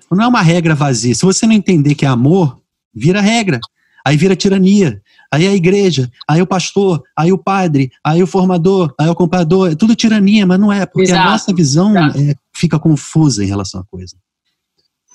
Não 0.09 0.23
é 0.23 0.27
uma 0.27 0.41
regra 0.41 0.73
vazia. 0.73 1.13
Se 1.13 1.25
você 1.25 1.45
não 1.45 1.53
entender 1.53 1.93
que 1.95 2.05
é 2.05 2.07
amor, 2.07 2.59
vira 2.93 3.19
regra. 3.19 3.59
Aí 4.05 4.15
vira 4.15 4.35
tirania. 4.35 5.01
Aí 5.31 5.45
a 5.45 5.53
igreja, 5.53 6.09
aí 6.27 6.41
o 6.41 6.47
pastor, 6.47 7.03
aí 7.15 7.31
o 7.31 7.37
padre, 7.37 7.91
aí 8.03 8.23
o 8.23 8.25
formador, 8.25 8.95
aí 8.99 9.07
o 9.07 9.13
comprador, 9.13 9.71
é 9.71 9.75
tudo 9.75 9.95
tirania, 9.95 10.47
mas 10.47 10.59
não 10.59 10.73
é, 10.73 10.87
porque 10.87 11.11
Exato. 11.11 11.27
a 11.27 11.31
nossa 11.31 11.53
visão 11.53 11.95
é, 11.95 12.33
fica 12.55 12.79
confusa 12.79 13.43
em 13.43 13.47
relação 13.47 13.81
à 13.81 13.83
coisa. 13.83 14.15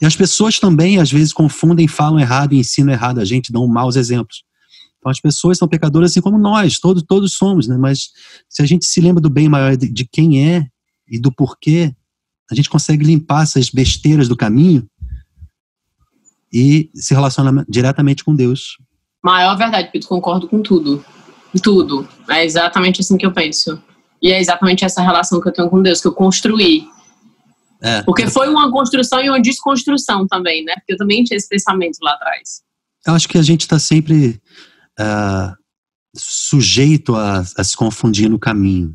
E 0.00 0.06
as 0.06 0.14
pessoas 0.14 0.60
também, 0.60 1.00
às 1.00 1.10
vezes, 1.10 1.32
confundem, 1.32 1.88
falam 1.88 2.20
errado 2.20 2.52
e 2.52 2.58
ensinam 2.58 2.92
errado 2.92 3.20
a 3.20 3.24
gente, 3.24 3.52
dão 3.52 3.66
maus 3.66 3.96
exemplos. 3.96 4.44
Então, 5.04 5.10
as 5.10 5.20
pessoas 5.20 5.58
são 5.58 5.68
pecadoras 5.68 6.10
assim 6.10 6.22
como 6.22 6.38
nós, 6.38 6.78
todos, 6.78 7.02
todos 7.02 7.34
somos, 7.34 7.68
né? 7.68 7.76
Mas 7.76 8.08
se 8.48 8.62
a 8.62 8.64
gente 8.66 8.86
se 8.86 9.02
lembra 9.02 9.20
do 9.20 9.28
bem 9.28 9.50
maior 9.50 9.76
de, 9.76 9.86
de 9.86 10.08
quem 10.10 10.50
é 10.50 10.66
e 11.06 11.20
do 11.20 11.30
porquê, 11.30 11.94
a 12.50 12.54
gente 12.54 12.70
consegue 12.70 13.04
limpar 13.04 13.42
essas 13.42 13.68
besteiras 13.68 14.28
do 14.28 14.36
caminho 14.36 14.88
e 16.50 16.90
se 16.94 17.12
relacionar 17.12 17.66
diretamente 17.68 18.24
com 18.24 18.34
Deus. 18.34 18.78
Maior 19.22 19.54
verdade, 19.58 19.90
Pedro, 19.92 20.08
concordo 20.08 20.48
com 20.48 20.62
tudo. 20.62 21.04
Tudo. 21.62 22.08
É 22.30 22.42
exatamente 22.42 23.02
assim 23.02 23.18
que 23.18 23.26
eu 23.26 23.32
penso. 23.32 23.78
E 24.22 24.32
é 24.32 24.40
exatamente 24.40 24.86
essa 24.86 25.02
relação 25.02 25.38
que 25.38 25.48
eu 25.48 25.52
tenho 25.52 25.68
com 25.68 25.82
Deus, 25.82 26.00
que 26.00 26.08
eu 26.08 26.14
construí. 26.14 26.88
É, 27.82 28.02
Porque 28.04 28.22
é. 28.22 28.30
foi 28.30 28.48
uma 28.48 28.72
construção 28.72 29.22
e 29.22 29.28
uma 29.28 29.42
desconstrução 29.42 30.26
também, 30.26 30.64
né? 30.64 30.72
Porque 30.76 30.94
eu 30.94 30.96
também 30.96 31.22
tinha 31.24 31.36
esse 31.36 31.48
pensamento 31.48 31.98
lá 32.00 32.12
atrás. 32.12 32.62
Eu 33.06 33.12
acho 33.12 33.28
que 33.28 33.36
a 33.36 33.42
gente 33.42 33.60
está 33.60 33.78
sempre 33.78 34.40
uh, 35.00 35.56
sujeito 36.14 37.14
a, 37.14 37.40
a, 37.40 37.64
se 37.64 37.76
confundir 37.76 38.28
no 38.28 38.38
caminho. 38.38 38.94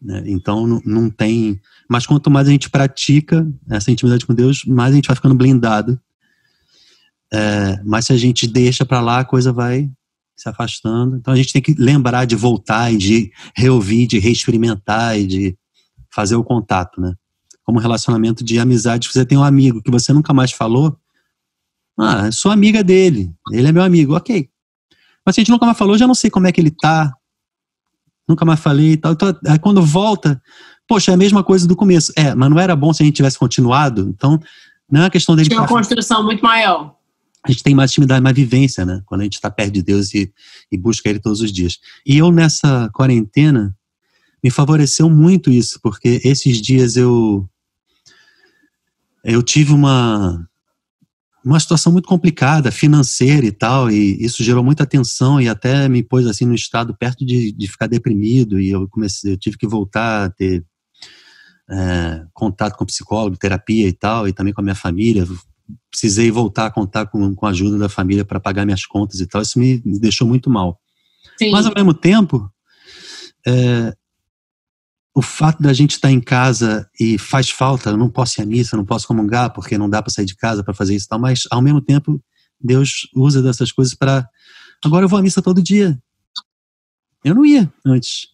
Né? 0.00 0.22
Então 0.26 0.66
não, 0.84 1.10
tem. 1.10 1.60
Mas 1.88 2.06
quanto 2.06 2.30
mais 2.30 2.48
a 2.48 2.50
gente 2.50 2.70
pratica 2.70 3.46
essa 3.68 3.90
intimidade 3.90 4.24
com 4.24 4.34
Deus, 4.34 4.64
mais 4.64 4.92
a 4.92 4.96
gente 4.96 5.06
vai 5.06 5.16
ficando 5.16 5.34
blindado. 5.34 6.00
É, 7.32 7.82
mas 7.84 8.06
se 8.06 8.12
a 8.12 8.16
gente 8.16 8.46
deixa 8.46 8.86
para 8.86 9.00
lá, 9.00 9.20
a 9.20 9.24
coisa 9.24 9.52
vai 9.52 9.90
se 10.36 10.48
afastando. 10.48 11.16
Então 11.16 11.34
a 11.34 11.36
gente 11.36 11.52
tem 11.52 11.60
que 11.60 11.74
lembrar 11.74 12.24
de 12.24 12.36
voltar 12.36 12.92
e 12.92 12.96
de 12.96 13.32
reouvir, 13.54 14.06
de 14.06 14.18
reexperimentar 14.18 15.18
e 15.18 15.26
de 15.26 15.58
fazer 16.10 16.36
o 16.36 16.44
contato, 16.44 17.00
né? 17.00 17.14
Como 17.64 17.78
um 17.78 17.82
relacionamento 17.82 18.42
de 18.42 18.58
amizade, 18.58 19.08
você 19.08 19.26
tem 19.26 19.36
um 19.36 19.44
amigo 19.44 19.82
que 19.82 19.90
você 19.90 20.12
nunca 20.12 20.32
mais 20.32 20.52
falou, 20.52 20.98
ah, 21.98 22.30
sou 22.32 22.50
amiga 22.50 22.82
dele, 22.82 23.30
ele 23.52 23.66
é 23.66 23.72
meu 23.72 23.82
amigo, 23.82 24.16
ok. 24.16 24.48
A 25.36 25.40
gente 25.40 25.50
nunca 25.50 25.66
mais 25.66 25.76
falou, 25.76 25.98
já 25.98 26.06
não 26.06 26.14
sei 26.14 26.30
como 26.30 26.46
é 26.46 26.52
que 26.52 26.60
ele 26.60 26.70
tá. 26.70 27.12
Nunca 28.28 28.44
mais 28.44 28.60
falei 28.60 28.92
e 28.92 28.96
tal. 28.96 29.12
Então, 29.12 29.36
aí 29.46 29.58
quando 29.58 29.82
volta, 29.82 30.40
poxa, 30.86 31.10
é 31.10 31.14
a 31.14 31.18
mesma 31.18 31.42
coisa 31.42 31.66
do 31.66 31.76
começo. 31.76 32.12
É, 32.16 32.34
mas 32.34 32.50
não 32.50 32.58
era 32.58 32.76
bom 32.76 32.92
se 32.92 33.02
a 33.02 33.06
gente 33.06 33.16
tivesse 33.16 33.38
continuado. 33.38 34.08
Então, 34.08 34.40
não 34.90 35.00
é 35.00 35.04
uma 35.04 35.10
questão 35.10 35.36
dele. 35.36 35.48
Tinha 35.48 35.60
uma 35.60 35.68
construção 35.68 36.24
muito 36.24 36.42
maior. 36.42 36.94
A 37.44 37.50
gente 37.50 37.62
tem 37.62 37.74
mais 37.74 37.90
intimidade, 37.90 38.22
mais 38.22 38.34
vivência, 38.34 38.84
né? 38.84 39.00
Quando 39.06 39.20
a 39.20 39.24
gente 39.24 39.34
está 39.34 39.50
perto 39.50 39.72
de 39.72 39.82
Deus 39.82 40.12
e, 40.12 40.32
e 40.70 40.76
busca 40.76 41.08
Ele 41.08 41.20
todos 41.20 41.40
os 41.40 41.52
dias. 41.52 41.78
E 42.04 42.18
eu, 42.18 42.32
nessa 42.32 42.90
quarentena, 42.92 43.74
me 44.42 44.50
favoreceu 44.50 45.08
muito 45.08 45.50
isso, 45.50 45.78
porque 45.82 46.20
esses 46.24 46.60
dias 46.60 46.96
eu 46.96 47.48
eu 49.24 49.42
tive 49.42 49.72
uma 49.72 50.47
uma 51.44 51.60
situação 51.60 51.92
muito 51.92 52.08
complicada, 52.08 52.70
financeira 52.70 53.46
e 53.46 53.52
tal, 53.52 53.90
e 53.90 54.22
isso 54.24 54.42
gerou 54.42 54.62
muita 54.62 54.84
tensão 54.84 55.40
e 55.40 55.48
até 55.48 55.88
me 55.88 56.02
pôs 56.02 56.26
assim 56.26 56.44
no 56.44 56.54
estado 56.54 56.96
perto 56.96 57.24
de, 57.24 57.52
de 57.52 57.68
ficar 57.68 57.86
deprimido 57.86 58.60
e 58.60 58.70
eu 58.70 58.88
comecei, 58.88 59.32
eu 59.32 59.38
tive 59.38 59.56
que 59.56 59.66
voltar 59.66 60.24
a 60.24 60.30
ter 60.30 60.64
é, 61.70 62.24
contato 62.32 62.76
com 62.76 62.86
psicólogo, 62.86 63.36
terapia 63.36 63.86
e 63.86 63.92
tal, 63.92 64.26
e 64.26 64.32
também 64.32 64.52
com 64.52 64.60
a 64.60 64.64
minha 64.64 64.74
família. 64.74 65.26
Precisei 65.90 66.30
voltar 66.30 66.66
a 66.66 66.70
contar 66.70 67.06
com, 67.06 67.34
com 67.34 67.46
a 67.46 67.50
ajuda 67.50 67.78
da 67.78 67.88
família 67.88 68.24
para 68.24 68.40
pagar 68.40 68.64
minhas 68.64 68.86
contas 68.86 69.20
e 69.20 69.26
tal. 69.26 69.42
Isso 69.42 69.58
me, 69.58 69.82
me 69.84 69.98
deixou 69.98 70.26
muito 70.26 70.48
mal. 70.48 70.80
Sim. 71.38 71.50
Mas 71.50 71.66
ao 71.66 71.74
mesmo 71.74 71.92
tempo, 71.92 72.50
é, 73.46 73.94
o 75.18 75.22
fato 75.22 75.60
da 75.60 75.72
gente 75.72 75.94
estar 75.94 76.12
em 76.12 76.20
casa 76.20 76.88
e 76.98 77.18
faz 77.18 77.50
falta, 77.50 77.90
eu 77.90 77.96
não 77.96 78.08
posso 78.08 78.40
ir 78.40 78.44
à 78.44 78.46
missa, 78.46 78.76
não 78.76 78.84
posso 78.84 79.04
comungar 79.04 79.52
porque 79.52 79.76
não 79.76 79.90
dá 79.90 80.00
para 80.00 80.12
sair 80.12 80.24
de 80.24 80.36
casa 80.36 80.62
para 80.62 80.72
fazer 80.72 80.94
isso 80.94 81.06
e 81.06 81.08
tal, 81.08 81.18
mas 81.18 81.42
ao 81.50 81.60
mesmo 81.60 81.80
tempo 81.80 82.22
Deus 82.60 83.08
usa 83.12 83.42
dessas 83.42 83.72
coisas 83.72 83.94
para 83.94 84.24
agora 84.84 85.04
eu 85.04 85.08
vou 85.08 85.18
à 85.18 85.22
missa 85.22 85.42
todo 85.42 85.60
dia. 85.60 85.98
Eu 87.24 87.34
não 87.34 87.44
ia 87.44 87.68
antes. 87.84 88.28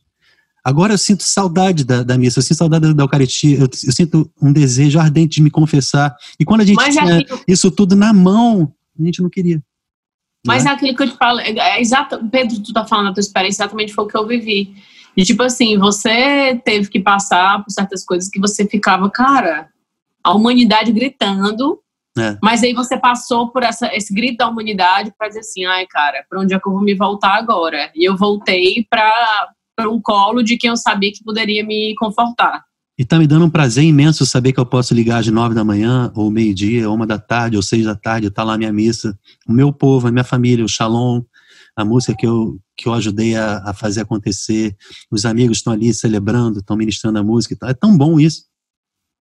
Agora 0.62 0.93
eu 0.93 0.98
sinto 0.98 1.23
saudade 1.23 1.85
da, 1.85 2.02
da 2.02 2.19
missa, 2.19 2.40
eu 2.40 2.43
sinto 2.43 2.59
saudade 2.59 2.93
da, 2.93 3.02
Eucaristia, 3.02 3.56
eu, 3.56 3.62
eu, 3.62 3.93
sinto 3.93 4.31
um 4.43 4.52
desejo 4.52 5.01
ardente 5.01 5.36
de 5.36 5.43
me 5.43 5.51
confessar. 5.51 6.15
E 6.39 6.44
quando 6.44 6.61
a 6.61 6.65
gente 6.66 6.77
mas 6.77 6.98
é 6.98 7.01
tinha 7.01 7.19
aquilo... 7.20 7.40
isso 7.48 7.70
tudo 7.70 7.97
na 7.97 8.12
mão, 8.12 8.74
a 9.01 9.02
gente 9.02 9.23
não 9.23 9.31
queria. 9.31 9.62
Mas 10.47 10.66
é? 10.66 10.69
é 10.69 10.73
aquilo 10.73 10.94
que 10.94 11.02
eu 11.02 11.11
te 11.11 11.16
falo, 11.16 11.40
é, 11.40 11.48
é 11.48 11.81
exato, 11.81 12.20
Pedro, 12.31 12.61
tu 12.61 12.74
tá 12.74 12.86
falando 12.86 13.06
da 13.06 13.15
tua 13.15 13.23
experiência, 13.23 13.62
exatamente 13.62 13.94
foi 13.94 14.05
o 14.05 14.06
que 14.06 14.19
eu 14.19 14.27
vivi. 14.27 14.74
E 15.16 15.23
tipo 15.23 15.43
assim, 15.43 15.78
você 15.78 16.61
teve 16.65 16.89
que 16.89 17.01
passar 17.01 17.62
por 17.62 17.70
certas 17.70 18.05
coisas 18.05 18.28
que 18.28 18.41
você 18.41 18.66
ficava, 18.66 19.09
cara, 19.11 19.69
a 20.23 20.35
humanidade 20.35 20.91
gritando, 20.93 21.78
é. 22.19 22.36
mas 22.43 22.62
aí 22.62 22.73
você 22.73 22.97
passou 22.97 23.51
por 23.51 23.62
essa, 23.62 23.95
esse 23.95 24.12
grito 24.15 24.39
da 24.39 24.49
humanidade 24.49 25.12
para 25.16 25.28
dizer 25.28 25.41
assim, 25.41 25.65
ai 25.65 25.86
cara, 25.86 26.24
para 26.28 26.41
onde 26.41 26.55
é 26.55 26.59
que 26.59 26.69
eu 26.69 26.73
vou 26.73 26.82
me 26.82 26.95
voltar 26.95 27.35
agora? 27.35 27.91
E 27.95 28.09
eu 28.09 28.16
voltei 28.16 28.86
para 28.89 29.91
um 29.91 30.01
colo 30.01 30.43
de 30.43 30.57
quem 30.57 30.70
eu 30.70 30.77
sabia 30.77 31.12
que 31.12 31.23
poderia 31.23 31.65
me 31.65 31.95
confortar. 31.97 32.65
E 32.97 33.05
tá 33.05 33.19
me 33.19 33.27
dando 33.27 33.45
um 33.45 33.51
prazer 33.51 33.82
imenso 33.82 34.24
saber 34.24 34.53
que 34.53 34.61
eu 34.61 34.66
posso 34.66 34.95
ligar 34.95 35.19
às 35.19 35.27
nove 35.27 35.53
da 35.53 35.65
manhã, 35.65 36.12
ou 36.15 36.31
meio-dia, 36.31 36.89
ou 36.89 36.95
uma 36.95 37.07
da 37.07 37.19
tarde, 37.19 37.57
ou 37.57 37.62
seis 37.62 37.85
da 37.85 37.97
tarde, 37.97 38.31
tá 38.31 38.45
lá 38.45 38.55
a 38.55 38.59
minha 38.59 38.73
missa, 38.73 39.19
o 39.49 39.53
meu 39.53 39.73
povo, 39.73 40.07
a 40.07 40.12
minha 40.12 40.23
família, 40.23 40.65
o 40.65 40.69
Shalom, 40.69 41.20
a 41.77 41.85
música 41.85 42.15
que 42.17 42.27
eu, 42.27 42.59
que 42.77 42.89
eu 42.89 42.95
ajudei 42.95 43.35
a, 43.37 43.63
a 43.67 43.75
fazer 43.75 44.03
acontecer. 44.03 44.77
Os 45.11 45.25
amigos 45.25 45.59
estão 45.59 45.73
ali 45.73 45.93
celebrando, 45.93 46.61
estão 46.61 46.77
ministrando 46.77 47.19
a 47.19 47.23
música. 47.23 47.57
É 47.65 47.75
tão 47.75 47.97
bom 47.97 48.19
isso. 48.19 48.45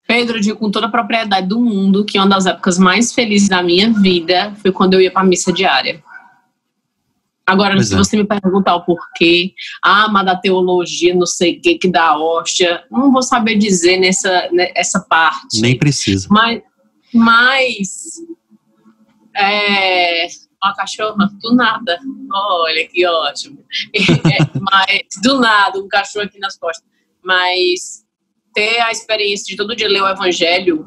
Pedro, 0.08 0.42
digo 0.42 0.58
com 0.58 0.72
toda 0.72 0.88
a 0.88 0.92
propriedade 0.92 1.48
do 1.48 1.60
mundo 1.60 2.04
que 2.04 2.18
uma 2.18 2.28
das 2.28 2.48
épocas 2.48 2.80
mais 2.80 3.14
felizes 3.14 3.48
da 3.48 3.62
minha 3.62 3.94
vida 3.94 4.56
foi 4.56 4.72
quando 4.72 4.96
eu 4.96 5.02
ia 5.02 5.12
para 5.12 5.22
a 5.22 5.26
missa 5.26 5.54
diária. 5.54 6.04
Agora, 7.46 7.76
pois 7.76 7.88
se 7.88 7.94
é. 7.96 7.98
você 7.98 8.18
me 8.18 8.24
perguntar 8.26 8.76
o 8.76 8.86
porquê, 8.86 9.54
ah, 9.84 10.08
mas 10.08 10.26
da 10.26 10.36
teologia, 10.36 11.16
não 11.16 11.26
sei 11.26 11.58
o 11.58 11.62
que, 11.62 11.80
que 11.80 11.92
dá 11.92 12.16
hóstia, 12.18 12.84
não 12.92 13.12
vou 13.12 13.24
saber 13.24 13.56
dizer 13.56 13.98
nessa, 13.98 14.50
nessa 14.52 15.00
parte. 15.00 15.60
Nem 15.60 15.78
precisa. 15.78 16.28
Mas, 16.30 16.62
mas 17.14 17.88
é, 19.36 20.28
uma 20.64 20.76
cachorra, 20.76 21.30
do 21.42 21.56
nada. 21.56 22.00
Olha 22.32 22.88
que 22.88 23.06
ótimo. 23.06 23.66
É, 24.32 24.38
mas, 24.60 25.08
do 25.24 25.40
nada, 25.40 25.80
um 25.80 25.88
cachorro 25.88 26.26
aqui 26.26 26.40
nas 26.40 26.58
costas. 26.58 26.88
Mas 27.24 28.06
ter 28.54 28.80
a 28.82 28.92
experiência 28.92 29.46
de 29.46 29.56
todo 29.56 29.76
dia 29.76 29.88
ler 29.88 30.02
o 30.02 30.08
evangelho, 30.08 30.86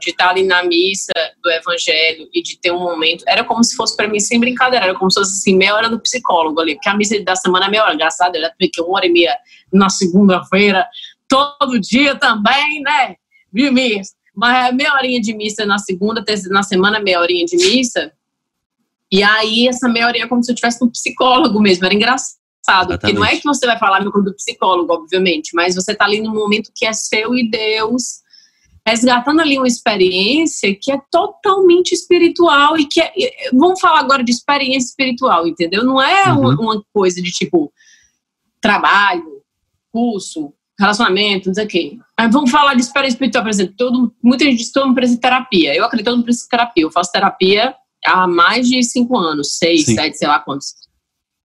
de 0.00 0.10
estar 0.10 0.30
ali 0.30 0.42
na 0.42 0.64
missa 0.64 1.12
do 1.42 1.50
evangelho 1.50 2.28
e 2.34 2.42
de 2.42 2.58
ter 2.58 2.72
um 2.72 2.80
momento, 2.80 3.24
era 3.26 3.44
como 3.44 3.62
se 3.62 3.76
fosse 3.76 3.96
para 3.96 4.08
mim 4.08 4.18
sem 4.18 4.40
brincadeira, 4.40 4.86
era 4.86 4.94
como 4.94 5.10
se 5.10 5.20
fosse 5.20 5.38
assim, 5.38 5.56
meia 5.56 5.74
hora 5.74 5.88
do 5.88 6.00
psicólogo 6.00 6.60
ali, 6.60 6.74
porque 6.74 6.88
a 6.88 6.96
missa 6.96 7.22
da 7.22 7.36
semana 7.36 7.66
é 7.66 7.70
meia 7.70 7.84
hora, 7.84 7.94
graças 7.94 8.20
a 8.20 8.28
Deus, 8.28 8.50
uma 8.78 8.96
hora 8.96 9.06
e 9.06 9.12
meia 9.12 9.36
na 9.72 9.88
segunda-feira, 9.88 10.86
todo 11.28 11.80
dia 11.80 12.16
também, 12.16 12.82
né? 12.82 13.14
Vi 13.52 13.70
missa. 13.70 14.12
Mas 14.34 14.68
é 14.68 14.72
meia 14.72 14.94
horinha 14.94 15.20
de 15.20 15.34
missa 15.34 15.64
na 15.64 15.78
segunda, 15.78 16.24
na 16.50 16.62
semana 16.62 16.98
meia 16.98 17.20
horinha 17.20 17.44
de 17.44 17.56
missa. 17.56 18.12
E 19.12 19.22
aí, 19.22 19.68
essa 19.68 19.90
meia 19.90 20.06
horinha 20.06 20.24
é 20.24 20.28
como 20.28 20.42
se 20.42 20.50
eu 20.50 20.56
tivesse 20.56 20.82
um 20.82 20.88
psicólogo 20.88 21.60
mesmo, 21.60 21.84
era 21.84 21.94
engraçado. 21.94 22.38
Exatamente. 22.66 23.00
Porque 23.00 23.12
não 23.12 23.24
é 23.24 23.36
que 23.36 23.44
você 23.44 23.66
vai 23.66 23.78
falar 23.78 24.00
do 24.00 24.34
psicólogo, 24.34 24.90
obviamente, 24.90 25.50
mas 25.54 25.74
você 25.74 25.92
está 25.92 26.06
ali 26.06 26.22
num 26.22 26.32
momento 26.32 26.72
que 26.74 26.86
é 26.86 26.94
seu 26.94 27.34
e 27.34 27.50
Deus, 27.50 28.22
resgatando 28.86 29.40
ali 29.40 29.58
uma 29.58 29.66
experiência 29.66 30.74
que 30.80 30.90
é 30.90 30.98
totalmente 31.10 31.92
espiritual 31.92 32.78
e 32.78 32.86
que 32.86 33.02
é, 33.02 33.12
vamos 33.52 33.78
falar 33.80 34.00
agora 34.00 34.24
de 34.24 34.32
experiência 34.32 34.88
espiritual, 34.88 35.46
entendeu? 35.46 35.84
Não 35.84 36.00
é 36.00 36.32
uhum. 36.32 36.54
uma, 36.54 36.82
coisa 36.90 37.20
de 37.20 37.30
tipo 37.30 37.70
trabalho, 38.62 39.42
curso, 39.92 40.54
relacionamento, 40.80 41.48
não 41.48 41.54
sei 41.54 41.64
o 41.66 41.68
quê. 41.68 41.98
Mas 42.18 42.32
vamos 42.32 42.50
falar 42.50 42.74
de 42.74 42.80
experiência 42.80 43.16
espiritual, 43.16 43.44
por 43.44 43.50
exemplo, 43.50 43.74
todo, 43.76 44.14
muita 44.22 44.44
gente 44.44 44.56
diz 44.56 44.68
que 44.68 44.72
todo 44.72 44.86
mundo 44.86 44.94
precisa 44.94 45.16
de 45.16 45.22
terapia. 45.22 45.74
Eu 45.74 45.84
acredito 45.84 46.04
que 46.04 46.10
todo 46.10 46.16
mundo 46.16 46.24
precisa 46.24 46.46
de 46.46 46.50
terapia. 46.50 46.82
Eu 46.84 46.90
faço 46.90 47.12
terapia 47.12 47.74
há 48.04 48.26
mais 48.26 48.68
de 48.68 48.82
cinco 48.82 49.16
anos, 49.16 49.58
seis, 49.58 49.84
Sim. 49.84 49.94
sete, 49.94 50.18
sei 50.18 50.28
lá 50.28 50.38
quantos. 50.38 50.74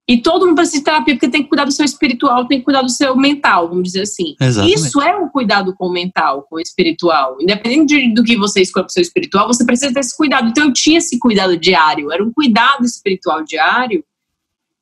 E 0.10 0.22
todo 0.22 0.46
mundo 0.46 0.56
precisa 0.56 0.78
de 0.78 0.84
terapia 0.86 1.14
porque 1.16 1.28
tem 1.28 1.44
que 1.44 1.50
cuidar 1.50 1.66
do 1.66 1.72
seu 1.72 1.84
espiritual, 1.84 2.48
tem 2.48 2.60
que 2.60 2.64
cuidar 2.64 2.82
do 2.82 2.90
seu 2.90 3.14
mental, 3.18 3.68
vamos 3.68 3.84
dizer 3.84 4.04
assim. 4.04 4.38
Exatamente. 4.40 4.80
Isso 4.80 5.02
é 5.02 5.18
um 5.18 5.28
cuidado 5.28 5.76
com 5.76 5.88
o 5.88 5.92
mental, 5.92 6.48
com 6.50 6.56
o 6.56 6.60
espiritual. 6.62 7.36
Independente 7.42 7.88
de, 7.88 8.14
do 8.14 8.24
que 8.24 8.38
você 8.38 8.62
escolhe 8.62 8.86
para 8.86 8.90
o 8.90 8.94
seu 8.94 9.02
espiritual, 9.02 9.48
você 9.48 9.66
precisa 9.66 9.94
ter 9.94 10.00
esse 10.00 10.16
cuidado. 10.16 10.48
Então 10.48 10.64
eu 10.64 10.72
tinha 10.74 11.00
esse 11.00 11.20
cuidado 11.20 11.58
diário, 11.58 12.10
era 12.10 12.24
um 12.24 12.32
cuidado 12.32 12.86
espiritual 12.86 13.44
diário, 13.44 14.02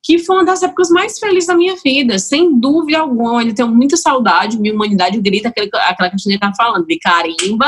que 0.00 0.20
foi 0.20 0.36
uma 0.36 0.44
das 0.44 0.62
épocas 0.62 0.90
mais 0.90 1.18
felizes 1.18 1.48
da 1.48 1.56
minha 1.56 1.74
vida, 1.82 2.20
sem 2.20 2.60
dúvida 2.60 3.00
alguma. 3.00 3.42
Eu 3.42 3.52
tenho 3.52 3.68
muita 3.68 3.96
saudade, 3.96 4.60
minha 4.60 4.72
humanidade 4.72 5.20
grita 5.20 5.48
aquele, 5.48 5.68
aquela 5.74 6.08
que 6.08 6.14
a 6.14 6.18
gente 6.18 6.34
está 6.34 6.52
falando, 6.54 6.86
de 6.86 6.96
carimba, 7.00 7.66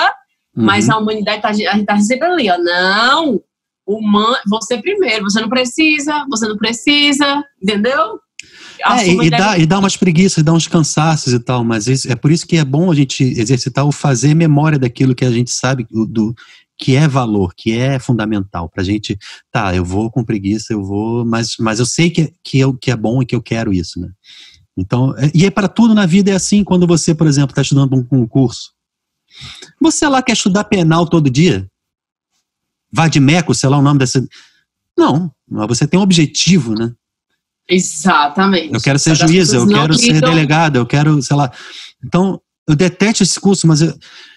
uhum. 0.57 0.65
mas 0.65 0.89
a 0.89 0.97
humanidade 0.97 1.43
tá, 1.43 1.49
a 1.49 1.53
gente 1.53 1.81
está 1.81 1.99
sempre 1.99 2.29
ali, 2.29 2.49
ó. 2.49 2.57
Não, 2.57 3.43
humano, 3.89 4.37
você 4.47 4.77
primeiro, 4.79 5.25
você 5.25 5.41
não 5.41 5.49
precisa, 5.49 6.25
você 6.29 6.47
não 6.47 6.57
precisa, 6.57 7.43
entendeu? 7.63 8.21
É, 8.87 9.09
e, 9.09 9.31
dá, 9.31 9.59
e 9.59 9.67
dá 9.67 9.79
umas 9.79 9.97
preguiças, 9.97 10.45
dá 10.45 10.53
uns 10.53 10.69
cansaços 10.69 11.33
e 11.33 11.41
tal, 11.41 11.65
mas 11.65 11.89
isso, 11.89 12.11
é 12.11 12.15
por 12.15 12.31
isso 12.31 12.47
que 12.47 12.57
é 12.57 12.65
bom 12.65 12.93
a 12.93 12.95
gente 12.95 13.25
exercitar 13.25 13.85
o 13.85 13.91
fazer 13.91 14.35
memória 14.35 14.79
daquilo 14.79 15.15
que 15.15 15.25
a 15.25 15.31
gente 15.31 15.51
sabe 15.51 15.85
do, 15.91 16.07
do 16.07 16.35
que 16.79 16.95
é 16.95 17.09
valor, 17.09 17.53
que 17.57 17.77
é 17.77 17.99
fundamental 17.99 18.69
pra 18.69 18.85
gente, 18.85 19.19
tá, 19.51 19.75
eu 19.75 19.85
vou 19.85 20.11
com 20.11 20.25
preguiça, 20.25 20.73
eu 20.73 20.85
vou, 20.85 21.25
mas, 21.25 21.57
mas 21.59 21.81
eu 21.81 21.87
sei 21.87 22.11
que, 22.11 22.33
que, 22.45 22.61
eu, 22.61 22.73
que 22.73 22.93
é 22.93 22.97
bom 22.97 23.21
e 23.21 23.27
que 23.27 23.35
eu 23.35 23.43
quero 23.43 23.73
isso, 23.73 23.99
né? 23.99 24.09
Então, 24.77 25.13
é, 25.19 25.29
e 25.35 25.45
é 25.45 25.51
para 25.51 25.67
tudo 25.67 25.93
na 25.93 26.07
vida 26.07 26.31
é 26.31 26.35
assim, 26.35 26.63
quando 26.63 26.87
você, 26.87 27.13
por 27.13 27.27
exemplo, 27.27 27.51
está 27.51 27.63
estudando 27.63 27.97
um 27.97 28.05
concurso. 28.05 28.71
Você 29.81 30.07
lá 30.07 30.23
quer 30.23 30.35
estudar 30.35 30.65
penal 30.65 31.05
todo 31.05 31.29
dia? 31.29 31.69
Vadimeco, 32.93 33.55
sei 33.55 33.69
lá 33.69 33.79
o 33.79 33.83
nome 33.83 33.99
dessa. 33.99 34.27
Não, 34.97 35.33
você 35.49 35.87
tem 35.87 35.99
um 35.99 36.03
objetivo, 36.03 36.75
né? 36.75 36.93
Exatamente. 37.69 38.75
Eu 38.75 38.81
quero 38.81 38.99
ser 38.99 39.15
juíza, 39.15 39.57
eu 39.57 39.67
quero 39.67 39.95
ser 39.95 40.21
delegada, 40.21 40.79
eu 40.79 40.87
quero, 40.87 41.21
sei 41.23 41.37
lá. 41.37 41.53
Então, 42.05 42.41
eu 42.67 42.75
detesto 42.75 43.23
esse 43.23 43.39
curso, 43.39 43.67
mas 43.67 43.83
eu, 43.83 43.89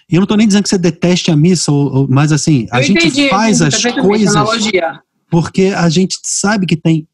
eu 0.09 0.17
não 0.17 0.23
estou 0.23 0.37
nem 0.37 0.47
dizendo 0.47 0.63
que 0.63 0.69
você 0.69 0.77
deteste 0.77 1.31
a 1.31 1.35
missa, 1.35 1.71
ou, 1.71 1.93
ou, 1.93 2.07
mas 2.09 2.31
assim, 2.31 2.67
a 2.71 2.79
eu 2.79 2.83
gente 2.83 3.07
entendi, 3.07 3.29
faz 3.29 3.61
as 3.61 3.81
coisas 3.81 4.35
porque 5.29 5.67
a 5.67 5.87
gente 5.87 6.17
sabe 6.21 6.65
que 6.65 6.75
tem 6.75 7.07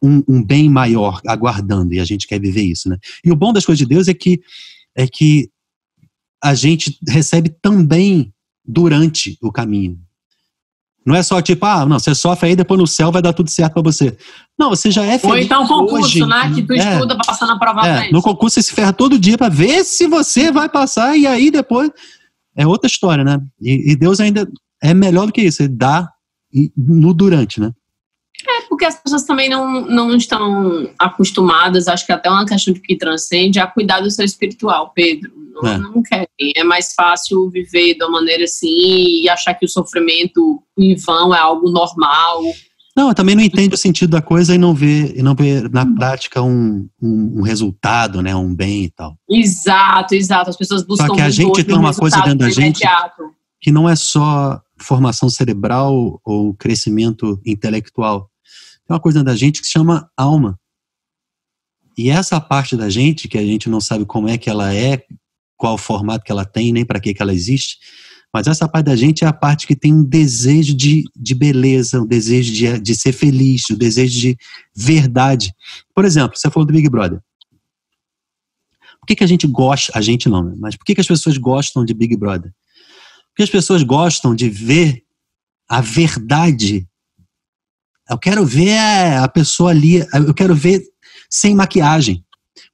um, 0.00 0.22
um, 0.28 0.42
bem 0.42 0.70
maior 0.70 1.20
aguardando 1.26 1.92
e 1.92 2.00
a 2.00 2.04
gente 2.04 2.26
quer 2.26 2.40
viver 2.40 2.62
isso, 2.62 2.88
né? 2.88 2.96
E 3.24 3.30
o 3.30 3.36
bom 3.36 3.52
das 3.52 3.66
coisas 3.66 3.78
de 3.78 3.86
Deus 3.86 4.06
é 4.06 4.14
que 4.14 4.40
é 4.94 5.06
que 5.06 5.50
a 6.42 6.54
gente 6.54 6.96
recebe 7.06 7.54
também 7.60 8.32
durante 8.64 9.36
o 9.42 9.52
caminho. 9.52 10.00
Não 11.04 11.14
é 11.14 11.22
só 11.22 11.40
tipo, 11.40 11.64
ah, 11.64 11.86
não, 11.86 11.98
você 11.98 12.14
sofre 12.14 12.50
aí, 12.50 12.56
depois 12.56 12.78
no 12.78 12.86
céu 12.86 13.10
vai 13.10 13.22
dar 13.22 13.32
tudo 13.32 13.48
certo 13.48 13.74
para 13.74 13.82
você. 13.82 14.16
Não, 14.58 14.70
você 14.70 14.90
já 14.90 15.04
é 15.04 15.18
feliz. 15.18 15.34
Ou 15.34 15.38
então 15.38 15.66
concurso, 15.66 16.04
hoje, 16.04 16.26
né? 16.26 16.52
Que 16.54 16.62
tu 16.62 16.74
é, 16.74 16.76
estuda 16.76 17.16
passando 17.16 17.48
na 17.48 17.58
prova 17.58 17.86
é, 17.86 18.12
No 18.12 18.20
concurso 18.20 18.54
você 18.54 18.62
se 18.62 18.74
ferra 18.74 18.92
todo 18.92 19.18
dia 19.18 19.38
para 19.38 19.48
ver 19.48 19.84
se 19.84 20.06
você 20.06 20.52
vai 20.52 20.68
passar 20.68 21.16
e 21.16 21.26
aí 21.26 21.50
depois 21.50 21.90
é 22.54 22.66
outra 22.66 22.86
história, 22.86 23.24
né? 23.24 23.40
E, 23.60 23.92
e 23.92 23.96
Deus 23.96 24.20
ainda 24.20 24.46
é 24.82 24.92
melhor 24.92 25.26
do 25.26 25.32
que 25.32 25.40
isso, 25.40 25.62
ele 25.62 25.74
dá 25.74 26.08
no 26.76 27.14
durante, 27.14 27.60
né? 27.60 27.72
É, 28.80 28.86
porque 28.86 28.86
as 28.86 28.96
pessoas 28.96 29.24
também 29.24 29.48
não, 29.48 29.82
não 29.82 30.16
estão 30.16 30.88
acostumadas, 30.98 31.86
acho 31.86 32.06
que 32.06 32.12
até 32.12 32.30
uma 32.30 32.46
questão 32.46 32.72
de 32.72 32.80
que 32.80 32.96
transcende, 32.96 33.60
a 33.60 33.66
cuidar 33.66 34.00
do 34.00 34.10
seu 34.10 34.24
espiritual, 34.24 34.92
Pedro. 34.94 35.30
Não, 35.54 35.68
é. 35.68 35.78
não 35.78 36.02
querem. 36.02 36.26
É 36.56 36.64
mais 36.64 36.94
fácil 36.94 37.50
viver 37.50 37.94
de 37.94 38.04
uma 38.04 38.20
maneira 38.20 38.44
assim 38.44 39.22
e 39.22 39.28
achar 39.28 39.52
que 39.54 39.66
o 39.66 39.68
sofrimento 39.68 40.62
em 40.78 40.94
vão 40.96 41.34
é 41.34 41.38
algo 41.38 41.70
normal. 41.70 42.42
Não, 42.96 43.12
também 43.12 43.34
não 43.34 43.42
entende 43.42 43.74
o 43.74 43.78
sentido 43.78 44.10
da 44.10 44.22
coisa 44.22 44.54
e 44.54 44.58
não 44.58 44.74
vê, 44.74 45.12
e 45.14 45.22
não 45.22 45.34
vê 45.34 45.68
na 45.68 45.86
prática 45.86 46.42
um, 46.42 46.88
um, 47.00 47.38
um 47.38 47.42
resultado, 47.42 48.22
né? 48.22 48.34
Um 48.34 48.54
bem 48.54 48.84
e 48.84 48.90
tal. 48.90 49.16
Exato, 49.28 50.14
exato. 50.14 50.50
As 50.50 50.56
pessoas 50.56 50.82
buscam 50.82 51.06
Só 51.06 51.14
que 51.14 51.20
a 51.20 51.30
gente 51.30 51.64
tem 51.64 51.76
uma 51.76 51.94
coisa 51.94 52.20
dentro 52.22 52.38
da 52.38 52.50
gente 52.50 52.80
que 53.60 53.70
não 53.70 53.88
é 53.88 53.94
só 53.94 54.60
formação 54.78 55.28
cerebral 55.28 56.18
ou 56.24 56.54
crescimento 56.54 57.38
intelectual. 57.44 58.30
Tem 58.90 58.96
uma 58.96 59.00
coisa 59.00 59.22
da 59.22 59.36
gente 59.36 59.60
que 59.60 59.68
se 59.68 59.72
chama 59.72 60.10
alma. 60.16 60.58
E 61.96 62.10
essa 62.10 62.40
parte 62.40 62.76
da 62.76 62.90
gente, 62.90 63.28
que 63.28 63.38
a 63.38 63.46
gente 63.46 63.68
não 63.68 63.80
sabe 63.80 64.04
como 64.04 64.28
é 64.28 64.36
que 64.36 64.50
ela 64.50 64.74
é, 64.74 65.00
qual 65.56 65.74
o 65.74 65.78
formato 65.78 66.24
que 66.24 66.32
ela 66.32 66.44
tem, 66.44 66.72
nem 66.72 66.84
para 66.84 66.98
que, 66.98 67.14
que 67.14 67.22
ela 67.22 67.32
existe, 67.32 67.78
mas 68.34 68.48
essa 68.48 68.68
parte 68.68 68.86
da 68.86 68.96
gente 68.96 69.24
é 69.24 69.28
a 69.28 69.32
parte 69.32 69.64
que 69.64 69.76
tem 69.76 69.94
um 69.94 70.02
desejo 70.02 70.74
de, 70.74 71.04
de 71.14 71.34
beleza, 71.36 72.02
um 72.02 72.06
desejo 72.06 72.52
de, 72.52 72.80
de 72.80 72.96
ser 72.96 73.12
feliz, 73.12 73.62
um 73.70 73.76
desejo 73.76 74.18
de 74.18 74.36
verdade. 74.74 75.52
Por 75.94 76.04
exemplo, 76.04 76.36
você 76.36 76.50
falou 76.50 76.66
do 76.66 76.72
Big 76.72 76.88
Brother. 76.88 77.20
Por 78.98 79.06
que, 79.06 79.14
que 79.14 79.22
a 79.22 79.28
gente 79.28 79.46
gosta, 79.46 79.96
a 79.96 80.00
gente 80.00 80.28
não, 80.28 80.42
né? 80.42 80.56
mas 80.58 80.74
por 80.74 80.84
que, 80.84 80.96
que 80.96 81.00
as 81.00 81.06
pessoas 81.06 81.38
gostam 81.38 81.84
de 81.84 81.94
Big 81.94 82.16
Brother? 82.16 82.52
Porque 83.28 83.44
as 83.44 83.50
pessoas 83.50 83.84
gostam 83.84 84.34
de 84.34 84.50
ver 84.50 85.04
a 85.68 85.80
verdade. 85.80 86.89
Eu 88.10 88.18
quero 88.18 88.44
ver 88.44 88.76
a 89.22 89.28
pessoa 89.28 89.70
ali, 89.70 90.04
eu 90.12 90.34
quero 90.34 90.54
ver 90.54 90.82
sem 91.30 91.54
maquiagem. 91.54 92.24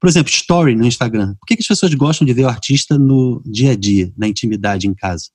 Por 0.01 0.09
exemplo, 0.09 0.33
story 0.33 0.75
no 0.75 0.87
Instagram. 0.87 1.35
Por 1.39 1.47
que, 1.47 1.61
as 1.61 1.67
pessoas 1.67 1.93
gostam 1.93 2.27
de 2.27 2.33
ver 2.33 2.45
o 2.45 2.49
artista 2.49 2.99
no 2.99 3.43
dia 3.45 3.73
a 3.73 3.77
dia, 3.77 4.11
na 4.17 4.27
intimidade, 4.27 4.89
em 4.89 4.95
casa? 4.95 5.27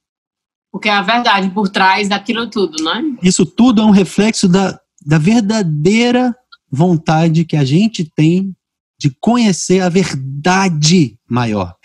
Porque 0.71 0.89
é 0.89 0.93
a 0.93 1.01
verdade 1.01 1.49
por 1.51 1.69
trás 1.69 2.09
daquilo 2.09 2.49
tudo, 2.49 2.81
não 2.83 2.95
é? 2.95 3.03
Isso 3.21 3.45
tudo 3.45 3.81
é 3.81 3.85
um 3.85 3.91
reflexo 3.91 4.47
da, 4.47 4.79
da 5.05 5.19
verdadeira 5.19 6.35
vontade 6.71 7.45
que 7.45 7.57
a 7.57 7.63
gente 7.63 8.09
tem 8.15 8.55
de 8.99 9.15
conhecer 9.19 9.81
a 9.81 9.89
verdade 9.89 11.17
maior. 11.29 11.75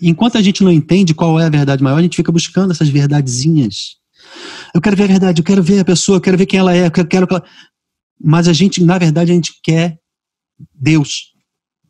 Enquanto 0.00 0.38
a 0.38 0.42
gente 0.42 0.64
não 0.64 0.72
entende 0.72 1.14
qual 1.14 1.38
é 1.38 1.46
a 1.46 1.50
verdade 1.50 1.82
maior, 1.82 1.98
a 1.98 2.02
gente 2.02 2.16
fica 2.16 2.32
buscando 2.32 2.72
essas 2.72 2.88
verdadezinhas. 2.88 3.96
Eu 4.74 4.80
quero 4.80 4.96
ver 4.96 5.04
a 5.04 5.08
verdade, 5.08 5.40
eu 5.40 5.44
quero 5.44 5.62
ver 5.62 5.80
a 5.80 5.84
pessoa, 5.84 6.16
eu 6.16 6.20
quero 6.20 6.38
ver 6.38 6.46
quem 6.46 6.58
ela 6.58 6.74
é, 6.74 6.86
eu 6.86 6.90
quero, 6.90 7.08
quero... 7.08 7.42
Mas 8.20 8.48
a 8.48 8.52
gente, 8.52 8.82
na 8.82 8.98
verdade, 8.98 9.30
a 9.30 9.34
gente 9.34 9.52
quer 9.62 9.98
Deus. 10.74 11.32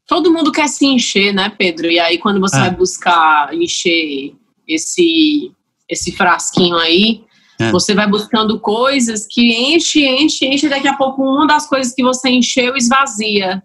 Todo 0.07 0.33
mundo 0.33 0.53
quer 0.53 0.69
se 0.69 0.85
encher, 0.87 1.33
né, 1.33 1.49
Pedro? 1.49 1.91
E 1.91 1.99
aí, 1.99 2.19
quando 2.19 2.41
você 2.41 2.57
é. 2.57 2.61
vai 2.61 2.71
buscar 2.71 3.55
encher 3.55 4.35
esse, 4.66 5.53
esse 5.89 6.12
frasquinho 6.12 6.77
aí, 6.77 7.23
é. 7.59 7.71
você 7.71 7.95
vai 7.95 8.09
buscando 8.09 8.61
coisas 8.61 9.27
que 9.29 9.75
enche, 9.75 10.05
enche, 10.05 10.47
enche, 10.47 10.66
e 10.66 10.69
daqui 10.69 10.89
a 10.89 10.97
pouco 10.97 11.23
uma 11.23 11.47
das 11.47 11.66
coisas 11.66 11.95
que 11.95 12.03
você 12.03 12.29
encheu 12.29 12.77
esvazia. 12.77 13.62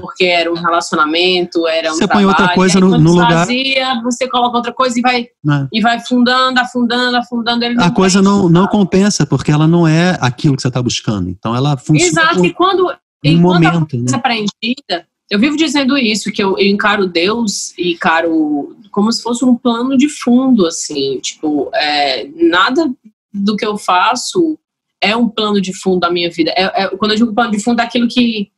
Porque 0.00 0.24
é. 0.24 0.40
era 0.40 0.52
um 0.52 0.56
relacionamento, 0.56 1.66
era 1.68 1.90
um 1.90 1.94
você 1.94 2.06
trabalho. 2.06 2.26
põe 2.26 2.26
outra 2.26 2.54
coisa 2.54 2.80
no, 2.80 2.98
no 2.98 3.12
lugar. 3.12 3.46
Você 4.02 4.28
coloca 4.28 4.56
outra 4.56 4.72
coisa 4.72 4.98
e 4.98 5.02
vai, 5.02 5.22
é. 5.22 5.68
e 5.72 5.80
vai 5.80 6.00
fundando, 6.00 6.58
afundando, 6.58 7.16
afundando. 7.16 7.64
Ele 7.64 7.80
a 7.80 7.90
coisa 7.90 8.20
não, 8.20 8.48
não 8.48 8.66
compensa, 8.66 9.24
porque 9.24 9.50
ela 9.50 9.66
não 9.66 9.86
é 9.86 10.18
aquilo 10.20 10.56
que 10.56 10.62
você 10.62 10.68
está 10.68 10.82
buscando. 10.82 11.30
Então 11.30 11.54
ela 11.54 11.76
funciona. 11.76 12.08
Exato, 12.08 12.44
e 12.44 12.52
quando, 12.52 12.92
um 13.24 13.38
momento, 13.38 13.76
a 13.76 13.86
coisa 13.86 14.16
né? 14.16 14.22
preenchida, 14.22 15.06
eu 15.30 15.38
vivo 15.38 15.56
dizendo 15.56 15.96
isso, 15.96 16.32
que 16.32 16.42
eu, 16.42 16.58
eu 16.58 16.66
encaro 16.66 17.06
Deus 17.06 17.72
e 17.78 17.92
encaro 17.92 18.76
como 18.90 19.12
se 19.12 19.22
fosse 19.22 19.44
um 19.44 19.54
plano 19.54 19.96
de 19.96 20.08
fundo, 20.08 20.66
assim, 20.66 21.20
tipo, 21.20 21.70
é, 21.74 22.26
nada 22.34 22.90
do 23.32 23.56
que 23.56 23.64
eu 23.64 23.76
faço 23.76 24.58
é 25.00 25.14
um 25.16 25.28
plano 25.28 25.60
de 25.60 25.72
fundo 25.72 26.00
da 26.00 26.10
minha 26.10 26.30
vida. 26.30 26.52
É, 26.56 26.84
é, 26.84 26.88
quando 26.96 27.12
eu 27.12 27.18
digo 27.18 27.34
plano 27.34 27.50
de 27.50 27.62
fundo, 27.62 27.80
é 27.80 27.84
aquilo 27.84 28.08
que 28.08 28.50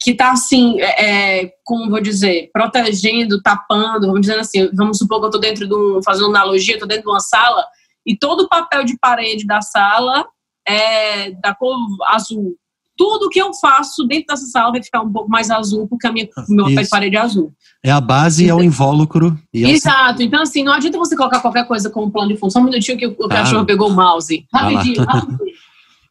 que 0.00 0.12
está 0.12 0.32
assim, 0.32 0.80
é, 0.80 1.42
é, 1.42 1.52
como 1.62 1.90
vou 1.90 2.00
dizer, 2.00 2.50
protegendo, 2.52 3.42
tapando, 3.42 4.06
vamos 4.06 4.22
dizer 4.22 4.38
assim, 4.38 4.70
vamos 4.74 4.96
supor 4.96 5.18
que 5.18 5.26
eu 5.26 5.28
estou 5.28 5.40
dentro 5.40 5.68
de 5.68 5.74
um, 5.74 6.00
fazendo 6.02 6.28
uma 6.28 6.38
analogia, 6.38 6.74
estou 6.74 6.88
dentro 6.88 7.04
de 7.04 7.10
uma 7.10 7.20
sala 7.20 7.62
e 8.06 8.16
todo 8.16 8.44
o 8.44 8.48
papel 8.48 8.82
de 8.84 8.98
parede 8.98 9.46
da 9.46 9.60
sala 9.60 10.26
é 10.66 11.32
da 11.32 11.54
cor 11.54 11.76
azul. 12.08 12.56
Tudo 12.96 13.28
que 13.28 13.38
eu 13.38 13.52
faço 13.54 14.06
dentro 14.06 14.26
dessa 14.28 14.46
sala 14.46 14.72
vai 14.72 14.82
ficar 14.82 15.02
um 15.02 15.12
pouco 15.12 15.28
mais 15.28 15.50
azul 15.50 15.86
porque 15.88 16.06
a 16.06 16.12
minha, 16.12 16.28
meu 16.48 16.66
papel 16.66 16.82
de 16.82 16.88
parede 16.88 17.16
é 17.16 17.20
azul. 17.20 17.52
É 17.84 17.90
a 17.90 18.00
base, 18.00 18.48
é 18.48 18.54
o 18.54 18.62
invólucro. 18.62 19.38
É 19.54 19.58
Exato. 19.60 20.22
Então, 20.22 20.42
assim, 20.42 20.62
não 20.62 20.72
adianta 20.72 20.98
você 20.98 21.16
colocar 21.16 21.40
qualquer 21.40 21.66
coisa 21.66 21.88
como 21.88 22.10
plano 22.10 22.28
de 22.28 22.36
fundo. 22.36 22.52
Só 22.52 22.58
um 22.58 22.64
minutinho 22.64 22.98
que 22.98 23.06
o, 23.06 23.28
cachorro 23.28 23.64
pegou 23.64 23.88
o 23.88 23.92
mouse. 23.92 24.46
Rapidinho, 24.52 25.02
rapidinho. 25.04 25.38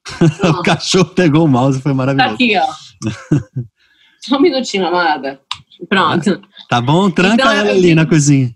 o 0.59 0.63
cachorro 0.63 1.09
pegou 1.13 1.45
o 1.45 1.47
mouse, 1.47 1.79
foi 1.79 1.93
maravilhoso. 1.93 2.29
Tá 2.29 2.33
aqui, 2.33 2.57
ó. 2.57 3.69
Só 4.21 4.37
um 4.37 4.41
minutinho, 4.41 4.87
amada. 4.87 5.39
Pronto. 5.87 6.41
Tá 6.69 6.81
bom? 6.81 7.09
Tranca 7.09 7.35
então, 7.35 7.51
ela 7.51 7.71
ali 7.71 7.81
digo, 7.81 7.95
na 7.95 8.05
cozinha. 8.05 8.53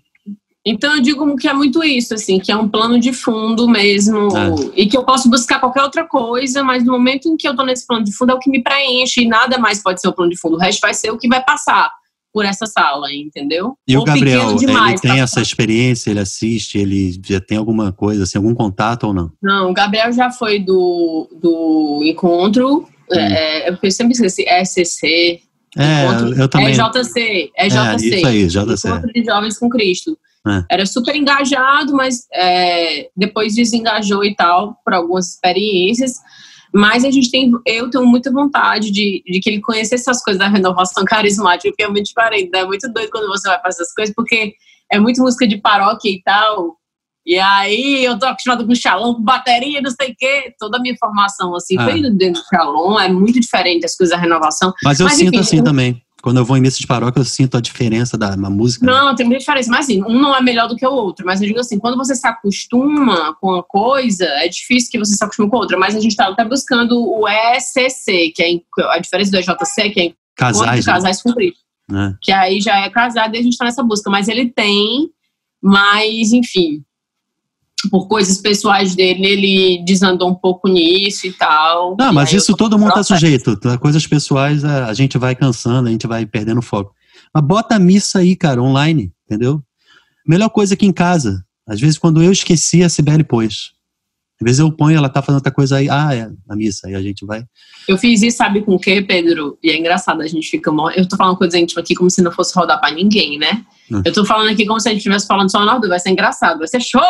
Então 0.66 0.96
eu 0.96 1.02
digo 1.02 1.36
que 1.36 1.48
é 1.48 1.54
muito 1.54 1.84
isso, 1.84 2.14
assim, 2.14 2.40
que 2.40 2.52
é 2.52 2.56
um 2.56 2.70
plano 2.70 3.00
de 3.00 3.12
fundo 3.12 3.68
mesmo, 3.68 4.30
é. 4.38 4.82
e 4.82 4.88
que 4.88 4.98
eu 4.98 5.04
posso 5.04 5.30
buscar 5.30 5.60
qualquer 5.60 5.84
outra 5.84 6.06
coisa, 6.06 6.64
mas 6.64 6.86
no 6.86 6.94
momento 6.94 7.28
em 7.28 7.36
que 7.36 7.48
eu 7.48 7.56
tô 7.56 7.66
nesse 7.66 7.86
plano 7.86 8.06
de 8.06 8.16
fundo 8.16 8.32
é 8.32 8.36
o 8.36 8.40
que 8.40 8.50
me 8.50 8.64
preenche, 8.64 9.22
e 9.22 9.28
nada 9.28 9.58
mais 9.58 9.84
pode 9.84 10.00
ser 10.00 10.08
o 10.08 10.14
plano 10.14 10.32
de 10.32 10.40
fundo, 10.40 10.56
o 10.56 10.60
resto 10.60 10.80
vai 10.80 10.94
ser 10.94 11.12
o 11.12 11.18
que 11.18 11.28
vai 11.28 11.44
passar 11.44 11.92
por 12.32 12.46
essa 12.46 12.66
sala, 12.66 13.14
entendeu? 13.14 13.78
E 13.88 13.96
ou 13.96 14.02
o 14.04 14.06
Gabriel, 14.06 14.56
demais, 14.56 15.04
ele 15.04 15.14
tem 15.14 15.22
essa 15.22 15.42
experiência, 15.42 16.10
ele 16.10 16.20
assiste, 16.20 16.78
ele 16.78 17.20
já 17.24 17.40
tem 17.40 17.58
alguma 17.58 17.92
coisa, 17.92 18.24
assim, 18.24 18.38
algum 18.38 18.56
contato 18.56 19.04
ou 19.08 19.14
não? 19.14 19.32
Não, 19.42 19.70
o 19.70 19.74
Gabriel 19.74 20.12
já 20.14 20.32
foi 20.32 20.60
do, 20.60 21.30
do 21.40 22.02
encontro, 22.04 22.88
hum. 23.12 23.16
é, 23.16 23.70
eu 23.70 23.92
sempre 23.92 24.14
esqueci, 24.14 24.46
SCC, 24.66 25.42
é, 25.78 26.06
encontro, 26.06 26.42
eu 26.42 26.48
também. 26.48 26.68
É 26.68 26.72
JC, 26.72 27.52
é 27.56 27.68
JC. 27.68 27.78
É, 27.78 27.96
isso 27.96 28.28
aí, 28.28 28.48
JC. 28.48 28.88
Encontro 28.88 29.14
de 29.14 29.24
Jovens 29.24 29.58
com 29.58 29.70
Cristo. 29.70 30.18
É. 30.46 30.76
Era 30.76 30.86
super 30.86 31.16
engajado, 31.16 31.94
mas 31.94 32.28
é, 32.34 33.10
depois 33.16 33.56
desengajou 33.56 34.24
e 34.24 34.36
tal, 34.36 34.78
por 34.84 34.94
algumas 34.94 35.30
experiências. 35.30 36.14
Mas 36.74 37.06
a 37.06 37.12
gente 37.12 37.30
tem, 37.30 37.52
eu 37.66 37.90
tenho 37.90 38.06
muita 38.06 38.32
vontade 38.32 38.92
de, 38.92 39.24
de 39.26 39.40
que 39.40 39.50
ele 39.50 39.62
conhecesse 39.62 40.10
essas 40.10 40.24
coisas 40.24 40.40
da 40.40 40.48
renovação 40.48 41.06
carismática, 41.06 41.70
porque 41.70 41.84
é 41.84 41.88
muito 41.88 42.08
diferente, 42.08 42.50
né? 42.52 42.60
É 42.60 42.66
muito 42.66 42.92
doido 42.92 43.10
quando 43.12 43.28
você 43.28 43.48
vai 43.48 43.62
fazer 43.62 43.84
essas 43.84 43.94
coisas, 43.94 44.14
porque 44.16 44.54
é 44.92 45.00
muito 45.00 45.22
música 45.22 45.48
de 45.48 45.58
paróquia 45.58 46.10
e 46.10 46.22
tal. 46.24 46.78
E 47.26 47.40
aí 47.40 48.04
eu 48.04 48.20
tô 48.20 48.26
acostumado 48.26 48.66
com 48.66 48.76
Shalom, 48.76 49.16
com 49.16 49.22
bateria, 49.22 49.82
não 49.82 49.92
sei 49.92 50.12
o 50.12 50.16
quê. 50.18 50.54
Toda 50.60 50.78
a 50.78 50.82
minha 50.82 50.96
formação, 51.00 51.56
assim, 51.56 51.80
é. 51.80 51.84
foi 51.84 52.02
dentro 52.12 52.42
do 52.42 52.48
Shalom, 52.48 53.00
é 53.00 53.08
muito 53.08 53.40
diferente 53.40 53.82
das 53.82 53.96
coisas 53.96 54.16
da 54.16 54.22
renovação. 54.22 54.74
Mas 54.84 55.00
eu 55.00 55.06
Mas, 55.06 55.16
sinto 55.16 55.30
enfim, 55.30 55.40
assim 55.40 55.58
eu... 55.58 55.64
também. 55.64 56.02
Quando 56.24 56.38
eu 56.38 56.46
vou 56.46 56.56
em 56.56 56.62
missa 56.62 56.80
de 56.80 56.88
paróquia, 56.88 57.20
eu 57.20 57.26
sinto 57.26 57.58
a 57.58 57.60
diferença 57.60 58.18
da 58.18 58.38
música. 58.38 58.86
Não, 58.86 59.10
né? 59.10 59.16
tem 59.16 59.26
muita 59.26 59.42
diferença. 59.42 59.70
Mas 59.70 59.82
assim, 59.82 60.02
um 60.04 60.22
não 60.22 60.34
é 60.34 60.42
melhor 60.42 60.70
do 60.70 60.76
que 60.78 60.88
o 60.88 60.92
outro. 60.92 61.26
Mas 61.26 61.42
eu 61.42 61.48
digo 61.48 61.60
assim, 61.60 61.78
quando 61.78 61.98
você 61.98 62.16
se 62.16 62.26
acostuma 62.26 63.36
com 63.42 63.50
uma 63.50 63.62
coisa, 63.62 64.24
é 64.24 64.48
difícil 64.48 64.90
que 64.90 64.98
você 64.98 65.16
se 65.16 65.22
acostume 65.22 65.50
com 65.50 65.58
outra. 65.58 65.78
Mas 65.78 65.98
a 65.98 66.00
gente 66.00 66.12
está 66.12 66.30
até 66.30 66.46
buscando 66.46 66.98
o 66.98 67.28
ECC, 67.28 68.32
que 68.34 68.42
é 68.42 68.86
a 68.92 69.00
diferença 69.00 69.32
do 69.32 69.38
EJC, 69.38 69.90
que 69.90 70.00
é 70.00 70.14
casais, 70.34 70.80
de 70.80 70.86
casais 70.86 71.18
né? 71.18 71.24
com 71.24 71.34
Cristo. 71.34 71.60
É. 71.92 72.14
Que 72.22 72.32
aí 72.32 72.62
já 72.62 72.78
é 72.78 72.90
casado 72.90 73.36
e 73.36 73.40
a 73.40 73.42
gente 73.42 73.52
está 73.52 73.66
nessa 73.66 73.84
busca. 73.84 74.10
Mas 74.10 74.30
ele 74.30 74.50
tem, 74.50 75.10
mas 75.62 76.32
enfim, 76.32 76.86
por 77.90 78.08
coisas 78.08 78.38
pessoais 78.38 78.96
dele, 78.96 79.26
ele 79.26 79.84
desandou 79.86 80.30
um 80.30 80.36
pouco 80.36 80.68
nisso 80.70 81.28
e 81.28 81.34
tal. 81.34 81.96
Não, 81.98 82.14
mas 82.14 82.32
isso 82.32 82.56
todo 82.56 82.78
mundo 82.78 82.94
tá 82.94 83.04
sujeito. 83.04 83.58
Tá? 83.58 83.78
Coisas 83.78 84.06
pessoais 84.06 84.64
a 84.64 84.94
gente 84.94 85.18
vai 85.18 85.36
cansando, 85.36 85.88
a 85.88 85.92
gente 85.92 86.08
vai 86.08 86.26
perdendo 86.26 86.62
foco. 86.62 86.94
Mas 87.34 87.44
bota 87.44 87.76
a 87.76 87.80
missa 87.80 88.20
aí, 88.20 88.36
cara, 88.36 88.62
online, 88.62 89.12
entendeu? 89.26 89.62
Melhor 90.28 90.50
coisa 90.50 90.76
que 90.76 90.86
em 90.86 90.94
casa. 90.94 91.44
Às 91.68 91.80
vezes, 91.80 91.98
quando 91.98 92.22
eu 92.22 92.32
esqueci, 92.32 92.84
a 92.84 92.90
Sibeli 92.90 93.24
pôs. 93.24 93.72
Às 94.42 94.46
vezes 94.46 94.60
eu 94.60 94.72
ponho, 94.72 94.98
ela 94.98 95.10
tá 95.10 95.22
fazendo 95.22 95.38
outra 95.38 95.52
coisa 95.52 95.78
aí, 95.78 95.90
ah, 95.90 96.14
é 96.14 96.30
a 96.50 96.56
missa, 96.56 96.88
aí 96.88 96.96
a 96.96 97.02
gente 97.02 97.26
vai. 97.26 97.46
Eu 97.88 97.98
fiz 97.98 98.22
isso, 98.22 98.38
sabe 98.38 98.62
com 98.62 98.76
o 98.76 98.80
quê, 98.80 99.02
Pedro? 99.02 99.58
E 99.64 99.70
é 99.70 99.78
engraçado, 99.78 100.22
a 100.22 100.28
gente 100.28 100.50
fica. 100.50 100.72
Eu 100.96 101.08
tô 101.08 101.16
falando 101.16 101.38
coisa 101.38 101.58
íntima 101.58 101.82
aqui 101.82 101.96
como 101.96 102.10
se 102.10 102.22
não 102.22 102.32
fosse 102.32 102.54
rodar 102.54 102.80
pra 102.80 102.92
ninguém, 102.92 103.38
né? 103.38 103.64
Hum. 103.92 104.02
Eu 104.04 104.12
tô 104.12 104.26
falando 104.26 104.50
aqui 104.50 104.66
como 104.66 104.80
se 104.80 104.90
a 104.90 104.92
gente 104.92 105.00
estivesse 105.00 105.28
falando 105.28 105.50
só 105.50 105.64
nós 105.64 105.88
vai 105.88 106.00
ser 106.00 106.10
engraçado, 106.10 106.60
vai 106.60 106.68
ser 106.68 106.82
show! 106.82 107.02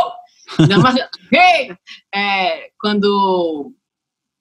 Não, 0.70 0.82
mas, 0.82 0.96
hey! 1.32 1.76
é, 2.14 2.70
quando, 2.80 3.72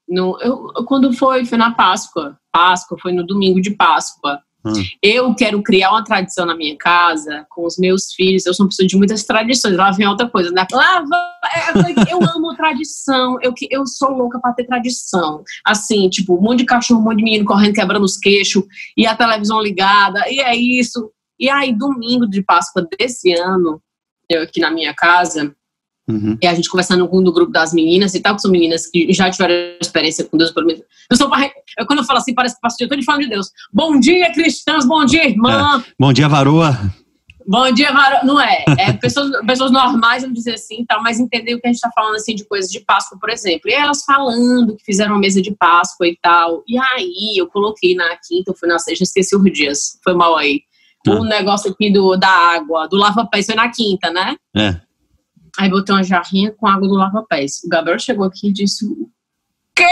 no, 0.08 0.38
eu, 0.40 0.72
quando 0.86 1.12
foi, 1.12 1.44
foi 1.44 1.58
na 1.58 1.72
Páscoa, 1.72 2.38
Páscoa, 2.50 2.98
foi 3.00 3.12
no 3.12 3.26
domingo 3.26 3.60
de 3.60 3.70
Páscoa. 3.70 4.40
Hum. 4.64 4.72
Eu 5.02 5.34
quero 5.34 5.60
criar 5.60 5.90
uma 5.90 6.04
tradição 6.04 6.46
na 6.46 6.54
minha 6.54 6.76
casa 6.78 7.44
com 7.50 7.66
os 7.66 7.76
meus 7.78 8.12
filhos. 8.12 8.46
Eu 8.46 8.54
sou 8.54 8.64
uma 8.64 8.70
pessoa 8.70 8.86
de 8.86 8.96
muitas 8.96 9.24
tradições. 9.24 9.76
Lá 9.76 9.90
vem 9.90 10.06
outra 10.06 10.28
coisa, 10.28 10.50
né? 10.52 10.64
Lá 10.70 11.02
é, 11.56 12.12
eu 12.12 12.18
amo 12.22 12.54
tradição. 12.54 13.38
Eu, 13.42 13.52
eu 13.70 13.84
sou 13.86 14.10
louca 14.10 14.38
para 14.40 14.52
ter 14.52 14.64
tradição. 14.64 15.42
Assim, 15.64 16.08
tipo, 16.08 16.36
um 16.36 16.40
monte 16.40 16.60
de 16.60 16.64
cachorro, 16.66 17.00
um 17.00 17.04
monte 17.04 17.18
de 17.18 17.24
menino 17.24 17.44
correndo, 17.44 17.74
quebrando 17.74 18.04
os 18.04 18.16
queixos, 18.16 18.62
e 18.96 19.06
a 19.06 19.16
televisão 19.16 19.60
ligada, 19.60 20.28
e 20.28 20.40
é 20.40 20.54
isso. 20.54 21.10
E 21.38 21.50
aí, 21.50 21.76
domingo 21.76 22.28
de 22.28 22.40
Páscoa 22.42 22.86
desse 22.96 23.32
ano, 23.32 23.82
eu 24.28 24.42
aqui 24.42 24.60
na 24.60 24.70
minha 24.70 24.94
casa, 24.94 25.54
Uhum. 26.08 26.36
E 26.42 26.46
a 26.46 26.54
gente 26.54 26.68
conversando 26.68 27.06
com 27.08 27.20
no 27.20 27.32
grupo 27.32 27.52
das 27.52 27.72
meninas 27.72 28.14
e 28.14 28.20
tal, 28.20 28.34
que 28.34 28.42
são 28.42 28.50
meninas 28.50 28.86
que 28.86 29.12
já 29.12 29.30
tiveram 29.30 29.54
experiência 29.80 30.24
com 30.24 30.36
Deus, 30.36 30.50
pelo 30.50 30.66
menos. 30.66 30.82
Eu 31.10 31.16
sou, 31.16 31.30
eu, 31.78 31.86
quando 31.86 32.00
eu 32.00 32.04
falo 32.04 32.18
assim, 32.18 32.34
parece 32.34 32.56
que 32.56 32.60
pastor, 32.60 32.86
eu 32.86 32.88
estou 32.88 33.04
falando 33.04 33.22
de 33.22 33.28
Deus. 33.28 33.50
Bom 33.72 33.98
dia, 33.98 34.32
cristãos, 34.32 34.84
bom 34.84 35.04
dia, 35.04 35.28
irmã. 35.28 35.80
É. 35.80 35.92
Bom 35.98 36.12
dia, 36.12 36.28
varoa. 36.28 36.78
Bom 37.46 37.72
dia, 37.72 37.92
varoa. 37.92 38.24
Não 38.24 38.40
é. 38.40 38.64
É 38.78 38.92
pessoas, 38.92 39.30
pessoas 39.46 39.70
normais, 39.70 40.22
vamos 40.22 40.36
dizer 40.36 40.54
assim, 40.54 40.84
tal, 40.86 41.02
mas 41.02 41.20
entender 41.20 41.54
o 41.54 41.60
que 41.60 41.66
a 41.66 41.70
gente 41.70 41.76
está 41.76 41.90
falando, 41.94 42.16
assim, 42.16 42.34
de 42.34 42.44
coisas 42.44 42.70
de 42.70 42.80
Páscoa, 42.80 43.18
por 43.18 43.30
exemplo. 43.30 43.70
E 43.70 43.72
elas 43.72 44.04
falando 44.04 44.76
que 44.76 44.84
fizeram 44.84 45.12
uma 45.14 45.20
mesa 45.20 45.40
de 45.40 45.54
Páscoa 45.54 46.06
e 46.06 46.18
tal. 46.20 46.64
E 46.66 46.76
aí, 46.78 47.36
eu 47.36 47.46
coloquei 47.46 47.94
na 47.94 48.16
quinta, 48.16 48.50
eu 48.50 48.56
fui 48.56 48.68
na 48.68 48.78
sexta, 48.78 49.04
esqueci 49.04 49.36
os 49.36 49.52
dias. 49.52 49.98
Foi 50.02 50.14
mal 50.14 50.36
aí. 50.36 50.62
Ah. 51.06 51.12
O 51.12 51.24
negócio 51.24 51.70
aqui 51.70 51.92
do, 51.92 52.16
da 52.16 52.28
água, 52.28 52.88
do 52.88 52.96
lava-pés, 52.96 53.46
foi 53.46 53.54
na 53.54 53.68
quinta, 53.70 54.10
né? 54.10 54.36
É. 54.56 54.80
Aí 55.58 55.68
botei 55.68 55.94
uma 55.94 56.02
jarrinha 56.02 56.52
com 56.52 56.66
água 56.66 56.88
do 56.88 56.94
lava-pés. 56.94 57.60
O 57.64 57.68
Gabriel 57.68 57.98
chegou 57.98 58.24
aqui 58.24 58.48
e 58.48 58.52
disse: 58.52 58.86
Quê? 59.74 59.84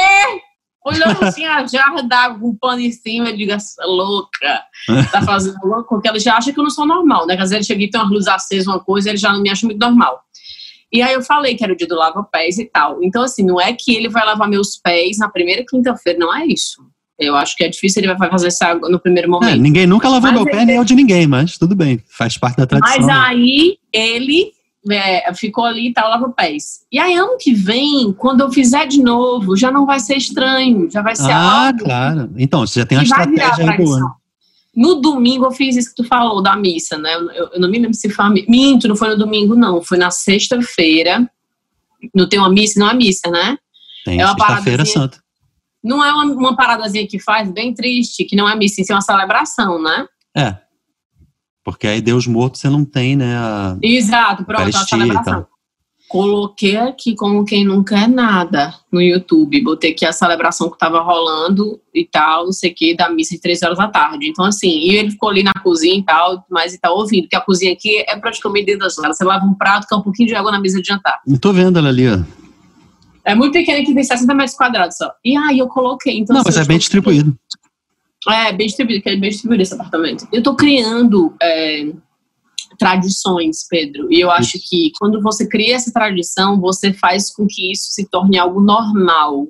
Olhando 0.84 1.22
assim 1.22 1.44
a 1.44 1.66
jarra 1.66 2.02
d'água 2.02 2.38
com 2.38 2.48
um 2.48 2.56
pano 2.56 2.80
em 2.80 2.90
cima, 2.90 3.28
ele 3.28 3.36
diga, 3.36 3.58
louca, 3.84 4.62
tá 5.12 5.20
fazendo 5.26 5.58
louco, 5.62 5.90
porque 5.90 6.08
ele 6.08 6.18
já 6.18 6.36
acha 6.36 6.52
que 6.52 6.58
eu 6.58 6.64
não 6.64 6.70
sou 6.70 6.86
normal, 6.86 7.26
né? 7.26 7.36
Quer 7.36 7.42
dizer, 7.42 7.56
ele 7.56 7.64
chega 7.64 7.82
e 7.82 7.90
tem 7.90 8.00
uma 8.00 8.10
luz 8.10 8.26
acesa, 8.26 8.70
uma 8.70 8.80
coisa, 8.80 9.10
ele 9.10 9.18
já 9.18 9.30
não 9.30 9.42
me 9.42 9.50
acha 9.50 9.66
muito 9.66 9.78
normal. 9.78 10.22
E 10.90 11.02
aí 11.02 11.12
eu 11.12 11.22
falei 11.22 11.54
que 11.54 11.62
era 11.62 11.72
o 11.72 11.76
dia 11.76 11.86
do 11.86 11.94
lava-pés 11.94 12.58
e 12.58 12.64
tal. 12.64 13.02
Então, 13.02 13.22
assim, 13.22 13.44
não 13.44 13.60
é 13.60 13.74
que 13.74 13.94
ele 13.94 14.08
vai 14.08 14.24
lavar 14.24 14.48
meus 14.48 14.76
pés 14.76 15.18
na 15.18 15.28
primeira 15.28 15.64
quinta-feira, 15.68 16.18
não 16.18 16.34
é 16.34 16.46
isso. 16.46 16.82
Eu 17.18 17.36
acho 17.36 17.54
que 17.54 17.62
é 17.62 17.68
difícil 17.68 18.02
ele 18.02 18.14
vai 18.14 18.30
fazer 18.30 18.48
isso 18.48 18.64
no 18.88 18.98
primeiro 18.98 19.28
é, 19.28 19.30
momento. 19.30 19.52
É, 19.52 19.56
ninguém 19.56 19.86
nunca 19.86 20.08
lavou 20.08 20.32
mas 20.32 20.40
meu 20.40 20.50
pé, 20.50 20.64
nem 20.64 20.76
eu 20.76 20.84
de 20.84 20.94
ninguém, 20.94 21.26
mas 21.26 21.58
tudo 21.58 21.76
bem, 21.76 22.02
faz 22.08 22.38
parte 22.38 22.56
da 22.56 22.66
tradição. 22.66 22.96
Mas 22.98 23.08
aí 23.08 23.78
ele 23.92 24.52
é, 24.88 25.32
ficou 25.34 25.64
ali 25.64 25.88
e 25.88 25.92
tal, 25.92 26.08
lava 26.08 26.30
pés. 26.30 26.80
E 26.90 26.98
aí, 26.98 27.14
ano 27.14 27.36
que 27.38 27.52
vem, 27.52 28.12
quando 28.12 28.40
eu 28.40 28.50
fizer 28.50 28.86
de 28.86 29.02
novo, 29.02 29.56
já 29.56 29.70
não 29.70 29.84
vai 29.84 30.00
ser 30.00 30.16
estranho, 30.16 30.90
já 30.90 31.02
vai 31.02 31.14
ser 31.14 31.30
ah, 31.30 31.66
algo. 31.66 31.80
Ah, 31.80 31.84
claro. 31.84 32.30
Então, 32.36 32.66
você 32.66 32.80
já 32.80 32.86
tem 32.86 32.98
a 32.98 33.02
estratégia 33.02 33.76
boa. 33.76 34.16
No 34.74 35.00
domingo 35.00 35.44
eu 35.46 35.50
fiz 35.50 35.76
isso 35.76 35.90
que 35.90 36.02
tu 36.02 36.04
falou 36.04 36.40
da 36.42 36.56
missa, 36.56 36.96
né? 36.96 37.12
Eu, 37.14 37.50
eu 37.52 37.60
não 37.60 37.68
me 37.68 37.78
lembro 37.78 37.94
se 37.94 38.08
foi 38.08 38.24
Minto, 38.48 38.88
não 38.88 38.96
foi 38.96 39.08
no 39.10 39.18
domingo, 39.18 39.54
não. 39.54 39.82
Foi 39.82 39.98
na 39.98 40.10
sexta-feira. 40.10 41.28
Não 42.14 42.28
tem 42.28 42.38
uma 42.38 42.48
missa, 42.48 42.78
não 42.78 42.88
é 42.88 42.94
missa, 42.94 43.28
né? 43.30 43.58
Tem, 44.04 44.20
é 44.20 44.24
uma 44.24 44.38
sexta-feira 44.38 44.84
santa. 44.84 45.18
Não 45.82 46.04
é 46.04 46.12
uma, 46.12 46.24
uma 46.24 46.56
paradazinha 46.56 47.06
que 47.06 47.18
faz, 47.18 47.50
bem 47.50 47.74
triste, 47.74 48.24
que 48.24 48.36
não 48.36 48.48
é 48.48 48.54
missa, 48.54 48.80
isso 48.80 48.92
é 48.92 48.94
uma 48.94 49.02
celebração, 49.02 49.82
né? 49.82 50.06
É. 50.36 50.56
Porque 51.64 51.86
aí 51.86 52.00
Deus 52.00 52.26
morto 52.26 52.58
você 52.58 52.68
não 52.68 52.84
tem, 52.84 53.16
né? 53.16 53.36
A 53.36 53.76
Exato, 53.82 54.44
pronto, 54.44 54.76
a 54.76 54.84
celebração. 54.84 55.46
coloquei 56.08 56.76
aqui 56.76 57.14
como 57.14 57.44
quem 57.44 57.64
não 57.64 57.84
quer 57.84 58.08
nada 58.08 58.74
no 58.90 59.00
YouTube. 59.00 59.62
Botei 59.62 59.92
aqui 59.92 60.06
a 60.06 60.12
celebração 60.12 60.70
que 60.70 60.78
tava 60.78 61.00
rolando 61.00 61.80
e 61.94 62.04
tal, 62.04 62.46
não 62.46 62.52
sei 62.52 62.70
o 62.70 62.74
que, 62.74 62.96
da 62.96 63.10
missa 63.10 63.34
de 63.34 63.40
três 63.40 63.62
horas 63.62 63.78
da 63.78 63.88
tarde. 63.88 64.28
Então, 64.28 64.44
assim, 64.44 64.70
e 64.70 64.96
ele 64.96 65.10
ficou 65.10 65.28
ali 65.28 65.42
na 65.42 65.52
cozinha 65.62 65.98
e 65.98 66.02
tal, 66.02 66.44
mas 66.50 66.72
e 66.72 66.80
tá 66.80 66.90
ouvindo, 66.90 67.22
porque 67.22 67.36
a 67.36 67.40
cozinha 67.40 67.72
aqui 67.72 68.04
é 68.08 68.16
praticamente 68.16 68.66
dentro 68.66 68.80
da 68.80 68.90
sala. 68.90 69.12
Você 69.12 69.24
lava 69.24 69.44
um 69.44 69.54
prato, 69.54 69.86
com 69.86 69.96
um 69.96 70.02
pouquinho 70.02 70.28
de 70.28 70.34
água 70.34 70.50
na 70.50 70.60
mesa 70.60 70.80
de 70.80 70.88
jantar. 70.88 71.20
Não 71.26 71.38
tô 71.38 71.52
vendo 71.52 71.78
ela 71.78 71.90
ali, 71.90 72.08
ó. 72.08 72.18
É 73.24 73.34
muito 73.34 73.52
pequena 73.52 73.84
que 73.84 73.94
tem 73.94 74.02
60 74.02 74.34
metros 74.34 74.56
quadrados 74.56 74.96
só. 74.96 75.10
E 75.24 75.36
aí 75.36 75.58
eu 75.58 75.68
coloquei. 75.68 76.18
Então, 76.18 76.34
não, 76.34 76.40
assim, 76.40 76.48
mas 76.48 76.56
é 76.56 76.64
bem 76.64 76.78
distribuído. 76.78 77.36
É, 78.28 78.52
bem 78.52 78.66
distribuído, 78.66 79.02
que 79.02 79.08
é 79.08 79.16
bem 79.16 79.30
distribuído 79.30 79.62
esse 79.62 79.74
apartamento. 79.74 80.28
Eu 80.32 80.42
tô 80.42 80.54
criando. 80.54 81.34
É, 81.42 81.90
tradições, 82.78 83.66
Pedro. 83.68 84.10
E 84.10 84.20
eu 84.20 84.30
acho 84.30 84.58
que 84.58 84.90
quando 84.98 85.20
você 85.20 85.46
cria 85.46 85.76
essa 85.76 85.92
tradição, 85.92 86.58
você 86.58 86.94
faz 86.94 87.30
com 87.30 87.46
que 87.46 87.70
isso 87.70 87.92
se 87.92 88.08
torne 88.08 88.38
algo 88.38 88.58
normal. 88.58 89.48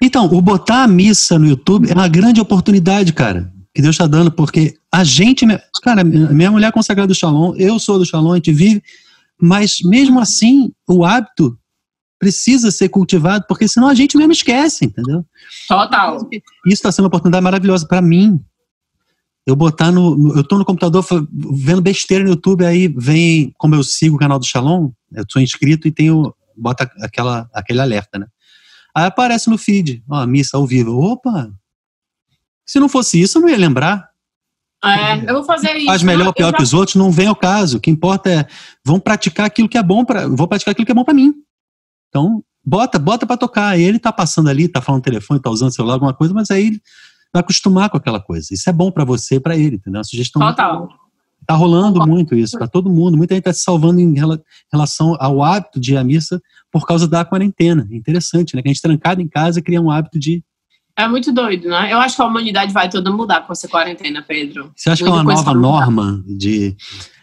Então, 0.00 0.24
o 0.26 0.40
botar 0.40 0.84
a 0.84 0.88
missa 0.88 1.38
no 1.38 1.46
YouTube 1.46 1.90
é 1.90 1.94
uma 1.94 2.08
grande 2.08 2.40
oportunidade, 2.40 3.12
cara, 3.12 3.52
que 3.74 3.82
Deus 3.82 3.94
está 3.94 4.06
dando, 4.06 4.30
porque 4.30 4.74
a 4.92 5.04
gente, 5.04 5.46
cara, 5.82 6.02
minha 6.02 6.50
mulher 6.50 6.68
é 6.68 6.72
consagrada 6.72 7.08
do 7.08 7.14
Shalom, 7.14 7.54
eu 7.56 7.78
sou 7.78 7.98
do 7.98 8.04
Shalom, 8.06 8.32
a 8.32 8.36
gente 8.36 8.52
vive, 8.52 8.82
mas 9.40 9.76
mesmo 9.84 10.18
assim, 10.18 10.72
o 10.88 11.04
hábito 11.04 11.58
precisa 12.18 12.70
ser 12.70 12.88
cultivado, 12.88 13.44
porque 13.48 13.68
senão 13.68 13.88
a 13.88 13.94
gente 13.94 14.16
mesmo 14.16 14.32
esquece, 14.32 14.86
entendeu? 14.86 15.24
Total. 15.68 16.16
Isso 16.32 16.42
está 16.66 16.90
sendo 16.90 17.04
uma 17.04 17.08
oportunidade 17.08 17.44
maravilhosa 17.44 17.86
para 17.86 18.00
mim, 18.00 18.40
eu 19.46 19.54
botar 19.54 19.92
no. 19.92 20.36
Eu 20.36 20.42
tô 20.42 20.58
no 20.58 20.64
computador 20.64 21.04
vendo 21.30 21.80
besteira 21.80 22.24
no 22.24 22.30
YouTube, 22.30 22.66
aí 22.66 22.88
vem, 22.88 23.54
como 23.56 23.76
eu 23.76 23.84
sigo 23.84 24.16
o 24.16 24.18
canal 24.18 24.40
do 24.40 24.44
Shalom, 24.44 24.90
eu 25.12 25.24
sou 25.30 25.40
inscrito 25.40 25.86
e 25.86 25.92
tenho. 25.92 26.34
Bota 26.56 26.90
aquela, 27.00 27.48
aquele 27.52 27.80
alerta, 27.80 28.18
né? 28.18 28.26
Aí 28.94 29.04
aparece 29.04 29.48
no 29.50 29.58
feed, 29.58 30.02
ó, 30.08 30.26
missa 30.26 30.56
ao 30.56 30.66
vivo. 30.66 30.98
Opa! 30.98 31.52
Se 32.64 32.80
não 32.80 32.88
fosse 32.88 33.20
isso, 33.20 33.38
eu 33.38 33.42
não 33.42 33.48
ia 33.48 33.58
lembrar. 33.58 34.08
É, 34.82 35.30
eu 35.30 35.34
vou 35.34 35.44
fazer 35.44 35.76
isso. 35.76 35.86
Faz 35.86 36.02
melhor 36.02 36.28
ou 36.28 36.32
pior 36.32 36.50
já... 36.50 36.56
que 36.56 36.62
os 36.62 36.74
outros, 36.74 36.96
não 36.96 37.12
vem 37.12 37.26
ao 37.26 37.36
caso. 37.36 37.76
O 37.76 37.80
que 37.80 37.90
importa 37.90 38.30
é, 38.30 38.46
vão 38.84 38.98
praticar 38.98 39.46
aquilo 39.46 39.68
que 39.68 39.78
é 39.78 39.82
bom 39.82 40.04
para, 40.04 40.26
vou 40.26 40.48
praticar 40.48 40.72
aquilo 40.72 40.86
que 40.86 40.92
é 40.92 40.94
bom 40.94 41.04
para 41.04 41.14
mim. 41.14 41.34
Então, 42.16 42.42
bota, 42.64 42.98
bota 42.98 43.26
para 43.26 43.36
tocar. 43.36 43.78
Ele 43.78 43.98
tá 43.98 44.10
passando 44.10 44.48
ali, 44.48 44.68
tá 44.68 44.80
falando 44.80 45.02
telefone, 45.02 45.38
tá 45.38 45.50
usando 45.50 45.70
celular, 45.70 45.94
alguma 45.94 46.14
coisa, 46.14 46.32
mas 46.32 46.50
aí 46.50 46.80
vai 47.30 47.40
acostumar 47.40 47.90
com 47.90 47.98
aquela 47.98 48.18
coisa. 48.18 48.48
Isso 48.52 48.70
é 48.70 48.72
bom 48.72 48.90
para 48.90 49.04
você 49.04 49.34
e 49.34 49.40
para 49.40 49.54
ele, 49.54 49.76
entendeu? 49.76 50.00
A 50.00 50.04
sugestão 50.04 50.40
Total. 50.40 50.88
Tá 51.46 51.54
rolando 51.54 52.04
muito 52.06 52.34
isso 52.34 52.56
para 52.56 52.66
todo 52.66 52.88
mundo. 52.88 53.18
Muita 53.18 53.34
gente 53.34 53.42
está 53.42 53.52
se 53.52 53.62
salvando 53.62 54.00
em 54.00 54.14
relação 54.72 55.14
ao 55.20 55.42
hábito 55.42 55.78
de 55.78 55.92
ir 55.92 55.96
à 55.98 56.02
missa 56.02 56.40
por 56.72 56.86
causa 56.86 57.06
da 57.06 57.22
quarentena. 57.22 57.86
É 57.90 57.94
interessante, 57.94 58.56
né? 58.56 58.62
Que 58.62 58.68
a 58.68 58.72
gente 58.72 58.82
trancado 58.82 59.20
em 59.20 59.28
casa 59.28 59.60
cria 59.60 59.80
um 59.80 59.90
hábito 59.90 60.18
de 60.18 60.42
é 60.98 61.06
muito 61.06 61.30
doido, 61.30 61.68
né? 61.68 61.92
Eu 61.92 61.98
acho 61.98 62.16
que 62.16 62.22
a 62.22 62.24
humanidade 62.24 62.72
vai 62.72 62.88
toda 62.88 63.10
mudar 63.10 63.46
com 63.46 63.52
essa 63.52 63.68
quarentena, 63.68 64.24
Pedro. 64.26 64.72
Você 64.74 64.88
acha 64.88 65.04
Muita 65.04 65.20
que 65.20 65.20
é 65.20 65.22
uma 65.22 65.34
nova 65.34 65.52
norma 65.52 66.24
de 66.26 66.74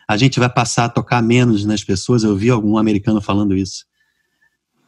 a 0.08 0.16
gente 0.16 0.40
vai 0.40 0.48
passar 0.48 0.86
a 0.86 0.90
tocar 0.90 1.24
menos 1.24 1.66
nas 1.66 1.84
pessoas? 1.84 2.24
Eu 2.24 2.36
vi 2.36 2.52
algum 2.52 2.78
americano 2.78 3.20
falando 3.20 3.56
isso. 3.56 3.84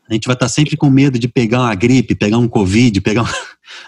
A 0.09 0.13
gente 0.13 0.27
vai 0.27 0.35
estar 0.35 0.47
sempre 0.47 0.77
com 0.77 0.89
medo 0.89 1.17
de 1.17 1.27
pegar 1.27 1.61
uma 1.61 1.73
gripe, 1.73 2.13
pegar 2.13 2.37
um 2.37 2.47
Covid, 2.47 3.01
pegar 3.01 3.23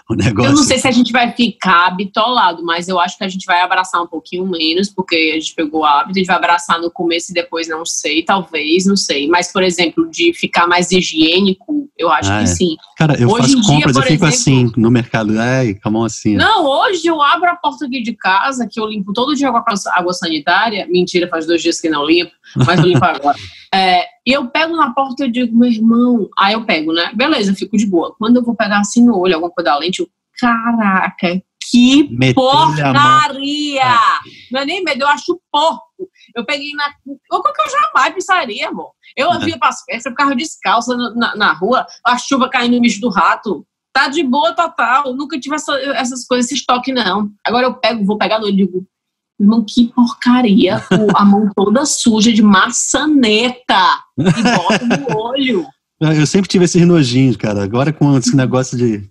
um, 0.09 0.15
negócio. 0.15 0.49
Eu 0.51 0.55
não 0.55 0.63
sei 0.63 0.79
se 0.79 0.87
a 0.87 0.91
gente 0.91 1.11
vai 1.11 1.31
ficar 1.31 1.95
bitolado, 1.95 2.63
mas 2.65 2.87
eu 2.87 2.99
acho 2.99 3.17
que 3.17 3.23
a 3.23 3.27
gente 3.27 3.45
vai 3.45 3.61
abraçar 3.61 4.01
um 4.01 4.07
pouquinho 4.07 4.45
menos, 4.47 4.89
porque 4.89 5.33
a 5.35 5.39
gente 5.39 5.53
pegou 5.53 5.81
o 5.81 5.85
hábito, 5.85 6.11
a 6.11 6.19
gente 6.19 6.27
vai 6.27 6.35
abraçar 6.35 6.81
no 6.81 6.89
começo 6.89 7.31
e 7.31 7.33
depois 7.33 7.67
não 7.67 7.85
sei, 7.85 8.23
talvez, 8.23 8.85
não 8.85 8.95
sei. 8.95 9.27
Mas, 9.27 9.51
por 9.51 9.61
exemplo, 9.61 10.09
de 10.09 10.33
ficar 10.33 10.65
mais 10.65 10.91
higiênico, 10.91 11.87
eu 11.97 12.09
acho 12.09 12.31
ah, 12.31 12.37
que 12.37 12.43
é. 12.43 12.47
sim. 12.47 12.75
Cara, 12.97 13.19
eu 13.19 13.29
hoje 13.29 13.53
faço 13.53 13.67
compras, 13.67 13.93
dia, 13.93 14.01
eu 14.01 14.07
fico 14.07 14.25
exemplo, 14.25 14.27
assim 14.27 14.71
no 14.75 14.89
mercado. 14.89 15.37
Ai, 15.39 15.75
calma 15.75 16.05
assim. 16.05 16.35
Não, 16.35 16.65
hoje 16.65 17.05
eu 17.05 17.21
abro 17.21 17.49
a 17.49 17.55
porta 17.55 17.85
aqui 17.85 18.01
de 18.01 18.13
casa, 18.13 18.67
que 18.69 18.79
eu 18.79 18.87
limpo 18.87 19.13
todo 19.13 19.35
dia 19.35 19.51
com 19.51 19.57
água 19.57 20.13
sanitária. 20.13 20.87
Mentira, 20.89 21.27
faz 21.27 21.45
dois 21.45 21.61
dias 21.61 21.79
que 21.79 21.89
não 21.89 22.05
limpo, 22.05 22.31
mas 22.55 22.79
vou 22.79 22.89
limpar 22.89 23.15
agora. 23.17 23.37
É, 23.73 24.05
e 24.27 24.33
eu 24.33 24.45
pego 24.49 24.75
na 24.75 24.93
porta 24.93 25.25
e 25.25 25.31
digo, 25.31 25.57
meu 25.57 25.69
irmão, 25.69 26.29
aí 26.37 26.51
eu 26.51 26.65
pego, 26.65 26.91
né? 26.91 27.13
Beleza, 27.15 27.51
eu 27.51 27.55
fico 27.55 27.77
de 27.77 27.87
boa. 27.87 28.13
Quando 28.19 28.35
eu 28.35 28.43
vou 28.43 28.53
pegar 28.53 28.81
assim 28.81 29.01
no 29.01 29.17
olho, 29.17 29.35
alguma 29.35 29.49
coisa 29.49 29.71
da 29.71 29.77
lente, 29.77 30.01
eu, 30.01 30.09
caraca, 30.37 31.41
que 31.71 32.09
Metei 32.11 32.33
porcaria! 32.33 33.83
Não 34.51 34.59
é 34.59 34.65
nem 34.65 34.83
medo, 34.83 35.03
eu 35.03 35.07
acho 35.07 35.39
porco. 35.49 36.09
Eu 36.35 36.45
peguei 36.45 36.73
na. 36.73 36.93
O 37.31 37.41
que 37.41 37.61
eu 37.61 37.71
jamais 37.71 38.15
pensaria, 38.15 38.67
amor? 38.67 38.91
Eu 39.15 39.31
é. 39.31 39.39
via 39.39 39.57
para 39.57 39.69
as 39.69 39.81
festas, 39.83 40.07
eu 40.07 40.11
ficava 40.11 40.35
descalça 40.35 40.97
na, 40.97 41.33
na, 41.33 41.53
rua, 41.53 41.87
a 42.05 42.17
chuva 42.17 42.49
caindo 42.49 42.75
no 42.75 42.81
bicho 42.81 42.99
do 42.99 43.09
rato. 43.09 43.65
Tá 43.93 44.09
de 44.09 44.23
boa 44.23 44.53
total. 44.53 45.15
Nunca 45.15 45.39
tive 45.39 45.55
essa, 45.55 45.73
essas 45.95 46.27
coisas, 46.27 46.47
esse 46.47 46.55
estoque, 46.55 46.91
não. 46.91 47.31
Agora 47.45 47.65
eu 47.65 47.75
pego, 47.75 48.03
vou 48.03 48.17
pegar 48.17 48.39
no 48.39 48.45
olho 48.45 48.53
e 48.53 48.57
digo, 48.57 48.85
Irmão, 49.39 49.63
que 49.63 49.87
porcaria. 49.93 50.81
a 51.15 51.25
mão 51.25 51.49
toda 51.55 51.85
suja 51.85 52.31
de 52.33 52.41
maçaneta 52.41 54.03
e 54.17 54.43
bota 54.43 54.85
no 54.85 55.17
olho. 55.17 55.65
Eu 55.99 56.25
sempre 56.27 56.49
tive 56.49 56.65
esses 56.65 56.85
nojinhos, 56.85 57.37
cara. 57.37 57.63
Agora 57.63 57.91
com 57.91 58.17
esse 58.17 58.35
negócio 58.35 58.77
de, 58.77 59.09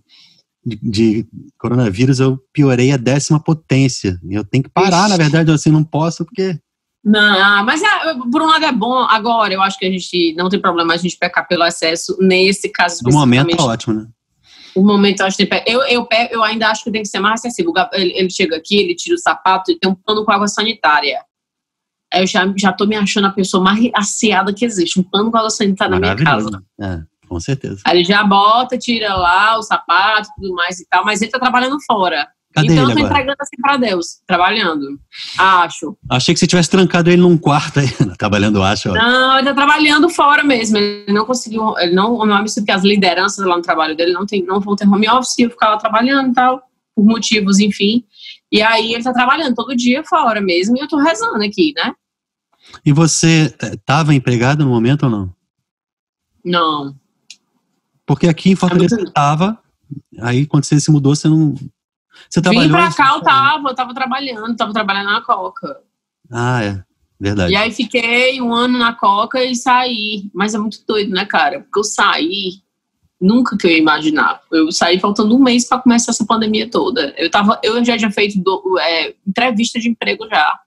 de, 0.64 0.78
de, 0.82 1.26
coronavírus, 1.58 2.20
eu 2.20 2.38
piorei 2.52 2.92
a 2.92 2.96
décima 2.96 3.42
potência. 3.42 4.18
Eu 4.28 4.44
tenho 4.44 4.64
que 4.64 4.70
parar, 4.70 5.02
Ixi. 5.02 5.10
na 5.10 5.16
verdade, 5.16 5.50
eu 5.50 5.54
assim, 5.54 5.70
não 5.70 5.84
posso, 5.84 6.24
porque. 6.24 6.58
Não, 7.04 7.64
mas 7.64 7.80
é, 7.82 8.14
por 8.32 8.42
um 8.42 8.46
lado 8.46 8.64
é 8.64 8.72
bom. 8.72 8.98
Agora, 9.08 9.54
eu 9.54 9.62
acho 9.62 9.78
que 9.78 9.86
a 9.86 9.90
gente 9.90 10.34
não 10.36 10.48
tem 10.48 10.60
problema 10.60 10.94
a 10.94 10.96
gente 10.96 11.16
pecar 11.16 11.46
pelo 11.46 11.64
excesso 11.64 12.16
nesse 12.20 12.68
caso. 12.68 13.00
No 13.04 13.12
momento 13.12 13.56
é 13.56 13.62
ótimo, 13.62 13.94
né? 13.94 14.08
O 14.76 14.84
momento 14.84 15.20
eu 15.20 15.26
acho 15.26 15.36
que 15.36 15.48
eu, 15.66 15.82
eu, 15.84 16.06
eu 16.30 16.42
ainda 16.42 16.68
acho 16.68 16.84
que 16.84 16.90
tem 16.90 17.02
que 17.02 17.08
ser 17.08 17.18
mais 17.18 17.40
acessível. 17.40 17.72
Ele, 17.92 18.12
ele 18.16 18.30
chega 18.30 18.56
aqui, 18.56 18.76
ele 18.76 18.94
tira 18.94 19.14
o 19.14 19.18
sapato 19.18 19.70
e 19.70 19.78
tem 19.78 19.90
um 19.90 19.94
pano 19.94 20.24
com 20.24 20.32
água 20.32 20.46
sanitária. 20.46 21.20
Aí 22.12 22.22
eu 22.22 22.26
já, 22.26 22.52
já 22.56 22.72
tô 22.72 22.86
me 22.86 22.94
achando 22.94 23.26
a 23.26 23.32
pessoa 23.32 23.62
mais 23.62 23.90
asseada 23.94 24.52
que 24.52 24.64
existe. 24.64 25.00
Um 25.00 25.02
pano 25.02 25.30
com 25.30 25.38
água 25.38 25.50
sanitária 25.50 25.98
na 25.98 26.00
minha 26.00 26.16
casa. 26.16 26.62
É, 26.80 27.00
com 27.26 27.40
certeza. 27.40 27.80
Aí 27.86 27.98
ele 27.98 28.04
já 28.04 28.22
bota, 28.22 28.78
tira 28.78 29.14
lá 29.14 29.58
o 29.58 29.62
sapato 29.62 30.28
e 30.30 30.40
tudo 30.40 30.54
mais 30.54 30.78
e 30.78 30.86
tal, 30.88 31.04
mas 31.04 31.22
ele 31.22 31.30
tá 31.30 31.38
trabalhando 31.38 31.78
fora. 31.86 32.28
Cadê 32.56 32.72
então 32.72 32.84
eu 32.84 32.86
tô 32.86 32.92
agora? 32.92 33.06
entregando 33.06 33.36
assim 33.38 33.56
pra 33.60 33.76
Deus, 33.76 34.06
trabalhando. 34.26 34.98
Acho. 35.36 35.94
Achei 36.08 36.32
que 36.32 36.40
você 36.40 36.46
tivesse 36.46 36.70
trancado 36.70 37.10
ele 37.10 37.20
num 37.20 37.36
quarto 37.36 37.80
aí, 37.80 37.88
trabalhando, 38.16 38.62
acho. 38.62 38.88
Não, 38.92 39.36
ele 39.36 39.48
tá 39.48 39.52
trabalhando 39.52 40.08
fora 40.08 40.42
mesmo. 40.42 40.78
Ele 40.78 41.12
não 41.12 41.26
conseguiu, 41.26 41.76
ele 41.78 41.94
não, 41.94 42.14
home 42.14 42.32
office, 42.32 42.54
porque 42.54 42.72
as 42.72 42.82
lideranças 42.82 43.44
lá 43.44 43.56
no 43.56 43.62
trabalho 43.62 43.94
dele 43.94 44.14
não, 44.14 44.24
tem, 44.24 44.42
não 44.42 44.58
vão 44.58 44.74
ter 44.74 44.88
home 44.88 45.06
office, 45.06 45.38
eu 45.38 45.50
ficava 45.50 45.78
trabalhando 45.78 46.30
e 46.30 46.32
tal, 46.32 46.62
por 46.94 47.04
motivos, 47.04 47.58
enfim. 47.58 48.02
E 48.50 48.62
aí 48.62 48.94
ele 48.94 49.04
tá 49.04 49.12
trabalhando 49.12 49.54
todo 49.54 49.76
dia 49.76 50.02
fora 50.02 50.40
mesmo, 50.40 50.78
e 50.78 50.80
eu 50.80 50.88
tô 50.88 50.96
rezando 50.96 51.44
aqui, 51.44 51.74
né? 51.76 51.92
E 52.86 52.90
você 52.90 53.54
estava 53.60 54.14
empregado 54.14 54.64
no 54.64 54.70
momento 54.70 55.02
ou 55.02 55.10
não? 55.10 55.34
Não. 56.42 56.96
Porque 58.06 58.26
aqui 58.26 58.48
em 58.48 58.56
Fortaleza 58.56 58.98
estava, 58.98 59.58
aí 60.20 60.46
quando 60.46 60.64
você 60.64 60.80
se 60.80 60.90
mudou, 60.90 61.14
você 61.14 61.28
não, 61.28 61.54
você 62.28 62.40
Vim 62.40 62.68
pra 62.68 62.92
cá, 62.92 63.14
eu 63.14 63.20
tava, 63.20 63.68
eu 63.68 63.74
tava 63.74 63.94
trabalhando, 63.94 64.56
tava 64.56 64.72
trabalhando 64.72 65.10
na 65.10 65.20
Coca. 65.20 65.80
Ah, 66.30 66.62
é. 66.62 66.84
Verdade. 67.18 67.52
E 67.52 67.56
aí 67.56 67.72
fiquei 67.72 68.40
um 68.40 68.54
ano 68.54 68.78
na 68.78 68.92
Coca 68.92 69.42
e 69.42 69.54
saí. 69.54 70.30
Mas 70.34 70.54
é 70.54 70.58
muito 70.58 70.84
doido, 70.86 71.10
né, 71.10 71.24
cara? 71.24 71.60
Porque 71.60 71.78
eu 71.78 71.84
saí, 71.84 72.60
nunca 73.20 73.56
que 73.56 73.66
eu 73.66 73.70
ia 73.70 73.78
imaginar. 73.78 74.40
Eu 74.52 74.70
saí 74.70 75.00
faltando 75.00 75.34
um 75.34 75.42
mês 75.42 75.66
para 75.66 75.80
começar 75.80 76.12
essa 76.12 76.26
pandemia 76.26 76.70
toda. 76.70 77.14
Eu, 77.16 77.30
tava, 77.30 77.58
eu 77.62 77.82
já 77.84 77.96
tinha 77.96 78.10
feito 78.10 78.38
do, 78.40 78.78
é, 78.78 79.14
entrevista 79.26 79.80
de 79.80 79.88
emprego 79.88 80.28
já. 80.28 80.58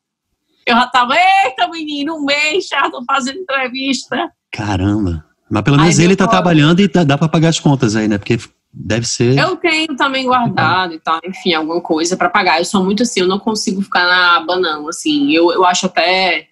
Eu 0.66 0.76
já 0.76 0.88
tava, 0.88 1.16
eita 1.16 1.68
menino, 1.68 2.16
um 2.16 2.26
mês 2.26 2.68
já 2.68 2.90
tô 2.90 3.04
fazendo 3.06 3.40
entrevista. 3.40 4.32
Caramba. 4.52 5.26
Mas 5.50 5.64
pelo 5.64 5.78
menos 5.78 5.98
aí 5.98 6.06
ele 6.06 6.16
tá 6.16 6.28
trabalhando 6.28 6.80
e 6.80 6.88
dá, 6.88 7.04
dá 7.04 7.18
para 7.18 7.28
pagar 7.28 7.50
as 7.50 7.60
contas 7.60 7.96
aí, 7.96 8.08
né? 8.08 8.20
Porque 8.20 8.38
Deve 8.72 9.06
ser. 9.08 9.38
Eu 9.38 9.56
tenho 9.56 9.96
também 9.96 10.26
guardado 10.26 10.94
e 10.94 11.00
tal, 11.00 11.20
enfim, 11.26 11.54
alguma 11.54 11.82
coisa 11.82 12.16
para 12.16 12.30
pagar. 12.30 12.60
Eu 12.60 12.66
sou 12.66 12.84
muito 12.84 13.04
assim, 13.04 13.22
eu 13.22 13.28
não 13.28 13.40
consigo 13.40 13.82
ficar 13.82 14.06
na 14.06 14.38
aba, 14.38 14.58
não. 14.58 14.88
Assim, 14.88 15.32
eu, 15.32 15.52
eu 15.52 15.66
acho 15.66 15.88
até. 15.88 16.48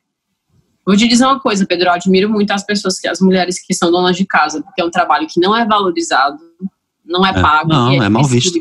Vou 0.86 0.96
te 0.96 1.08
dizer 1.08 1.26
uma 1.26 1.40
coisa, 1.40 1.66
Pedro, 1.66 1.90
eu 1.90 1.94
admiro 1.94 2.30
muito 2.30 2.52
as 2.52 2.66
pessoas, 2.66 3.00
que 3.00 3.08
as 3.08 3.20
mulheres 3.20 3.64
que 3.64 3.74
são 3.74 3.92
donas 3.92 4.16
de 4.16 4.26
casa, 4.26 4.64
porque 4.64 4.82
é 4.82 4.86
um 4.86 4.90
trabalho 4.90 5.28
que 5.28 5.40
não 5.40 5.56
é 5.56 5.66
valorizado, 5.66 6.40
não 7.06 7.26
é, 7.26 7.30
é 7.30 7.42
pago. 7.42 7.70
Não, 7.70 7.92
é, 7.92 7.98
é 7.98 8.10
mal 8.10 8.24
visto. 8.24 8.58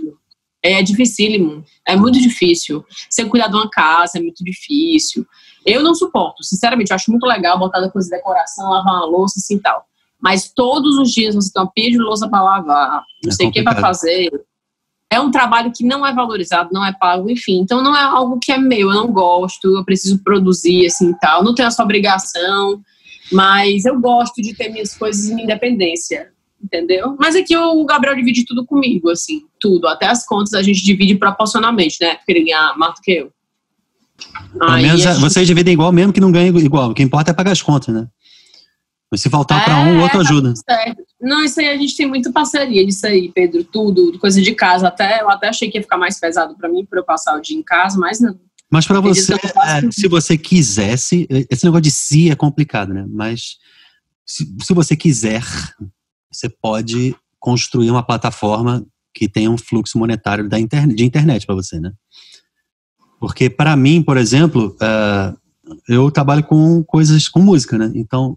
É 0.63 0.83
dificílimo, 0.83 1.65
é 1.87 1.95
muito 1.95 2.21
difícil. 2.21 2.85
Você 3.09 3.25
cuidar 3.25 3.47
de 3.47 3.55
uma 3.55 3.71
casa 3.71 4.19
é 4.19 4.21
muito 4.21 4.43
difícil. 4.43 5.25
Eu 5.65 5.83
não 5.83 5.95
suporto, 5.95 6.43
sinceramente, 6.43 6.91
eu 6.91 6.97
acho 6.97 7.11
muito 7.11 7.25
legal 7.25 7.59
botar 7.59 7.81
depois 7.81 8.07
de 8.07 8.11
decoração, 8.11 8.69
lavar 8.69 8.95
uma 8.95 9.07
louça 9.07 9.39
assim 9.39 9.59
tal. 9.59 9.87
Mas 10.21 10.51
todos 10.55 10.99
os 10.99 11.11
dias 11.13 11.35
você 11.35 11.53
tem 11.53 11.63
uma 11.63 11.71
pia 11.71 11.91
de 11.91 11.99
louça 11.99 12.29
para 12.29 12.43
lavar, 12.43 13.03
não 13.23 13.31
é 13.31 13.35
sei 13.35 13.49
o 13.49 13.53
que 13.53 13.63
para 13.63 13.81
fazer. 13.81 14.31
É 15.11 15.21
um 15.21 15.31
trabalho 15.31 15.73
que 15.75 15.85
não 15.85 16.05
é 16.05 16.13
valorizado, 16.13 16.71
não 16.73 16.85
é 16.85 16.93
pago, 16.93 17.31
enfim. 17.31 17.61
Então 17.61 17.83
não 17.83 17.97
é 17.97 18.03
algo 18.03 18.39
que 18.41 18.51
é 18.51 18.59
meu, 18.59 18.91
eu 18.91 18.95
não 18.95 19.13
gosto, 19.13 19.77
eu 19.77 19.85
preciso 19.85 20.23
produzir 20.25 20.87
assim 20.87 21.13
tal. 21.21 21.45
Não 21.45 21.55
tenho 21.55 21.69
essa 21.69 21.83
obrigação. 21.83 22.81
Mas 23.33 23.85
eu 23.85 24.01
gosto 24.01 24.41
de 24.41 24.55
ter 24.55 24.69
minhas 24.69 24.95
coisas 24.95 25.29
em 25.29 25.43
independência, 25.43 26.31
entendeu? 26.63 27.17
Mas 27.19 27.35
aqui 27.35 27.57
o 27.57 27.85
Gabriel 27.85 28.17
divide 28.17 28.45
tudo 28.45 28.65
comigo, 28.65 29.11
assim, 29.11 29.43
tudo. 29.61 29.89
Até 29.89 30.07
as 30.07 30.25
contas 30.25 30.55
a 30.55 30.63
gente 30.63 30.85
divide 30.85 31.17
proporcionalmente, 31.17 31.97
né? 32.01 32.17
Porque 32.17 32.33
ele 32.33 32.45
ganha 32.45 32.75
mais 32.77 32.95
do 32.95 33.01
que 33.01 33.13
eu. 33.13 33.33
Pelo 34.59 34.73
menos 34.73 35.01
gente... 35.03 35.21
vocês 35.21 35.47
dividem 35.47 35.75
igual, 35.75 35.93
mesmo 35.93 36.13
que 36.13 36.21
não 36.21 36.33
ganhem 36.33 36.57
igual. 36.59 36.91
O 36.91 36.95
que 36.95 37.03
importa 37.03 37.33
é 37.33 37.35
pagar 37.35 37.53
as 37.53 37.63
contas, 37.63 37.95
né? 37.95 38.07
Mas 39.11 39.21
se 39.21 39.31
faltar 39.31 39.63
é, 39.63 39.65
para 39.65 39.79
um, 39.81 39.99
o 39.99 40.03
outro 40.03 40.19
tá 40.19 40.29
ajuda. 40.29 40.55
Não, 41.21 41.45
isso 41.45 41.61
aí 41.61 41.69
a 41.69 41.77
gente 41.77 41.97
tem 41.97 42.07
muita 42.07 42.33
parceria 42.33 42.85
disso 42.85 43.07
aí, 43.07 43.31
Pedro. 43.33 43.63
Tudo, 43.63 44.19
coisa 44.19 44.43
de 44.43 44.53
casa. 44.55 44.89
Até, 44.89 45.23
eu 45.23 45.31
até 45.31 45.49
achei 45.49 45.71
que 45.71 45.79
ia 45.79 45.83
ficar 45.83 45.97
mais 45.97 46.19
pesado 46.19 46.57
para 46.57 46.69
mim, 46.69 46.85
para 46.85 46.99
eu 46.99 47.05
passar 47.05 47.37
o 47.37 47.41
dia 47.41 47.57
em 47.57 47.63
casa, 47.63 47.99
mas 47.99 48.21
não. 48.21 48.39
Mas 48.71 48.85
para 48.85 49.01
você, 49.01 49.35
é, 49.35 49.91
se 49.93 50.09
você 50.09 50.37
quisesse, 50.37 51.27
esse 51.49 51.65
negócio 51.65 51.83
de 51.83 51.91
si 51.91 52.31
é 52.31 52.35
complicado, 52.35 52.93
né? 52.93 53.07
Mas 53.09 53.59
se, 54.25 54.45
se 54.61 54.75
você 54.75 54.97
quiser, 54.97 55.45
você 56.33 56.49
pode 56.49 57.15
construir 57.39 57.93
uma 57.93 58.03
plataforma 58.03 58.85
que 59.15 59.29
tenha 59.29 59.51
um 59.51 59.57
fluxo 59.57 59.97
monetário 59.99 60.49
da 60.49 60.59
internet, 60.59 60.97
de 60.97 61.05
internet 61.05 61.47
para 61.47 61.55
você, 61.55 61.79
né? 61.79 61.93
Porque 63.21 63.49
para 63.49 63.77
mim, 63.77 64.03
por 64.03 64.17
exemplo, 64.17 64.77
uh, 64.83 65.39
eu 65.89 66.11
trabalho 66.11 66.43
com 66.43 66.83
coisas 66.83 67.29
com 67.29 67.39
música, 67.39 67.79
né? 67.79 67.93
Então 67.95 68.37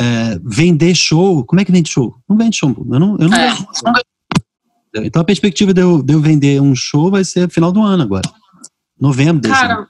é, 0.00 0.38
vender 0.44 0.94
show, 0.94 1.44
como 1.44 1.60
é 1.60 1.64
que 1.64 1.72
vende 1.72 1.90
show? 1.90 2.14
Não 2.28 2.36
vende 2.36 2.56
show, 2.56 2.74
eu 2.78 3.00
não, 3.00 3.16
eu 3.18 3.28
não 3.28 3.36
é. 3.36 3.54
Então 4.96 5.22
a 5.22 5.24
perspectiva 5.24 5.74
de 5.74 5.80
eu, 5.80 6.02
de 6.02 6.14
eu 6.14 6.20
vender 6.20 6.60
um 6.60 6.74
show 6.74 7.10
vai 7.10 7.24
ser 7.24 7.50
final 7.50 7.72
do 7.72 7.82
ano 7.82 8.02
agora. 8.02 8.28
Novembro 9.00 9.42
desse 9.42 9.54
Cara, 9.54 9.74
ano. 9.74 9.88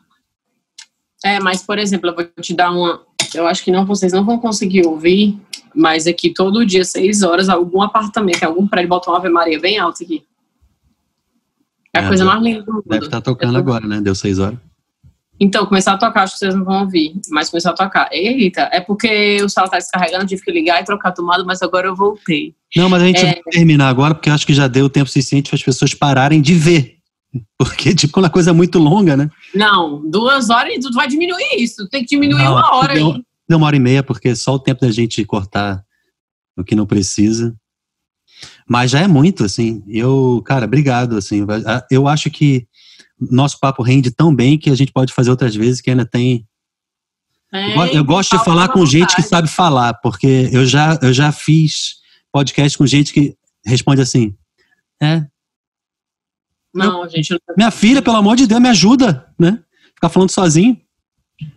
É, 1.24 1.40
mas 1.40 1.62
por 1.62 1.78
exemplo, 1.78 2.10
eu 2.10 2.14
vou 2.14 2.24
te 2.40 2.54
dar 2.54 2.70
uma. 2.70 3.02
Eu 3.34 3.46
acho 3.46 3.64
que 3.64 3.70
não, 3.70 3.84
vocês 3.84 4.12
não 4.12 4.24
vão 4.24 4.38
conseguir 4.38 4.86
ouvir, 4.86 5.38
mas 5.74 6.06
aqui 6.06 6.32
todo 6.32 6.64
dia, 6.64 6.84
seis 6.84 7.22
horas, 7.22 7.48
algum 7.48 7.82
apartamento, 7.82 8.42
algum 8.44 8.66
prédio 8.66 8.88
bota 8.88 9.10
uma 9.10 9.18
Ave 9.18 9.28
Maria 9.28 9.60
bem 9.60 9.78
alta 9.78 10.04
aqui. 10.04 10.24
É 11.94 12.00
a 12.00 12.02
é, 12.02 12.08
coisa 12.08 12.24
mais 12.24 12.42
linda 12.42 12.62
do 12.62 12.72
mundo. 12.72 12.84
Deve 12.86 13.04
estar 13.06 13.20
tá 13.20 13.22
tocando 13.22 13.56
agora, 13.56 13.86
né? 13.86 14.00
Deu 14.00 14.14
seis 14.14 14.38
horas. 14.38 14.58
Então, 15.38 15.66
começar 15.66 15.92
a 15.92 15.98
tocar, 15.98 16.22
acho 16.22 16.34
que 16.34 16.38
vocês 16.38 16.54
não 16.54 16.64
vão 16.64 16.82
ouvir, 16.82 17.12
mas 17.28 17.50
começar 17.50 17.70
a 17.70 17.74
tocar. 17.74 18.08
Eita, 18.12 18.68
é 18.72 18.80
porque 18.80 19.42
o 19.42 19.48
celular 19.48 19.70
tá 19.70 19.78
descarregando, 19.78 20.26
tive 20.26 20.42
que 20.42 20.52
ligar 20.52 20.80
e 20.80 20.84
trocar 20.84 21.08
a 21.08 21.12
tomada, 21.12 21.44
mas 21.44 21.60
agora 21.60 21.88
eu 21.88 21.96
voltei. 21.96 22.54
Não, 22.76 22.88
mas 22.88 23.02
a 23.02 23.06
gente 23.06 23.20
é... 23.20 23.32
vai 23.32 23.42
terminar 23.50 23.88
agora, 23.88 24.14
porque 24.14 24.30
acho 24.30 24.46
que 24.46 24.54
já 24.54 24.68
deu 24.68 24.88
tempo 24.88 25.08
suficiente 25.08 25.50
para 25.50 25.56
as 25.56 25.62
pessoas 25.62 25.92
pararem 25.92 26.40
de 26.40 26.54
ver. 26.54 26.94
Porque, 27.58 27.94
tipo, 27.94 28.12
quando 28.12 28.26
a 28.26 28.30
coisa 28.30 28.50
é 28.50 28.52
muito 28.52 28.78
longa, 28.78 29.16
né? 29.16 29.28
Não, 29.52 30.08
duas 30.08 30.50
horas 30.50 30.74
e 30.74 30.80
tu 30.80 30.92
vai 30.92 31.08
diminuir 31.08 31.56
isso. 31.58 31.88
Tem 31.88 32.02
que 32.02 32.14
diminuir 32.14 32.44
não, 32.44 32.52
uma 32.52 32.76
hora 32.76 32.94
deu, 32.94 33.12
aí. 33.12 33.22
Deu 33.48 33.58
uma 33.58 33.66
hora 33.66 33.76
e 33.76 33.80
meia, 33.80 34.02
porque 34.04 34.36
só 34.36 34.54
o 34.54 34.58
tempo 34.58 34.82
da 34.82 34.90
gente 34.92 35.24
cortar 35.24 35.84
o 36.56 36.62
que 36.62 36.76
não 36.76 36.86
precisa. 36.86 37.54
Mas 38.68 38.92
já 38.92 39.00
é 39.00 39.08
muito, 39.08 39.44
assim. 39.44 39.82
Eu, 39.88 40.42
cara, 40.44 40.64
obrigado, 40.64 41.16
assim. 41.16 41.44
Eu 41.90 42.06
acho 42.06 42.30
que 42.30 42.66
nosso 43.20 43.58
papo 43.58 43.82
rende 43.82 44.10
tão 44.10 44.34
bem 44.34 44.58
que 44.58 44.70
a 44.70 44.74
gente 44.74 44.92
pode 44.92 45.12
fazer 45.12 45.30
outras 45.30 45.54
vezes 45.54 45.80
que 45.80 45.90
ainda 45.90 46.04
tem. 46.04 46.46
É, 47.52 47.96
eu 47.96 48.04
gosto 48.04 48.36
de 48.36 48.44
falar 48.44 48.68
com 48.68 48.80
vontade. 48.80 48.98
gente 48.98 49.14
que 49.14 49.22
sabe 49.22 49.48
falar, 49.48 49.94
porque 49.94 50.48
eu 50.52 50.66
já, 50.66 50.98
eu 51.00 51.12
já 51.12 51.30
fiz 51.30 51.96
podcast 52.32 52.76
com 52.76 52.86
gente 52.86 53.12
que 53.12 53.36
responde 53.64 54.00
assim: 54.00 54.34
É. 55.00 55.24
Não, 56.74 57.04
eu, 57.04 57.10
gente. 57.10 57.36
Minha 57.56 57.70
filha, 57.70 58.02
pelo 58.02 58.16
amor 58.16 58.36
de 58.36 58.46
Deus, 58.46 58.60
me 58.60 58.68
ajuda, 58.68 59.32
né? 59.38 59.62
Ficar 59.94 60.08
falando 60.08 60.30
sozinho. 60.30 60.80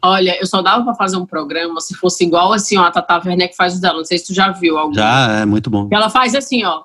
Olha, 0.03 0.37
eu 0.39 0.45
só 0.45 0.61
dava 0.61 0.83
para 0.83 0.95
fazer 0.95 1.17
um 1.17 1.25
programa 1.25 1.79
se 1.81 1.95
fosse 1.95 2.23
igual 2.23 2.51
assim, 2.51 2.77
ó, 2.77 2.83
a 2.83 2.91
Tata 2.91 3.21
Werneck 3.27 3.55
faz 3.55 3.77
o 3.77 3.81
dela. 3.81 3.97
Não 3.97 4.05
sei 4.05 4.17
se 4.17 4.27
tu 4.27 4.33
já 4.33 4.51
viu 4.51 4.77
algum. 4.77 4.93
Já, 4.93 5.39
é 5.39 5.45
muito 5.45 5.69
bom. 5.69 5.87
Ela 5.91 6.09
faz 6.09 6.35
assim, 6.35 6.63
ó. 6.63 6.83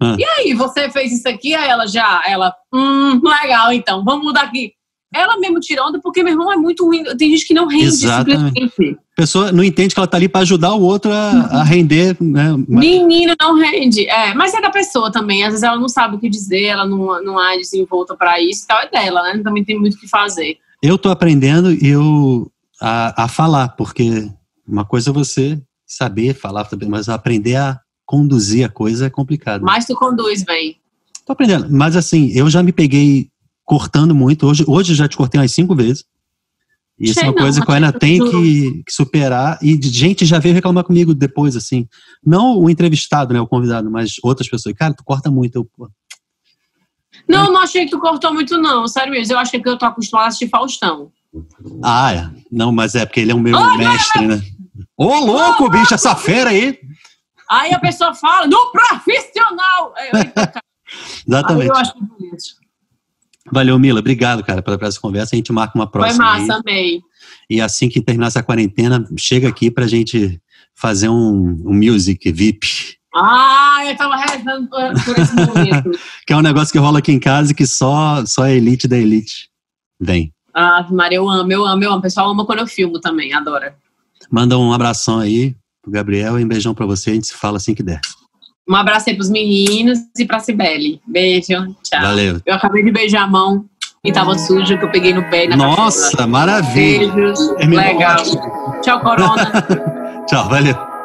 Ah. 0.00 0.16
E 0.18 0.24
aí, 0.24 0.54
você 0.54 0.90
fez 0.90 1.12
isso 1.12 1.28
aqui? 1.28 1.54
Aí 1.54 1.68
ela 1.68 1.86
já, 1.86 2.22
ela, 2.26 2.54
hum, 2.72 3.20
legal, 3.22 3.72
então, 3.72 4.04
vamos 4.04 4.24
mudar 4.24 4.42
aqui. 4.42 4.72
Ela 5.14 5.38
mesmo 5.38 5.60
tirando, 5.60 6.00
porque 6.02 6.22
meu 6.22 6.32
irmão 6.32 6.52
é 6.52 6.56
muito 6.56 6.84
ruim. 6.84 7.04
Tem 7.16 7.30
gente 7.30 7.46
que 7.46 7.54
não 7.54 7.66
rende 7.66 7.84
Exatamente. 7.84 8.60
simplesmente. 8.60 8.98
A 9.12 9.16
pessoa 9.16 9.52
não 9.52 9.64
entende 9.64 9.94
que 9.94 9.98
ela 9.98 10.06
tá 10.06 10.16
ali 10.16 10.28
para 10.28 10.42
ajudar 10.42 10.74
o 10.74 10.82
outro 10.82 11.10
a, 11.10 11.30
a 11.60 11.62
render, 11.62 12.16
né? 12.20 12.54
Menino 12.68 13.34
não 13.40 13.56
rende. 13.56 14.06
É, 14.08 14.34
mas 14.34 14.52
é 14.52 14.60
da 14.60 14.68
pessoa 14.68 15.10
também. 15.10 15.42
Às 15.42 15.50
vezes 15.50 15.62
ela 15.62 15.78
não 15.78 15.88
sabe 15.88 16.16
o 16.16 16.18
que 16.18 16.28
dizer, 16.28 16.64
ela 16.64 16.86
não, 16.86 17.22
não 17.22 17.42
é 17.42 17.56
desenvolta 17.56 18.14
para 18.14 18.40
isso 18.42 18.64
e 18.64 18.66
tal, 18.66 18.80
é 18.80 18.90
dela, 18.90 19.22
né? 19.22 19.40
Também 19.42 19.64
tem 19.64 19.78
muito 19.78 19.94
o 19.94 19.98
que 19.98 20.08
fazer. 20.08 20.58
Eu 20.82 20.98
tô 20.98 21.08
aprendendo 21.08 21.72
eu 21.72 22.50
a, 22.80 23.24
a 23.24 23.28
falar, 23.28 23.68
porque 23.70 24.28
uma 24.68 24.84
coisa 24.84 25.10
é 25.10 25.12
você 25.12 25.58
saber 25.86 26.34
falar, 26.34 26.68
mas 26.86 27.08
aprender 27.08 27.56
a 27.56 27.80
conduzir 28.06 28.64
a 28.64 28.68
coisa 28.68 29.06
é 29.06 29.10
complicado. 29.10 29.62
Mas 29.62 29.84
tu 29.84 29.94
conduz 29.94 30.44
bem. 30.44 30.76
Tô 31.26 31.32
aprendendo. 31.32 31.66
Mas 31.70 31.96
assim, 31.96 32.30
eu 32.30 32.48
já 32.48 32.62
me 32.62 32.72
peguei 32.72 33.28
cortando 33.64 34.14
muito. 34.14 34.46
Hoje, 34.46 34.64
hoje 34.66 34.92
eu 34.92 34.96
já 34.96 35.08
te 35.08 35.16
cortei 35.16 35.40
umas 35.40 35.52
cinco 35.52 35.74
vezes. 35.74 36.04
E 36.98 37.10
isso 37.10 37.20
é 37.20 37.24
uma 37.24 37.32
não, 37.32 37.42
coisa 37.42 37.60
que 37.60 37.70
eu 37.70 37.74
ainda 37.74 37.92
tenho 37.92 38.30
que, 38.30 38.82
que, 38.84 38.92
superar. 38.92 39.58
E 39.60 39.78
gente 39.82 40.24
já 40.24 40.38
veio 40.38 40.54
reclamar 40.54 40.84
comigo 40.84 41.12
depois, 41.12 41.54
assim. 41.54 41.86
Não 42.24 42.58
o 42.58 42.70
entrevistado, 42.70 43.34
né, 43.34 43.40
o 43.40 43.46
convidado, 43.46 43.90
mas 43.90 44.14
outras 44.22 44.48
pessoas. 44.48 44.74
Cara, 44.74 44.94
tu 44.94 45.04
corta 45.04 45.30
muito. 45.30 45.56
Eu. 45.56 45.68
Não, 47.28 47.52
não 47.52 47.60
achei 47.60 47.84
que 47.84 47.90
tu 47.90 47.98
cortou 47.98 48.32
muito, 48.32 48.56
não. 48.56 48.88
Sério 48.88 49.12
mesmo. 49.12 49.34
Eu 49.34 49.38
achei 49.38 49.60
que 49.60 49.68
eu 49.68 49.76
tô 49.76 49.84
acostumada 49.84 50.26
a 50.26 50.28
assistir 50.28 50.48
Faustão. 50.48 51.10
Ah, 51.82 52.14
é. 52.14 52.30
Não, 52.50 52.72
mas 52.72 52.94
é 52.94 53.04
porque 53.04 53.20
ele 53.20 53.32
é 53.32 53.34
o 53.34 53.40
meu 53.40 53.58
oh, 53.58 53.76
mestre, 53.76 54.26
né? 54.26 54.40
Ô, 54.96 55.06
oh, 55.06 55.24
louco, 55.26 55.68
bicho, 55.68 55.92
essa 55.92 56.14
fera 56.14 56.50
aí. 56.50 56.78
Aí 57.48 57.72
a 57.72 57.78
pessoa 57.78 58.14
fala, 58.14 58.46
no 58.46 58.72
profissional! 58.72 59.94
É, 59.96 60.10
Exatamente. 61.26 61.68
Eu 61.68 61.76
acho 61.76 61.94
bonito. 61.94 62.66
Valeu, 63.50 63.78
Mila. 63.78 64.00
Obrigado, 64.00 64.42
cara, 64.44 64.62
pela, 64.62 64.78
essa 64.82 65.00
conversa. 65.00 65.34
A 65.34 65.36
gente 65.36 65.52
marca 65.52 65.78
uma 65.78 65.88
próxima. 65.88 66.24
Foi 66.24 66.40
massa, 66.40 66.54
aí. 66.54 66.60
amei. 66.60 67.00
E 67.48 67.60
assim 67.60 67.88
que 67.88 68.00
terminar 68.00 68.26
essa 68.26 68.42
quarentena, 68.42 69.04
chega 69.16 69.48
aqui 69.48 69.70
pra 69.70 69.86
gente 69.86 70.40
fazer 70.74 71.08
um, 71.08 71.62
um 71.64 71.74
music 71.74 72.30
VIP. 72.32 72.96
Ah, 73.14 73.82
eu 73.86 73.96
tava 73.96 74.16
rezando 74.16 74.68
por, 74.68 75.04
por 75.04 75.18
esse 75.18 75.34
momento. 75.34 75.90
que 76.26 76.32
é 76.32 76.36
um 76.36 76.42
negócio 76.42 76.72
que 76.72 76.78
rola 76.78 76.98
aqui 76.98 77.12
em 77.12 77.20
casa 77.20 77.54
que 77.54 77.66
só, 77.66 78.24
só 78.26 78.42
a 78.42 78.52
elite 78.52 78.86
da 78.86 78.98
elite 78.98 79.48
vem. 79.98 80.32
Ah, 80.52 80.86
Maria, 80.90 81.18
eu 81.18 81.28
amo, 81.28 81.50
eu 81.50 81.64
amo, 81.64 81.84
eu 81.84 81.90
amo. 81.90 81.98
O 81.98 82.02
pessoal 82.02 82.30
ama 82.30 82.44
quando 82.44 82.58
eu 82.58 82.66
filmo 82.66 83.00
também, 83.00 83.32
adora. 83.32 83.76
Manda 84.30 84.58
um 84.58 84.72
abração 84.72 85.20
aí 85.20 85.54
pro 85.86 85.92
Gabriel 85.92 86.38
e 86.38 86.44
um 86.44 86.48
beijão 86.48 86.74
para 86.74 86.84
você. 86.84 87.10
A 87.10 87.14
gente 87.14 87.28
se 87.28 87.34
fala 87.34 87.56
assim 87.56 87.74
que 87.74 87.82
der. 87.82 88.00
Um 88.68 88.74
abraço 88.74 89.08
aí 89.08 89.14
pros 89.14 89.30
meninos 89.30 89.98
e 90.18 90.24
pra 90.26 90.40
Cibele. 90.40 91.00
Beijo, 91.06 91.46
tchau. 91.84 92.02
Valeu. 92.02 92.40
Eu 92.44 92.54
acabei 92.54 92.82
de 92.82 92.90
beijar 92.90 93.22
a 93.22 93.26
mão 93.28 93.64
e 94.04 94.12
tava 94.12 94.36
suja, 94.36 94.76
que 94.76 94.84
eu 94.84 94.90
peguei 94.90 95.14
no 95.14 95.22
pé 95.30 95.46
na 95.46 95.56
Nossa, 95.56 96.10
cachorra. 96.10 96.26
maravilha. 96.26 97.12
Beijos, 97.12 97.38
é 97.58 97.66
legal. 97.66 98.24
Tchau, 98.82 99.00
Corona. 99.00 99.52
tchau, 100.28 100.48
valeu. 100.48 100.95